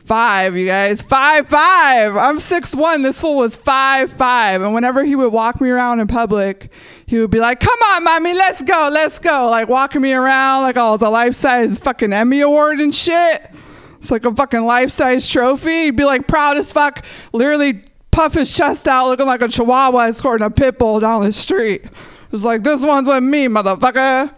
five, 0.08 0.58
you 0.58 0.66
guys. 0.66 1.02
Five 1.02 1.48
five. 1.48 2.16
I'm 2.16 2.40
six 2.40 2.74
one. 2.74 3.02
This 3.02 3.20
fool 3.20 3.36
was 3.36 3.56
five 3.56 4.12
five. 4.12 4.62
And 4.62 4.74
whenever 4.74 5.04
he 5.04 5.16
would 5.16 5.32
walk 5.32 5.60
me 5.62 5.70
around 5.70 6.00
in 6.00 6.08
public, 6.08 6.72
he 7.06 7.20
would 7.20 7.30
be 7.30 7.40
like, 7.40 7.60
"Come 7.60 7.78
on, 7.92 8.06
mommy, 8.06 8.34
let's 8.34 8.64
go, 8.64 8.90
let's 8.92 9.20
go." 9.20 9.50
Like 9.50 9.68
walking 9.68 10.02
me 10.02 10.14
around 10.14 10.64
like 10.64 10.78
oh, 10.78 10.88
I 10.88 10.92
was 10.92 11.02
a 11.02 11.10
life 11.10 11.36
size 11.36 11.78
fucking 11.78 12.14
Emmy 12.14 12.40
award 12.40 12.80
and 12.80 12.96
shit. 12.96 13.52
It's 14.00 14.10
like 14.10 14.26
a 14.26 14.34
fucking 14.34 14.64
life 14.64 14.92
size 14.92 15.28
trophy. 15.28 15.86
He'd 15.86 15.98
be 15.98 16.06
like 16.06 16.28
proud 16.28 16.58
as 16.58 16.72
fuck, 16.72 17.04
literally 17.34 17.84
puff 18.12 18.34
his 18.34 18.56
chest 18.56 18.88
out, 18.88 19.08
looking 19.08 19.28
like 19.28 19.42
a 19.42 19.50
chihuahua 19.50 20.08
escorting 20.08 20.46
a 20.46 20.50
pit 20.50 20.80
bull 20.80 21.00
down 21.00 21.24
the 21.24 21.34
street. 21.34 21.84
It 21.84 22.32
was 22.32 22.46
like, 22.46 22.64
"This 22.64 22.82
one's 22.82 23.08
with 23.08 23.24
me, 23.24 23.48
motherfucker." 23.48 24.34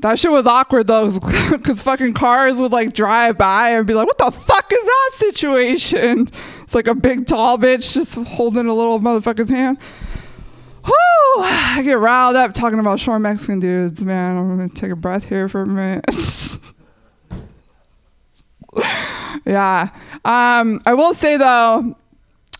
That 0.00 0.18
shit 0.18 0.32
was 0.32 0.46
awkward 0.46 0.88
though, 0.88 1.12
because 1.50 1.82
fucking 1.82 2.14
cars 2.14 2.56
would 2.56 2.72
like 2.72 2.94
drive 2.94 3.38
by 3.38 3.70
and 3.70 3.86
be 3.86 3.94
like, 3.94 4.06
"What 4.06 4.18
the 4.18 4.30
fuck 4.30 4.72
is 4.72 4.84
that 4.84 5.10
situation?" 5.14 6.28
It's 6.62 6.74
like 6.74 6.88
a 6.88 6.94
big 6.94 7.26
tall 7.26 7.58
bitch 7.58 7.94
just 7.94 8.14
holding 8.14 8.66
a 8.66 8.74
little 8.74 8.98
motherfucker's 8.98 9.50
hand. 9.50 9.78
Whoo! 10.84 11.42
I 11.42 11.82
get 11.84 11.98
riled 11.98 12.36
up 12.36 12.54
talking 12.54 12.78
about 12.78 13.00
short 13.00 13.20
Mexican 13.20 13.60
dudes, 13.60 14.02
man. 14.02 14.36
I'm 14.36 14.56
gonna 14.56 14.68
take 14.68 14.90
a 14.90 14.96
breath 14.96 15.28
here 15.28 15.48
for 15.48 15.62
a 15.62 15.66
minute. 15.66 16.04
yeah. 19.46 19.90
Um, 20.24 20.80
I 20.84 20.94
will 20.94 21.14
say 21.14 21.36
though, 21.36 21.96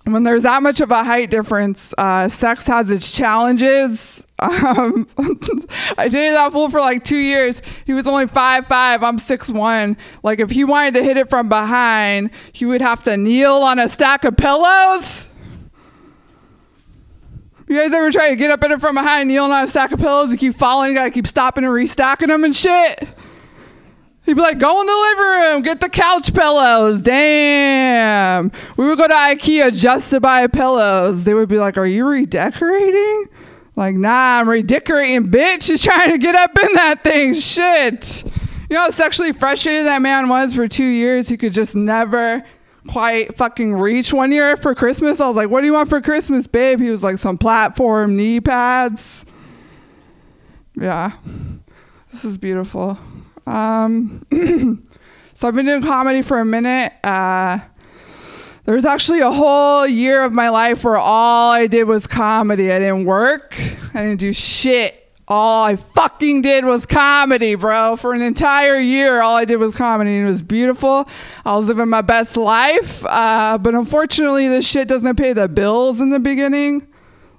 when 0.04 0.22
there's 0.22 0.44
that 0.44 0.62
much 0.62 0.80
of 0.80 0.90
a 0.90 1.02
height 1.02 1.30
difference, 1.30 1.92
uh, 1.98 2.28
sex 2.28 2.66
has 2.66 2.90
its 2.90 3.14
challenges. 3.14 4.23
Um, 4.40 5.06
I 5.96 6.08
dated 6.08 6.34
that 6.34 6.50
fool 6.52 6.68
for 6.68 6.80
like 6.80 7.04
two 7.04 7.16
years. 7.16 7.62
He 7.86 7.92
was 7.92 8.06
only 8.06 8.26
five 8.26 8.66
five. 8.66 9.02
I'm 9.02 9.18
six 9.18 9.48
one. 9.48 9.96
Like 10.22 10.40
if 10.40 10.50
he 10.50 10.64
wanted 10.64 10.94
to 10.94 11.02
hit 11.04 11.16
it 11.16 11.30
from 11.30 11.48
behind, 11.48 12.30
he 12.52 12.66
would 12.66 12.80
have 12.80 13.04
to 13.04 13.16
kneel 13.16 13.56
on 13.56 13.78
a 13.78 13.88
stack 13.88 14.24
of 14.24 14.36
pillows. 14.36 15.28
You 17.66 17.76
guys 17.76 17.94
ever 17.94 18.10
try 18.10 18.30
to 18.30 18.36
get 18.36 18.50
up 18.50 18.62
in 18.62 18.72
it 18.72 18.80
from 18.80 18.94
behind, 18.94 19.28
kneeling 19.28 19.52
on 19.52 19.64
a 19.64 19.66
stack 19.66 19.92
of 19.92 19.98
pillows, 19.98 20.30
and 20.30 20.38
keep 20.38 20.54
falling? 20.54 20.90
You 20.90 20.96
gotta 20.96 21.10
keep 21.10 21.26
stopping 21.26 21.64
and 21.64 21.72
restacking 21.72 22.28
them 22.28 22.44
and 22.44 22.54
shit. 22.54 23.08
He'd 24.26 24.34
be 24.34 24.40
like, 24.40 24.58
go 24.58 24.80
in 24.80 24.86
the 24.86 24.92
living 24.92 25.24
room, 25.24 25.62
get 25.62 25.80
the 25.80 25.88
couch 25.88 26.32
pillows. 26.32 27.02
Damn. 27.02 28.50
We 28.76 28.86
would 28.86 28.96
go 28.96 29.06
to 29.06 29.12
IKEA 29.12 29.74
just 29.74 30.10
to 30.10 30.20
buy 30.20 30.46
pillows. 30.46 31.24
They 31.24 31.34
would 31.34 31.48
be 31.48 31.58
like, 31.58 31.76
are 31.76 31.84
you 31.86 32.06
redecorating? 32.06 33.28
Like, 33.76 33.96
nah, 33.96 34.40
I'm 34.40 34.48
redecorating, 34.48 35.30
bitch. 35.30 35.68
He's 35.68 35.82
trying 35.82 36.12
to 36.12 36.18
get 36.18 36.34
up 36.34 36.56
in 36.62 36.74
that 36.74 37.02
thing. 37.02 37.34
Shit. 37.34 38.24
You 38.70 38.76
know 38.76 38.90
sexually 38.90 39.32
frustrated 39.32 39.86
that 39.86 40.00
man 40.00 40.28
was 40.28 40.54
for 40.54 40.68
two 40.68 40.84
years? 40.84 41.28
He 41.28 41.36
could 41.36 41.52
just 41.52 41.74
never 41.74 42.42
quite 42.88 43.36
fucking 43.36 43.74
reach 43.74 44.12
one 44.12 44.32
year 44.32 44.56
for 44.56 44.74
Christmas. 44.74 45.20
I 45.20 45.26
was 45.26 45.36
like, 45.36 45.50
what 45.50 45.60
do 45.60 45.66
you 45.66 45.72
want 45.72 45.88
for 45.88 46.00
Christmas, 46.00 46.46
babe? 46.46 46.80
He 46.80 46.90
was 46.90 47.02
like, 47.02 47.18
some 47.18 47.38
platform 47.38 48.16
knee 48.16 48.40
pads. 48.40 49.24
Yeah. 50.76 51.12
This 52.12 52.24
is 52.24 52.38
beautiful. 52.38 52.98
Um, 53.46 54.24
so 55.34 55.48
I've 55.48 55.54
been 55.54 55.66
doing 55.66 55.82
comedy 55.82 56.22
for 56.22 56.38
a 56.38 56.44
minute. 56.44 56.92
Uh, 57.02 57.58
there 58.64 58.74
was 58.74 58.84
actually 58.84 59.20
a 59.20 59.30
whole 59.30 59.86
year 59.86 60.24
of 60.24 60.32
my 60.32 60.48
life 60.48 60.84
where 60.84 60.96
all 60.96 61.52
I 61.52 61.66
did 61.66 61.84
was 61.84 62.06
comedy. 62.06 62.72
I 62.72 62.78
didn't 62.78 63.04
work. 63.04 63.54
I 63.94 64.02
didn't 64.02 64.20
do 64.20 64.32
shit. 64.32 65.00
All 65.26 65.64
I 65.64 65.76
fucking 65.76 66.42
did 66.42 66.64
was 66.64 66.84
comedy, 66.86 67.54
bro. 67.54 67.96
For 67.96 68.12
an 68.12 68.22
entire 68.22 68.78
year, 68.78 69.22
all 69.22 69.36
I 69.36 69.44
did 69.44 69.56
was 69.56 69.74
comedy, 69.74 70.16
and 70.16 70.26
it 70.26 70.30
was 70.30 70.42
beautiful. 70.42 71.08
I 71.44 71.54
was 71.56 71.66
living 71.66 71.88
my 71.88 72.02
best 72.02 72.36
life, 72.36 73.04
uh, 73.06 73.56
but 73.58 73.74
unfortunately, 73.74 74.48
this 74.48 74.66
shit 74.66 74.86
doesn't 74.86 75.16
pay 75.16 75.32
the 75.32 75.48
bills 75.48 76.00
in 76.00 76.10
the 76.10 76.18
beginning. 76.18 76.86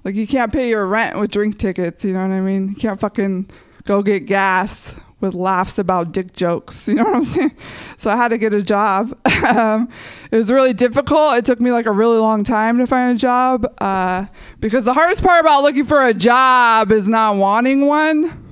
Like 0.04 0.14
you 0.16 0.26
can't 0.26 0.52
pay 0.52 0.68
your 0.68 0.86
rent 0.86 1.18
with 1.18 1.30
drink 1.30 1.58
tickets. 1.58 2.04
You 2.04 2.12
know 2.12 2.26
what 2.26 2.34
I 2.34 2.40
mean? 2.40 2.70
You 2.70 2.74
can't 2.74 2.98
fucking 2.98 3.50
go 3.84 4.02
get 4.02 4.26
gas 4.26 4.94
with 5.20 5.34
laughs 5.34 5.78
about 5.78 6.12
dick 6.12 6.34
jokes. 6.34 6.86
You 6.88 6.94
know 6.94 7.04
what 7.04 7.16
I'm 7.16 7.24
saying? 7.24 7.56
So 7.96 8.10
I 8.10 8.16
had 8.16 8.28
to 8.28 8.38
get 8.38 8.54
a 8.54 8.62
job. 8.62 9.18
um, 9.44 9.88
it 10.30 10.36
was 10.36 10.50
really 10.50 10.72
difficult. 10.72 11.36
It 11.36 11.44
took 11.44 11.60
me 11.60 11.72
like 11.72 11.86
a 11.86 11.92
really 11.92 12.18
long 12.18 12.44
time 12.44 12.78
to 12.78 12.86
find 12.86 13.16
a 13.16 13.18
job 13.18 13.66
uh, 13.80 14.26
because 14.60 14.84
the 14.84 14.94
hardest 14.94 15.22
part 15.22 15.40
about 15.40 15.62
looking 15.62 15.86
for 15.86 16.06
a 16.06 16.14
job 16.14 16.92
is 16.92 17.08
not 17.08 17.36
wanting 17.36 17.86
one. 17.86 18.42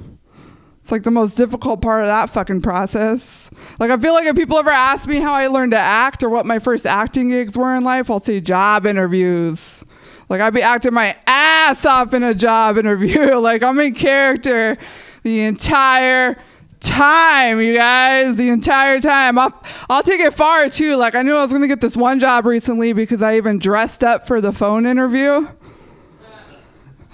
It's 0.83 0.93
like 0.93 1.03
the 1.03 1.11
most 1.11 1.37
difficult 1.39 1.81
part 1.81 2.03
of 2.03 2.09
that 2.09 2.29
fucking 2.29 2.61
process. 2.61 3.49
Like 3.79 3.91
I 3.91 3.97
feel 3.97 4.13
like 4.13 4.27
if 4.27 4.37
people 4.37 4.59
ever 4.59 4.71
ask 4.71 5.09
me 5.09 5.17
how 5.17 5.33
I 5.33 5.47
learned 5.47 5.73
to 5.73 5.79
act 5.79 6.23
or 6.23 6.29
what 6.29 6.45
my 6.45 6.59
first 6.59 6.85
acting 6.85 7.31
gigs 7.31 7.57
were 7.57 7.75
in 7.75 7.85
life, 7.85 8.11
I'll 8.11 8.21
say 8.21 8.41
job 8.43 8.85
interviews. 8.85 9.83
Like 10.29 10.43
I'd 10.43 10.53
be 10.53 10.61
acting 10.61 10.93
my 10.93 11.17
ass 11.27 11.87
off 11.87 12.13
in 12.13 12.23
a 12.23 12.35
job 12.35 12.77
interview. 12.77 13.35
like 13.39 13.63
I'm 13.63 13.79
in 13.81 13.95
character 13.95 14.77
the 15.23 15.45
entire 15.45 16.37
time, 16.85 17.61
you 17.61 17.77
guys, 17.77 18.37
the 18.37 18.49
entire 18.51 19.01
time. 19.01 19.39
I'll, 19.39 19.63
I'll 19.91 20.03
take 20.03 20.21
it 20.21 20.35
far 20.35 20.69
too. 20.69 20.97
Like 20.97 21.15
I 21.15 21.23
knew 21.23 21.35
I 21.37 21.43
was 21.43 21.51
gonna 21.51 21.67
get 21.67 21.81
this 21.81 21.97
one 21.97 22.21
job 22.21 22.47
recently 22.47 22.93
because 22.93 23.23
I 23.23 23.37
even 23.37 23.59
dressed 23.59 24.05
up 24.05 24.27
for 24.27 24.41
the 24.41 24.53
phone 24.53 24.87
interview. 24.87 25.49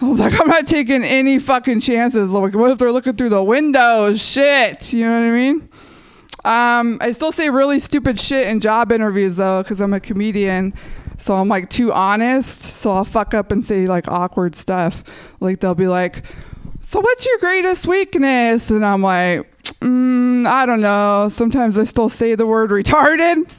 I 0.03 0.05
was 0.09 0.19
like, 0.19 0.39
I'm 0.41 0.49
not 0.49 0.67
taking 0.67 1.05
any 1.05 1.39
fucking 1.39 1.81
chances. 1.81 2.31
Like, 2.31 2.55
what 2.55 2.71
if 2.71 2.79
they're 2.79 2.93
looking 2.93 3.17
through 3.17 3.29
the 3.29 3.43
window? 3.43 4.15
Shit. 4.15 4.95
You 4.95 5.05
know 5.05 5.21
what 5.21 5.27
I 5.27 5.31
mean? 5.31 5.69
Um, 6.43 6.99
I 7.03 7.13
still 7.13 7.33
say 7.33 7.51
really 7.51 7.81
stupid 7.81 8.19
shit 8.19 8.47
in 8.47 8.61
job 8.61 8.93
interviews 8.93 9.37
though, 9.37 9.63
because 9.63 9.81
I'm 9.81 9.93
a 9.93 10.01
comedian. 10.01 10.73
So 11.19 11.35
I'm 11.35 11.49
like 11.49 11.69
too 11.69 11.93
honest. 11.93 12.63
So 12.63 12.93
I'll 12.93 13.05
fuck 13.05 13.35
up 13.35 13.53
and 13.53 13.65
say 13.65 13.87
like 13.87 14.09
awkward 14.09 14.57
stuff. 14.57 15.05
Like 15.39 15.61
they'll 15.61 15.75
be 15.75 15.89
like, 15.89 16.25
"So 16.81 17.01
what's 17.01 17.27
your 17.27 17.39
greatest 17.39 17.87
weakness?" 17.87 18.71
And 18.71 18.87
I'm 18.87 19.03
like, 19.03 19.50
mm, 19.63 20.47
"I 20.47 20.67
don't 20.67 20.81
know." 20.81 21.29
Sometimes 21.31 21.79
I 21.79 21.85
still 21.85 22.09
say 22.09 22.35
the 22.35 22.47
word 22.47 22.71
retarded. 22.71 23.51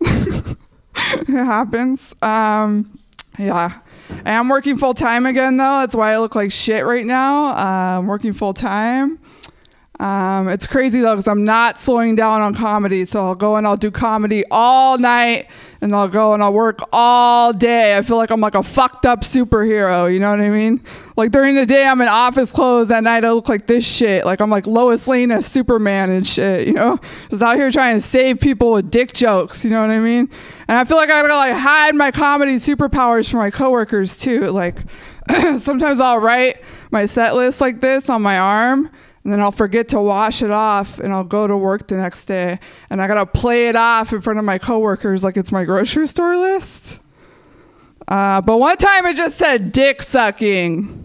it 0.00 1.28
happens. 1.28 2.14
Um, 2.22 2.98
yeah. 3.38 3.80
I 4.24 4.30
am 4.30 4.48
working 4.48 4.76
full 4.76 4.94
time 4.94 5.26
again 5.26 5.56
though. 5.56 5.80
That's 5.80 5.94
why 5.94 6.12
I 6.12 6.18
look 6.18 6.34
like 6.34 6.52
shit 6.52 6.84
right 6.84 7.04
now. 7.04 7.46
Uh, 7.46 7.98
I'm 7.98 8.06
working 8.06 8.32
full 8.32 8.54
time. 8.54 9.18
Um, 10.00 10.48
it's 10.48 10.66
crazy 10.66 11.00
though 11.00 11.14
because 11.14 11.28
I'm 11.28 11.44
not 11.44 11.78
slowing 11.78 12.16
down 12.16 12.40
on 12.40 12.54
comedy. 12.54 13.04
So 13.04 13.24
I'll 13.24 13.36
go 13.36 13.54
and 13.56 13.66
I'll 13.66 13.76
do 13.76 13.92
comedy 13.92 14.42
all 14.50 14.98
night, 14.98 15.46
and 15.80 15.94
I'll 15.94 16.08
go 16.08 16.34
and 16.34 16.42
I'll 16.42 16.52
work 16.52 16.80
all 16.92 17.52
day. 17.52 17.96
I 17.96 18.02
feel 18.02 18.16
like 18.16 18.30
I'm 18.30 18.40
like 18.40 18.56
a 18.56 18.62
fucked 18.62 19.06
up 19.06 19.20
superhero. 19.20 20.12
You 20.12 20.18
know 20.18 20.30
what 20.30 20.40
I 20.40 20.50
mean? 20.50 20.82
Like 21.16 21.30
during 21.30 21.54
the 21.54 21.64
day 21.64 21.86
I'm 21.86 22.00
in 22.00 22.08
office 22.08 22.50
clothes. 22.50 22.90
At 22.90 23.04
night 23.04 23.24
I 23.24 23.30
look 23.30 23.48
like 23.48 23.68
this 23.68 23.86
shit. 23.86 24.26
Like 24.26 24.40
I'm 24.40 24.50
like 24.50 24.66
Lois 24.66 25.06
Lane 25.06 25.30
as 25.30 25.46
Superman 25.46 26.10
and 26.10 26.26
shit. 26.26 26.66
You 26.66 26.74
know, 26.74 26.98
just 27.30 27.42
out 27.42 27.56
here 27.56 27.70
trying 27.70 28.00
to 28.00 28.06
save 28.06 28.40
people 28.40 28.72
with 28.72 28.90
dick 28.90 29.12
jokes. 29.12 29.62
You 29.62 29.70
know 29.70 29.80
what 29.80 29.90
I 29.90 30.00
mean? 30.00 30.28
And 30.66 30.76
I 30.76 30.84
feel 30.84 30.96
like 30.96 31.08
I 31.08 31.22
gotta 31.22 31.36
like 31.36 31.54
hide 31.54 31.94
my 31.94 32.10
comedy 32.10 32.56
superpowers 32.56 33.30
from 33.30 33.38
my 33.38 33.50
coworkers 33.50 34.16
too. 34.16 34.50
Like 34.50 34.78
sometimes 35.60 36.00
I'll 36.00 36.18
write 36.18 36.62
my 36.90 37.06
set 37.06 37.36
list 37.36 37.60
like 37.60 37.80
this 37.80 38.10
on 38.10 38.22
my 38.22 38.38
arm 38.38 38.90
and 39.24 39.32
then 39.32 39.40
I'll 39.40 39.50
forget 39.50 39.88
to 39.88 40.00
wash 40.00 40.42
it 40.42 40.50
off 40.50 41.00
and 41.00 41.12
I'll 41.12 41.24
go 41.24 41.46
to 41.46 41.56
work 41.56 41.88
the 41.88 41.96
next 41.96 42.26
day 42.26 42.58
and 42.90 43.00
I 43.00 43.06
gotta 43.06 43.24
play 43.24 43.68
it 43.68 43.76
off 43.76 44.12
in 44.12 44.20
front 44.20 44.38
of 44.38 44.44
my 44.44 44.58
coworkers 44.58 45.24
like 45.24 45.38
it's 45.38 45.50
my 45.50 45.64
grocery 45.64 46.06
store 46.06 46.36
list. 46.36 47.00
Uh, 48.06 48.42
but 48.42 48.58
one 48.58 48.76
time 48.76 49.06
it 49.06 49.16
just 49.16 49.38
said 49.38 49.72
dick 49.72 50.02
sucking. 50.02 51.00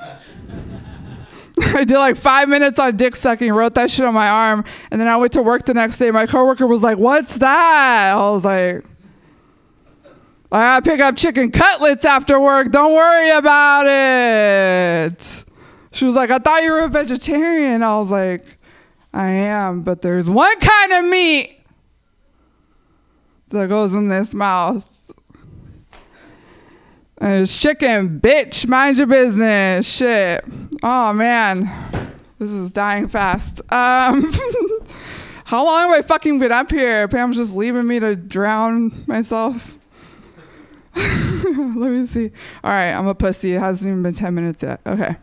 I 1.60 1.84
did 1.84 1.96
like 1.96 2.16
five 2.16 2.48
minutes 2.48 2.80
on 2.80 2.96
dick 2.96 3.14
sucking, 3.14 3.52
wrote 3.52 3.74
that 3.74 3.88
shit 3.88 4.04
on 4.04 4.14
my 4.14 4.28
arm, 4.28 4.64
and 4.90 5.00
then 5.00 5.06
I 5.06 5.16
went 5.18 5.34
to 5.34 5.42
work 5.42 5.64
the 5.64 5.74
next 5.74 5.98
day. 5.98 6.10
My 6.10 6.26
coworker 6.26 6.66
was 6.66 6.82
like, 6.82 6.98
What's 6.98 7.36
that? 7.36 8.16
I 8.16 8.30
was 8.30 8.44
like, 8.44 8.84
I 10.50 10.80
gotta 10.80 10.90
pick 10.90 11.00
up 11.00 11.16
chicken 11.16 11.52
cutlets 11.52 12.04
after 12.04 12.40
work. 12.40 12.72
Don't 12.72 12.92
worry 12.92 13.30
about 13.30 13.86
it. 13.86 15.44
She 15.92 16.06
was 16.06 16.14
like, 16.14 16.30
I 16.30 16.38
thought 16.38 16.62
you 16.62 16.72
were 16.72 16.84
a 16.84 16.88
vegetarian. 16.88 17.82
I 17.82 17.98
was 17.98 18.10
like, 18.10 18.58
I 19.12 19.28
am, 19.28 19.82
but 19.82 20.02
there's 20.02 20.28
one 20.28 20.58
kind 20.58 20.92
of 20.92 21.04
meat 21.04 21.60
that 23.48 23.68
goes 23.68 23.92
in 23.92 24.08
this 24.08 24.32
mouth. 24.32 24.88
And 27.18 27.42
it's 27.42 27.60
chicken, 27.60 28.18
bitch. 28.20 28.66
Mind 28.66 28.96
your 28.96 29.06
business. 29.06 29.86
Shit. 29.86 30.44
Oh 30.82 31.12
man. 31.12 31.70
This 32.38 32.50
is 32.50 32.72
dying 32.72 33.06
fast. 33.06 33.60
Um 33.72 34.32
How 35.44 35.66
long 35.66 35.90
have 35.90 35.98
I 35.98 36.02
fucking 36.02 36.38
been 36.38 36.50
up 36.50 36.70
here? 36.70 37.06
Pam's 37.08 37.36
just 37.36 37.52
leaving 37.52 37.86
me 37.86 38.00
to 38.00 38.16
drown 38.16 39.04
myself. 39.06 39.76
Let 40.96 41.90
me 41.90 42.06
see. 42.06 42.32
All 42.64 42.70
right, 42.70 42.90
I'm 42.90 43.06
a 43.06 43.14
pussy. 43.14 43.54
It 43.54 43.60
hasn't 43.60 43.90
even 43.90 44.02
been 44.02 44.14
10 44.14 44.34
minutes 44.34 44.62
yet. 44.62 44.80
Okay. 44.86 45.16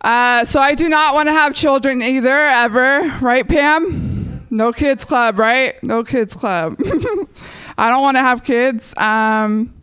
Uh, 0.00 0.44
so 0.44 0.60
I 0.60 0.74
do 0.74 0.88
not 0.88 1.14
want 1.14 1.28
to 1.28 1.32
have 1.32 1.54
children 1.54 2.02
either, 2.02 2.34
ever. 2.34 3.18
Right, 3.20 3.46
Pam? 3.46 4.46
No 4.50 4.72
kids 4.72 5.04
club, 5.04 5.38
right? 5.38 5.80
No 5.82 6.02
kids 6.02 6.34
club. 6.34 6.76
I 7.78 7.88
don't 7.88 8.02
want 8.02 8.16
to 8.16 8.22
have 8.22 8.42
kids. 8.42 8.96
Um, 8.96 9.74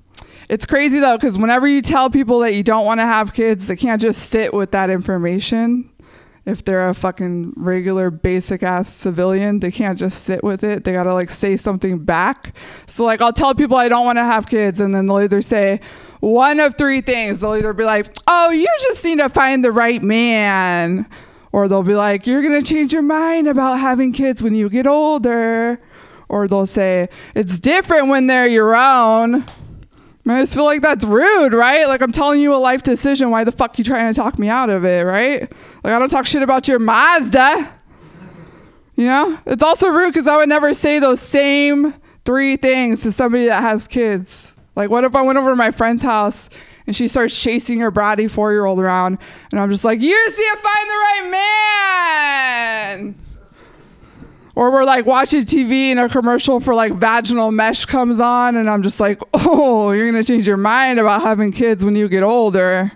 it's 0.49 0.65
crazy 0.65 0.99
though, 0.99 1.18
because 1.18 1.38
whenever 1.38 1.68
you 1.68 1.81
tell 1.81 2.10
people 2.10 2.39
that 2.39 2.53
you 2.53 2.64
don't 2.64 2.85
want 2.85 2.99
to 2.99 3.06
have 3.06 3.34
kids, 3.34 3.68
they 3.68 3.76
can't 3.76 4.02
just 4.02 4.30
sit 4.30 4.53
with 4.53 4.72
that 4.72 4.89
information. 4.89 5.89
If 6.45 6.64
they're 6.64 6.88
a 6.88 6.94
fucking 6.94 7.53
regular, 7.57 8.10
basic 8.10 8.64
ass 8.64 8.88
civilian, 8.88 9.60
they 9.60 9.72
can't 9.72 9.99
just 9.99 10.23
sit 10.23 10.44
with 10.44 10.64
it. 10.64 10.85
They 10.85 10.94
gotta 10.94 11.14
like 11.14 11.30
say 11.30 11.57
something 11.57 11.99
back. 11.99 12.56
So, 12.85 13.03
like, 13.03 13.19
I'll 13.19 13.34
tell 13.34 13.53
people 13.53 13.76
I 13.76 13.89
don't 13.89 14.06
want 14.06 14.18
to 14.18 14.23
have 14.23 14.48
kids, 14.48 14.80
and 14.80 14.95
then 14.95 15.07
they'll 15.07 15.19
either 15.19 15.41
say, 15.41 15.81
one 16.19 16.60
of 16.60 16.77
three 16.77 17.02
things. 17.02 17.39
They'll 17.39 17.56
either 17.56 17.73
be 17.73 17.84
like, 17.84 18.07
oh, 18.27 18.52
you 18.52 18.68
just 18.81 19.03
need 19.03 19.19
to 19.19 19.30
find 19.30 19.64
the 19.64 19.72
right 19.72 20.02
man. 20.02 21.07
Or 21.52 21.68
they'll 21.68 21.84
be 21.84 21.95
like, 21.95 22.27
you're 22.27 22.41
going 22.41 22.61
to 22.61 22.68
change 22.68 22.94
your 22.94 23.02
mind 23.02 23.48
about 23.48 23.80
having 23.80 24.11
kids 24.11 24.41
when 24.41 24.53
you 24.53 24.69
get 24.69 24.85
older. 24.85 25.80
Or 26.30 26.48
they'll 26.48 26.68
say, 26.68 27.10
it's 27.35 27.60
different 27.60 28.07
when 28.10 28.27
they're 28.27 28.48
your 28.48 28.76
own. 28.76 29.45
I 30.30 30.41
just 30.41 30.56
feel 30.56 30.65
like 30.65 30.81
that's 30.81 31.06
rude, 31.06 31.53
right? 31.53 31.88
Like 31.88 32.02
I'm 32.02 32.11
telling 32.11 32.41
you 32.41 32.53
a 32.53 32.57
life 32.57 32.84
decision. 32.84 33.30
Why 33.30 33.45
the 33.45 33.52
fuck 33.52 33.77
you 33.77 33.85
trying 33.85 34.14
to 34.14 34.19
talk 34.19 34.38
me 34.38 34.49
out 34.49 34.69
of 34.69 34.84
it, 34.84 35.06
right? 35.06 35.41
Like 35.84 35.94
I 35.94 35.99
don't 35.99 36.10
talk 36.10 36.26
shit 36.26 36.44
about 36.44 36.68
your 36.68 36.80
Mazda. 36.80 37.73
You 38.98 39.06
know? 39.06 39.39
It's 39.45 39.64
also 39.64 39.88
rude 39.88 40.14
because 40.14 40.27
I 40.27 40.35
would 40.35 40.49
never 40.49 40.73
say 40.73 40.99
those 40.99 41.22
same 41.22 41.94
three 42.26 42.57
things 42.57 43.03
to 43.03 43.11
somebody 43.14 43.45
that 43.45 43.61
has 43.61 43.88
kids. 43.88 44.53
Like, 44.78 44.91
what 44.91 45.04
if 45.04 45.16
I 45.16 45.24
went 45.24 45.40
over 45.40 45.49
to 45.49 45.56
my 45.56 45.72
friend's 45.72 46.04
house 46.04 46.52
and 46.86 46.95
she 46.95 47.08
starts 47.08 47.38
chasing 47.38 47.80
her 47.80 47.91
bratty 47.91 48.30
four 48.30 48.52
year 48.52 48.66
old 48.66 48.80
around, 48.80 49.18
and 49.52 49.60
I'm 49.60 49.72
just 49.72 49.84
like, 49.84 49.99
you 49.99 50.14
just 50.14 50.38
need 50.38 50.52
to 50.52 50.58
find 50.58 50.88
the 50.88 50.94
right 50.94 51.28
man. 52.91 53.16
Or 54.54 54.72
we're 54.72 54.86
like 54.86 55.08
watching 55.08 55.41
TV 55.41 55.90
and 55.90 55.99
a 55.99 56.08
commercial 56.08 56.60
for 56.60 56.76
like 56.76 56.94
vaginal 56.94 57.49
mesh 57.49 57.86
comes 57.86 58.20
on, 58.20 58.56
and 58.56 58.70
I'm 58.70 58.84
just 58.84 58.99
like, 58.99 59.20
oh, 59.34 59.94
you're 59.94 60.12
gonna 60.12 60.24
change 60.24 60.45
your 60.45 60.58
mind 60.58 60.99
about 60.99 61.24
having 61.24 61.52
kids 61.52 61.84
when 61.84 61.95
you 61.95 62.08
get 62.08 62.22
older. 62.22 62.91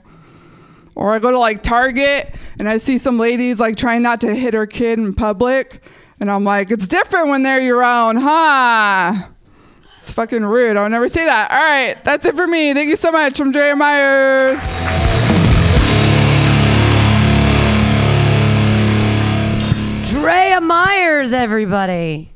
Or 0.93 1.15
I 1.15 1.19
go 1.19 1.31
to 1.31 1.39
like 1.39 1.63
Target 1.63 2.35
and 2.59 2.69
I 2.69 2.77
see 2.77 2.99
some 2.99 3.17
ladies 3.17 3.59
like 3.59 3.75
trying 3.75 4.03
not 4.03 4.21
to 4.21 4.35
hit 4.35 4.53
her 4.53 4.67
kid 4.67 4.99
in 4.99 5.15
public, 5.15 5.81
and 6.19 6.29
I'm 6.29 6.43
like, 6.43 6.69
it's 6.69 6.85
different 6.85 7.29
when 7.29 7.41
they're 7.41 7.59
your 7.59 7.83
own, 7.83 8.17
huh? 8.17 9.29
It's 10.01 10.11
fucking 10.11 10.43
rude. 10.43 10.77
I'll 10.77 10.89
never 10.89 11.07
say 11.07 11.25
that. 11.25 11.51
All 11.51 11.57
right, 11.57 12.03
that's 12.03 12.25
it 12.25 12.35
for 12.35 12.47
me. 12.47 12.73
Thank 12.73 12.89
you 12.89 12.95
so 12.95 13.11
much. 13.11 13.39
I'm 13.39 13.51
Drea 13.51 13.75
Myers. 13.75 14.59
Drea 20.09 20.59
Myers, 20.59 21.33
everybody. 21.33 22.31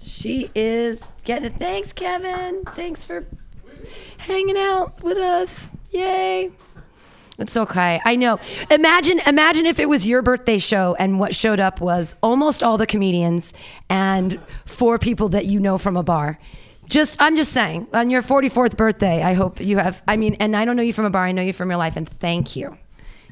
She 0.00 0.50
is 0.54 1.02
getting. 1.24 1.46
it. 1.46 1.54
Thanks, 1.54 1.92
Kevin. 1.92 2.64
Thanks 2.74 3.04
for 3.04 3.26
hanging 4.18 4.58
out 4.58 5.02
with 5.02 5.16
us. 5.16 5.70
Yay. 5.90 6.50
It's 7.38 7.56
okay. 7.56 8.00
I 8.04 8.16
know. 8.16 8.38
Imagine 8.70 9.20
imagine 9.26 9.64
if 9.64 9.78
it 9.78 9.88
was 9.88 10.06
your 10.06 10.22
birthday 10.22 10.58
show 10.58 10.94
and 10.98 11.18
what 11.18 11.34
showed 11.34 11.58
up 11.58 11.80
was 11.80 12.16
almost 12.22 12.62
all 12.62 12.76
the 12.76 12.86
comedians 12.86 13.54
and 13.88 14.38
four 14.66 14.98
people 14.98 15.30
that 15.30 15.46
you 15.46 15.58
know 15.58 15.78
from 15.78 15.96
a 15.96 16.02
bar. 16.02 16.38
Just 16.90 17.22
I'm 17.22 17.36
just 17.36 17.52
saying, 17.52 17.86
on 17.92 18.10
your 18.10 18.20
44th 18.20 18.76
birthday, 18.76 19.22
I 19.22 19.34
hope 19.34 19.60
you 19.60 19.78
have 19.78 20.02
I 20.08 20.16
mean, 20.16 20.34
and 20.40 20.56
I 20.56 20.64
don't 20.64 20.74
know 20.76 20.82
you 20.82 20.92
from 20.92 21.04
a 21.04 21.10
bar, 21.10 21.24
I 21.24 21.30
know 21.30 21.40
you 21.40 21.52
from 21.52 21.70
your 21.70 21.78
life 21.78 21.96
and 21.96 22.08
thank 22.08 22.56
you. 22.56 22.76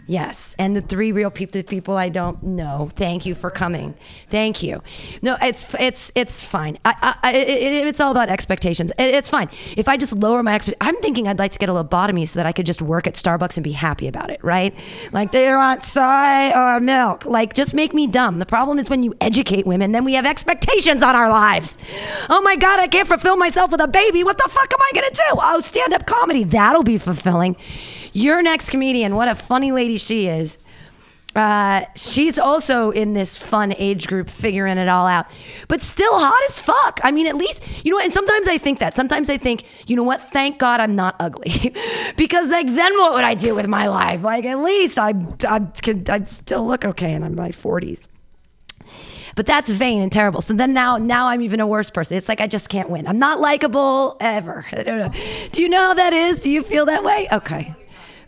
Yes, 0.08 0.56
and 0.58 0.74
the 0.74 0.80
three 0.80 1.12
real 1.12 1.30
people, 1.30 1.62
people 1.62 1.94
I 1.94 2.08
don't 2.08 2.42
know. 2.42 2.88
Thank 2.96 3.26
you 3.26 3.34
for 3.34 3.50
coming. 3.50 3.94
Thank 4.30 4.62
you. 4.62 4.82
No, 5.20 5.36
it's 5.42 5.66
it's 5.78 6.10
it's 6.14 6.42
fine. 6.42 6.78
I, 6.82 7.14
I, 7.22 7.32
it, 7.32 7.48
it, 7.48 7.86
it's 7.86 8.00
all 8.00 8.10
about 8.10 8.30
expectations. 8.30 8.90
It, 8.92 9.14
it's 9.14 9.28
fine. 9.28 9.50
If 9.76 9.86
I 9.86 9.98
just 9.98 10.14
lower 10.14 10.42
my 10.42 10.54
expectations, 10.54 10.78
I'm 10.80 10.96
thinking 11.02 11.28
I'd 11.28 11.38
like 11.38 11.52
to 11.52 11.58
get 11.58 11.68
a 11.68 11.72
lobotomy 11.72 12.26
so 12.26 12.38
that 12.38 12.46
I 12.46 12.52
could 12.52 12.64
just 12.64 12.80
work 12.80 13.06
at 13.06 13.16
Starbucks 13.16 13.58
and 13.58 13.64
be 13.64 13.72
happy 13.72 14.08
about 14.08 14.30
it, 14.30 14.42
right? 14.42 14.74
Like 15.12 15.30
they 15.30 15.52
want 15.54 15.82
soy 15.82 16.52
or 16.54 16.80
milk. 16.80 17.26
Like 17.26 17.52
just 17.52 17.74
make 17.74 17.92
me 17.92 18.06
dumb. 18.06 18.38
The 18.38 18.46
problem 18.46 18.78
is 18.78 18.88
when 18.88 19.02
you 19.02 19.14
educate 19.20 19.66
women, 19.66 19.92
then 19.92 20.04
we 20.04 20.14
have 20.14 20.24
expectations 20.24 21.02
on 21.02 21.16
our 21.16 21.28
lives. 21.28 21.76
Oh 22.30 22.40
my 22.40 22.56
God, 22.56 22.80
I 22.80 22.86
can't 22.86 23.06
fulfill 23.06 23.36
myself 23.36 23.70
with 23.70 23.82
a 23.82 23.88
baby. 23.88 24.24
What 24.24 24.38
the 24.38 24.48
fuck 24.48 24.72
am 24.72 24.80
I 24.80 24.90
gonna 24.94 25.10
do? 25.10 25.22
Oh, 25.34 25.60
stand 25.60 25.92
up 25.92 26.06
comedy. 26.06 26.44
That'll 26.44 26.82
be 26.82 26.96
fulfilling. 26.96 27.56
Your 28.12 28.42
next 28.42 28.70
comedian, 28.70 29.14
what 29.14 29.28
a 29.28 29.34
funny 29.34 29.72
lady 29.72 29.96
she 29.96 30.26
is. 30.26 30.58
Uh, 31.36 31.84
she's 31.94 32.38
also 32.38 32.90
in 32.90 33.12
this 33.12 33.36
fun 33.36 33.72
age 33.78 34.08
group, 34.08 34.28
figuring 34.28 34.78
it 34.78 34.88
all 34.88 35.06
out, 35.06 35.26
but 35.68 35.80
still 35.80 36.18
hot 36.18 36.42
as 36.48 36.58
fuck. 36.58 37.00
I 37.04 37.12
mean, 37.12 37.26
at 37.26 37.36
least 37.36 37.84
you 37.84 37.92
know. 37.92 38.00
And 38.00 38.12
sometimes 38.12 38.48
I 38.48 38.58
think 38.58 38.78
that. 38.80 38.94
Sometimes 38.94 39.30
I 39.30 39.36
think, 39.36 39.64
you 39.88 39.94
know 39.94 40.02
what? 40.02 40.20
Thank 40.20 40.58
God 40.58 40.80
I'm 40.80 40.96
not 40.96 41.14
ugly, 41.20 41.74
because 42.16 42.48
like 42.48 42.66
then 42.66 42.98
what 42.98 43.12
would 43.12 43.24
I 43.24 43.34
do 43.34 43.54
with 43.54 43.68
my 43.68 43.86
life? 43.86 44.22
Like 44.22 44.46
at 44.46 44.58
least 44.58 44.98
I 44.98 45.14
I 45.46 45.60
I 46.08 46.22
still 46.24 46.66
look 46.66 46.84
okay, 46.84 47.12
and 47.12 47.24
I'm 47.24 47.32
in 47.32 47.36
my 47.36 47.50
40s. 47.50 48.08
But 49.36 49.46
that's 49.46 49.70
vain 49.70 50.02
and 50.02 50.10
terrible. 50.10 50.40
So 50.40 50.52
then 50.52 50.74
now, 50.74 50.96
now 50.96 51.28
I'm 51.28 51.42
even 51.42 51.60
a 51.60 51.66
worse 51.66 51.90
person. 51.90 52.16
It's 52.16 52.28
like 52.28 52.40
I 52.40 52.48
just 52.48 52.68
can't 52.68 52.90
win. 52.90 53.06
I'm 53.06 53.20
not 53.20 53.38
likable 53.38 54.16
ever. 54.18 54.66
Do 55.52 55.62
you 55.62 55.68
know 55.68 55.78
how 55.78 55.94
that 55.94 56.12
is? 56.12 56.40
Do 56.40 56.50
you 56.50 56.64
feel 56.64 56.86
that 56.86 57.04
way? 57.04 57.28
Okay. 57.30 57.72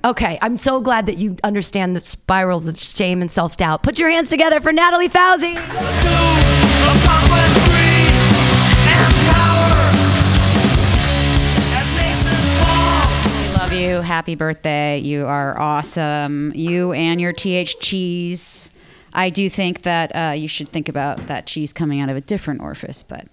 Okay, 0.03 0.39
I'm 0.41 0.57
so 0.57 0.81
glad 0.81 1.05
that 1.07 1.19
you 1.19 1.37
understand 1.45 1.95
the 1.95 2.01
spirals 2.01 2.69
of 2.69 2.79
shame 2.79 3.21
and 3.21 3.31
self 3.31 3.59
doubt. 3.59 3.83
Put 3.83 3.99
your 3.99 4.09
hands 4.09 4.31
together 4.31 4.59
for 4.59 4.73
Natalie 4.73 5.11
Fauzi. 5.11 5.57
Love 13.59 13.73
you. 13.75 14.01
Happy 14.01 14.35
birthday. 14.37 14.99
You 14.99 15.27
are 15.27 15.59
awesome. 15.61 16.53
You 16.55 16.93
and 16.93 17.21
your 17.21 17.35
TH 17.35 17.79
cheese. 17.81 18.71
I 19.13 19.29
do 19.29 19.51
think 19.51 19.83
that 19.83 20.17
uh, 20.17 20.33
you 20.33 20.49
should 20.49 20.71
think 20.71 20.89
about 20.89 21.27
that 21.27 21.47
cheese 21.47 21.75
coming 21.75 22.01
out 22.01 22.09
of 22.09 22.17
a 22.17 22.23
different 22.23 22.63
orifice. 22.63 23.03
But 23.03 23.27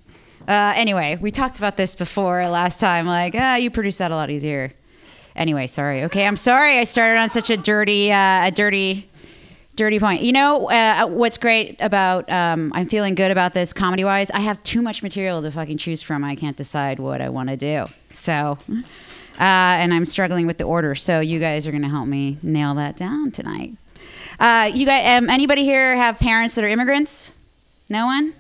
uh, 0.50 0.74
anyway, 0.76 1.18
we 1.22 1.32
talked 1.32 1.60
about 1.60 1.78
this 1.78 1.96
before 1.96 2.46
last 2.48 2.82
time. 2.82 3.06
Like, 3.06 3.36
ah, 3.38 3.56
you 3.56 3.72
produce 3.72 4.00
that 4.00 4.12
a 4.12 4.16
lot 4.16 4.30
easier. 4.30 4.74
Anyway, 5.38 5.68
sorry. 5.68 6.04
Okay, 6.06 6.26
I'm 6.26 6.36
sorry. 6.36 6.80
I 6.80 6.84
started 6.84 7.20
on 7.20 7.30
such 7.30 7.50
a 7.50 7.58
dirty, 7.58 8.12
uh, 8.12 8.48
a 8.48 8.52
dirty, 8.52 9.08
dirty 9.76 10.00
point. 10.00 10.24
You 10.24 10.32
know 10.32 10.70
uh, 10.70 11.08
what's 11.08 11.38
great 11.38 11.78
about? 11.80 12.30
Um, 12.30 12.72
I'm 12.76 12.88
feeling 12.88 13.16
good 13.16 13.32
about 13.32 13.54
this 13.54 13.72
comedy 13.72 14.04
wise. 14.04 14.32
I 14.32 14.40
have 14.40 14.62
too 14.64 14.82
much 14.82 15.04
material 15.04 15.42
to 15.44 15.52
fucking 15.52 15.78
choose 15.78 16.02
from. 16.02 16.24
I 16.24 16.36
can't 16.36 16.58
decide 16.58 17.00
what 17.00 17.22
I 17.22 17.30
want 17.30 17.50
to 17.50 17.58
do. 17.58 17.86
So. 18.12 18.58
Uh, 19.40 19.78
and 19.78 19.94
I'm 19.94 20.06
struggling 20.06 20.48
with 20.48 20.58
the 20.58 20.64
order. 20.64 20.96
So 20.96 21.20
you 21.20 21.40
guys 21.40 21.68
are 21.68 21.72
going 21.72 21.84
to 21.84 21.90
help 21.90 22.08
me 22.08 22.40
nail 22.42 22.74
that 22.74 22.98
down 22.98 23.30
tonight. 23.30 23.76
Uh, 24.40 24.72
you 24.74 24.84
guys, 24.86 25.22
um, 25.22 25.30
anybody 25.30 25.64
here 25.64 25.96
have 25.96 26.18
parents 26.18 26.56
that 26.56 26.64
are 26.64 26.68
immigrants? 26.68 27.36
No 27.88 28.08
one? 28.08 28.34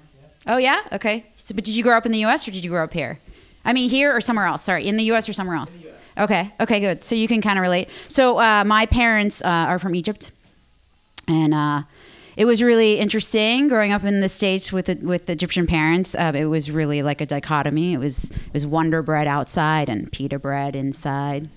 Oh 0.48 0.58
yeah. 0.58 0.82
Okay. 0.92 1.26
So, 1.36 1.54
but 1.54 1.64
did 1.64 1.76
you 1.76 1.84
grow 1.84 1.96
up 1.98 2.06
in 2.06 2.12
the 2.12 2.20
U.S. 2.20 2.48
or 2.48 2.52
did 2.52 2.64
you 2.64 2.72
grow 2.72 2.84
up 2.84 2.94
here? 2.94 3.20
I 3.64 3.74
mean, 3.74 3.90
here 3.90 4.16
or 4.16 4.22
somewhere 4.22 4.48
else? 4.48 4.64
Sorry, 4.64 4.88
in 4.88 4.98
the 4.98 5.04
U.S. 5.06 5.30
or 5.30 5.34
somewhere 5.34 5.58
else? 5.58 5.78
Okay. 6.18 6.52
Okay. 6.60 6.80
Good. 6.80 7.04
So 7.04 7.16
you 7.16 7.28
can 7.28 7.42
kind 7.42 7.60
of 7.60 7.62
relate. 7.64 7.90
So 8.08 8.40
uh, 8.40 8.64
my 8.64 8.86
parents 8.86 9.42
uh, 9.44 9.48
are 9.48 9.80
from 9.80 9.94
Egypt, 9.96 10.32
and 11.28 11.54
uh, 11.54 11.84
it 12.36 12.46
was 12.46 12.62
really 12.64 13.00
interesting 13.00 13.68
growing 13.68 13.92
up 13.92 14.04
in 14.04 14.22
the 14.22 14.30
states 14.30 14.72
with 14.74 14.90
with 15.04 15.30
Egyptian 15.30 15.68
parents. 15.68 16.16
Uh, 16.16 16.32
it 16.36 16.46
was 16.46 16.72
really 16.72 17.02
like 17.04 17.22
a 17.22 17.26
dichotomy. 17.26 17.94
It 17.94 18.00
was 18.00 18.32
it 18.32 18.54
was 18.54 18.66
Wonder 18.66 19.02
Bread 19.02 19.28
outside 19.28 19.90
and 19.90 20.12
pita 20.12 20.40
bread 20.40 20.76
inside. 20.76 21.50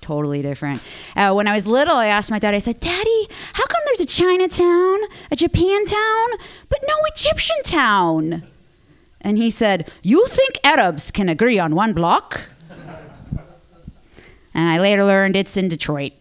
Totally 0.00 0.42
different. 0.42 0.82
Uh, 1.14 1.32
when 1.32 1.46
I 1.46 1.54
was 1.54 1.68
little, 1.68 1.94
I 1.94 2.06
asked 2.06 2.30
my 2.30 2.40
dad. 2.40 2.54
I 2.54 2.58
said, 2.58 2.80
"Daddy, 2.80 3.28
how 3.52 3.66
come 3.66 3.80
there's 3.86 4.00
a 4.00 4.06
Chinatown, 4.06 4.98
a 5.30 5.36
Japan 5.36 5.84
town, 5.86 6.28
but 6.68 6.80
no 6.88 6.94
Egyptian 7.14 7.62
town?" 7.64 8.42
And 9.20 9.38
he 9.38 9.48
said, 9.48 9.90
"You 10.02 10.26
think 10.26 10.58
Arabs 10.64 11.12
can 11.12 11.28
agree 11.28 11.58
on 11.58 11.76
one 11.76 11.92
block?" 11.92 12.48
And 14.54 14.68
I 14.68 14.78
later 14.78 15.04
learned 15.04 15.36
it's 15.36 15.56
in 15.56 15.68
Detroit. 15.68 16.12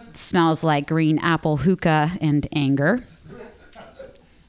It 0.00 0.16
smells 0.16 0.64
like 0.64 0.86
green 0.86 1.18
apple 1.18 1.58
hookah 1.58 2.12
and 2.20 2.46
anger. 2.52 3.04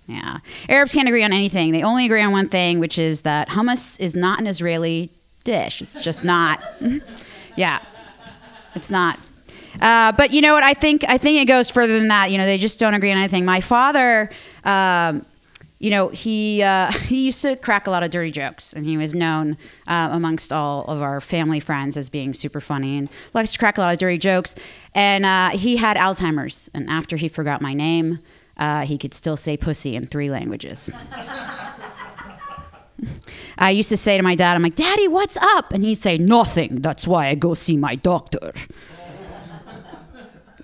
Yeah. 0.07 0.39
Arabs 0.69 0.93
can't 0.93 1.07
agree 1.07 1.23
on 1.23 1.33
anything. 1.33 1.73
They 1.73 1.83
only 1.83 2.05
agree 2.05 2.21
on 2.21 2.31
one 2.31 2.47
thing, 2.47 2.79
which 2.79 2.97
is 2.97 3.21
that 3.21 3.49
hummus 3.49 3.99
is 3.99 4.15
not 4.15 4.39
an 4.39 4.47
Israeli 4.47 5.11
dish. 5.43 5.81
It's 5.81 6.01
just 6.01 6.23
not. 6.23 6.63
yeah. 7.57 7.83
It's 8.73 8.89
not. 8.89 9.19
Uh, 9.81 10.11
but 10.13 10.31
you 10.31 10.41
know 10.41 10.53
what? 10.53 10.63
I 10.63 10.73
think 10.73 11.03
I 11.07 11.17
think 11.17 11.39
it 11.41 11.45
goes 11.45 11.69
further 11.69 11.99
than 11.99 12.07
that. 12.07 12.31
You 12.31 12.37
know, 12.37 12.45
they 12.45 12.57
just 12.57 12.79
don't 12.79 12.93
agree 12.93 13.11
on 13.11 13.17
anything. 13.17 13.45
My 13.45 13.61
father, 13.61 14.31
um, 14.63 15.25
you 15.79 15.89
know, 15.89 16.09
he 16.09 16.63
uh, 16.63 16.91
he 16.91 17.25
used 17.25 17.41
to 17.41 17.55
crack 17.55 17.87
a 17.87 17.91
lot 17.91 18.03
of 18.03 18.09
dirty 18.09 18.31
jokes, 18.31 18.73
and 18.73 18.85
he 18.85 18.97
was 18.97 19.13
known 19.13 19.57
uh, 19.87 20.09
amongst 20.11 20.51
all 20.51 20.85
of 20.85 21.01
our 21.01 21.21
family 21.21 21.59
friends 21.59 21.97
as 21.97 22.09
being 22.09 22.33
super 22.33 22.59
funny 22.59 22.97
and 22.97 23.09
likes 23.33 23.53
to 23.53 23.59
crack 23.59 23.77
a 23.77 23.81
lot 23.81 23.93
of 23.93 23.99
dirty 23.99 24.17
jokes. 24.17 24.55
And 24.93 25.25
uh, 25.25 25.49
he 25.51 25.77
had 25.77 25.97
Alzheimer's, 25.97 26.69
and 26.73 26.89
after 26.89 27.17
he 27.17 27.27
forgot 27.27 27.61
my 27.61 27.73
name, 27.73 28.19
uh, 28.57 28.85
he 28.85 28.97
could 28.97 29.13
still 29.13 29.37
say 29.37 29.57
pussy 29.57 29.95
in 29.95 30.07
three 30.07 30.29
languages. 30.29 30.89
I 33.59 33.69
used 33.71 33.89
to 33.89 33.97
say 33.97 34.17
to 34.17 34.23
my 34.23 34.33
dad, 34.33 34.55
I'm 34.55 34.63
like, 34.63 34.75
Daddy, 34.75 35.07
what's 35.07 35.37
up? 35.37 35.71
And 35.71 35.83
he'd 35.83 35.95
say, 35.95 36.17
Nothing. 36.17 36.81
That's 36.81 37.07
why 37.07 37.27
I 37.27 37.35
go 37.35 37.53
see 37.53 37.77
my 37.77 37.95
doctor. 37.95 38.51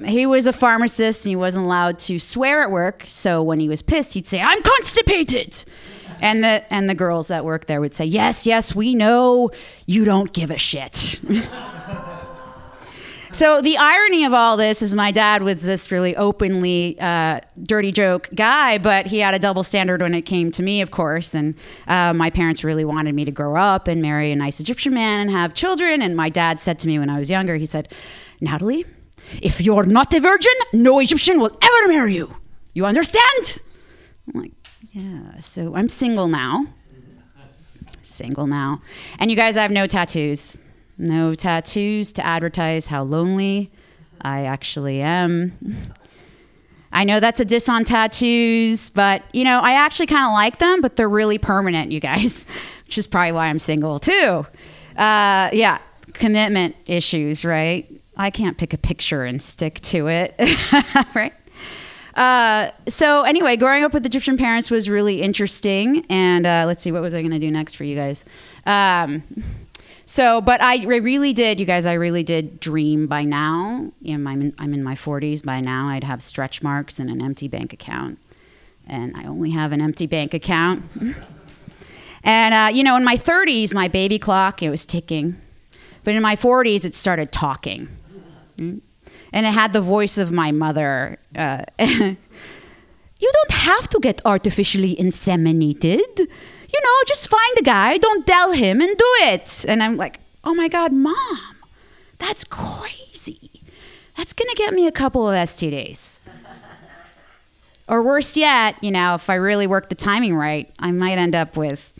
He 0.06 0.26
was 0.26 0.48
a 0.48 0.54
pharmacist 0.54 1.26
and 1.26 1.32
he 1.32 1.36
wasn't 1.36 1.66
allowed 1.66 2.00
to 2.00 2.20
swear 2.20 2.62
at 2.62 2.72
work. 2.72 3.06
So 3.08 3.44
when 3.44 3.60
he 3.60 3.70
was 3.70 3.82
pissed, 3.82 4.14
he'd 4.14 4.28
say, 4.28 4.42
I'm 4.42 4.62
constipated. 4.62 5.64
And 6.22 6.44
the, 6.44 6.74
and 6.74 6.90
the 6.90 6.96
girls 6.96 7.28
that 7.28 7.44
work 7.44 7.66
there 7.66 7.82
would 7.82 7.94
say, 7.94 8.06
Yes, 8.06 8.46
yes, 8.46 8.74
we 8.74 8.96
know 8.96 9.52
you 9.86 10.06
don't 10.06 10.32
give 10.32 10.52
a 10.52 10.58
shit. 10.58 11.20
So 13.34 13.62
the 13.62 13.78
irony 13.78 14.26
of 14.26 14.34
all 14.36 14.58
this 14.58 14.84
is 14.84 14.94
my 14.94 15.12
dad 15.12 15.42
was 15.42 15.64
this 15.64 15.92
really 15.92 16.16
openly 16.16 17.00
uh, 17.00 17.40
dirty 17.64 17.92
joke 17.92 18.30
guy, 18.36 18.78
but 18.78 19.08
he 19.08 19.18
had 19.18 19.34
a 19.34 19.40
double 19.40 19.64
standard 19.64 20.04
when 20.04 20.14
it 20.14 20.22
came 20.22 20.52
to 20.52 20.62
me, 20.62 20.82
of 20.82 20.92
course. 20.92 21.34
And 21.34 21.56
uh, 21.88 22.14
my 22.14 22.30
parents 22.30 22.64
really 22.64 22.86
wanted 22.86 23.16
me 23.16 23.26
to 23.26 23.32
grow 23.32 23.56
up 23.56 23.88
and 23.88 24.04
marry 24.04 24.32
a 24.32 24.36
nice 24.36 24.60
Egyptian 24.60 24.94
man 24.94 25.20
and 25.20 25.32
have 25.32 25.56
children. 25.56 26.04
And 26.04 26.16
my 26.16 26.30
dad 26.30 26.60
said 26.60 26.78
to 26.80 26.88
me 26.88 27.00
when 27.00 27.10
I 27.10 27.18
was 27.18 27.32
younger, 27.32 27.56
he 27.56 27.66
said, 27.66 27.92
Natalie, 28.40 28.86
if 29.42 29.62
you're 29.62 29.86
not 29.86 30.14
a 30.14 30.20
virgin, 30.20 30.54
no 30.74 31.00
Egyptian 31.00 31.40
will 31.40 31.58
ever 31.62 31.88
marry 31.88 32.14
you. 32.14 32.36
You 32.74 32.86
understand? 32.86 33.62
I'm 34.28 34.42
like, 34.42 34.52
yeah. 34.92 35.40
So 35.40 35.76
I'm 35.76 35.90
single 35.90 36.28
now. 36.28 36.66
Single 38.02 38.48
now. 38.48 38.82
And 39.20 39.32
you 39.32 39.38
guys, 39.38 39.58
I 39.58 39.62
have 39.62 39.72
no 39.72 39.88
tattoos. 39.88 40.58
No 40.98 41.34
tattoos 41.36 42.14
to 42.14 42.26
advertise 42.26 42.88
how 42.88 43.04
lonely 43.04 43.72
I 44.22 44.46
actually 44.46 45.02
am. 45.02 45.58
I 46.92 47.04
know 47.04 47.20
that's 47.20 47.40
a 47.40 47.46
diss 47.46 47.68
on 47.68 47.84
tattoos, 47.84 48.92
but 48.92 49.24
you 49.34 49.44
know, 49.44 49.60
I 49.60 49.74
actually 49.74 50.06
kind 50.06 50.26
of 50.26 50.34
like 50.34 50.60
them, 50.60 50.82
but 50.82 50.96
they're 50.96 51.10
really 51.10 51.40
permanent, 51.40 51.92
you 51.92 52.00
guys, 52.00 52.46
which 52.86 52.98
is 52.98 53.08
probably 53.08 53.32
why 53.32 53.48
I'm 53.48 53.60
single 53.60 54.00
too. 54.00 54.46
Uh, 54.96 55.50
yeah, 55.52 55.80
commitment 56.14 56.76
issues, 56.86 57.44
right? 57.44 57.90
I 58.16 58.30
can't 58.30 58.58
pick 58.58 58.74
a 58.74 58.78
picture 58.78 59.24
and 59.24 59.42
stick 59.42 59.80
to 59.82 60.08
it, 60.08 60.36
right? 61.16 61.34
Uh, 62.16 62.70
so 62.88 63.24
anyway, 63.24 63.58
growing 63.58 63.84
up 63.84 63.94
with 63.94 64.06
Egyptian 64.06 64.38
parents 64.38 64.70
was 64.70 64.88
really 64.90 65.22
interesting. 65.22 66.06
And 66.10 66.46
uh, 66.46 66.64
let's 66.68 66.84
see, 66.84 66.92
what 66.92 67.02
was 67.02 67.14
I 67.14 67.20
going 67.20 67.32
to 67.32 67.40
do 67.40 67.50
next 67.50 67.76
for 67.76 67.84
you 67.84 67.96
guys? 67.96 68.24
Um, 68.66 69.24
so, 70.06 70.42
but 70.42 70.62
I 70.62 70.84
really 70.86 71.34
did, 71.34 71.60
you 71.60 71.66
guys, 71.66 71.86
I 71.86 71.94
really 71.94 72.24
did 72.24 72.60
dream 72.60 73.08
by 73.08 73.24
now. 73.24 73.92
You 74.02 74.18
know, 74.18 74.30
I'm 74.30 74.42
in, 74.42 74.54
I'm 74.60 74.74
in 74.74 74.84
my 74.84 74.96
40s. 74.96 75.44
By 75.44 75.62
now, 75.62 75.88
I'd 75.88 76.04
have 76.04 76.22
stretch 76.22 76.62
marks 76.62 77.00
and 77.00 77.10
an 77.10 77.22
empty 77.22 77.48
bank 77.48 77.74
account. 77.74 78.20
And 78.86 79.16
I 79.16 79.24
only 79.26 79.52
have 79.52 79.72
an 79.72 79.82
empty 79.82 80.06
bank 80.06 80.34
account. 80.34 80.84
and, 82.24 82.54
uh, 82.54 82.70
you 82.76 82.84
know, 82.84 82.96
in 82.96 83.04
my 83.04 83.16
30s, 83.16 83.74
my 83.74 83.88
baby 83.88 84.20
clock, 84.20 84.62
it 84.62 84.70
was 84.70 84.86
ticking. 84.86 85.38
But 86.04 86.16
in 86.16 86.22
my 86.22 86.36
40s, 86.36 86.84
it 86.84 86.94
started 86.94 87.32
talking. 87.32 87.88
And 88.58 88.82
it 89.32 89.54
had 89.54 89.74
the 89.74 89.82
voice 89.82 90.18
of 90.18 90.32
my 90.32 90.52
mother. 90.52 91.18
Uh, 91.36 91.64
you 91.80 92.18
don't 93.20 93.52
have 93.52 93.90
to 93.90 94.00
get 94.00 94.22
artificially 94.26 94.96
inseminated 94.96 96.28
you 96.74 96.82
know, 96.82 97.04
just 97.06 97.28
find 97.28 97.58
a 97.60 97.64
guy, 97.64 97.98
don't 97.98 98.26
tell 98.26 98.52
him, 98.52 98.82
and 98.82 98.98
do 98.98 99.16
it. 99.22 99.66
And 99.68 99.84
I'm 99.84 99.96
like, 99.96 100.20
oh 100.44 100.56
my 100.56 100.68
God, 100.68 100.92
mom, 100.92 101.56
that's 102.18 102.44
crazy. 102.44 103.52
That's 104.18 104.34
going 104.34 104.50
to 104.50 104.56
get 104.56 104.74
me 104.74 104.88
a 104.88 104.92
couple 104.92 105.30
of 105.30 105.36
STDs. 105.36 106.18
or 107.88 108.02
worse 108.02 108.36
yet, 108.36 108.84
you 108.84 108.92
know, 108.92 109.14
if 109.14 109.30
I 109.30 109.36
really 109.36 109.68
work 109.68 109.90
the 109.90 109.96
timing 109.96 110.36
right, 110.36 110.72
I 110.80 110.92
might 110.92 111.18
end 111.18 111.36
up 111.36 111.56
with 111.56 111.94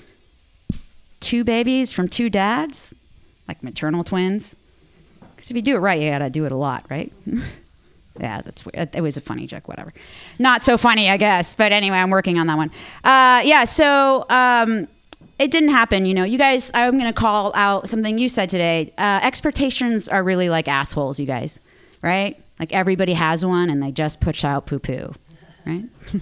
two 1.20 1.44
babies 1.44 1.92
from 1.92 2.08
two 2.08 2.30
dads, 2.30 2.94
like 3.48 3.64
maternal 3.64 4.04
twins. 4.04 4.56
Because 5.44 5.52
if 5.52 5.58
you 5.58 5.62
do 5.62 5.76
it 5.76 5.80
right, 5.80 6.02
you 6.02 6.10
got 6.10 6.20
to 6.20 6.30
do 6.30 6.46
it 6.46 6.54
a 6.54 6.56
lot, 6.56 6.86
right? 6.90 7.12
yeah, 8.18 8.42
that's 8.42 8.66
it 8.66 9.02
was 9.02 9.18
a 9.18 9.22
funny 9.22 9.46
joke, 9.46 9.68
whatever. 9.68 9.92
Not 10.40 10.62
so 10.62 10.78
funny, 10.78 11.10
I 11.10 11.18
guess. 11.18 11.54
But 11.54 11.74
anyway, 11.74 11.98
I'm 11.98 12.12
working 12.12 12.40
on 12.40 12.48
that 12.48 12.56
one. 12.56 12.72
Uh, 13.04 13.42
yeah, 13.44 13.66
so 13.66 14.26
um, 14.30 14.88
it 15.40 15.52
didn't 15.52 15.72
happen. 15.72 16.06
You 16.06 16.14
know, 16.14 16.24
you 16.24 16.38
guys. 16.38 16.72
I'm 16.74 16.98
to 16.98 17.12
call 17.12 17.52
out 17.56 17.90
something 17.90 18.18
you 18.18 18.30
said 18.30 18.50
today. 18.50 18.94
Uh, 18.98 19.20
expectations 19.22 20.08
are 20.08 20.24
really 20.24 20.48
like 20.48 20.70
assholes, 20.70 21.20
you 21.20 21.26
guys, 21.26 21.60
right? 22.02 22.42
Like 22.58 22.72
everybody 22.72 23.12
has 23.12 23.46
one, 23.46 23.70
and 23.70 23.84
they 23.84 23.92
just 23.92 24.22
push 24.22 24.46
out 24.46 24.66
poo 24.66 24.80
poo, 24.80 25.14
right? 25.66 25.84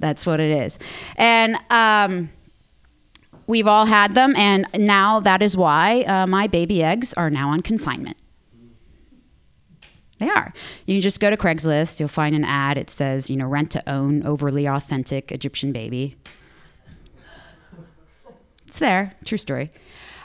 that's 0.00 0.26
what 0.26 0.40
it 0.40 0.50
is, 0.50 0.80
and. 1.14 1.56
Um, 1.70 2.30
we've 3.46 3.66
all 3.66 3.84
had 3.84 4.14
them, 4.14 4.34
and 4.36 4.66
now 4.74 5.20
that 5.20 5.42
is 5.42 5.54
why 5.54 6.00
uh, 6.04 6.26
my 6.26 6.46
baby 6.46 6.82
eggs 6.82 7.12
are 7.12 7.28
now 7.28 7.50
on 7.50 7.60
consignment. 7.60 8.16
They 10.18 10.28
are. 10.28 10.52
You 10.86 10.94
can 10.94 11.02
just 11.02 11.20
go 11.20 11.30
to 11.30 11.36
Craigslist. 11.36 11.98
You'll 11.98 12.08
find 12.08 12.34
an 12.34 12.44
ad. 12.44 12.78
It 12.78 12.88
says, 12.88 13.28
you 13.28 13.36
know, 13.36 13.46
rent 13.46 13.70
to 13.72 13.90
own 13.90 14.24
overly 14.26 14.66
authentic 14.66 15.32
Egyptian 15.32 15.72
baby. 15.72 16.16
It's 18.66 18.78
there. 18.78 19.12
True 19.24 19.38
story. 19.38 19.70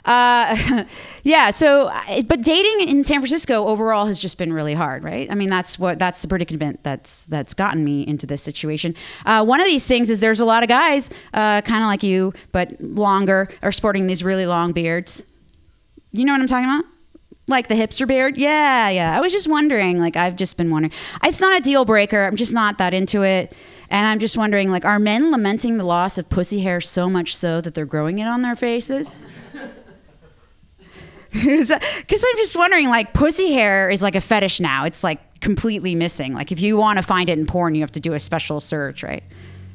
Uh, 0.05 0.85
yeah. 1.23 1.51
So, 1.51 1.91
but 2.27 2.41
dating 2.41 2.87
in 2.87 3.03
San 3.03 3.19
Francisco 3.19 3.67
overall 3.67 4.05
has 4.05 4.19
just 4.19 4.37
been 4.37 4.53
really 4.53 4.73
hard, 4.73 5.03
right? 5.03 5.29
I 5.31 5.35
mean, 5.35 5.49
that's 5.49 5.77
what 5.77 5.99
that's 5.99 6.21
the 6.21 6.27
predicament 6.27 6.83
that's 6.83 7.25
that's 7.25 7.53
gotten 7.53 7.83
me 7.83 8.07
into 8.07 8.25
this 8.25 8.41
situation. 8.41 8.95
Uh, 9.25 9.43
one 9.43 9.59
of 9.59 9.67
these 9.67 9.85
things 9.85 10.09
is 10.09 10.19
there's 10.19 10.39
a 10.39 10.45
lot 10.45 10.63
of 10.63 10.69
guys, 10.69 11.09
uh, 11.33 11.61
kind 11.61 11.83
of 11.83 11.87
like 11.87 12.03
you, 12.03 12.33
but 12.51 12.79
longer, 12.79 13.49
are 13.61 13.71
sporting 13.71 14.07
these 14.07 14.23
really 14.23 14.45
long 14.45 14.71
beards. 14.71 15.23
You 16.11 16.25
know 16.25 16.33
what 16.33 16.41
I'm 16.41 16.47
talking 16.47 16.65
about? 16.65 16.85
Like 17.49 17.67
the 17.67 17.75
hipster 17.75 18.07
beard? 18.07 18.37
Yeah, 18.37 18.89
yeah. 18.89 19.17
I 19.17 19.21
was 19.21 19.33
just 19.33 19.49
wondering, 19.49 19.99
like, 19.99 20.15
I've 20.15 20.35
just 20.35 20.55
been 20.55 20.69
wondering. 20.69 20.93
It's 21.23 21.41
not 21.41 21.57
a 21.57 21.61
deal 21.61 21.83
breaker. 21.83 22.23
I'm 22.23 22.35
just 22.35 22.53
not 22.53 22.77
that 22.77 22.93
into 22.93 23.23
it. 23.23 23.53
And 23.89 24.05
I'm 24.05 24.19
just 24.19 24.37
wondering, 24.37 24.69
like, 24.69 24.85
are 24.85 24.99
men 24.99 25.31
lamenting 25.31 25.77
the 25.77 25.83
loss 25.83 26.19
of 26.19 26.29
pussy 26.29 26.59
hair 26.59 26.79
so 26.79 27.09
much 27.09 27.35
so 27.35 27.59
that 27.61 27.73
they're 27.73 27.87
growing 27.87 28.19
it 28.19 28.27
on 28.27 28.43
their 28.43 28.55
faces? 28.55 29.17
Because 31.31 31.69
I'm 31.71 32.37
just 32.37 32.55
wondering, 32.55 32.89
like, 32.89 33.13
pussy 33.13 33.53
hair 33.53 33.87
is 33.87 34.01
like 34.01 34.15
a 34.15 34.21
fetish 34.21 34.59
now. 34.59 34.85
It's 34.85 35.03
like 35.03 35.39
completely 35.41 35.93
missing. 35.93 36.33
Like, 36.33 36.51
if 36.51 36.59
you 36.59 36.75
want 36.75 36.97
to 36.97 37.03
find 37.03 37.29
it 37.29 37.37
in 37.37 37.45
porn, 37.45 37.75
you 37.75 37.81
have 37.81 37.91
to 37.91 37.99
do 37.99 38.15
a 38.15 38.19
special 38.19 38.59
search, 38.59 39.03
right? 39.03 39.23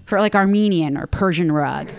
For 0.06 0.18
like 0.18 0.34
Armenian 0.34 0.96
or 0.96 1.06
Persian 1.06 1.52
rug. 1.52 1.90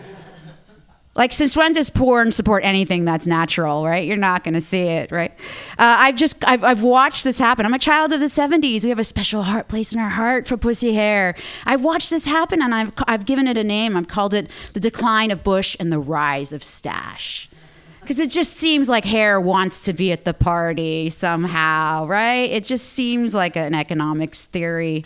Like, 1.16 1.32
since 1.32 1.56
when 1.56 1.72
does 1.72 1.90
porn 1.90 2.34
support 2.34 2.66
anything 2.66 3.06
that's 3.06 3.26
natural, 3.26 3.86
right? 3.86 4.06
You're 4.06 4.18
not 4.18 4.44
going 4.44 4.54
to 4.54 4.62
see 4.62 4.82
it, 4.82 5.12
right? 5.12 5.32
Uh, 5.80 5.96
I've 6.00 6.18
just, 6.18 6.44
I've, 6.46 6.62
I've 6.62 6.84
watched 6.84 7.24
this 7.24 7.40
happen. 7.40 7.66
I'm 7.66 7.74
a 7.74 7.80
child 7.80 8.12
of 8.12 8.20
the 8.20 8.26
70s. 8.26 8.84
We 8.84 8.90
have 8.90 9.00
a 9.00 9.04
special 9.06 9.44
heart 9.44 9.70
place 9.70 9.94
in 9.94 10.00
our 10.00 10.10
heart 10.10 10.46
for 10.46 10.58
pussy 10.58 10.94
hair. 10.94 11.36
I've 11.66 11.86
watched 11.86 12.10
this 12.10 12.26
happen 12.26 12.62
and 12.62 12.76
I've, 12.76 12.92
I've 13.08 13.26
given 13.26 13.48
it 13.48 13.58
a 13.58 13.64
name. 13.64 13.96
I've 13.96 14.10
called 14.10 14.34
it 14.34 14.52
the 14.74 14.82
decline 14.82 15.32
of 15.32 15.42
bush 15.42 15.78
and 15.80 15.90
the 15.90 16.00
rise 16.00 16.52
of 16.52 16.66
stash. 16.66 17.50
Because 18.02 18.20
it 18.20 18.30
just 18.30 18.58
seems 18.58 18.90
like 18.90 19.06
hair 19.06 19.40
wants 19.40 19.84
to 19.86 19.94
be 19.94 20.12
at 20.12 20.26
the 20.26 20.34
party 20.34 21.10
somehow, 21.10 22.06
right? 22.08 22.52
It 22.52 22.66
just 22.66 22.90
seems 22.90 23.34
like 23.34 23.56
an 23.56 23.74
economics 23.74 24.44
theory. 24.44 25.06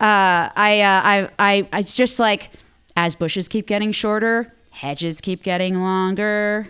Uh, 0.00 0.48
I, 0.56 0.80
uh, 0.80 1.02
I, 1.04 1.30
I, 1.38 1.68
it's 1.74 1.94
just 1.94 2.18
like 2.18 2.50
as 2.96 3.14
bushes 3.14 3.48
keep 3.48 3.66
getting 3.66 3.92
shorter, 3.92 4.52
hedges 4.78 5.20
keep 5.20 5.42
getting 5.42 5.80
longer. 5.80 6.68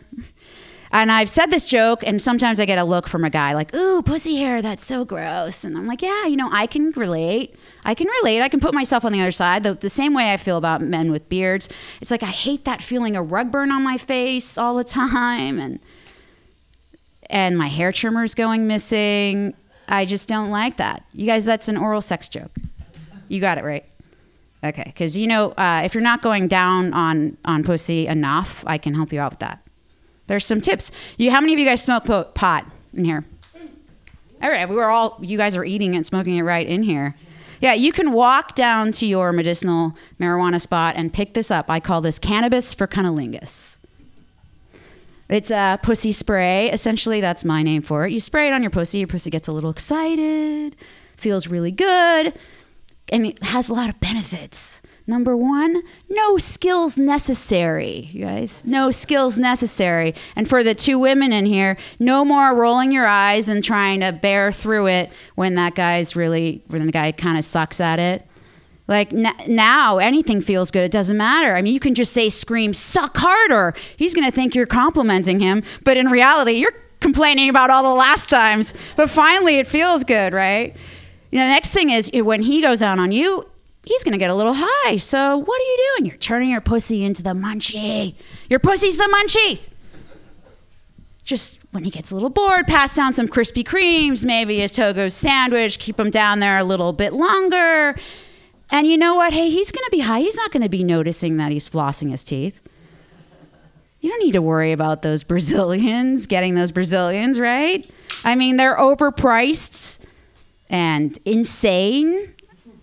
And 0.90 1.12
I've 1.12 1.28
said 1.28 1.50
this 1.50 1.66
joke, 1.66 2.02
and 2.06 2.20
sometimes 2.20 2.58
I 2.58 2.64
get 2.64 2.78
a 2.78 2.84
look 2.84 3.06
from 3.06 3.22
a 3.22 3.28
guy 3.28 3.52
like, 3.52 3.74
"Ooh, 3.74 4.00
pussy 4.00 4.36
hair, 4.36 4.62
that's 4.62 4.84
so 4.84 5.04
gross." 5.04 5.62
And 5.62 5.76
I'm 5.76 5.86
like, 5.86 6.00
"Yeah, 6.00 6.26
you 6.26 6.36
know, 6.36 6.48
I 6.50 6.66
can 6.66 6.92
relate. 6.92 7.54
I 7.84 7.94
can 7.94 8.06
relate. 8.22 8.40
I 8.40 8.48
can 8.48 8.58
put 8.58 8.72
myself 8.72 9.04
on 9.04 9.12
the 9.12 9.20
other 9.20 9.30
side. 9.30 9.62
The, 9.64 9.74
the 9.74 9.90
same 9.90 10.14
way 10.14 10.32
I 10.32 10.38
feel 10.38 10.56
about 10.56 10.80
men 10.80 11.12
with 11.12 11.28
beards. 11.28 11.68
It's 12.00 12.10
like 12.10 12.22
I 12.22 12.26
hate 12.26 12.64
that 12.64 12.80
feeling 12.80 13.16
of 13.16 13.30
rug 13.30 13.52
burn 13.52 13.70
on 13.70 13.82
my 13.82 13.98
face 13.98 14.56
all 14.56 14.76
the 14.76 14.84
time, 15.00 15.58
and 15.60 15.78
and 17.28 17.58
my 17.58 17.68
hair 17.68 17.92
trimmer's 17.92 18.34
going 18.34 18.66
missing. 18.66 19.52
I 19.88 20.06
just 20.06 20.28
don't 20.28 20.50
like 20.50 20.78
that. 20.78 21.04
You 21.12 21.26
guys, 21.26 21.44
that's 21.44 21.68
an 21.68 21.76
oral 21.76 22.00
sex 22.00 22.28
joke. 22.28 22.52
You 23.28 23.40
got 23.40 23.58
it 23.58 23.64
right. 23.64 23.84
Okay, 24.64 24.84
because 24.86 25.16
you 25.16 25.26
know, 25.26 25.50
uh, 25.52 25.82
if 25.84 25.94
you're 25.94 26.02
not 26.02 26.20
going 26.20 26.48
down 26.48 26.92
on 26.92 27.36
on 27.44 27.62
pussy 27.62 28.06
enough, 28.06 28.64
I 28.66 28.78
can 28.78 28.94
help 28.94 29.12
you 29.12 29.20
out 29.20 29.32
with 29.32 29.38
that. 29.40 29.62
There's 30.26 30.44
some 30.44 30.60
tips. 30.60 30.90
You, 31.16 31.30
how 31.30 31.40
many 31.40 31.52
of 31.52 31.58
you 31.58 31.64
guys 31.64 31.82
smoke 31.82 32.04
po- 32.04 32.24
pot 32.24 32.66
in 32.92 33.04
here? 33.04 33.24
All 34.42 34.50
right, 34.50 34.68
we 34.68 34.74
were 34.74 34.90
all. 34.90 35.18
You 35.22 35.38
guys 35.38 35.56
are 35.56 35.64
eating 35.64 35.94
and 35.94 36.06
smoking 36.06 36.36
it 36.36 36.42
right 36.42 36.66
in 36.66 36.82
here. 36.82 37.14
Yeah, 37.60 37.74
you 37.74 37.92
can 37.92 38.12
walk 38.12 38.54
down 38.54 38.92
to 38.92 39.06
your 39.06 39.32
medicinal 39.32 39.96
marijuana 40.20 40.60
spot 40.60 40.94
and 40.96 41.12
pick 41.12 41.34
this 41.34 41.50
up. 41.50 41.68
I 41.68 41.80
call 41.80 42.00
this 42.00 42.18
cannabis 42.18 42.72
for 42.72 42.86
cunnilingus. 42.86 43.76
It's 45.28 45.50
a 45.50 45.78
pussy 45.82 46.12
spray. 46.12 46.70
Essentially, 46.70 47.20
that's 47.20 47.44
my 47.44 47.62
name 47.62 47.82
for 47.82 48.06
it. 48.06 48.12
You 48.12 48.20
spray 48.20 48.46
it 48.46 48.52
on 48.52 48.62
your 48.62 48.70
pussy. 48.70 48.98
Your 48.98 49.08
pussy 49.08 49.30
gets 49.30 49.48
a 49.48 49.52
little 49.52 49.70
excited, 49.70 50.76
feels 51.16 51.48
really 51.48 51.72
good, 51.72 52.38
and 53.10 53.26
it 53.26 53.42
has 53.42 53.68
a 53.68 53.74
lot 53.74 53.88
of 53.88 54.00
benefits. 54.00 54.82
Number 55.06 55.34
one, 55.34 55.82
no 56.10 56.36
skills 56.36 56.98
necessary, 56.98 58.10
you 58.12 58.26
guys. 58.26 58.62
No 58.66 58.90
skills 58.90 59.38
necessary. 59.38 60.14
And 60.36 60.46
for 60.46 60.62
the 60.62 60.74
two 60.74 60.98
women 60.98 61.32
in 61.32 61.46
here, 61.46 61.78
no 61.98 62.26
more 62.26 62.54
rolling 62.54 62.92
your 62.92 63.06
eyes 63.06 63.48
and 63.48 63.64
trying 63.64 64.00
to 64.00 64.12
bear 64.12 64.52
through 64.52 64.88
it 64.88 65.10
when 65.34 65.54
that 65.54 65.74
guy's 65.74 66.14
really, 66.14 66.62
when 66.66 66.84
the 66.84 66.92
guy 66.92 67.12
kind 67.12 67.38
of 67.38 67.44
sucks 67.46 67.80
at 67.80 67.98
it. 67.98 68.22
Like 68.86 69.10
n- 69.14 69.34
now, 69.46 69.96
anything 69.96 70.42
feels 70.42 70.70
good. 70.70 70.84
It 70.84 70.92
doesn't 70.92 71.16
matter. 71.16 71.56
I 71.56 71.62
mean, 71.62 71.72
you 71.72 71.80
can 71.80 71.94
just 71.94 72.12
say, 72.12 72.28
scream, 72.28 72.74
suck 72.74 73.16
harder. 73.16 73.74
He's 73.96 74.12
going 74.12 74.26
to 74.30 74.34
think 74.34 74.54
you're 74.54 74.66
complimenting 74.66 75.40
him. 75.40 75.62
But 75.84 75.96
in 75.96 76.08
reality, 76.08 76.52
you're 76.52 76.74
complaining 77.00 77.48
about 77.48 77.70
all 77.70 77.82
the 77.82 77.98
last 77.98 78.28
times. 78.28 78.74
But 78.94 79.08
finally, 79.08 79.56
it 79.56 79.66
feels 79.66 80.04
good, 80.04 80.34
right? 80.34 80.76
You 81.30 81.38
know, 81.38 81.44
the 81.44 81.52
next 81.52 81.70
thing 81.70 81.90
is 81.90 82.10
eh, 82.12 82.20
when 82.20 82.42
he 82.42 82.62
goes 82.62 82.80
down 82.80 82.98
on 82.98 83.12
you, 83.12 83.46
he's 83.84 84.04
going 84.04 84.12
to 84.12 84.18
get 84.18 84.30
a 84.30 84.34
little 84.34 84.54
high. 84.56 84.96
So 84.96 85.36
what 85.38 85.60
are 85.60 85.64
you 85.64 85.94
doing? 85.94 86.06
You're 86.06 86.18
turning 86.18 86.50
your 86.50 86.60
pussy 86.60 87.04
into 87.04 87.22
the 87.22 87.30
munchie. 87.30 88.14
Your 88.48 88.60
pussy's 88.60 88.96
the 88.96 89.04
munchie. 89.04 89.60
Just 91.24 91.58
when 91.72 91.84
he 91.84 91.90
gets 91.90 92.10
a 92.10 92.14
little 92.14 92.30
bored, 92.30 92.66
pass 92.66 92.96
down 92.96 93.12
some 93.12 93.28
Krispy 93.28 93.62
Kremes, 93.62 94.24
maybe 94.24 94.60
his 94.60 94.72
Togo 94.72 95.08
sandwich, 95.08 95.78
keep 95.78 96.00
him 96.00 96.10
down 96.10 96.40
there 96.40 96.56
a 96.56 96.64
little 96.64 96.94
bit 96.94 97.12
longer. 97.12 97.94
And 98.70 98.86
you 98.86 98.96
know 98.96 99.14
what? 99.14 99.34
Hey, 99.34 99.50
he's 99.50 99.70
going 99.70 99.84
to 99.84 99.90
be 99.90 100.00
high. 100.00 100.20
He's 100.20 100.36
not 100.36 100.52
going 100.52 100.62
to 100.62 100.70
be 100.70 100.82
noticing 100.84 101.36
that 101.36 101.52
he's 101.52 101.68
flossing 101.68 102.10
his 102.10 102.24
teeth. 102.24 102.62
You 104.00 104.10
don't 104.10 104.24
need 104.24 104.32
to 104.32 104.42
worry 104.42 104.72
about 104.72 105.02
those 105.02 105.22
Brazilians, 105.24 106.26
getting 106.26 106.54
those 106.54 106.72
Brazilians, 106.72 107.38
right? 107.38 107.88
I 108.24 108.34
mean, 108.34 108.56
they're 108.56 108.76
overpriced 108.76 109.98
and 110.70 111.18
insane. 111.24 112.34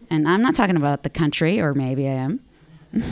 And 0.09 0.27
I'm 0.27 0.41
not 0.41 0.55
talking 0.55 0.75
about 0.75 1.03
the 1.03 1.09
country, 1.09 1.59
or 1.59 1.73
maybe 1.73 2.07
I 2.07 2.13
am. 2.13 2.39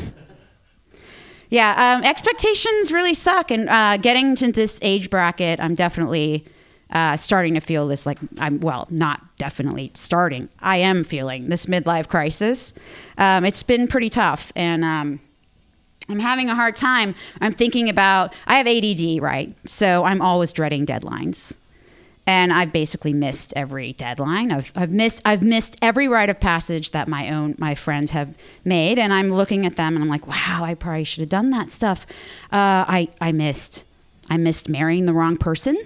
yeah, 1.50 1.96
um, 1.96 2.04
expectations 2.04 2.92
really 2.92 3.14
suck. 3.14 3.52
And 3.52 3.70
uh, 3.70 3.98
getting 3.98 4.36
to 4.36 4.52
this 4.52 4.80
age 4.82 5.10
bracket, 5.10 5.60
I'm 5.60 5.76
definitely 5.76 6.46
uh, 6.92 7.18
starting 7.18 7.56
to 7.56 7.60
feel 7.60 7.88
this 7.88 8.06
like 8.06 8.20
I'm, 8.38 8.60
well, 8.60 8.88
not 8.90 9.36
definitely 9.38 9.92
starting. 9.96 10.50
I 10.60 10.78
am 10.78 11.04
feeling 11.04 11.50
this 11.50 11.66
midlife 11.66 12.08
crisis. 12.08 12.74
Um, 13.18 13.46
it's 13.46 13.64
been 13.64 13.88
pretty 13.88 14.10
tough. 14.10 14.52
And, 14.56 14.84
um, 14.84 15.20
I'm 16.10 16.20
having 16.20 16.50
a 16.50 16.56
hard 16.56 16.76
time. 16.76 17.16
I'm 17.40 17.54
thinking 17.54 17.88
about, 17.90 18.34
I 18.46 18.58
have 18.58 18.68
ADD, 18.68 19.22
right? 19.22 19.56
So 19.66 20.04
I'm 20.04 20.22
always 20.22 20.52
dreading 20.52 20.86
deadlines. 20.86 21.54
And 22.26 22.54
I've 22.54 22.72
basically 22.72 23.12
missed 23.12 23.54
every 23.56 23.94
deadline. 23.94 24.52
I've, 24.52 24.72
I've 24.76 24.92
missed 24.92 25.22
I've 25.26 25.44
missed 25.44 25.76
every 25.82 26.08
rite 26.08 26.30
of 26.30 26.40
passage 26.40 26.92
that 26.92 27.08
my 27.08 27.30
own 27.30 27.56
my 27.58 27.76
friends 27.76 28.12
have 28.12 28.38
made, 28.64 28.98
and 28.98 29.12
I'm 29.12 29.30
looking 29.30 29.66
at 29.66 29.76
them 29.76 29.96
and 29.96 30.04
I'm 30.04 30.10
like, 30.10 30.26
wow, 30.26 30.62
I 30.64 30.74
probably 30.74 31.04
should 31.04 31.20
have 31.20 31.30
done 31.30 31.50
that 31.50 31.70
stuff. 31.70 32.06
Uh, 32.52 32.88
I 32.88 33.10
I 33.20 33.34
missed 33.34 33.84
I 34.30 34.38
missed 34.38 34.70
marrying 34.70 35.06
the 35.06 35.14
wrong 35.14 35.36
person. 35.36 35.78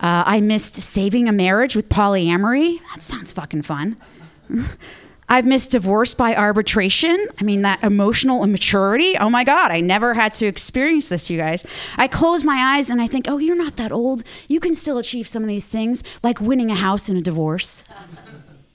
Uh, 0.00 0.24
I 0.26 0.40
missed 0.40 0.76
saving 0.76 1.28
a 1.28 1.32
marriage 1.32 1.76
with 1.76 1.88
polyamory. 1.88 2.78
That 2.92 3.02
sounds 3.02 3.32
fucking 3.32 3.62
fun. 3.62 3.96
I've 5.30 5.46
missed 5.46 5.70
divorce 5.70 6.12
by 6.12 6.34
arbitration. 6.34 7.28
I 7.40 7.44
mean, 7.44 7.62
that 7.62 7.84
emotional 7.84 8.42
immaturity. 8.42 9.16
Oh 9.16 9.30
my 9.30 9.44
God, 9.44 9.70
I 9.70 9.80
never 9.80 10.12
had 10.12 10.34
to 10.34 10.46
experience 10.46 11.08
this, 11.08 11.30
you 11.30 11.38
guys. 11.38 11.64
I 11.96 12.08
close 12.08 12.42
my 12.42 12.76
eyes 12.76 12.90
and 12.90 13.00
I 13.00 13.06
think, 13.06 13.26
oh, 13.28 13.38
you're 13.38 13.56
not 13.56 13.76
that 13.76 13.92
old. 13.92 14.24
You 14.48 14.58
can 14.58 14.74
still 14.74 14.98
achieve 14.98 15.28
some 15.28 15.44
of 15.44 15.48
these 15.48 15.68
things, 15.68 16.02
like 16.24 16.40
winning 16.40 16.72
a 16.72 16.74
house 16.74 17.08
in 17.08 17.16
a 17.16 17.22
divorce. 17.22 17.84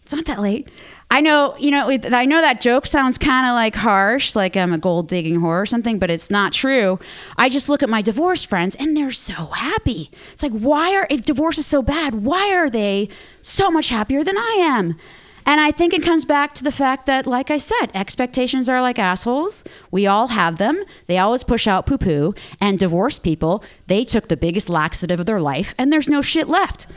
It's 0.03 0.13
not 0.13 0.25
that 0.25 0.39
late. 0.39 0.69
I 1.11 1.19
know, 1.19 1.55
you 1.59 1.71
know, 1.71 1.89
I 1.89 2.25
know 2.25 2.41
that 2.41 2.61
joke 2.61 2.85
sounds 2.85 3.17
kind 3.17 3.47
of 3.47 3.53
like 3.53 3.75
harsh, 3.75 4.35
like 4.35 4.55
I'm 4.55 4.71
a 4.71 4.77
gold 4.77 5.07
digging 5.09 5.39
whore 5.39 5.61
or 5.61 5.65
something, 5.65 5.99
but 5.99 6.09
it's 6.09 6.31
not 6.31 6.53
true. 6.53 6.99
I 7.37 7.49
just 7.49 7.69
look 7.69 7.83
at 7.83 7.89
my 7.89 8.01
divorce 8.01 8.43
friends 8.43 8.75
and 8.75 8.95
they're 8.95 9.11
so 9.11 9.47
happy. 9.47 10.09
It's 10.31 10.41
like, 10.41 10.53
why 10.53 10.95
are, 10.95 11.05
if 11.09 11.21
divorce 11.21 11.57
is 11.57 11.65
so 11.65 11.81
bad, 11.81 12.15
why 12.15 12.53
are 12.53 12.69
they 12.69 13.09
so 13.41 13.69
much 13.69 13.89
happier 13.89 14.23
than 14.23 14.37
I 14.37 14.57
am? 14.61 14.97
And 15.45 15.61
I 15.61 15.71
think 15.71 15.93
it 15.93 16.01
comes 16.03 16.25
back 16.25 16.53
to 16.55 16.63
the 16.63 16.71
fact 16.71 17.05
that, 17.05 17.27
like 17.27 17.51
I 17.51 17.57
said, 17.57 17.87
expectations 17.93 18.67
are 18.67 18.81
like 18.81 18.97
assholes. 18.97 19.63
We 19.91 20.07
all 20.07 20.29
have 20.29 20.57
them. 20.57 20.83
They 21.07 21.17
always 21.17 21.43
push 21.43 21.67
out 21.67 21.85
poo 21.85 21.97
poo. 21.97 22.33
And 22.59 22.79
divorced 22.79 23.23
people, 23.23 23.63
they 23.87 24.03
took 24.03 24.27
the 24.27 24.37
biggest 24.37 24.69
laxative 24.69 25.19
of 25.19 25.25
their 25.25 25.39
life, 25.39 25.75
and 25.77 25.91
there's 25.93 26.09
no 26.09 26.21
shit 26.21 26.47
left. 26.47 26.87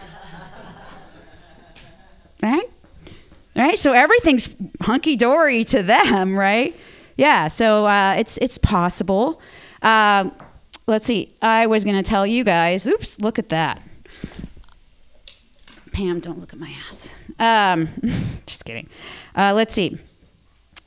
Right? 2.43 2.71
Right? 3.57 3.79
So 3.79 3.93
everything's 3.93 4.55
hunky 4.83 5.17
dory 5.17 5.65
to 5.65 5.83
them, 5.83 6.39
right? 6.39 6.79
Yeah. 7.17 7.49
So 7.49 7.87
uh, 7.87 8.15
it's 8.17 8.39
it's 8.39 8.59
possible. 8.59 9.41
Uh, 9.83 10.31
let's 10.87 11.07
see. 11.07 11.35
I 11.43 11.67
was 11.67 11.85
going 11.85 11.97
to 11.97 12.03
tell 12.03 12.25
you 12.27 12.45
guys. 12.45 12.87
Oops! 12.87 13.21
Look 13.21 13.39
at 13.39 13.49
that 13.49 13.83
Pam, 15.99 16.21
don't 16.21 16.39
look 16.39 16.53
at 16.53 16.61
my 16.61 16.73
ass. 16.89 17.13
Um, 17.39 17.89
just 18.47 18.65
kidding. 18.65 18.89
Uh, 19.35 19.53
let's 19.55 19.75
see. 19.75 19.99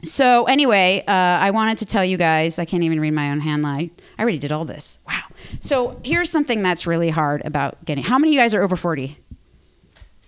So 0.03 0.45
anyway, 0.45 1.03
uh, 1.07 1.11
I 1.11 1.51
wanted 1.51 1.77
to 1.79 1.85
tell 1.85 2.03
you 2.03 2.17
guys. 2.17 2.57
I 2.57 2.65
can't 2.65 2.83
even 2.83 2.99
read 2.99 3.11
my 3.11 3.31
own 3.31 3.39
hand 3.39 3.61
line. 3.61 3.91
I 4.17 4.23
already 4.23 4.39
did 4.39 4.51
all 4.51 4.65
this. 4.65 4.99
Wow. 5.07 5.21
So 5.59 5.99
here's 6.03 6.29
something 6.29 6.63
that's 6.63 6.87
really 6.87 7.09
hard 7.09 7.43
about 7.45 7.83
getting. 7.85 8.03
How 8.03 8.17
many 8.17 8.31
of 8.31 8.33
you 8.33 8.39
guys 8.39 8.55
are 8.55 8.63
over 8.63 8.75
forty? 8.75 9.17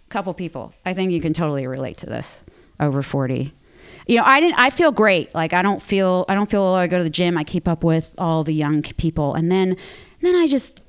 Couple 0.10 0.34
people. 0.36 0.74
I 0.86 0.94
think 0.94 1.12
you 1.12 1.22
can 1.22 1.34
totally 1.34 1.66
relate 1.66 1.98
to 1.98 2.06
this. 2.06 2.44
Over 2.80 3.02
forty. 3.02 3.54
You 4.06 4.18
know, 4.18 4.24
I 4.26 4.42
didn't. 4.42 4.60
I 4.60 4.70
feel 4.70 4.92
great. 4.92 5.34
Like 5.34 5.54
I 5.54 5.64
don't 5.64 5.82
feel. 5.82 6.26
I 6.30 6.36
don't 6.36 6.50
feel. 6.50 6.62
Oh, 6.62 6.76
I 6.76 6.86
go 6.88 7.00
to 7.00 7.04
the 7.04 7.10
gym. 7.10 7.36
I 7.38 7.44
keep 7.44 7.68
up 7.68 7.84
with 7.84 8.14
all 8.20 8.44
the 8.44 8.54
young 8.54 8.84
people, 8.84 9.34
and 9.34 9.52
then, 9.52 9.76
then 10.22 10.36
I 10.36 10.46
just 10.46 10.82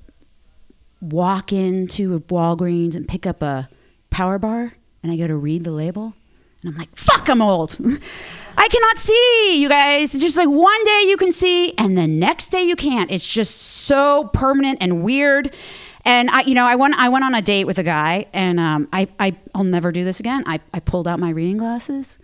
walk 1.00 1.52
into 1.52 2.14
a 2.14 2.20
Walgreens 2.20 2.94
and 2.94 3.06
pick 3.06 3.26
up 3.26 3.42
a 3.42 3.68
power 4.10 4.38
bar, 4.38 4.74
and 5.04 5.12
I 5.12 5.16
go 5.16 5.28
to 5.28 5.36
read 5.36 5.64
the 5.64 5.70
label, 5.70 6.14
and 6.62 6.72
I'm 6.72 6.78
like, 6.78 6.96
"Fuck, 6.96 7.28
I'm 7.28 7.42
old." 7.42 7.78
I 8.56 8.68
cannot 8.68 8.98
see, 8.98 9.60
you 9.60 9.68
guys. 9.68 10.14
It's 10.14 10.22
just 10.22 10.36
like 10.36 10.48
one 10.48 10.84
day 10.84 11.04
you 11.06 11.16
can 11.16 11.30
see, 11.30 11.74
and 11.76 11.96
the 11.96 12.06
next 12.06 12.48
day 12.48 12.62
you 12.62 12.74
can't. 12.74 13.10
It's 13.10 13.26
just 13.26 13.54
so 13.54 14.30
permanent 14.32 14.78
and 14.80 15.04
weird. 15.04 15.54
And 16.06 16.30
I, 16.30 16.42
you 16.42 16.54
know, 16.54 16.64
I 16.64 16.76
went, 16.76 16.94
I 16.96 17.08
went 17.08 17.24
on 17.24 17.34
a 17.34 17.42
date 17.42 17.64
with 17.64 17.78
a 17.78 17.82
guy, 17.82 18.26
and 18.32 18.58
um, 18.58 18.88
I, 18.92 19.08
I, 19.18 19.36
I'll 19.54 19.64
never 19.64 19.92
do 19.92 20.04
this 20.04 20.20
again. 20.20 20.44
I, 20.46 20.60
I 20.72 20.80
pulled 20.80 21.06
out 21.06 21.18
my 21.18 21.30
reading 21.30 21.58
glasses, 21.58 22.18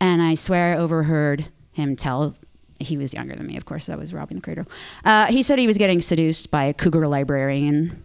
and 0.00 0.20
I 0.22 0.34
swear 0.34 0.74
I 0.74 0.78
overheard 0.78 1.46
him 1.72 1.94
tell. 1.96 2.34
He 2.80 2.96
was 2.96 3.14
younger 3.14 3.36
than 3.36 3.46
me, 3.46 3.56
of 3.56 3.64
course. 3.64 3.86
That 3.86 3.98
was 3.98 4.12
robbing 4.12 4.38
the 4.38 4.42
cradle. 4.42 4.66
Uh, 5.04 5.26
he 5.26 5.42
said 5.42 5.60
he 5.60 5.68
was 5.68 5.78
getting 5.78 6.00
seduced 6.00 6.50
by 6.50 6.64
a 6.64 6.74
cougar 6.74 7.06
librarian 7.06 8.02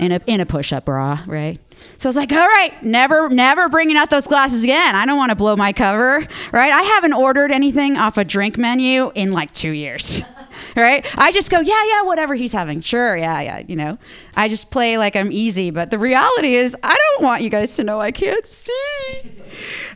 in 0.00 0.12
a 0.12 0.20
in 0.26 0.40
a 0.40 0.46
push-up 0.46 0.86
bra, 0.86 1.22
right? 1.26 1.60
So 1.98 2.08
I 2.08 2.10
was 2.10 2.16
like, 2.16 2.32
all 2.32 2.38
right, 2.38 2.82
never 2.82 3.28
never 3.28 3.68
bringing 3.68 3.96
out 3.96 4.08
those 4.08 4.26
glasses 4.26 4.64
again. 4.64 4.96
I 4.96 5.04
don't 5.04 5.18
want 5.18 5.28
to 5.28 5.36
blow 5.36 5.56
my 5.56 5.72
cover, 5.74 6.26
right? 6.52 6.72
I 6.72 6.82
haven't 6.82 7.12
ordered 7.12 7.52
anything 7.52 7.98
off 7.98 8.16
a 8.16 8.24
drink 8.24 8.56
menu 8.56 9.12
in 9.14 9.32
like 9.32 9.52
two 9.52 9.72
years, 9.72 10.22
right? 10.76 11.06
I 11.18 11.30
just 11.32 11.50
go, 11.50 11.60
yeah, 11.60 11.84
yeah, 11.84 12.02
whatever 12.02 12.34
he's 12.34 12.52
having, 12.52 12.80
sure, 12.80 13.14
yeah, 13.16 13.40
yeah, 13.42 13.58
you 13.68 13.76
know. 13.76 13.98
I 14.34 14.48
just 14.48 14.70
play 14.70 14.96
like 14.96 15.16
I'm 15.16 15.30
easy, 15.30 15.70
but 15.70 15.90
the 15.90 15.98
reality 15.98 16.54
is, 16.54 16.74
I 16.82 16.96
don't 16.96 17.22
want 17.22 17.42
you 17.42 17.50
guys 17.50 17.76
to 17.76 17.84
know 17.84 18.00
I 18.00 18.10
can't 18.10 18.46
see. 18.46 18.72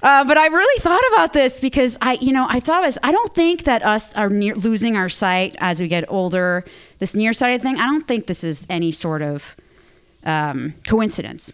Uh, 0.02 0.22
but 0.24 0.36
I 0.36 0.48
really 0.48 0.80
thought 0.82 1.02
about 1.14 1.32
this 1.32 1.60
because 1.60 1.96
I, 2.02 2.18
you 2.20 2.32
know, 2.32 2.46
I 2.46 2.60
thought 2.60 2.82
was 2.82 2.98
I 3.02 3.10
don't 3.10 3.32
think 3.32 3.64
that 3.64 3.82
us 3.86 4.14
are 4.14 4.28
near, 4.28 4.54
losing 4.54 4.98
our 4.98 5.08
sight 5.08 5.56
as 5.60 5.80
we 5.80 5.88
get 5.88 6.04
older. 6.10 6.64
This 6.98 7.14
nearsighted 7.14 7.62
thing, 7.62 7.78
I 7.78 7.86
don't 7.86 8.06
think 8.06 8.26
this 8.26 8.44
is 8.44 8.66
any 8.68 8.92
sort 8.92 9.22
of 9.22 9.56
um, 10.24 10.74
coincidence. 10.86 11.52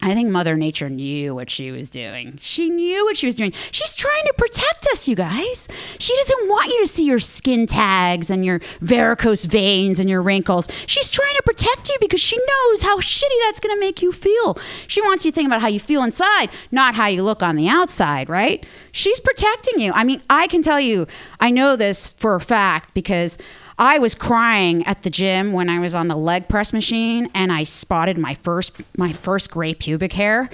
I 0.00 0.14
think 0.14 0.30
Mother 0.30 0.56
Nature 0.56 0.88
knew 0.88 1.34
what 1.34 1.50
she 1.50 1.72
was 1.72 1.90
doing. 1.90 2.38
She 2.40 2.70
knew 2.70 3.04
what 3.04 3.16
she 3.16 3.26
was 3.26 3.34
doing. 3.34 3.52
She's 3.72 3.96
trying 3.96 4.22
to 4.26 4.34
protect 4.38 4.86
us, 4.92 5.08
you 5.08 5.16
guys. 5.16 5.66
She 5.98 6.14
doesn't 6.18 6.48
want 6.48 6.72
you 6.72 6.82
to 6.82 6.86
see 6.86 7.04
your 7.04 7.18
skin 7.18 7.66
tags 7.66 8.30
and 8.30 8.44
your 8.44 8.60
varicose 8.80 9.44
veins 9.44 9.98
and 9.98 10.08
your 10.08 10.22
wrinkles. 10.22 10.68
She's 10.86 11.10
trying 11.10 11.34
to 11.34 11.42
protect 11.44 11.88
you 11.88 11.96
because 12.00 12.20
she 12.20 12.36
knows 12.38 12.82
how 12.84 13.00
shitty 13.00 13.40
that's 13.46 13.58
going 13.58 13.74
to 13.74 13.80
make 13.80 14.00
you 14.00 14.12
feel. 14.12 14.56
She 14.86 15.02
wants 15.02 15.24
you 15.24 15.32
to 15.32 15.34
think 15.34 15.46
about 15.46 15.60
how 15.60 15.68
you 15.68 15.80
feel 15.80 16.04
inside, 16.04 16.50
not 16.70 16.94
how 16.94 17.08
you 17.08 17.24
look 17.24 17.42
on 17.42 17.56
the 17.56 17.66
outside, 17.66 18.28
right? 18.28 18.64
She's 18.92 19.18
protecting 19.18 19.80
you. 19.80 19.92
I 19.94 20.04
mean, 20.04 20.22
I 20.30 20.46
can 20.46 20.62
tell 20.62 20.80
you, 20.80 21.08
I 21.40 21.50
know 21.50 21.74
this 21.74 22.12
for 22.12 22.36
a 22.36 22.40
fact 22.40 22.94
because 22.94 23.36
I 23.78 23.98
was 23.98 24.14
crying 24.14 24.84
at 24.86 25.02
the 25.02 25.10
gym 25.10 25.52
when 25.52 25.70
I 25.70 25.78
was 25.78 25.94
on 25.94 26.08
the 26.08 26.16
leg 26.16 26.48
press 26.48 26.72
machine 26.72 27.30
and 27.32 27.52
I 27.52 27.62
spotted 27.62 28.18
my 28.18 28.34
first 28.34 28.76
my 28.96 29.12
first 29.12 29.50
gray 29.50 29.74
pubic 29.74 30.12
hair. 30.12 30.50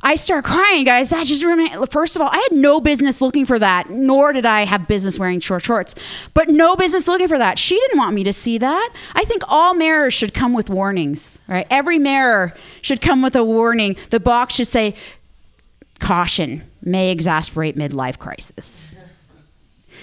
I 0.00 0.14
start 0.14 0.44
crying, 0.44 0.84
guys. 0.84 1.10
That 1.10 1.26
just 1.26 1.42
ruined. 1.42 1.90
First 1.90 2.14
of 2.14 2.22
all, 2.22 2.28
I 2.30 2.36
had 2.36 2.56
no 2.56 2.80
business 2.80 3.20
looking 3.20 3.44
for 3.46 3.58
that, 3.58 3.90
nor 3.90 4.32
did 4.32 4.46
I 4.46 4.64
have 4.64 4.86
business 4.86 5.18
wearing 5.18 5.40
short 5.40 5.64
shorts. 5.64 5.96
But 6.34 6.48
no 6.48 6.76
business 6.76 7.08
looking 7.08 7.26
for 7.26 7.36
that. 7.36 7.58
She 7.58 7.74
didn't 7.74 7.98
want 7.98 8.14
me 8.14 8.22
to 8.22 8.32
see 8.32 8.58
that. 8.58 8.94
I 9.14 9.24
think 9.24 9.42
all 9.48 9.74
mirrors 9.74 10.14
should 10.14 10.34
come 10.34 10.52
with 10.52 10.70
warnings, 10.70 11.42
right? 11.48 11.66
Every 11.68 11.98
mirror 11.98 12.54
should 12.80 13.00
come 13.00 13.22
with 13.22 13.34
a 13.34 13.42
warning. 13.42 13.96
The 14.10 14.20
box 14.20 14.54
should 14.54 14.68
say, 14.68 14.94
caution, 15.98 16.62
may 16.80 17.10
exasperate 17.10 17.76
midlife 17.76 18.18
crisis. 18.18 18.94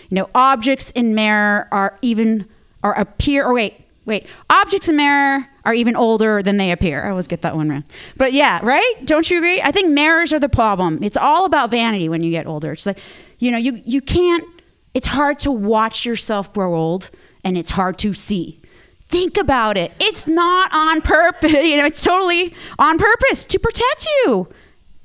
You 0.09 0.15
know, 0.15 0.29
objects 0.35 0.91
in 0.91 1.15
mirror 1.15 1.69
are 1.71 1.97
even 2.01 2.49
or 2.85 2.93
appear 2.93 3.43
or 3.45 3.53
wait 3.53 3.81
wait. 4.05 4.27
Objects 4.51 4.87
in 4.87 4.95
mirror 4.95 5.47
are 5.65 5.73
even 5.73 5.95
older 5.95 6.43
than 6.43 6.57
they 6.57 6.71
appear. 6.71 7.03
I 7.03 7.09
always 7.09 7.27
get 7.27 7.41
that 7.41 7.55
one 7.55 7.69
wrong. 7.69 7.83
But 8.15 8.33
yeah 8.33 8.59
right? 8.63 8.93
Don't 9.03 9.29
you 9.29 9.37
agree? 9.37 9.61
I 9.61 9.71
think 9.71 9.89
mirrors 9.89 10.31
are 10.31 10.39
the 10.39 10.49
problem. 10.49 11.03
It's 11.03 11.17
all 11.17 11.45
about 11.45 11.71
vanity 11.71 12.07
when 12.07 12.23
you 12.23 12.31
get 12.31 12.45
older. 12.45 12.71
It's 12.71 12.85
like 12.85 12.99
you 13.39 13.51
know 13.51 13.57
you 13.57 13.81
you 13.83 14.01
can't 14.01 14.45
it's 14.93 15.07
hard 15.07 15.39
to 15.39 15.51
watch 15.51 16.05
yourself 16.05 16.53
grow 16.53 16.75
old 16.75 17.09
and 17.43 17.57
it's 17.57 17.71
hard 17.71 17.97
to 17.99 18.13
see. 18.13 18.61
Think 19.07 19.37
about 19.37 19.77
it. 19.77 19.91
It's 19.99 20.27
not 20.27 20.71
on 20.73 21.01
purpose 21.01 21.51
you 21.53 21.77
know 21.77 21.85
it's 21.85 22.03
totally 22.03 22.53
on 22.77 22.97
purpose 22.99 23.43
to 23.45 23.59
protect 23.59 24.07
you. 24.25 24.47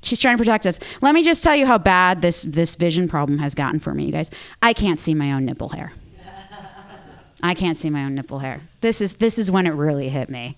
She's 0.02 0.18
trying 0.18 0.36
to 0.36 0.40
protect 0.40 0.66
us. 0.66 0.80
Let 1.02 1.14
me 1.14 1.22
just 1.22 1.44
tell 1.44 1.56
you 1.56 1.66
how 1.66 1.78
bad 1.78 2.20
this 2.20 2.42
this 2.42 2.74
vision 2.74 3.08
problem 3.08 3.38
has 3.38 3.54
gotten 3.54 3.80
for 3.80 3.94
me, 3.94 4.04
you 4.04 4.12
guys. 4.12 4.30
I 4.60 4.74
can't 4.74 5.00
see 5.00 5.14
my 5.14 5.32
own 5.32 5.46
nipple 5.46 5.70
hair. 5.70 5.92
I 7.42 7.54
can't 7.54 7.78
see 7.78 7.90
my 7.90 8.04
own 8.04 8.14
nipple 8.14 8.38
hair. 8.38 8.60
This 8.80 9.00
is 9.00 9.14
this 9.14 9.38
is 9.38 9.50
when 9.50 9.66
it 9.66 9.70
really 9.70 10.08
hit 10.08 10.28
me. 10.28 10.56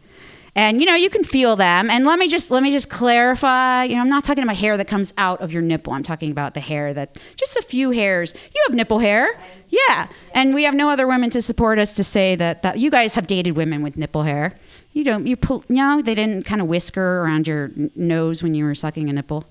And 0.54 0.80
you 0.80 0.86
know, 0.86 0.94
you 0.94 1.08
can 1.08 1.24
feel 1.24 1.56
them. 1.56 1.88
And 1.88 2.04
let 2.04 2.18
me 2.18 2.28
just 2.28 2.50
let 2.50 2.62
me 2.62 2.70
just 2.70 2.90
clarify, 2.90 3.84
you 3.84 3.94
know, 3.94 4.02
I'm 4.02 4.08
not 4.08 4.24
talking 4.24 4.44
about 4.44 4.56
hair 4.56 4.76
that 4.76 4.86
comes 4.86 5.14
out 5.16 5.40
of 5.40 5.52
your 5.52 5.62
nipple. 5.62 5.94
I'm 5.94 6.02
talking 6.02 6.30
about 6.30 6.54
the 6.54 6.60
hair 6.60 6.92
that 6.92 7.16
just 7.36 7.56
a 7.56 7.62
few 7.62 7.90
hairs. 7.90 8.34
You 8.34 8.62
have 8.68 8.76
nipple 8.76 8.98
hair. 8.98 9.38
Yeah. 9.68 10.08
And 10.34 10.54
we 10.54 10.64
have 10.64 10.74
no 10.74 10.90
other 10.90 11.06
women 11.06 11.30
to 11.30 11.40
support 11.40 11.78
us 11.78 11.94
to 11.94 12.04
say 12.04 12.36
that 12.36 12.62
that 12.62 12.78
you 12.78 12.90
guys 12.90 13.14
have 13.14 13.26
dated 13.26 13.56
women 13.56 13.82
with 13.82 13.96
nipple 13.96 14.24
hair. 14.24 14.58
You 14.92 15.04
don't 15.04 15.26
you 15.26 15.36
pull 15.36 15.64
no, 15.68 16.02
they 16.02 16.14
didn't 16.14 16.44
kind 16.44 16.60
of 16.60 16.68
whisker 16.68 17.20
around 17.20 17.46
your 17.46 17.70
nose 17.96 18.42
when 18.42 18.54
you 18.54 18.64
were 18.64 18.74
sucking 18.74 19.08
a 19.08 19.12
nipple. 19.12 19.44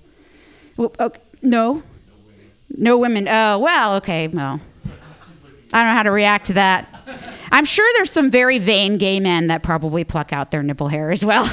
Well, 0.76 0.94
okay, 1.00 1.20
no. 1.42 1.82
No 2.74 2.96
women. 2.98 3.28
Oh, 3.28 3.58
well, 3.58 3.96
okay. 3.96 4.28
Well. 4.28 4.60
I 5.72 5.78
don't 5.82 5.92
know 5.92 5.96
how 5.96 6.02
to 6.02 6.10
react 6.10 6.46
to 6.46 6.52
that. 6.54 6.88
I'm 7.50 7.64
sure 7.64 7.88
there's 7.96 8.10
some 8.10 8.30
very 8.30 8.58
vain 8.58 8.98
gay 8.98 9.20
men 9.20 9.48
that 9.48 9.62
probably 9.62 10.04
pluck 10.04 10.32
out 10.32 10.50
their 10.50 10.62
nipple 10.62 10.88
hair 10.88 11.10
as 11.10 11.24
well. 11.24 11.48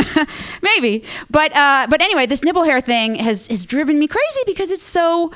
Maybe, 0.62 1.04
but 1.30 1.54
uh, 1.56 1.86
but 1.90 2.00
anyway, 2.00 2.26
this 2.26 2.44
nipple 2.44 2.64
hair 2.64 2.80
thing 2.80 3.16
has 3.16 3.48
has 3.48 3.66
driven 3.66 3.98
me 3.98 4.06
crazy 4.06 4.40
because 4.46 4.70
it's 4.70 4.84
so 4.84 5.32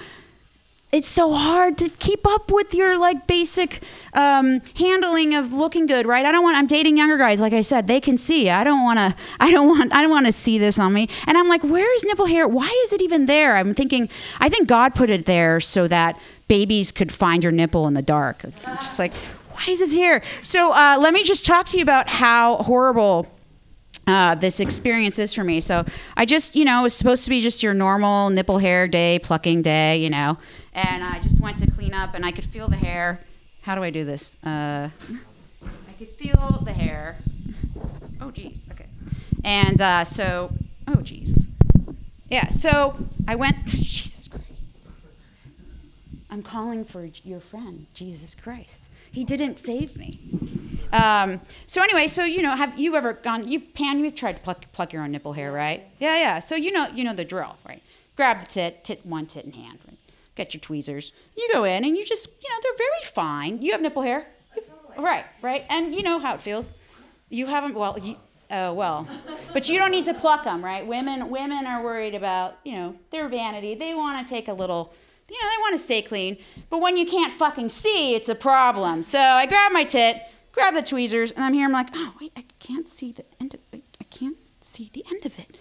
it's 0.93 1.09
so 1.09 1.33
hard 1.33 1.79
to 1.79 1.89
keep 1.89 2.27
up 2.27 2.53
with 2.53 2.75
your 2.75 2.99
like 2.99 3.27
basic 3.27 3.83
um, 4.13 4.61
handling 4.77 5.35
of 5.35 5.55
looking 5.55 5.87
good, 5.87 6.07
right? 6.07 6.27
I 6.27 6.31
don't 6.31 6.43
want. 6.43 6.59
I'm 6.59 6.67
dating 6.67 6.99
younger 6.99 7.17
guys, 7.17 7.41
like 7.41 7.55
I 7.55 7.63
said, 7.63 7.87
they 7.87 7.99
can 7.99 8.19
see. 8.19 8.51
I 8.51 8.63
don't 8.63 8.85
want 8.85 8.99
to. 8.99 9.17
I 9.41 9.51
don't 9.51 9.69
want. 9.69 9.95
I 9.95 10.03
don't 10.03 10.11
want 10.11 10.27
to 10.27 10.33
see 10.33 10.59
this 10.59 10.79
on 10.79 10.93
me. 10.93 11.09
And 11.27 11.39
I'm 11.39 11.49
like, 11.49 11.65
where 11.65 11.93
is 11.97 12.05
nipple 12.05 12.27
hair? 12.27 12.47
Why 12.47 12.69
is 12.85 12.93
it 12.93 13.01
even 13.01 13.25
there? 13.25 13.57
I'm 13.57 13.73
thinking. 13.73 14.11
I 14.39 14.51
think 14.51 14.69
God 14.69 14.95
put 14.95 15.09
it 15.09 15.25
there 15.25 15.61
so 15.61 15.89
that 15.89 16.21
babies 16.47 16.93
could 16.93 17.11
find 17.11 17.43
your 17.43 17.53
nipple 17.53 17.87
in 17.87 17.95
the 17.95 18.03
dark. 18.03 18.45
Just 18.65 18.99
like, 18.99 19.15
why 19.15 19.65
is 19.69 19.79
this 19.79 19.95
here? 19.95 20.23
So 20.43 20.75
uh, 20.75 20.99
let 21.01 21.15
me 21.15 21.23
just 21.23 21.47
talk 21.47 21.67
to 21.69 21.79
you 21.79 21.83
about 21.83 22.11
how 22.11 22.59
horrible 22.59 23.27
uh, 24.07 24.35
this 24.35 24.61
experience 24.61 25.19
is 25.19 25.33
for 25.33 25.45
me. 25.45 25.61
So 25.61 25.85
I 26.17 26.27
just, 26.27 26.57
you 26.57 26.65
know, 26.65 26.81
it 26.81 26.83
was 26.83 26.95
supposed 26.95 27.25
to 27.25 27.31
be 27.31 27.41
just 27.41 27.63
your 27.63 27.73
normal 27.73 28.31
nipple 28.31 28.59
hair 28.59 28.89
day, 28.89 29.21
plucking 29.21 29.63
day, 29.63 29.99
you 29.99 30.11
know, 30.11 30.39
and 30.73 31.05
I 31.05 31.19
just 31.19 31.41
went 31.41 31.59
to 31.59 31.71
clean 31.71 31.95
up 31.95 32.15
and 32.15 32.25
I 32.25 32.33
could 32.33 32.47
feel 32.47 32.69
the 32.69 32.77
hair. 32.77 33.21
How 33.63 33.75
do 33.75 33.83
I 33.83 33.91
do 33.91 34.05
this? 34.05 34.37
Uh, 34.45 34.89
I 35.63 35.93
could 35.99 36.11
feel 36.11 36.63
the 36.65 36.73
hair. 36.73 37.17
Oh, 38.21 38.31
geez. 38.31 38.63
Okay. 38.73 38.87
And 39.45 39.81
uh, 39.81 40.05
so, 40.05 40.53
oh, 40.89 40.97
geez. 40.97 41.39
Yeah. 42.31 42.49
So 42.49 42.97
I 43.29 43.35
went. 43.35 43.65
Jesus 43.67 44.29
Christ. 44.29 44.65
I'm 46.31 46.43
calling 46.43 46.85
for 46.85 47.09
your 47.25 47.41
friend, 47.41 47.87
Jesus 47.95 48.35
Christ. 48.35 48.85
He 49.11 49.25
didn't 49.25 49.59
save 49.59 49.97
me. 49.97 50.19
Um, 50.93 51.41
so 51.67 51.83
anyway, 51.83 52.07
so 52.07 52.25
you 52.25 52.43
know, 52.43 52.57
have 52.57 52.79
you 52.79 52.97
ever 52.97 53.13
gone? 53.13 53.47
You've 53.47 53.75
Pam, 53.75 54.05
you've 54.05 54.15
tried 54.15 54.37
to 54.37 54.41
pluck, 54.41 54.65
pluck 54.73 54.93
your 54.93 55.03
own 55.03 55.13
nipple 55.13 55.35
hair, 55.35 55.53
right? 55.53 55.87
Yeah, 55.99 56.17
yeah. 56.17 56.39
So 56.39 56.55
you 56.55 56.73
know, 56.73 56.89
you 56.89 57.05
know 57.05 57.15
the 57.15 57.25
drill, 57.25 57.57
right? 57.67 57.83
Grab 58.17 58.41
the 58.41 58.47
tit, 58.47 58.85
tit 58.85 59.05
one 59.05 59.27
tit 59.27 59.45
in 59.45 59.53
hand. 59.53 59.79
Get 60.35 60.55
your 60.55 60.61
tweezers. 60.61 61.13
You 61.37 61.49
go 61.53 61.65
in 61.65 61.85
and 61.85 61.97
you 61.97 62.05
just, 62.05 62.29
you 62.43 62.49
know, 62.49 62.57
they're 62.63 62.79
very 62.79 63.03
fine. 63.13 63.61
You 63.61 63.73
have 63.73 63.83
nipple 63.83 64.03
hair, 64.03 64.27
right? 64.99 65.25
Right, 65.43 65.65
and 65.69 65.95
you 65.95 66.03
know 66.03 66.19
how 66.19 66.35
it 66.35 66.41
feels. 66.41 66.73
You 67.29 67.47
haven't. 67.47 67.75
Well, 67.75 67.99
you, 67.99 68.17
Oh 68.55 68.75
well, 68.75 69.09
but 69.55 69.71
you 69.71 69.79
don't 69.79 69.91
need 69.91 70.05
to 70.05 70.13
pluck 70.13 70.45
them, 70.45 70.63
right? 70.63 70.87
Women 70.87 71.31
women 71.31 71.67
are 71.67 71.83
worried 71.83 72.15
about 72.15 72.59
you 72.65 72.73
know 72.75 72.95
their 73.11 73.27
vanity. 73.29 73.75
They 73.75 73.95
want 73.95 74.27
to 74.27 74.31
take 74.31 74.47
a 74.49 74.53
little, 74.53 74.93
you 75.31 75.37
know, 75.43 75.49
they 75.49 75.61
want 75.61 75.73
to 75.73 75.79
stay 75.79 76.03
clean. 76.03 76.37
But 76.69 76.83
when 76.83 76.99
you 76.99 77.07
can't 77.07 77.33
fucking 77.33 77.71
see, 77.71 78.15
it's 78.15 78.29
a 78.29 78.35
problem. 78.35 79.03
So 79.05 79.19
I 79.19 79.47
grab 79.47 79.73
my 79.73 79.85
tit, 79.85 80.21
grab 80.53 80.75
the 80.75 80.83
tweezers, 80.83 81.33
and 81.33 81.43
I'm 81.43 81.55
here. 81.55 81.65
I'm 81.65 81.73
like, 81.73 81.89
oh 81.95 82.13
wait, 82.21 82.33
I 82.37 82.45
can't 82.61 82.91
see 82.91 83.11
the 83.13 83.25
end 83.41 83.55
of. 83.55 83.61
I 83.73 84.05
can't 84.11 84.37
see 84.61 84.91
the 84.93 85.03
end 85.11 85.25
of 85.25 85.39
it. 85.39 85.57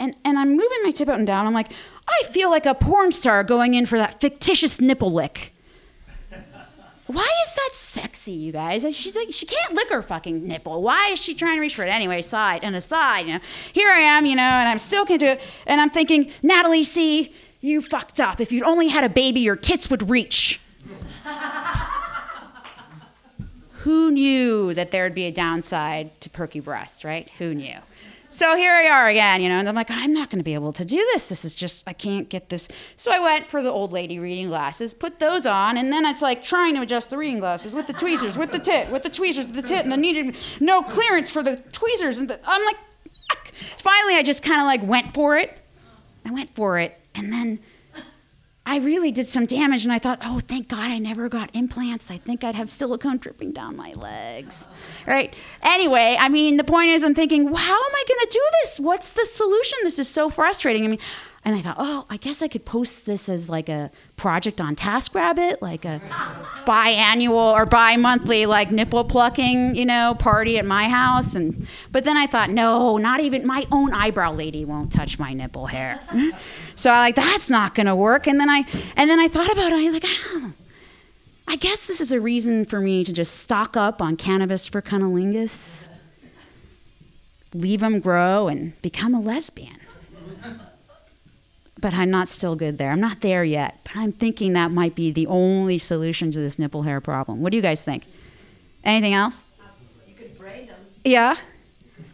and 0.00 0.16
and 0.24 0.36
I'm 0.36 0.50
moving 0.50 0.78
my 0.82 0.90
tip 0.90 1.08
up 1.08 1.18
and 1.18 1.26
down. 1.26 1.46
I'm 1.46 1.54
like, 1.54 1.70
I 2.06 2.22
feel 2.32 2.50
like 2.50 2.66
a 2.66 2.74
porn 2.74 3.12
star 3.12 3.44
going 3.44 3.74
in 3.74 3.86
for 3.86 3.98
that 3.98 4.20
fictitious 4.20 4.80
nipple 4.80 5.12
lick. 5.12 5.52
Why 7.06 7.28
is 7.44 7.54
that 7.54 7.70
sexy, 7.74 8.32
you 8.32 8.52
guys? 8.52 8.82
She's 8.96 9.16
like, 9.16 9.32
she 9.32 9.44
can't 9.44 9.74
lick 9.74 9.90
her 9.90 10.00
fucking 10.00 10.46
nipple. 10.46 10.82
Why 10.82 11.10
is 11.10 11.20
she 11.20 11.34
trying 11.34 11.56
to 11.56 11.60
reach 11.60 11.74
for 11.74 11.84
it? 11.84 11.88
Anyway, 11.88 12.22
side 12.22 12.64
and 12.64 12.74
aside, 12.74 13.26
you 13.26 13.34
know. 13.34 13.40
Here 13.72 13.90
I 13.90 13.98
am, 13.98 14.24
you 14.24 14.34
know, 14.36 14.42
and 14.42 14.68
I'm 14.68 14.78
still 14.78 15.04
can't 15.04 15.20
do 15.20 15.26
it. 15.26 15.42
And 15.66 15.80
I'm 15.80 15.90
thinking, 15.90 16.30
Natalie, 16.42 16.84
see, 16.84 17.34
you 17.60 17.82
fucked 17.82 18.20
up. 18.20 18.40
If 18.40 18.50
you'd 18.50 18.64
only 18.64 18.88
had 18.88 19.04
a 19.04 19.08
baby, 19.10 19.40
your 19.40 19.56
tits 19.56 19.90
would 19.90 20.08
reach. 20.08 20.60
Who 23.82 24.12
knew 24.12 24.72
that 24.74 24.90
there 24.92 25.02
would 25.04 25.14
be 25.14 25.24
a 25.24 25.32
downside 25.32 26.18
to 26.20 26.30
perky 26.30 26.60
breasts, 26.60 27.04
right? 27.04 27.28
Who 27.38 27.52
knew? 27.52 27.78
So 28.32 28.56
here 28.56 28.80
we 28.80 28.88
are 28.88 29.08
again, 29.08 29.42
you 29.42 29.50
know, 29.50 29.58
and 29.58 29.68
I'm 29.68 29.74
like, 29.74 29.90
I'm 29.90 30.14
not 30.14 30.30
going 30.30 30.38
to 30.38 30.44
be 30.44 30.54
able 30.54 30.72
to 30.72 30.86
do 30.86 30.96
this. 30.96 31.28
This 31.28 31.44
is 31.44 31.54
just, 31.54 31.84
I 31.86 31.92
can't 31.92 32.30
get 32.30 32.48
this. 32.48 32.66
So 32.96 33.12
I 33.12 33.20
went 33.20 33.46
for 33.46 33.62
the 33.62 33.68
old 33.70 33.92
lady 33.92 34.18
reading 34.18 34.46
glasses, 34.48 34.94
put 34.94 35.18
those 35.18 35.44
on, 35.44 35.76
and 35.76 35.92
then 35.92 36.06
it's 36.06 36.22
like 36.22 36.42
trying 36.42 36.74
to 36.76 36.80
adjust 36.80 37.10
the 37.10 37.18
reading 37.18 37.40
glasses 37.40 37.74
with 37.74 37.86
the 37.86 37.92
tweezers, 37.92 38.38
with 38.38 38.50
the 38.50 38.58
tit, 38.58 38.90
with 38.90 39.02
the 39.02 39.10
tweezers, 39.10 39.44
with 39.44 39.54
the 39.54 39.60
tit, 39.60 39.82
and 39.82 39.92
then 39.92 40.00
needed 40.00 40.34
no 40.60 40.82
clearance 40.82 41.30
for 41.30 41.42
the 41.42 41.56
tweezers. 41.72 42.16
And 42.16 42.30
the, 42.30 42.40
I'm 42.46 42.64
like, 42.64 42.78
finally, 43.52 44.16
I 44.16 44.22
just 44.22 44.42
kind 44.42 44.62
of 44.62 44.66
like 44.66 44.82
went 44.82 45.12
for 45.12 45.36
it. 45.36 45.54
I 46.24 46.30
went 46.30 46.54
for 46.54 46.78
it, 46.78 46.98
and 47.14 47.30
then 47.30 47.58
I 48.64 48.78
really 48.78 49.10
did 49.10 49.26
some 49.26 49.46
damage, 49.46 49.82
and 49.84 49.92
I 49.92 49.98
thought, 49.98 50.20
oh, 50.22 50.38
thank 50.38 50.68
God 50.68 50.78
I 50.90 50.98
never 50.98 51.28
got 51.28 51.50
implants. 51.52 52.10
I 52.12 52.18
think 52.18 52.44
I'd 52.44 52.54
have 52.54 52.70
silicone 52.70 53.18
dripping 53.18 53.50
down 53.52 53.76
my 53.76 53.92
legs. 53.94 54.64
Right? 55.04 55.34
Anyway, 55.62 56.16
I 56.18 56.28
mean, 56.28 56.58
the 56.58 56.64
point 56.64 56.90
is, 56.90 57.02
I'm 57.02 57.14
thinking, 57.14 57.46
well, 57.46 57.56
how 57.56 57.74
am 57.74 57.94
I 57.94 58.04
going 58.08 58.20
to 58.20 58.28
do 58.30 58.44
this? 58.62 58.78
What's 58.78 59.12
the 59.14 59.26
solution? 59.26 59.78
This 59.82 59.98
is 59.98 60.08
so 60.08 60.28
frustrating. 60.28 60.84
I 60.84 60.88
mean, 60.88 61.00
and 61.44 61.56
I 61.56 61.60
thought, 61.60 61.76
oh, 61.78 62.06
I 62.08 62.18
guess 62.18 62.40
I 62.40 62.46
could 62.46 62.64
post 62.64 63.04
this 63.04 63.28
as 63.28 63.48
like 63.48 63.68
a 63.68 63.90
project 64.14 64.60
on 64.60 64.76
TaskRabbit, 64.76 65.60
like 65.60 65.84
a 65.84 66.00
biannual 66.64 67.52
or 67.52 67.66
bi-monthly 67.66 68.46
like 68.46 68.70
nipple 68.70 69.02
plucking, 69.02 69.74
you 69.74 69.84
know, 69.84 70.14
party 70.16 70.56
at 70.58 70.64
my 70.64 70.88
house. 70.88 71.34
And 71.34 71.66
but 71.90 72.04
then 72.04 72.16
I 72.16 72.28
thought, 72.28 72.50
no, 72.50 72.96
not 72.96 73.18
even 73.18 73.44
my 73.44 73.66
own 73.72 73.92
eyebrow 73.92 74.32
lady 74.32 74.64
won't 74.64 74.92
touch 74.92 75.18
my 75.18 75.32
nipple 75.32 75.66
hair. 75.66 76.00
so 76.74 76.90
I 76.90 76.98
like 76.98 77.14
that's 77.14 77.50
not 77.50 77.74
gonna 77.74 77.96
work. 77.96 78.26
And 78.26 78.38
then 78.38 78.50
I 78.50 78.64
and 78.96 79.08
then 79.08 79.18
I 79.18 79.28
thought 79.28 79.50
about 79.50 79.72
it. 79.72 79.76
I 79.76 79.84
was 79.84 79.94
like, 79.94 80.04
oh, 80.06 80.52
I 81.48 81.56
guess 81.56 81.86
this 81.86 82.00
is 82.00 82.12
a 82.12 82.20
reason 82.20 82.64
for 82.64 82.80
me 82.80 83.04
to 83.04 83.12
just 83.12 83.40
stock 83.40 83.76
up 83.76 84.00
on 84.00 84.16
cannabis 84.16 84.68
for 84.68 84.80
cunnilingus, 84.80 85.86
leave 87.54 87.80
them 87.80 88.00
grow, 88.00 88.48
and 88.48 88.80
become 88.82 89.14
a 89.14 89.20
lesbian 89.20 89.78
but 91.82 91.92
I'm 91.92 92.10
not 92.10 92.28
still 92.30 92.56
good 92.56 92.78
there. 92.78 92.90
I'm 92.90 93.00
not 93.00 93.20
there 93.20 93.44
yet, 93.44 93.80
but 93.82 93.96
I'm 93.96 94.12
thinking 94.12 94.54
that 94.54 94.70
might 94.70 94.94
be 94.94 95.10
the 95.10 95.26
only 95.26 95.76
solution 95.76 96.30
to 96.30 96.38
this 96.38 96.58
nipple 96.58 96.84
hair 96.84 97.00
problem. 97.00 97.42
What 97.42 97.50
do 97.50 97.56
you 97.56 97.62
guys 97.62 97.82
think? 97.82 98.04
Anything 98.84 99.12
else? 99.12 99.44
You 100.08 100.14
could 100.14 100.38
braid 100.38 100.68
them. 100.68 100.78
Yeah. 101.04 101.36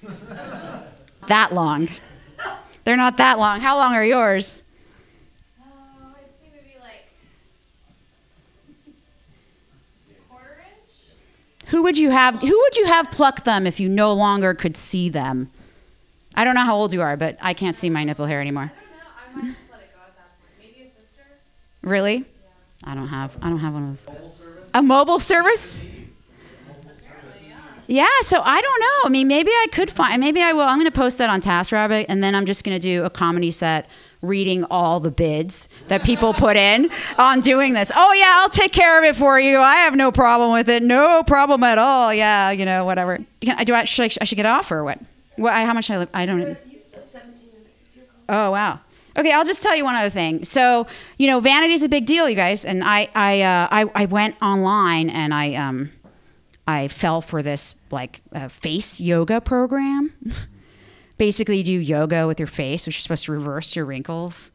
that 1.29 1.53
long. 1.53 1.89
They're 2.89 2.97
not 2.97 3.19
that 3.19 3.39
long. 3.39 3.61
How 3.61 3.77
long 3.77 3.93
are 3.93 4.03
yours? 4.03 4.63
Who 11.67 11.83
would 11.83 11.99
you 11.99 12.09
have 12.09 12.41
who 12.41 12.59
would 12.59 12.77
you 12.79 12.87
have 12.87 13.11
pluck 13.11 13.45
them 13.45 13.67
if 13.67 13.79
you 13.79 13.91
no 13.91 14.15
longer 14.15 14.55
could 14.55 14.75
see 14.75 15.11
them? 15.11 15.51
I 16.35 16.45
don't 16.45 16.55
know 16.55 16.65
how 16.65 16.77
old 16.77 16.95
you 16.95 17.03
are, 17.03 17.15
but 17.19 17.37
I 17.43 17.53
can't 17.53 17.77
see 17.77 17.91
my 17.91 18.05
nipple 18.05 18.25
hair 18.25 18.41
anymore. 18.41 18.73
Really? 21.83 22.25
I 22.85 22.95
don't 22.95 23.09
have. 23.09 23.37
I 23.43 23.51
don't 23.51 23.59
have 23.59 23.75
one 23.75 23.91
of 23.91 24.07
those. 24.07 24.41
A 24.73 24.81
mobile 24.81 25.21
service? 25.21 25.79
Yeah, 27.91 28.07
so 28.21 28.43
I 28.45 28.61
don't 28.61 28.81
know. 28.81 29.07
I 29.07 29.09
mean, 29.09 29.29
maybe 29.29 29.51
I 29.51 29.67
could 29.73 29.91
find. 29.91 30.21
Maybe 30.21 30.43
I 30.43 30.53
will. 30.53 30.61
I'm 30.63 30.79
going 30.79 30.91
to 30.91 30.97
post 30.97 31.17
that 31.19 31.31
on 31.31 31.41
TaskRabbit, 31.41 32.05
and 32.11 32.23
then 32.23 32.35
I'm 32.35 32.45
just 32.45 32.63
going 32.63 32.79
to 32.79 32.83
do 32.83 33.03
a 33.03 33.09
comedy 33.09 33.51
set 33.51 33.89
reading 34.21 34.65
all 34.71 35.01
the 35.01 35.11
bids 35.11 35.71
that 35.87 36.05
people 36.05 36.35
put 36.35 36.59
in 36.59 36.91
on 37.17 37.41
doing 37.41 37.73
this. 37.73 37.91
Oh 37.97 38.13
yeah, 38.13 38.41
I'll 38.41 38.51
take 38.51 38.73
care 38.73 38.99
of 38.99 39.05
it 39.05 39.17
for 39.17 39.41
you. 39.41 39.59
I 39.59 39.77
have 39.77 39.95
no 39.95 40.13
problem 40.13 40.53
with 40.53 40.69
it. 40.69 40.83
No 40.83 41.23
problem 41.23 41.63
at 41.63 41.79
all. 41.79 42.13
Yeah, 42.13 42.51
you 42.51 42.67
know, 42.67 42.85
whatever. 42.85 43.21
Can, 43.41 43.65
do 43.65 43.75
I 43.75 43.85
should 43.85 44.03
I, 44.03 44.11
I 44.21 44.25
should 44.25 44.37
get 44.37 44.47
off 44.47 44.71
or 44.71 44.85
what? 44.85 44.99
What? 45.37 45.55
How 45.55 45.73
much 45.73 45.91
I? 45.91 46.07
I 46.13 46.27
don't. 46.27 46.59
Oh 48.29 48.51
wow. 48.51 48.81
Okay, 49.17 49.33
I'll 49.33 49.45
just 49.45 49.63
tell 49.63 49.75
you 49.75 49.85
one 49.85 49.97
other 49.97 50.11
thing. 50.11 50.45
So, 50.45 50.87
you 51.17 51.27
know, 51.27 51.41
vanity 51.41 51.73
is 51.73 51.83
a 51.83 51.89
big 51.89 52.07
deal, 52.07 52.29
you 52.29 52.37
guys. 52.37 52.65
And 52.65 52.85
I, 52.85 53.09
I, 53.17 53.41
uh, 53.43 53.69
I, 53.69 54.03
I 54.03 54.05
went 54.05 54.41
online 54.41 55.11
and 55.11 55.35
I, 55.35 55.55
um, 55.55 55.91
I 56.69 56.89
fell 56.89 57.23
for 57.23 57.43
this 57.43 57.77
like 57.91 58.21
uh, 58.35 58.49
face 58.49 59.01
yoga 59.01 59.41
program. 59.41 60.13
Basically, 61.19 61.57
you 61.57 61.65
do 61.65 61.73
yoga 61.73 62.27
with 62.27 62.39
your 62.39 62.47
face, 62.47 62.87
which 62.87 62.99
is 62.99 63.03
supposed 63.03 63.25
to 63.25 63.33
reverse 63.33 63.75
your 63.75 63.87
wrinkles. 63.87 64.51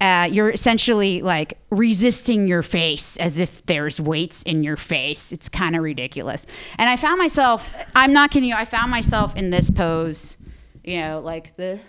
Uh, 0.00 0.28
you're 0.30 0.50
essentially 0.50 1.22
like 1.22 1.58
resisting 1.70 2.46
your 2.46 2.62
face 2.62 3.16
as 3.16 3.40
if 3.40 3.66
there's 3.66 4.00
weights 4.00 4.44
in 4.44 4.62
your 4.62 4.76
face. 4.76 5.32
It's 5.32 5.48
kind 5.48 5.74
of 5.74 5.82
ridiculous. 5.82 6.46
And 6.78 6.88
I 6.88 6.96
found 6.96 7.18
myself, 7.18 7.74
I'm 7.96 8.12
not 8.12 8.30
kidding 8.30 8.48
you, 8.48 8.54
I 8.54 8.64
found 8.64 8.90
myself 8.90 9.34
in 9.34 9.50
this 9.50 9.68
pose, 9.68 10.36
you 10.84 10.98
know, 10.98 11.20
like 11.20 11.56
the 11.56 11.80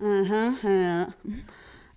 uh-huh. 0.00 0.56
Uh, 0.68 1.06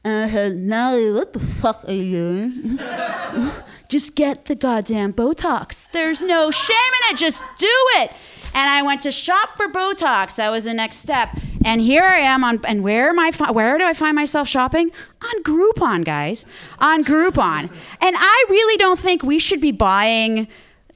uh, 0.05 0.49
Natalie, 0.53 1.13
what 1.13 1.33
the 1.33 1.39
fuck 1.39 1.83
are 1.85 1.91
you? 1.91 2.77
just 3.89 4.15
get 4.15 4.45
the 4.45 4.55
goddamn 4.55 5.13
Botox. 5.13 5.89
There's 5.91 6.21
no 6.21 6.51
shame 6.51 6.75
in 6.75 7.13
it. 7.13 7.17
Just 7.17 7.43
do 7.57 7.67
it. 7.97 8.11
And 8.53 8.69
I 8.69 8.81
went 8.81 9.01
to 9.03 9.11
shop 9.11 9.55
for 9.55 9.67
Botox. 9.67 10.35
That 10.35 10.49
was 10.49 10.63
the 10.63 10.73
next 10.73 10.97
step. 10.97 11.29
And 11.63 11.81
here 11.81 12.03
I 12.03 12.19
am 12.19 12.43
on. 12.43 12.59
And 12.65 12.83
where 12.83 13.09
am 13.09 13.19
I? 13.19 13.31
Where 13.51 13.77
do 13.77 13.83
I 13.85 13.93
find 13.93 14.15
myself 14.15 14.47
shopping? 14.47 14.91
On 15.21 15.43
Groupon, 15.43 16.03
guys. 16.05 16.45
On 16.79 17.03
Groupon. 17.03 17.69
And 18.01 18.15
I 18.17 18.45
really 18.49 18.77
don't 18.77 18.99
think 18.99 19.23
we 19.23 19.39
should 19.39 19.61
be 19.61 19.71
buying 19.71 20.47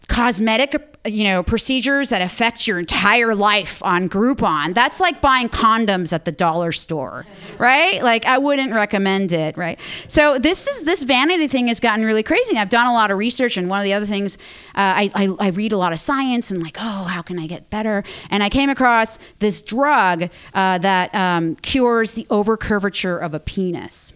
cosmetic 0.08 0.91
you 1.06 1.24
know 1.24 1.42
procedures 1.42 2.10
that 2.10 2.22
affect 2.22 2.68
your 2.68 2.78
entire 2.78 3.34
life 3.34 3.82
on 3.84 4.08
Groupon. 4.08 4.76
That's 4.76 5.00
like 5.00 5.20
buying 5.20 5.50
condoms 5.50 6.14
at 6.14 6.26
the 6.26 6.32
dollar 6.32 6.72
store, 6.72 7.26
right? 7.58 8.04
Like 8.04 8.26
I 8.26 8.38
wouldn't 8.38 8.74
recommend 8.74 9.32
it, 9.32 9.58
right? 9.58 9.80
So 10.08 10.38
this 10.38 10.68
is 10.68 10.84
this 10.84 11.04
vanity 11.04 11.48
thing 11.48 11.68
has 11.68 11.80
gotten 11.80 12.06
really 12.06 12.22
crazy. 12.22 12.56
I've 12.56 12.70
done 12.70 12.88
a 12.88 12.94
lot 12.94 13.10
of 13.10 13.18
research, 13.18 13.58
and 13.58 13.68
one 13.68 13.80
of 13.80 13.84
the 13.84 13.94
other 13.94 14.06
things 14.06 14.38
uh, 14.76 14.78
I, 14.78 15.12
I, 15.16 15.36
I 15.40 15.48
read 15.50 15.72
a 15.72 15.78
lot 15.78 15.92
of 15.92 16.00
science 16.00 16.52
and 16.52 16.62
like, 16.62 16.78
oh, 16.80 17.04
how 17.06 17.24
can 17.24 17.40
I 17.40 17.48
get 17.48 17.70
better? 17.72 18.04
And 18.30 18.44
I 18.44 18.50
came 18.50 18.70
across 18.70 19.18
this 19.40 19.62
drug 19.62 20.30
uh, 20.54 20.78
that 20.78 21.14
um, 21.16 21.56
cures 21.58 22.12
the 22.12 22.26
overcurvature 22.26 23.20
of 23.20 23.34
a 23.34 23.40
penis. 23.40 24.14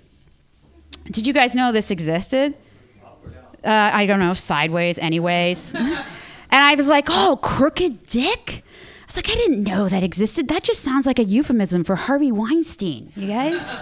Did 1.09 1.25
you 1.25 1.33
guys 1.33 1.55
know 1.55 1.71
this 1.71 1.89
existed? 1.89 2.55
Uh, 3.63 3.89
I 3.91 4.05
don't 4.05 4.19
know, 4.19 4.33
sideways, 4.33 4.99
anyways. 4.99 5.75
And 6.55 6.63
I 6.63 6.73
was 6.75 6.87
like, 6.87 7.07
oh, 7.09 7.37
crooked 7.41 8.03
dick? 8.03 8.63
I 9.01 9.05
was 9.07 9.17
like, 9.17 9.29
I 9.29 9.33
didn't 9.33 9.61
know 9.61 9.89
that 9.89 10.03
existed. 10.03 10.47
That 10.47 10.63
just 10.63 10.81
sounds 10.83 11.05
like 11.05 11.19
a 11.19 11.25
euphemism 11.25 11.83
for 11.83 11.97
Harvey 11.97 12.31
Weinstein, 12.31 13.11
you 13.17 13.27
guys? 13.27 13.75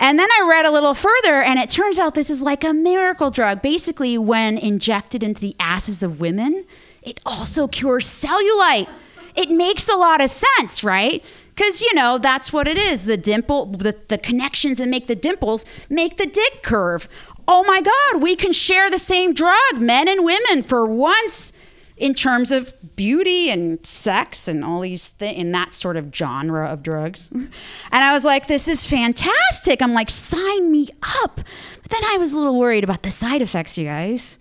and 0.00 0.18
then 0.18 0.28
I 0.28 0.48
read 0.50 0.66
a 0.66 0.72
little 0.72 0.94
further, 0.94 1.40
and 1.40 1.60
it 1.60 1.70
turns 1.70 2.00
out 2.00 2.16
this 2.16 2.28
is 2.28 2.40
like 2.42 2.64
a 2.64 2.74
miracle 2.74 3.30
drug. 3.30 3.62
Basically, 3.62 4.18
when 4.18 4.58
injected 4.58 5.22
into 5.22 5.40
the 5.40 5.54
asses 5.60 6.02
of 6.02 6.18
women, 6.18 6.64
it 7.02 7.20
also 7.24 7.68
cures 7.68 8.08
cellulite. 8.08 8.88
It 9.36 9.50
makes 9.50 9.88
a 9.88 9.96
lot 9.96 10.20
of 10.20 10.30
sense, 10.30 10.82
right? 10.82 11.24
Because, 11.54 11.80
you 11.82 11.94
know, 11.94 12.18
that's 12.18 12.52
what 12.52 12.66
it 12.66 12.76
is. 12.76 13.04
The 13.04 13.16
dimple, 13.16 13.66
the, 13.66 13.96
the 14.08 14.18
connections 14.18 14.78
that 14.78 14.88
make 14.88 15.06
the 15.06 15.14
dimples 15.14 15.64
make 15.88 16.16
the 16.16 16.26
dick 16.26 16.64
curve 16.64 17.08
oh 17.48 17.64
my 17.64 17.80
God, 17.80 18.22
we 18.22 18.36
can 18.36 18.52
share 18.52 18.90
the 18.90 18.98
same 18.98 19.32
drug, 19.32 19.80
men 19.80 20.06
and 20.06 20.24
women, 20.24 20.62
for 20.62 20.86
once 20.86 21.52
in 21.96 22.14
terms 22.14 22.52
of 22.52 22.74
beauty 22.94 23.50
and 23.50 23.84
sex 23.84 24.46
and 24.46 24.64
all 24.64 24.80
these 24.80 25.08
things 25.08 25.36
in 25.36 25.50
that 25.52 25.74
sort 25.74 25.96
of 25.96 26.14
genre 26.14 26.68
of 26.68 26.82
drugs. 26.82 27.30
And 27.90 28.04
I 28.04 28.12
was 28.12 28.24
like, 28.24 28.46
this 28.46 28.68
is 28.68 28.86
fantastic. 28.86 29.80
I'm 29.80 29.94
like, 29.94 30.10
sign 30.10 30.70
me 30.70 30.88
up. 31.24 31.40
But 31.82 31.90
then 31.90 32.04
I 32.04 32.18
was 32.18 32.32
a 32.32 32.38
little 32.38 32.58
worried 32.58 32.84
about 32.84 33.02
the 33.02 33.10
side 33.10 33.40
effects, 33.40 33.78
you 33.78 33.86
guys. 33.86 34.38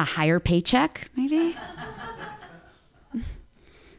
A 0.00 0.04
higher 0.04 0.40
paycheck, 0.40 1.10
maybe? 1.14 1.54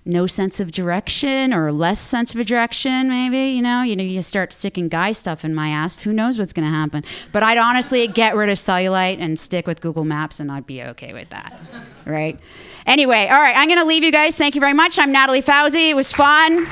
no 0.10 0.28
sense 0.28 0.60
of 0.60 0.72
direction 0.72 1.54
or 1.54 1.72
less 1.72 2.02
sense 2.02 2.36
of 2.36 2.46
direction 2.46 3.10
maybe 3.10 3.52
you 3.56 3.62
know? 3.62 3.84
You 3.84 3.96
know 3.96 4.04
you 4.04 4.22
start 4.22 4.52
sticking 4.52 4.88
guy 4.90 5.12
stuff 5.12 5.46
in 5.46 5.54
my 5.56 5.70
ass. 5.70 6.02
Who 6.02 6.12
knows 6.12 6.40
what's 6.40 6.54
going 6.54 6.66
to 6.66 6.72
happen? 6.72 7.04
But 7.32 7.44
i'd 7.44 7.58
honestly 7.58 8.08
get 8.08 8.36
rid 8.36 8.50
of 8.50 8.58
cellulite 8.58 9.20
and 9.20 9.40
stick 9.40 9.68
with 9.68 9.82
google 9.82 10.06
maps 10.06 10.40
and 10.40 10.52
i'd 10.52 10.66
be 10.66 10.82
okay 10.82 11.14
with 11.14 11.30
that 11.30 11.58
right? 12.06 12.40
Anyway 12.86 13.28
all 13.28 13.40
right 13.40 13.56
i'm 13.56 13.68
going 13.68 13.80
to 13.80 13.86
leave 13.86 14.04
you 14.04 14.12
guys. 14.12 14.36
Thank 14.36 14.56
you 14.56 14.62
very 14.62 14.74
much. 14.74 14.98
I'm 14.98 15.12
natalie 15.12 15.42
fauzi. 15.42 15.90
It 15.90 15.96
was 15.96 16.12
fun. 16.12 16.66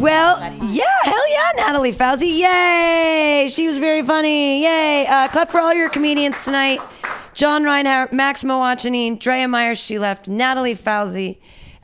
Well 0.00 0.38
yeah. 0.70 1.15
Natalie 1.76 1.92
Fauci. 1.92 2.38
Yay! 2.38 3.48
She 3.50 3.66
was 3.66 3.76
very 3.76 4.02
funny. 4.02 4.62
Yay! 4.62 5.06
Uh, 5.06 5.28
clap 5.28 5.50
for 5.50 5.60
all 5.60 5.74
your 5.74 5.90
comedians 5.90 6.42
tonight. 6.42 6.80
John 7.34 7.64
Reinhardt, 7.64 8.14
Max 8.14 8.42
Mowachanine, 8.42 9.18
Drea 9.18 9.46
Myers, 9.46 9.78
she 9.78 9.98
left, 9.98 10.26
Natalie 10.26 10.72
Fauci. 10.72 11.36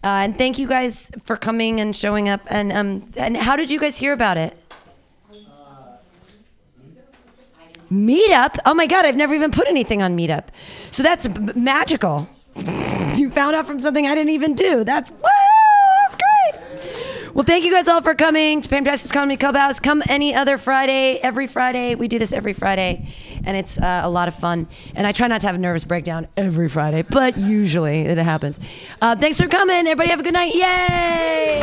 Uh, 0.02 0.24
and 0.24 0.38
thank 0.38 0.58
you 0.58 0.66
guys 0.66 1.10
for 1.22 1.36
coming 1.36 1.78
and 1.78 1.94
showing 1.94 2.30
up. 2.30 2.40
And 2.46 2.72
um, 2.72 3.06
and 3.18 3.36
how 3.36 3.54
did 3.54 3.70
you 3.70 3.78
guys 3.78 3.98
hear 3.98 4.14
about 4.14 4.38
it? 4.38 4.56
Meetup? 7.92 8.56
Oh 8.64 8.72
my 8.72 8.86
God, 8.86 9.04
I've 9.04 9.16
never 9.16 9.34
even 9.34 9.50
put 9.50 9.68
anything 9.68 10.00
on 10.00 10.16
Meetup. 10.16 10.46
So 10.90 11.02
that's 11.02 11.28
b- 11.28 11.52
magical. 11.54 12.30
you 13.16 13.28
found 13.28 13.54
out 13.54 13.66
from 13.66 13.78
something 13.78 14.06
I 14.06 14.14
didn't 14.14 14.30
even 14.30 14.54
do. 14.54 14.84
That's 14.84 15.10
great. 15.10 15.51
Well, 17.34 17.44
thank 17.44 17.64
you 17.64 17.72
guys 17.72 17.88
all 17.88 18.02
for 18.02 18.14
coming 18.14 18.60
to 18.60 18.68
Pamtastic 18.68 19.10
Comedy 19.10 19.38
Clubhouse. 19.38 19.80
Come 19.80 20.02
any 20.06 20.34
other 20.34 20.58
Friday, 20.58 21.18
every 21.22 21.46
Friday. 21.46 21.94
We 21.94 22.06
do 22.06 22.18
this 22.18 22.30
every 22.30 22.52
Friday, 22.52 23.08
and 23.46 23.56
it's 23.56 23.78
uh, 23.80 24.02
a 24.04 24.10
lot 24.10 24.28
of 24.28 24.34
fun. 24.34 24.68
And 24.94 25.06
I 25.06 25.12
try 25.12 25.28
not 25.28 25.40
to 25.40 25.46
have 25.46 25.56
a 25.56 25.58
nervous 25.58 25.84
breakdown 25.84 26.28
every 26.36 26.68
Friday, 26.68 27.00
but 27.00 27.38
usually 27.38 28.00
it 28.00 28.18
happens. 28.18 28.60
Uh, 29.00 29.16
thanks 29.16 29.40
for 29.40 29.48
coming. 29.48 29.76
Everybody 29.76 30.10
have 30.10 30.20
a 30.20 30.22
good 30.22 30.34
night. 30.34 30.54
Yay! 30.54 31.62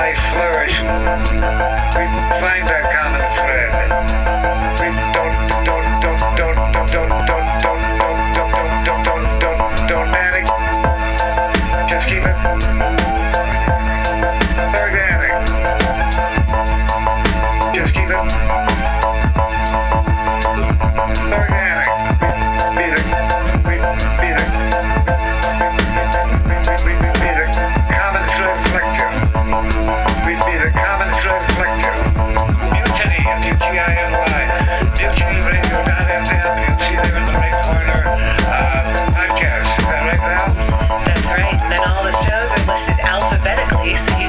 Life 0.00 0.18
flourish. 0.32 0.80
We 0.80 2.06
find 2.40 2.64
that 2.72 2.84
common 2.96 3.20
thread. 3.36 4.69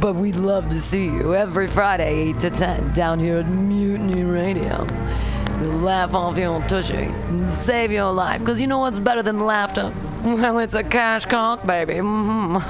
But 0.00 0.14
we'd 0.14 0.36
love 0.36 0.70
to 0.70 0.80
see 0.80 1.04
you 1.04 1.34
every 1.34 1.66
Friday, 1.68 2.30
8 2.30 2.40
to 2.40 2.50
10, 2.50 2.92
down 2.94 3.18
here 3.18 3.38
at 3.38 3.46
Mutiny 3.46 4.24
Radio. 4.24 4.86
you 5.60 5.66
Laugh 5.66 6.14
off 6.14 6.38
your 6.38 6.62
tushy 6.62 6.94
and 6.94 7.46
save 7.46 7.92
your 7.92 8.10
life. 8.10 8.40
Because 8.40 8.58
you 8.60 8.66
know 8.66 8.78
what's 8.78 8.98
better 8.98 9.22
than 9.22 9.40
laughter? 9.44 9.92
Well, 10.22 10.58
it's 10.58 10.74
a 10.74 10.84
cash 10.84 11.24
cock, 11.24 11.66
baby. 11.66 11.94
Mhm. 11.94 12.60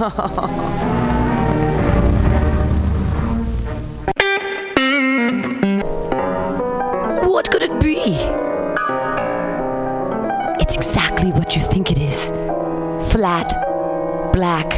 what 7.28 7.50
could 7.50 7.62
it 7.62 7.80
be? 7.80 7.96
It's 10.62 10.76
exactly 10.76 11.30
what 11.32 11.56
you 11.56 11.62
think 11.62 11.90
it 11.90 11.98
is 11.98 12.30
flat, 13.12 13.52
black, 14.32 14.70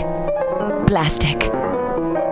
plastic, 0.87 1.41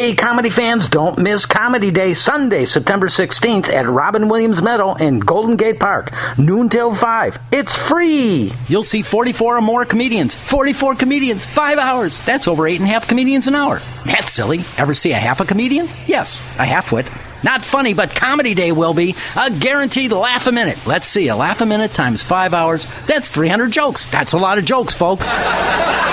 Hey, 0.00 0.14
comedy 0.14 0.48
fans, 0.48 0.86
don't 0.86 1.18
miss 1.18 1.44
Comedy 1.44 1.90
Day 1.90 2.14
Sunday, 2.14 2.66
September 2.66 3.08
16th 3.08 3.68
at 3.68 3.88
Robin 3.88 4.28
Williams 4.28 4.62
Meadow 4.62 4.94
in 4.94 5.18
Golden 5.18 5.56
Gate 5.56 5.80
Park, 5.80 6.12
noon 6.38 6.68
till 6.68 6.94
5. 6.94 7.38
It's 7.50 7.76
free! 7.76 8.52
You'll 8.68 8.84
see 8.84 9.02
44 9.02 9.58
or 9.58 9.60
more 9.60 9.84
comedians. 9.84 10.36
44 10.36 10.94
comedians, 10.94 11.44
five 11.44 11.78
hours. 11.78 12.24
That's 12.24 12.46
over 12.46 12.68
eight 12.68 12.78
and 12.78 12.88
a 12.88 12.92
half 12.92 13.08
comedians 13.08 13.48
an 13.48 13.56
hour. 13.56 13.80
That's 14.06 14.32
silly. 14.32 14.60
Ever 14.78 14.94
see 14.94 15.10
a 15.10 15.16
half 15.16 15.40
a 15.40 15.44
comedian? 15.44 15.88
Yes, 16.06 16.38
a 16.60 16.64
halfwit. 16.64 17.12
Not 17.42 17.64
funny, 17.64 17.92
but 17.92 18.14
Comedy 18.14 18.54
Day 18.54 18.70
will 18.70 18.94
be. 18.94 19.16
A 19.34 19.50
guaranteed 19.50 20.12
laugh 20.12 20.46
a 20.46 20.52
minute. 20.52 20.78
Let's 20.86 21.08
see, 21.08 21.26
a 21.26 21.34
laugh 21.34 21.60
a 21.60 21.66
minute 21.66 21.92
times 21.92 22.22
five 22.22 22.54
hours. 22.54 22.86
That's 23.08 23.32
300 23.32 23.72
jokes. 23.72 24.06
That's 24.06 24.32
a 24.32 24.38
lot 24.38 24.58
of 24.58 24.64
jokes, 24.64 24.96
folks. 24.96 25.28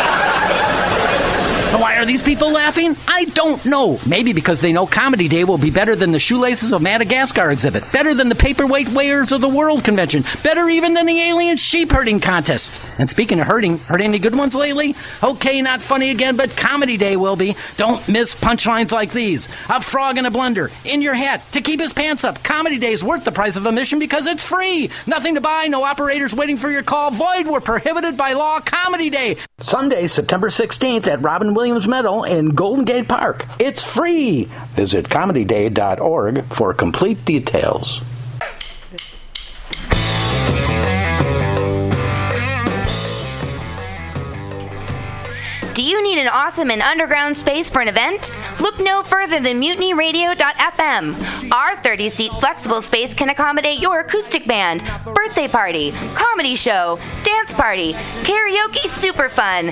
So 1.69 1.79
why 1.81 1.97
are 1.97 2.05
these 2.05 2.21
people 2.21 2.51
laughing? 2.51 2.95
I 3.07 3.25
don't 3.25 3.65
know. 3.65 3.99
Maybe 4.07 4.33
because 4.33 4.61
they 4.61 4.71
know 4.71 4.85
Comedy 4.85 5.27
Day 5.27 5.43
will 5.43 5.57
be 5.57 5.71
better 5.71 5.95
than 5.95 6.11
the 6.11 6.19
Shoelaces 6.19 6.71
of 6.71 6.81
Madagascar 6.81 7.51
exhibit, 7.51 7.83
better 7.91 8.13
than 8.13 8.29
the 8.29 8.35
Paperweight 8.35 8.87
Weighers 8.87 9.31
of 9.31 9.41
the 9.41 9.49
World 9.49 9.83
convention, 9.83 10.23
better 10.43 10.69
even 10.69 10.93
than 10.93 11.07
the 11.07 11.19
Alien 11.19 11.57
Sheep 11.57 11.91
Herding 11.91 12.19
contest. 12.19 12.99
And 12.99 13.09
speaking 13.09 13.39
of 13.39 13.47
herding, 13.47 13.79
heard 13.79 14.01
any 14.01 14.19
good 14.19 14.35
ones 14.35 14.55
lately? 14.55 14.95
Okay, 15.23 15.61
not 15.61 15.81
funny 15.81 16.11
again, 16.11 16.37
but 16.37 16.55
Comedy 16.55 16.97
Day 16.97 17.17
will 17.17 17.35
be. 17.35 17.57
Don't 17.77 18.07
miss 18.07 18.35
punchlines 18.35 18.91
like 18.91 19.11
these. 19.11 19.49
A 19.67 19.81
frog 19.81 20.19
in 20.19 20.27
a 20.27 20.31
blender, 20.31 20.71
in 20.85 21.01
your 21.01 21.15
hat, 21.15 21.51
to 21.53 21.61
keep 21.61 21.79
his 21.79 21.93
pants 21.93 22.23
up. 22.23 22.43
Comedy 22.43 22.77
Day 22.77 22.91
is 22.91 23.03
worth 23.03 23.25
the 23.25 23.31
price 23.31 23.57
of 23.57 23.65
admission 23.65 23.97
because 23.97 24.27
it's 24.27 24.43
free. 24.43 24.91
Nothing 25.07 25.33
to 25.35 25.41
buy, 25.41 25.65
no 25.67 25.83
operators 25.83 26.35
waiting 26.35 26.57
for 26.57 26.69
your 26.69 26.83
call. 26.83 27.09
Void 27.09 27.47
were 27.47 27.59
prohibited 27.59 28.15
by 28.15 28.33
law. 28.33 28.59
Comedy 28.59 29.09
Day. 29.09 29.37
Sunday, 29.59 30.07
September 30.07 30.49
16th 30.49 31.07
at 31.07 31.21
Robin 31.21 31.54
Williams 31.55 31.87
Meadow 31.87 32.23
in 32.23 32.49
Golden 32.49 32.85
Gate 32.85 33.07
Park. 33.07 33.45
It's 33.59 33.83
free. 33.83 34.45
Visit 34.73 35.09
comedyday.org 35.09 36.43
for 36.45 36.73
complete 36.73 37.23
details. 37.25 38.01
Do 45.75 45.83
you 45.83 46.01
need 46.03 46.19
an 46.19 46.29
awesome 46.29 46.71
and 46.71 46.81
underground 46.81 47.35
space 47.35 47.69
for 47.69 47.81
an 47.81 47.89
event? 47.89 48.31
Look 48.61 48.79
no 48.79 49.03
further 49.03 49.41
than 49.41 49.59
mutinyradio.fm. 49.59 51.51
Our 51.51 51.75
30 51.75 52.09
seat 52.09 52.31
flexible 52.39 52.81
space 52.81 53.13
can 53.13 53.27
accommodate 53.27 53.81
your 53.81 53.99
acoustic 53.99 54.47
band, 54.47 54.89
birthday 55.13 55.49
party, 55.49 55.91
comedy 56.15 56.55
show, 56.55 56.97
dance 57.23 57.53
party, 57.53 57.91
karaoke 58.23 58.87
super 58.87 59.27
fun, 59.27 59.71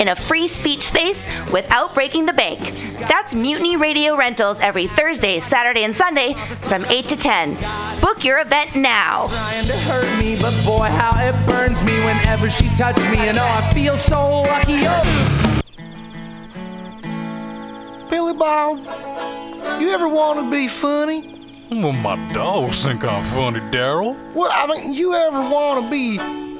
in 0.00 0.08
a 0.08 0.14
free 0.14 0.46
speech 0.46 0.82
space 0.82 1.26
without 1.52 1.94
breaking 1.94 2.26
the 2.26 2.32
bank. 2.32 2.58
That's 3.08 3.34
Mutiny 3.34 3.76
Radio 3.76 4.16
Rentals 4.16 4.60
every 4.60 4.86
Thursday, 4.86 5.40
Saturday, 5.40 5.84
and 5.84 5.94
Sunday 5.94 6.34
from 6.34 6.84
8 6.86 7.08
to 7.08 7.16
10. 7.16 7.56
Book 8.00 8.24
your 8.24 8.40
event 8.40 8.76
now. 8.76 9.28
trying 9.28 9.66
to 9.66 9.76
hurt 9.88 10.18
me, 10.18 10.36
but 10.40 10.54
boy, 10.64 10.88
how 10.88 11.12
it 11.24 11.34
burns 11.48 11.82
me 11.82 11.92
whenever 12.04 12.50
she 12.50 12.68
touches 12.76 13.04
me. 13.10 13.18
And 13.18 13.38
oh, 13.38 13.42
I 13.42 13.72
feel 13.72 13.96
so 13.96 14.42
lucky. 14.42 14.80
Oh. 14.84 15.62
Billy 18.10 18.34
Bob, 18.34 18.78
you 19.80 19.90
ever 19.90 20.08
want 20.08 20.38
to 20.40 20.50
be 20.50 20.68
funny? 20.68 21.34
Well, 21.70 21.92
my 21.92 22.32
dogs 22.32 22.84
think 22.84 23.04
I'm 23.04 23.22
funny, 23.22 23.60
Daryl. 23.60 24.16
Well, 24.34 24.50
I 24.52 24.66
mean, 24.66 24.94
you 24.94 25.14
ever 25.14 25.40
want 25.40 25.84
to 25.84 25.90
be 25.90 26.16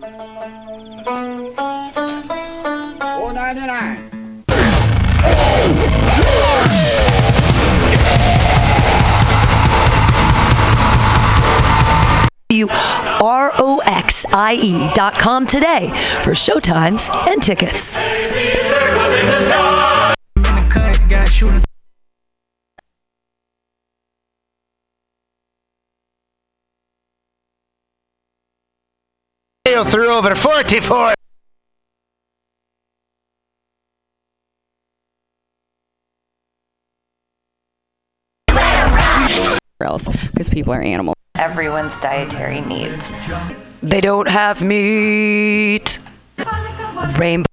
Four 0.00 0.08
ninety 3.34 3.66
nine. 3.66 4.06
R-O-X-I-E 13.22 14.90
dot 14.94 15.18
com 15.18 15.44
today 15.44 15.90
for 16.22 16.32
showtimes 16.32 17.10
and 17.28 17.42
tickets. 17.42 17.98
Through 29.70 30.08
over 30.08 30.34
44. 30.34 31.14
else 39.80 40.06
because 40.26 40.48
people 40.48 40.72
are 40.72 40.82
animals. 40.82 41.14
Everyone's 41.36 41.96
dietary 41.98 42.60
needs. 42.62 43.12
They 43.80 44.00
don't 44.00 44.28
have 44.28 44.60
meat. 44.62 46.00
Rainbow. 47.16 47.46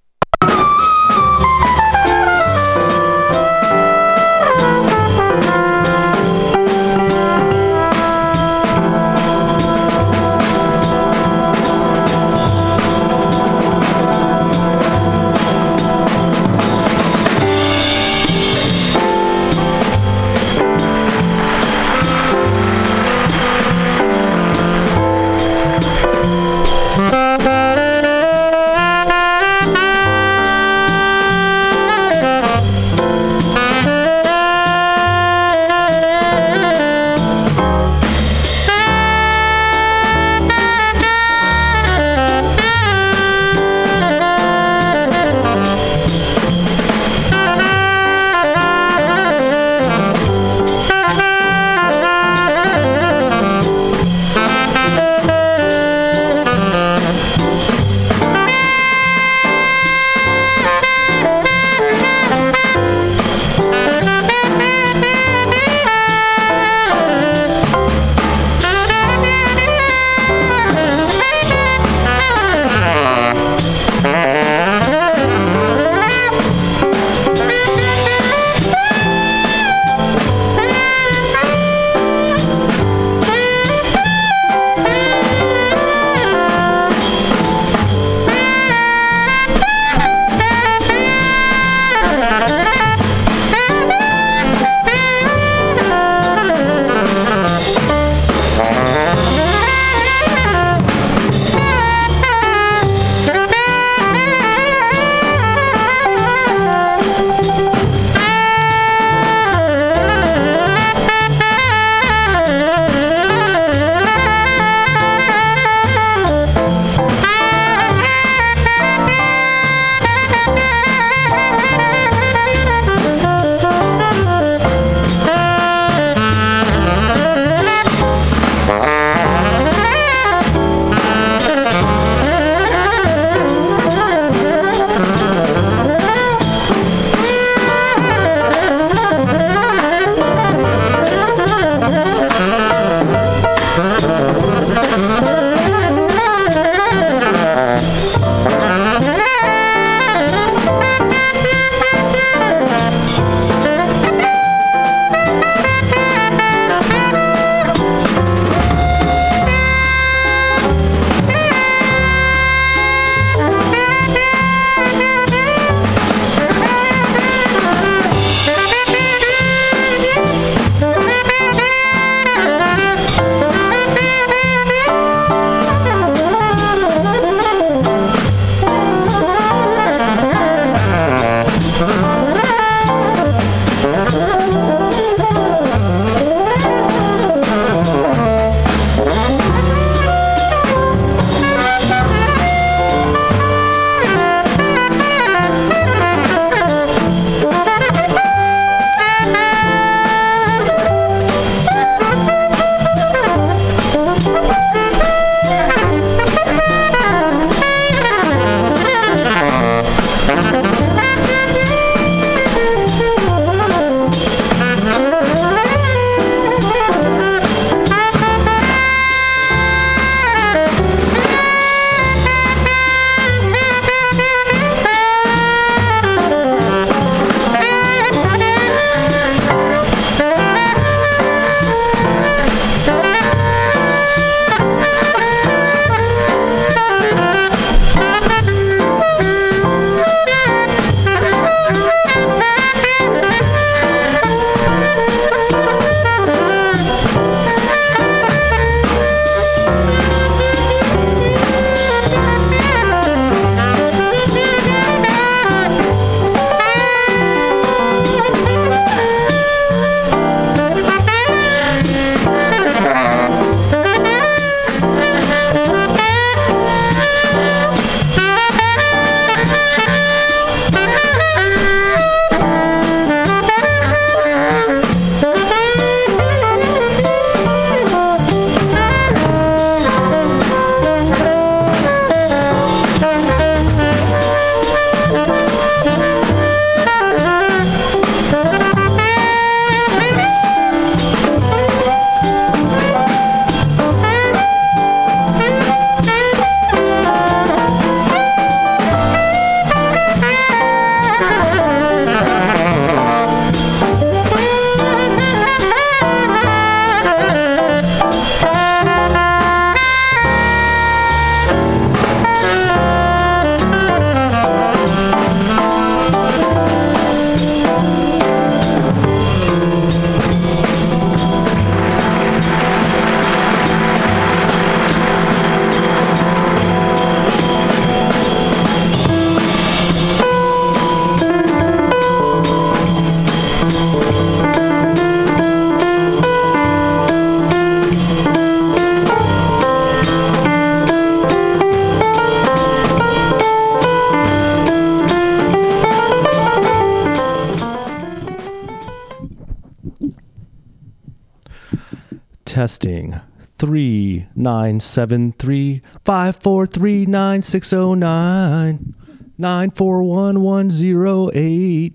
Testing. 352.57 353.21
Three 353.59 354.25
nine 354.35 354.79
seven 354.79 355.33
three 355.33 355.83
five 356.03 356.37
four 356.37 356.65
three 356.65 357.05
nine 357.05 357.43
six 357.43 357.69
zero 357.69 357.93
nine 357.93 358.95
nine 359.37 359.69
four 359.69 360.01
one 360.01 360.41
one 360.41 360.71
zero 360.71 361.29
eight. 361.35 361.93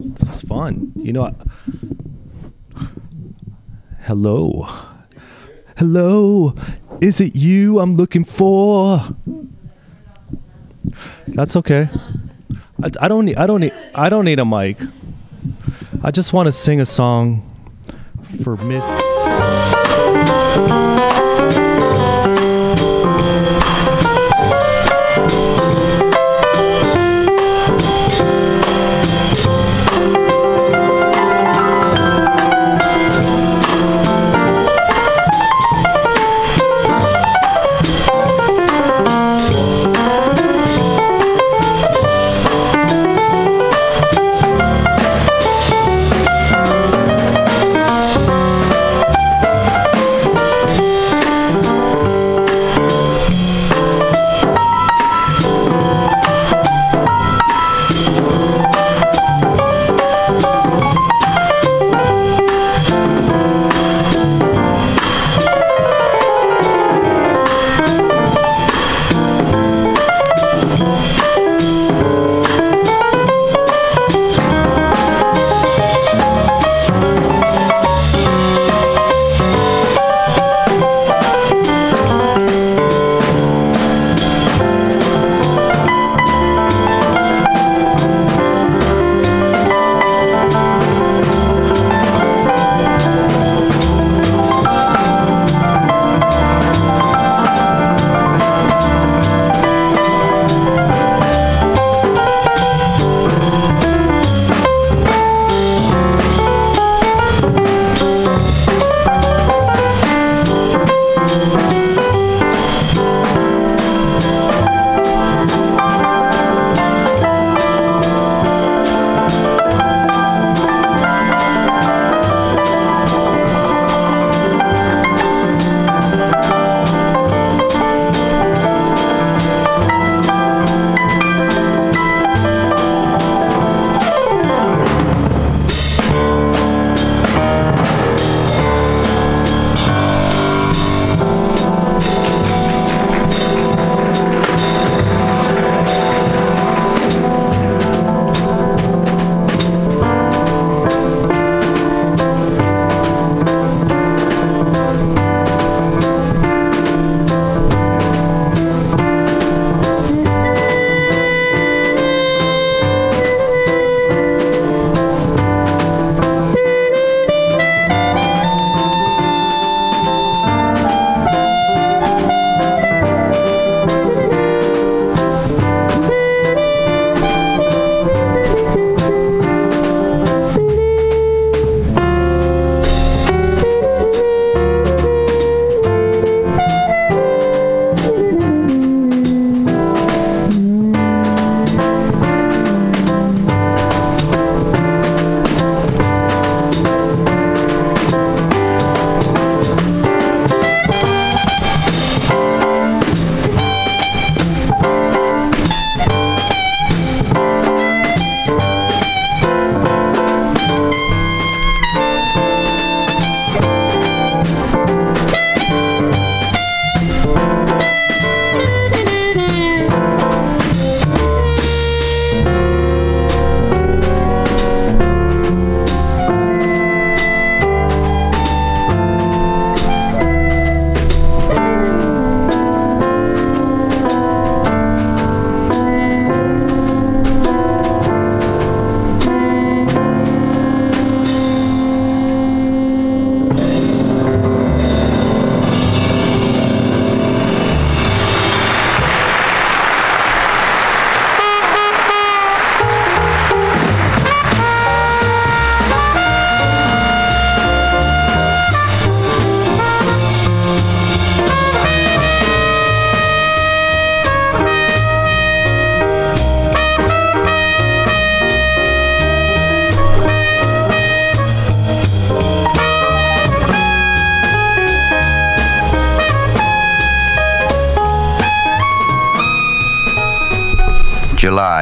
This 0.00 0.28
is 0.28 0.42
fun. 0.42 0.90
You 0.96 1.12
know. 1.12 1.26
I- 1.26 1.34
Hello. 4.00 4.66
Hello. 5.76 6.52
Is 7.00 7.20
it 7.20 7.36
you 7.36 7.78
I'm 7.78 7.94
looking 7.94 8.24
for? 8.24 8.98
That's 11.28 11.54
okay. 11.54 11.88
I, 12.82 12.90
I 13.02 13.06
don't 13.06 13.24
need. 13.24 13.36
I 13.36 13.46
don't 13.46 13.60
need. 13.60 13.72
I 13.94 14.08
don't 14.08 14.24
need 14.24 14.40
a 14.40 14.44
mic. 14.44 14.78
I 16.06 16.12
just 16.12 16.32
want 16.32 16.46
to 16.46 16.52
sing 16.52 16.80
a 16.80 16.86
song 16.86 17.42
for 18.44 18.56
Miss. 18.58 19.05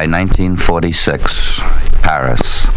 July 0.05 0.19
1946, 0.19 1.61
Paris. 2.03 2.67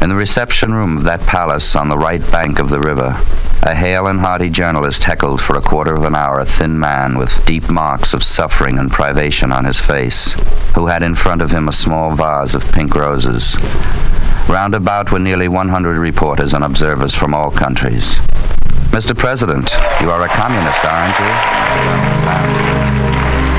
In 0.00 0.08
the 0.08 0.14
reception 0.14 0.72
room 0.72 0.96
of 0.96 1.04
that 1.04 1.20
palace 1.20 1.76
on 1.76 1.90
the 1.90 1.98
right 1.98 2.22
bank 2.30 2.58
of 2.58 2.70
the 2.70 2.80
river, 2.80 3.20
a 3.62 3.74
hale 3.74 4.06
and 4.06 4.20
hearty 4.20 4.48
journalist 4.48 5.04
heckled 5.04 5.42
for 5.42 5.56
a 5.56 5.60
quarter 5.60 5.94
of 5.94 6.04
an 6.04 6.14
hour 6.14 6.40
a 6.40 6.46
thin 6.46 6.78
man 6.78 7.18
with 7.18 7.44
deep 7.44 7.68
marks 7.68 8.14
of 8.14 8.24
suffering 8.24 8.78
and 8.78 8.90
privation 8.90 9.52
on 9.52 9.66
his 9.66 9.78
face, 9.78 10.32
who 10.74 10.86
had 10.86 11.02
in 11.02 11.14
front 11.14 11.42
of 11.42 11.50
him 11.50 11.68
a 11.68 11.72
small 11.72 12.14
vase 12.14 12.54
of 12.54 12.72
pink 12.72 12.96
roses. 12.96 13.58
Round 14.48 14.74
about 14.74 15.12
were 15.12 15.18
nearly 15.18 15.48
100 15.48 15.98
reporters 15.98 16.54
and 16.54 16.64
observers 16.64 17.14
from 17.14 17.34
all 17.34 17.50
countries. 17.50 18.16
Mr. 18.88 19.14
President, 19.14 19.70
you 20.00 20.10
are 20.10 20.24
a 20.24 20.28
communist, 20.28 20.82
aren't 20.82 21.18
you? 21.18 21.26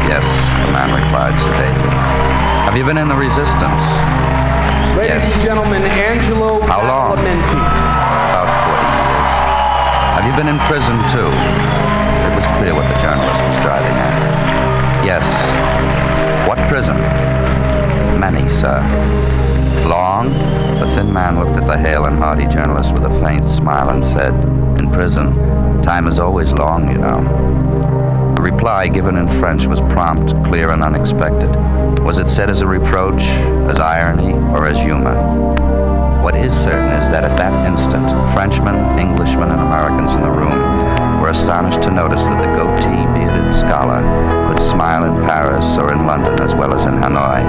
Yes, 0.10 0.26
the 0.66 0.72
man 0.72 1.03
replied 1.03 1.38
sedately. 1.40 1.99
Have 2.70 2.78
you 2.78 2.86
been 2.86 3.00
in 3.00 3.08
the 3.08 3.16
resistance? 3.16 3.82
Ladies 4.96 5.26
Yes. 5.26 5.34
and 5.34 5.41
gentlemen, 5.41 5.82
Angelo 5.82 6.62
How 6.68 6.86
long? 6.86 7.18
About 7.18 7.18
40 7.18 7.26
years. 7.26 7.50
Have 10.14 10.26
you 10.30 10.34
been 10.38 10.48
in 10.48 10.60
prison 10.70 10.94
too? 11.10 11.26
It 11.26 12.36
was 12.38 12.46
clear 12.60 12.76
what 12.76 12.86
the 12.86 12.94
journalist 13.02 13.41
was 13.41 13.58
driving 13.66 13.98
at. 13.98 14.14
Yes. 15.04 15.26
What 16.48 16.60
prison? 16.70 16.96
Many, 18.20 18.48
sir. 18.48 18.78
Long? 19.88 20.30
The 20.78 20.86
thin 20.94 21.12
man 21.12 21.40
looked 21.40 21.58
at 21.58 21.66
the 21.66 21.76
hale 21.76 22.06
and 22.06 22.20
hearty 22.20 22.46
journalist 22.46 22.94
with 22.94 23.04
a 23.04 23.20
faint 23.20 23.50
smile 23.50 23.90
and 23.90 24.06
said, 24.06 24.32
In 24.80 24.91
prison, 24.91 25.34
time 25.82 26.08
is 26.08 26.20
always 26.20 26.52
long, 26.52 26.91
you 26.91 27.00
know. 27.00 27.99
The 28.40 28.44
reply, 28.44 28.88
given 28.88 29.18
in 29.18 29.28
French, 29.28 29.66
was 29.66 29.82
prompt, 29.82 30.30
clear, 30.45 30.70
and 30.70 30.82
unexpected. 30.82 31.49
Was 32.06 32.20
it 32.20 32.30
said 32.30 32.49
as 32.49 32.61
a 32.61 32.68
reproach, 32.68 33.24
as 33.68 33.82
irony, 33.82 34.32
or 34.56 34.66
as 34.66 34.78
humor? 34.78 35.14
What 36.24 36.38
is 36.38 36.53
certain 36.53 36.88
is 36.91 37.10
that 37.10 37.26
at 37.26 37.36
that 37.36 37.68
instant, 37.68 38.07
Frenchmen, 38.32 38.76
Englishmen, 38.98 39.49
and 39.49 39.60
Americans 39.60 40.14
in 40.14 40.22
the 40.22 40.32
room 40.32 40.56
were 41.20 41.28
astonished 41.28 41.82
to 41.82 41.91
notice 41.91 42.24
that 42.24 42.40
the 42.40 42.56
goatee 42.56 43.03
bearded 43.11 43.53
scholar 43.53 43.99
could 44.48 44.61
smile 44.61 45.03
in 45.03 45.22
Paris 45.28 45.78
or 45.78 45.91
in 45.91 46.07
London 46.07 46.41
as 46.41 46.56
well 46.56 46.74
as 46.74 46.86
in 46.86 46.94
Hanoi. 46.94 47.44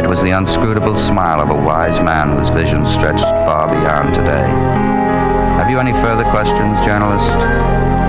It 0.00 0.08
was 0.08 0.22
the 0.22 0.30
unscrutable 0.30 0.96
smile 0.96 1.40
of 1.40 1.50
a 1.50 1.60
wise 1.60 2.00
man 2.00 2.38
whose 2.38 2.50
vision 2.50 2.86
stretched 2.86 3.26
far 3.44 3.66
beyond 3.66 4.14
today. 4.14 4.46
Have 5.58 5.68
you 5.68 5.80
any 5.80 5.92
further 5.94 6.24
questions, 6.30 6.78
journalist? 6.84 7.99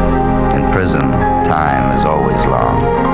Prison, 0.72 1.02
time 1.02 1.98
is 1.98 2.06
always 2.06 2.46
long. 2.46 3.11